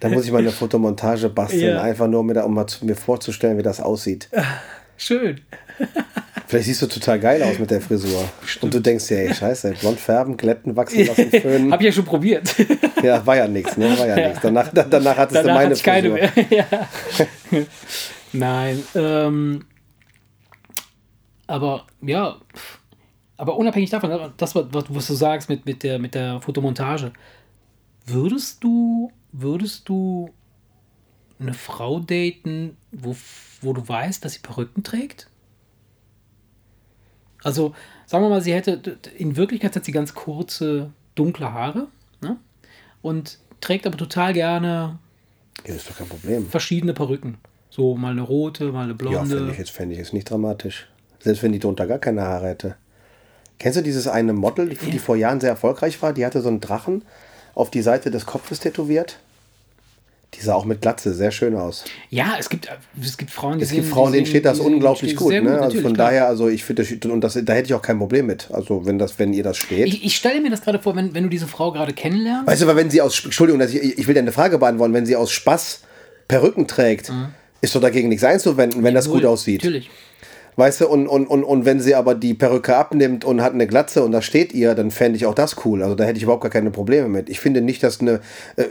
Da 0.00 0.08
muss 0.08 0.24
ich 0.24 0.32
mal 0.32 0.38
eine 0.38 0.50
Fotomontage 0.50 1.28
basteln, 1.28 1.76
Ja. 1.76 1.82
einfach 1.82 2.08
nur, 2.08 2.20
um 2.20 2.26
mir 2.82 2.96
vorzustellen, 2.96 3.56
wie 3.56 3.62
das 3.62 3.80
aussieht. 3.80 4.28
schön. 4.96 5.40
Vielleicht 6.46 6.66
siehst 6.66 6.82
du 6.82 6.86
total 6.86 7.18
geil 7.20 7.42
aus 7.42 7.58
mit 7.58 7.70
der 7.70 7.80
Frisur. 7.80 8.28
Und 8.60 8.74
du 8.74 8.80
denkst 8.80 9.08
dir, 9.08 9.18
ey, 9.20 9.34
scheiße, 9.34 9.72
blond 9.80 9.98
färben, 9.98 10.36
glätten, 10.36 10.76
wachsen 10.76 11.06
lassen, 11.06 11.30
föhnen. 11.40 11.72
Hab 11.72 11.80
ich 11.80 11.86
ja 11.86 11.92
schon 11.92 12.04
probiert. 12.04 12.54
Ja, 13.02 13.24
war 13.26 13.36
ja 13.36 13.48
nichts, 13.48 13.76
ne? 13.78 13.98
War 13.98 14.06
ja, 14.06 14.28
nichts. 14.28 14.40
Danach, 14.42 14.70
da- 14.72 14.84
danach 14.84 15.16
hattest 15.16 15.36
Danach 15.36 15.48
du 15.48 15.54
meine 15.54 15.64
hatte 15.70 15.74
ich 15.74 15.82
keine 15.82 16.10
Frisur. 16.18 16.44
mehr. 16.50 16.66
ja. 17.50 17.66
Nein, 18.32 18.82
ähm, 18.94 19.64
aber 21.46 21.86
ja, 22.02 22.36
aber 23.36 23.56
unabhängig 23.56 23.90
davon, 23.90 24.32
das, 24.36 24.54
was, 24.54 24.66
was 24.70 25.06
du 25.06 25.14
sagst 25.14 25.48
mit, 25.48 25.66
mit, 25.66 25.82
der, 25.82 25.98
mit 25.98 26.14
der 26.14 26.40
Fotomontage, 26.40 27.12
würdest 28.06 28.62
du, 28.62 29.10
würdest 29.32 29.88
du 29.88 30.30
eine 31.38 31.54
Frau 31.54 32.00
daten, 32.00 32.76
wo, 32.92 33.16
wo 33.60 33.72
du 33.72 33.86
weißt, 33.86 34.24
dass 34.24 34.34
sie 34.34 34.40
Perücken 34.40 34.82
trägt? 34.82 35.28
Also, 37.44 37.74
sagen 38.06 38.24
wir 38.24 38.28
mal, 38.30 38.40
sie 38.42 38.52
hätte, 38.54 38.98
in 39.16 39.36
Wirklichkeit 39.36 39.76
hat 39.76 39.84
sie 39.84 39.92
ganz 39.92 40.14
kurze, 40.14 40.90
dunkle 41.14 41.52
Haare 41.52 41.86
ne? 42.20 42.36
und 43.02 43.38
trägt 43.60 43.86
aber 43.86 43.96
total 43.96 44.32
gerne 44.32 44.98
Ja, 45.64 45.74
ist 45.74 45.88
doch 45.88 45.96
kein 45.96 46.08
Problem. 46.08 46.48
verschiedene 46.48 46.92
Perücken. 46.94 47.38
So 47.70 47.96
mal 47.96 48.10
eine 48.12 48.22
rote, 48.22 48.72
mal 48.72 48.82
eine 48.84 48.92
Ja, 48.92 48.96
blonde. 48.96 49.36
fände 49.36 49.52
ich 49.52 49.58
jetzt 49.58 49.70
fände 49.70 49.92
ich 49.94 49.98
jetzt 49.98 50.12
nicht 50.12 50.28
dramatisch. 50.28 50.88
Selbst 51.20 51.42
wenn 51.42 51.52
die 51.52 51.58
drunter 51.58 51.86
gar 51.86 51.98
keine 51.98 52.22
Haare 52.22 52.48
hätte. 52.48 52.76
Kennst 53.58 53.78
du 53.78 53.82
dieses 53.82 54.08
eine 54.08 54.32
Model, 54.32 54.68
die, 54.70 54.90
die 54.90 54.98
vor 54.98 55.16
Jahren 55.16 55.40
sehr 55.40 55.50
erfolgreich 55.50 56.00
war? 56.02 56.12
Die 56.12 56.26
hatte 56.26 56.40
so 56.40 56.48
einen 56.48 56.60
Drachen 56.60 57.02
auf 57.54 57.70
die 57.70 57.82
Seite 57.82 58.10
des 58.10 58.26
Kopfes 58.26 58.58
tätowiert. 58.60 59.18
Die 60.36 60.40
sah 60.40 60.54
auch 60.54 60.64
mit 60.64 60.80
Glatze 60.80 61.14
sehr 61.14 61.30
schön 61.30 61.54
aus. 61.54 61.84
Ja, 62.10 62.34
es 62.38 62.48
gibt, 62.48 62.68
es 63.00 63.16
gibt 63.16 63.30
Frauen, 63.30 63.58
die 63.58 63.64
Es 63.64 63.70
gibt 63.70 63.84
sehen- 63.84 63.92
Frauen, 63.92 64.12
denen 64.12 64.26
steht 64.26 64.44
das 64.44 64.58
unglaublich 64.58 65.14
gut. 65.16 65.28
sehr 65.30 65.42
Ne? 65.42 65.60
Also 65.60 65.80
von 65.80 65.92
klar. 65.94 66.08
daher, 66.08 66.26
also 66.26 66.48
ich 66.48 66.64
finde, 66.64 66.82
das- 66.84 67.10
und 67.10 67.20
das, 67.22 67.38
da 67.42 67.52
hätte 67.52 67.66
ich 67.66 67.74
auch 67.74 67.82
kein 67.82 67.98
Problem 67.98 68.26
mit. 68.26 68.48
Also 68.52 68.84
wenn 68.86 68.98
das, 68.98 69.18
wenn 69.18 69.32
ihr 69.32 69.42
das 69.44 69.56
steht. 69.56 69.86
Ich, 69.86 70.04
ich 70.04 70.16
stelle 70.16 70.40
mir 70.40 70.50
das 70.50 70.62
gerade 70.62 70.78
vor, 70.80 70.96
wenn, 70.96 71.14
wenn 71.14 71.22
du 71.24 71.28
diese 71.28 71.46
Frau 71.46 71.70
gerade 71.72 71.92
kennenlernst. 71.92 72.46
Weißt 72.48 72.62
du, 72.62 72.66
weil 72.66 72.76
wenn 72.76 72.90
sie 72.90 73.00
aus, 73.00 73.24
Entschuldigung, 73.24 73.60
ich, 73.62 73.74
ich 73.76 74.06
will 74.06 74.14
dir 74.14 74.20
eine 74.20 74.32
Frage 74.32 74.58
beantworten, 74.58 74.92
wenn 74.92 75.06
sie 75.06 75.16
aus 75.16 75.30
Spaß 75.30 75.82
Perücken 76.26 76.66
trägt, 76.66 77.12
ist 77.60 77.74
doch 77.76 77.80
dagegen 77.80 78.08
nichts 78.08 78.24
einzuwenden, 78.24 78.82
wenn 78.82 78.94
das 78.94 79.06
Mhm. 79.06 79.12
Null. 79.12 79.20
gut 79.22 79.28
aussieht. 79.30 79.62
Natürlich. 79.62 79.90
Weißt 80.56 80.80
du, 80.82 80.88
und, 80.88 81.08
und, 81.08 81.26
und, 81.26 81.42
und 81.42 81.64
wenn 81.64 81.80
sie 81.80 81.94
aber 81.96 82.14
die 82.14 82.32
Perücke 82.34 82.76
abnimmt 82.76 83.24
und 83.24 83.40
hat 83.42 83.54
eine 83.54 83.66
Glatze 83.66 84.04
und 84.04 84.12
da 84.12 84.22
steht 84.22 84.52
ihr, 84.52 84.74
dann 84.76 84.90
fände 84.92 85.16
ich 85.16 85.26
auch 85.26 85.34
das 85.34 85.64
cool. 85.64 85.82
Also 85.82 85.96
da 85.96 86.04
hätte 86.04 86.16
ich 86.16 86.22
überhaupt 86.22 86.42
gar 86.42 86.50
keine 86.50 86.70
Probleme 86.70 87.08
mit. 87.08 87.28
Ich 87.28 87.40
finde 87.40 87.60
nicht, 87.60 87.82
dass 87.82 88.00
eine. 88.00 88.20
Äh, 88.56 88.64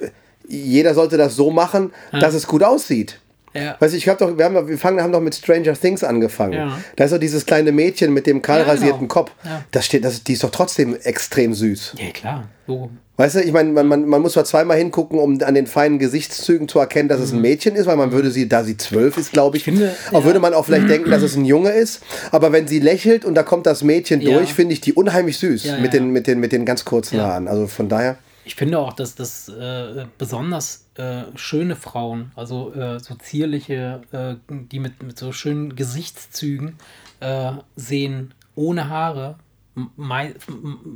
jeder 0.48 0.94
sollte 0.94 1.18
das 1.18 1.36
so 1.36 1.52
machen, 1.52 1.92
dass 2.12 2.34
es 2.34 2.48
gut 2.48 2.64
aussieht. 2.64 3.20
Ja. 3.56 3.76
Weißt 3.80 3.94
du, 3.94 3.98
ich 3.98 4.04
glaube 4.04 4.18
doch, 4.26 4.36
wir, 4.38 4.46
haben, 4.46 4.56
doch- 4.56 4.68
wir 4.68 4.80
fangen, 4.80 5.00
haben 5.00 5.12
doch 5.14 5.22
mit 5.22 5.36
Stranger 5.36 5.74
Things 5.74 6.04
angefangen. 6.04 6.54
Ja. 6.54 6.80
Da 6.96 7.04
ist 7.04 7.14
doch 7.14 7.20
dieses 7.20 7.46
kleine 7.46 7.72
Mädchen 7.72 8.12
mit 8.12 8.26
dem 8.26 8.42
kahl 8.42 8.58
Ja, 8.60 8.64
genau. 8.64 8.74
rasierten 8.74 9.08
Kopf. 9.08 9.32
Ja. 9.46 9.64
Das 9.70 9.86
steht, 9.86 10.04
das, 10.04 10.24
die 10.24 10.34
ist 10.34 10.44
doch 10.44 10.50
trotzdem 10.50 10.96
extrem 11.04 11.54
süß. 11.54 11.94
Ja, 12.00 12.10
klar. 12.12 12.48
So. 12.66 12.90
Weißt 13.16 13.36
du, 13.36 13.42
ich 13.42 13.52
meine, 13.52 13.70
man, 13.72 13.86
man, 13.88 14.08
man 14.08 14.24
muss 14.24 14.34
zwar 14.34 14.44
zweimal 14.46 14.76
hingucken, 14.80 15.20
um 15.20 15.40
an 15.44 15.54
den 15.54 15.68
feinen 15.68 16.00
Gesichtszügen 16.00 16.68
zu 16.68 16.80
erkennen, 16.80 17.10
dass 17.10 17.20
es 17.20 17.32
ein 17.32 17.42
Mädchen 17.42 17.76
ist, 17.76 17.86
weil 17.86 17.96
man 17.96 18.12
würde 18.12 18.32
sie, 18.32 18.50
da 18.50 18.64
sie 18.64 18.76
zwölf 18.76 19.18
ist, 19.20 19.32
glaube 19.34 19.56
ich, 19.58 19.68
Mhm. 19.68 19.74
Ich 19.74 19.80
finde, 19.82 19.96
auch 20.14 20.22
ja. 20.22 20.26
würde 20.26 20.40
man 20.40 20.56
auch 20.56 20.66
vielleicht 20.66 20.90
denken, 20.90 21.12
dass 21.12 21.22
es 21.22 21.36
ein 21.36 21.46
Junge 21.46 21.70
ist. 21.70 22.02
Aber 22.32 22.52
wenn 22.54 22.68
sie 22.68 22.80
lächelt 22.80 23.24
und 23.24 23.36
da 23.36 23.44
kommt 23.44 23.68
das 23.68 23.84
Mädchen 23.84 24.20
Ja. 24.20 24.40
durch, 24.40 24.52
finde 24.56 24.74
ich 24.74 24.82
die 24.82 24.94
unheimlich 24.94 25.38
süß 25.38 25.64
Ja, 25.66 25.76
mit, 25.78 25.94
ja, 25.94 26.00
den, 26.00 26.08
ja. 26.08 26.12
mit, 26.12 26.26
den, 26.26 26.40
mit 26.40 26.52
den 26.54 26.66
ganz 26.66 26.86
kurzen 26.86 27.18
Ja. 27.18 27.26
Haaren. 27.28 27.48
Also 27.48 27.68
von 27.68 27.88
daher, 27.88 28.18
Ich 28.46 28.56
finde 28.56 28.80
auch, 28.80 28.94
dass 28.94 29.16
das 29.16 29.48
äh, 29.50 30.06
besonders 30.18 30.90
äh, 30.96 31.24
schöne 31.36 31.76
Frauen, 31.76 32.32
also 32.36 32.74
äh, 32.74 33.00
so 33.00 33.16
zierliche, 33.16 34.02
äh, 34.12 34.36
die 34.50 34.80
mit, 34.80 35.02
mit 35.02 35.18
so 35.18 35.32
schönen 35.32 35.76
Gesichtszügen 35.76 36.76
äh, 37.20 37.52
sehen, 37.76 38.34
ohne 38.56 38.90
Haare, 38.90 39.38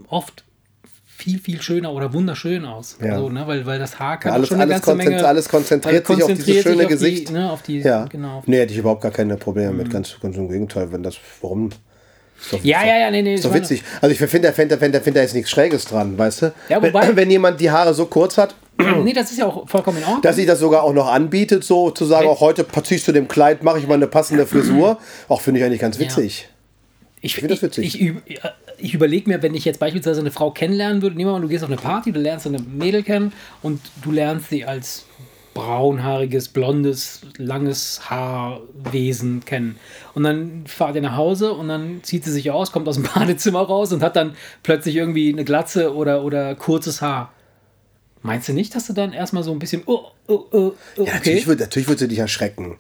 oft 0.08 0.44
viel, 1.18 1.40
viel 1.40 1.62
schöner 1.62 1.94
oder 1.94 2.14
wunderschön 2.14 2.64
aus. 2.64 2.98
Ja. 3.02 3.14
Also, 3.14 3.30
ne, 3.30 3.48
weil, 3.48 3.66
weil 3.66 3.80
das 3.80 3.98
Haar 3.98 4.20
kann 4.20 4.32
auch 4.32 4.36
alles, 4.36 4.50
schon 4.50 4.62
eine 4.62 4.74
alles, 4.74 4.86
ganze 4.86 5.04
Menge... 5.04 5.26
alles 5.26 5.50
konzentriert 5.50 6.06
sich 6.06 6.24
auf 6.24 6.28
dieses 6.28 6.46
konzentriert 6.46 6.64
schöne 6.64 6.84
auf 6.84 6.90
Gesicht. 6.90 7.30
Die, 7.30 7.34
ne, 7.34 7.52
auf 7.52 7.62
die, 7.64 7.80
ja, 7.80 8.06
genau. 8.06 8.44
nee, 8.46 8.60
hätte 8.60 8.74
ich 8.74 8.80
überhaupt 8.80 9.02
gar 9.02 9.12
keine 9.12 9.36
Probleme 9.36 9.72
mit. 9.72 9.90
Ganz, 9.90 10.20
ganz 10.22 10.38
im 10.38 10.48
Gegenteil, 10.48 10.92
wenn 10.92 11.02
das, 11.02 11.18
warum? 11.42 11.70
Doch, 12.52 12.64
Ja, 12.64 12.86
ja, 12.86 12.98
ja, 13.00 13.12
nee, 13.12 13.22
nee. 13.22 13.34
Ist 13.36 13.44
ich 13.46 13.50
doch 13.52 13.54
witzig. 13.56 13.84
Also 14.02 14.12
ich 14.14 14.20
finde, 14.30 14.48
da 14.50 14.54
find, 14.54 14.72
find, 14.74 14.96
find, 14.96 15.18
da 15.18 15.22
ist 15.22 15.34
nichts 15.34 15.50
Schräges 15.50 15.86
dran, 15.86 16.18
weißt 16.18 16.42
du? 16.44 16.54
Ja, 16.70 16.82
wenn, 16.82 16.94
wobei- 16.94 17.16
wenn 17.16 17.30
jemand 17.32 17.60
die 17.60 17.70
Haare 17.72 17.94
so 17.94 18.06
kurz 18.06 18.38
hat, 18.38 18.56
Nee, 19.04 19.14
das 19.14 19.32
ist 19.32 19.40
ja 19.40 19.48
auch 19.48 19.68
vollkommen 19.68 19.98
in 19.98 20.04
Ordnung. 20.04 20.22
dass 20.22 20.36
sich 20.36 20.46
das 20.46 20.60
sogar 20.60 20.84
auch 20.84 20.94
noch 20.94 21.08
anbietet, 21.12 21.64
so 21.64 21.90
zu 21.90 22.06
sagen, 22.06 22.28
auch 22.28 22.42
heute 22.42 22.64
ziehst 22.84 23.08
du 23.08 23.12
dem 23.12 23.28
Kleid, 23.28 23.64
mache 23.64 23.80
ich 23.80 23.88
mal 23.88 23.96
eine 23.96 24.06
passende 24.08 24.46
Frisur. 24.46 25.00
Auch 25.28 25.42
finde 25.42 25.60
ich 25.60 25.66
eigentlich 25.66 25.82
ganz 25.82 25.98
witzig. 25.98 26.48
Ich, 27.22 27.34
finde 27.34 27.56
das 27.56 27.64
witzig. 27.64 27.86
Ich, 28.00 28.02
ich, 28.02 28.40
ich 28.78 28.94
überlege 28.94 29.28
mir, 29.28 29.42
wenn 29.42 29.56
ich 29.56 29.66
jetzt 29.66 29.80
beispielsweise 29.80 30.20
eine 30.20 30.30
Frau 30.30 30.52
kennenlernen 30.52 31.02
würde, 31.02 31.16
nehmen 31.16 31.30
wir 31.32 31.34
mal, 31.34 31.42
du 31.42 31.48
gehst 31.48 31.64
auf 31.64 31.70
eine 31.72 31.78
Party, 31.82 32.12
du 32.12 32.20
lernst 32.20 32.46
eine 32.46 32.60
Mädel 32.60 33.02
kennen 33.02 33.34
und 33.64 33.82
du 34.04 34.12
lernst 34.12 34.50
sie 34.52 34.64
als 34.64 35.06
braunhaariges, 35.58 36.50
blondes, 36.50 37.22
langes 37.38 38.12
Haarwesen 38.12 39.44
kennen. 39.44 39.78
Und 40.14 40.24
dann 40.24 40.66
fahrt 40.68 40.96
ihr 40.96 41.02
nach 41.02 41.18
Hause 41.18 41.54
und 41.54 41.68
dann 41.68 42.04
zieht 42.04 42.24
sie 42.24 42.32
sich 42.32 42.52
aus, 42.52 42.72
kommt 42.72 42.88
aus 42.88 42.96
dem 42.96 43.04
Badezimmer 43.16 43.62
raus 43.62 43.92
und 43.92 44.04
hat 44.04 44.16
dann 44.16 44.36
plötzlich 44.62 44.96
irgendwie 44.96 45.34
eine 45.34 45.44
Glatze 45.44 45.96
oder, 45.96 46.24
oder 46.24 46.54
kurzes 46.54 47.02
Haar. 47.02 47.34
Meinst 48.22 48.48
du 48.50 48.54
nicht, 48.54 48.76
dass 48.76 48.86
du 48.86 48.94
dann 48.94 49.14
erstmal 49.14 49.42
so 49.42 49.52
ein 49.52 49.58
bisschen, 49.58 49.82
oh, 49.88 50.12
oh, 50.28 50.34
oh, 50.34 50.48
oh, 50.52 50.74
Ja, 50.98 51.04
okay. 51.04 51.12
natürlich, 51.14 51.48
wird, 51.48 51.60
natürlich 51.60 51.90
wird 51.90 52.00
sie 52.00 52.08
dich 52.08 52.20
erschrecken. 52.20 52.78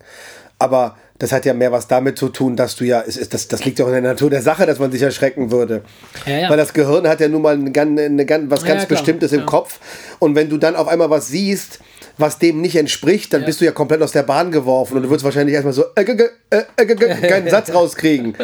Aber 0.59 0.97
das 1.19 1.31
hat 1.31 1.45
ja 1.45 1.53
mehr 1.53 1.71
was 1.71 1.87
damit 1.87 2.17
zu 2.17 2.29
tun, 2.29 2.55
dass 2.55 2.75
du 2.75 2.83
ja, 2.83 3.03
es 3.05 3.15
ist, 3.17 3.33
das, 3.33 3.47
das 3.47 3.63
liegt 3.65 3.77
ja 3.79 3.85
auch 3.85 3.89
in 3.89 3.93
der 3.95 4.01
Natur 4.13 4.29
der 4.29 4.41
Sache, 4.41 4.65
dass 4.65 4.79
man 4.79 4.91
sich 4.91 5.01
erschrecken 5.01 5.51
würde. 5.51 5.83
Ja, 6.25 6.37
ja. 6.39 6.49
Weil 6.49 6.57
das 6.57 6.73
Gehirn 6.73 7.07
hat 7.07 7.19
ja 7.19 7.27
nun 7.27 7.41
mal 7.43 7.53
eine, 7.55 7.71
eine, 8.01 8.25
gan- 8.25 8.49
was 8.49 8.63
ganz 8.63 8.83
ja. 8.83 8.87
Bestimmtes 8.87 9.31
im. 9.33 9.45
Kopf. 9.45 9.79
Und 10.19 10.35
wenn 10.35 10.49
du 10.49 10.57
dann 10.57 10.75
auf 10.75 10.87
einmal 10.87 11.09
was 11.09 11.27
siehst, 11.27 11.79
was 12.17 12.39
dem 12.39 12.61
nicht 12.61 12.75
entspricht, 12.75 13.31
dann 13.33 13.45
bist 13.45 13.61
du 13.61 13.65
ja 13.65 13.71
komplett 13.71 14.01
aus 14.01 14.11
der 14.11 14.23
Bahn 14.23 14.51
geworfen 14.51 14.97
und 14.97 15.03
du 15.03 15.09
würdest 15.09 15.23
wahrscheinlich 15.23 15.53
erstmal 15.53 15.73
so 15.73 15.85
äh, 15.95 16.01
äh, 16.01 16.29
äh, 16.49 16.63
äh, 16.77 16.83
äh, 16.83 17.27
keinen 17.27 17.49
Satz 17.51 17.71
rauskriegen. 17.71 18.35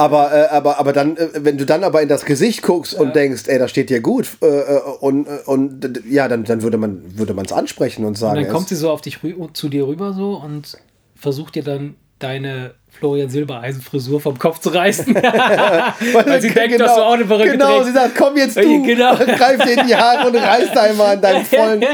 Aber, 0.00 0.32
äh, 0.32 0.46
aber, 0.54 0.78
aber 0.78 0.92
dann, 0.92 1.16
äh, 1.16 1.28
wenn 1.34 1.58
du 1.58 1.66
dann 1.66 1.82
aber 1.82 2.00
in 2.00 2.08
das 2.08 2.24
Gesicht 2.24 2.62
guckst 2.62 2.92
ja. 2.92 3.00
und 3.00 3.16
denkst, 3.16 3.44
ey, 3.48 3.58
das 3.58 3.70
steht 3.70 3.90
dir 3.90 4.00
gut, 4.00 4.28
äh, 4.40 4.46
äh 4.46 4.80
und, 5.00 5.26
äh, 5.26 5.40
und 5.44 6.02
ja, 6.08 6.28
dann, 6.28 6.44
dann 6.44 6.62
würde 6.62 6.78
man 6.78 7.02
würde 7.18 7.34
es 7.44 7.52
ansprechen 7.52 8.04
und 8.04 8.16
sagen. 8.16 8.38
Und 8.38 8.44
dann 8.44 8.52
kommt 8.52 8.68
sie 8.68 8.76
so 8.76 8.90
auf 8.90 9.00
dich 9.00 9.18
zu 9.54 9.68
dir 9.68 9.88
rüber 9.88 10.12
so 10.12 10.36
und 10.36 10.78
versucht 11.16 11.56
dir 11.56 11.64
dann 11.64 11.96
deine 12.20 12.74
Florian 12.90 13.28
Silbereisen 13.28 13.82
Frisur 13.82 14.20
vom 14.20 14.38
Kopf 14.38 14.60
zu 14.60 14.68
reißen. 14.68 15.14
Weil, 15.14 15.92
Weil 16.12 16.40
sie 16.42 16.50
denkt, 16.50 16.76
genau, 16.76 16.86
dass 16.86 16.94
du 16.94 17.02
auch 17.02 17.12
eine 17.14 17.24
Perücke 17.24 17.52
Genau, 17.52 17.66
trägst. 17.66 17.86
sie 17.86 17.92
sagt, 17.92 18.16
komm 18.16 18.36
jetzt 18.36 18.56
du, 18.56 18.82
genau. 18.84 19.16
greif 19.16 19.64
dir 19.64 19.80
in 19.80 19.86
die 19.88 19.96
Haare 19.96 20.28
und 20.28 20.36
reißt 20.36 20.78
einmal 20.78 21.16
an 21.16 21.22
deinen 21.22 21.44
vollen 21.44 21.84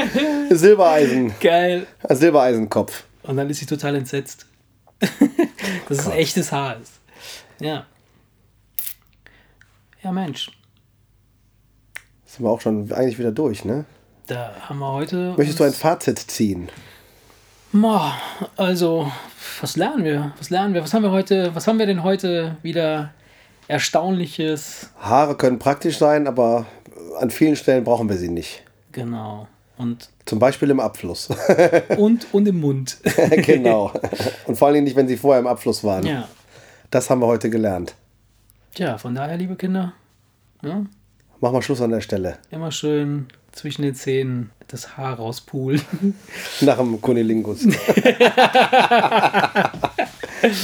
Silbereisen. 0.51 1.33
Geil. 1.41 1.87
Silbereisenkopf. 2.07 3.03
Und 3.23 3.37
dann 3.37 3.49
ist 3.49 3.59
sie 3.59 3.65
total 3.65 3.95
entsetzt. 3.95 4.45
dass 5.89 5.99
es 5.99 6.07
echtes 6.07 6.51
Haar 6.51 6.77
ist. 6.79 6.93
Ja. 7.59 7.85
Ja, 10.05 10.11
Mensch. 10.11 10.51
Sind 12.27 12.45
wir 12.45 12.51
auch 12.51 12.61
schon 12.61 12.91
eigentlich 12.91 13.17
wieder 13.17 13.31
durch, 13.31 13.65
ne? 13.65 13.85
Da 14.27 14.53
haben 14.69 14.77
wir 14.77 14.93
heute. 14.93 15.33
Möchtest 15.35 15.59
du 15.59 15.63
ein 15.63 15.73
Fazit 15.73 16.19
ziehen? 16.19 16.69
Also, 18.55 19.11
was 19.61 19.75
lernen 19.77 20.03
wir? 20.03 20.31
Was 20.37 20.51
lernen 20.51 20.75
wir? 20.75 20.83
Was 20.83 20.93
haben 20.93 21.01
wir 21.01 21.09
heute? 21.09 21.55
Was 21.55 21.65
haben 21.65 21.79
wir 21.79 21.87
denn 21.87 22.03
heute 22.03 22.55
wieder 22.61 23.15
Erstaunliches? 23.67 24.91
Haare 24.99 25.35
können 25.37 25.57
praktisch 25.57 25.97
sein, 25.97 26.27
aber 26.27 26.67
an 27.19 27.31
vielen 27.31 27.55
Stellen 27.55 27.83
brauchen 27.83 28.07
wir 28.07 28.17
sie 28.17 28.29
nicht. 28.29 28.61
Genau. 28.91 29.47
Und 29.75 30.11
Zum 30.27 30.37
Beispiel 30.37 30.69
im 30.69 30.81
Abfluss. 30.81 31.29
und, 31.97 32.31
und 32.31 32.47
im 32.47 32.59
Mund. 32.61 32.99
genau. 33.37 33.91
Und 34.45 34.55
vor 34.55 34.67
allem 34.67 34.83
nicht, 34.83 34.95
wenn 34.95 35.07
sie 35.07 35.17
vorher 35.17 35.39
im 35.39 35.47
Abfluss 35.47 35.83
waren. 35.83 36.05
Ja. 36.05 36.29
Das 36.91 37.09
haben 37.09 37.21
wir 37.21 37.27
heute 37.27 37.49
gelernt. 37.49 37.95
Tja, 38.75 38.97
von 38.97 39.15
daher, 39.15 39.37
liebe 39.37 39.55
Kinder, 39.55 39.93
ja, 40.61 40.85
Mach 41.41 41.51
mal 41.51 41.61
Schluss 41.61 41.81
an 41.81 41.91
der 41.91 42.01
Stelle. 42.01 42.37
immer 42.51 42.71
schön 42.71 43.27
zwischen 43.51 43.81
den 43.83 43.93
Zähnen 43.95 44.51
das 44.67 44.97
Haar 44.97 45.15
rauspulen. 45.17 45.81
Nach 46.61 46.77
dem 46.77 46.99
Kunilingus. 47.01 47.63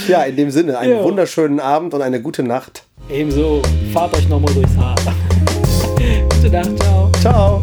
ja, 0.07 0.23
in 0.23 0.35
dem 0.35 0.49
Sinne, 0.51 0.77
einen 0.77 0.93
Ja. 0.97 1.03
wunderschönen 1.03 1.59
Abend 1.59 1.93
und 1.93 2.01
eine 2.01 2.21
gute 2.21 2.43
Nacht. 2.43 2.83
Ebenso, 3.09 3.61
fahrt 3.93 4.13
euch 4.15 4.27
nochmal 4.27 4.53
durchs 4.53 4.75
Haar. 4.75 4.95
Gute 6.41 6.49
Nacht, 6.49 6.77
ciao. 6.79 7.11
Ciao. 7.21 7.61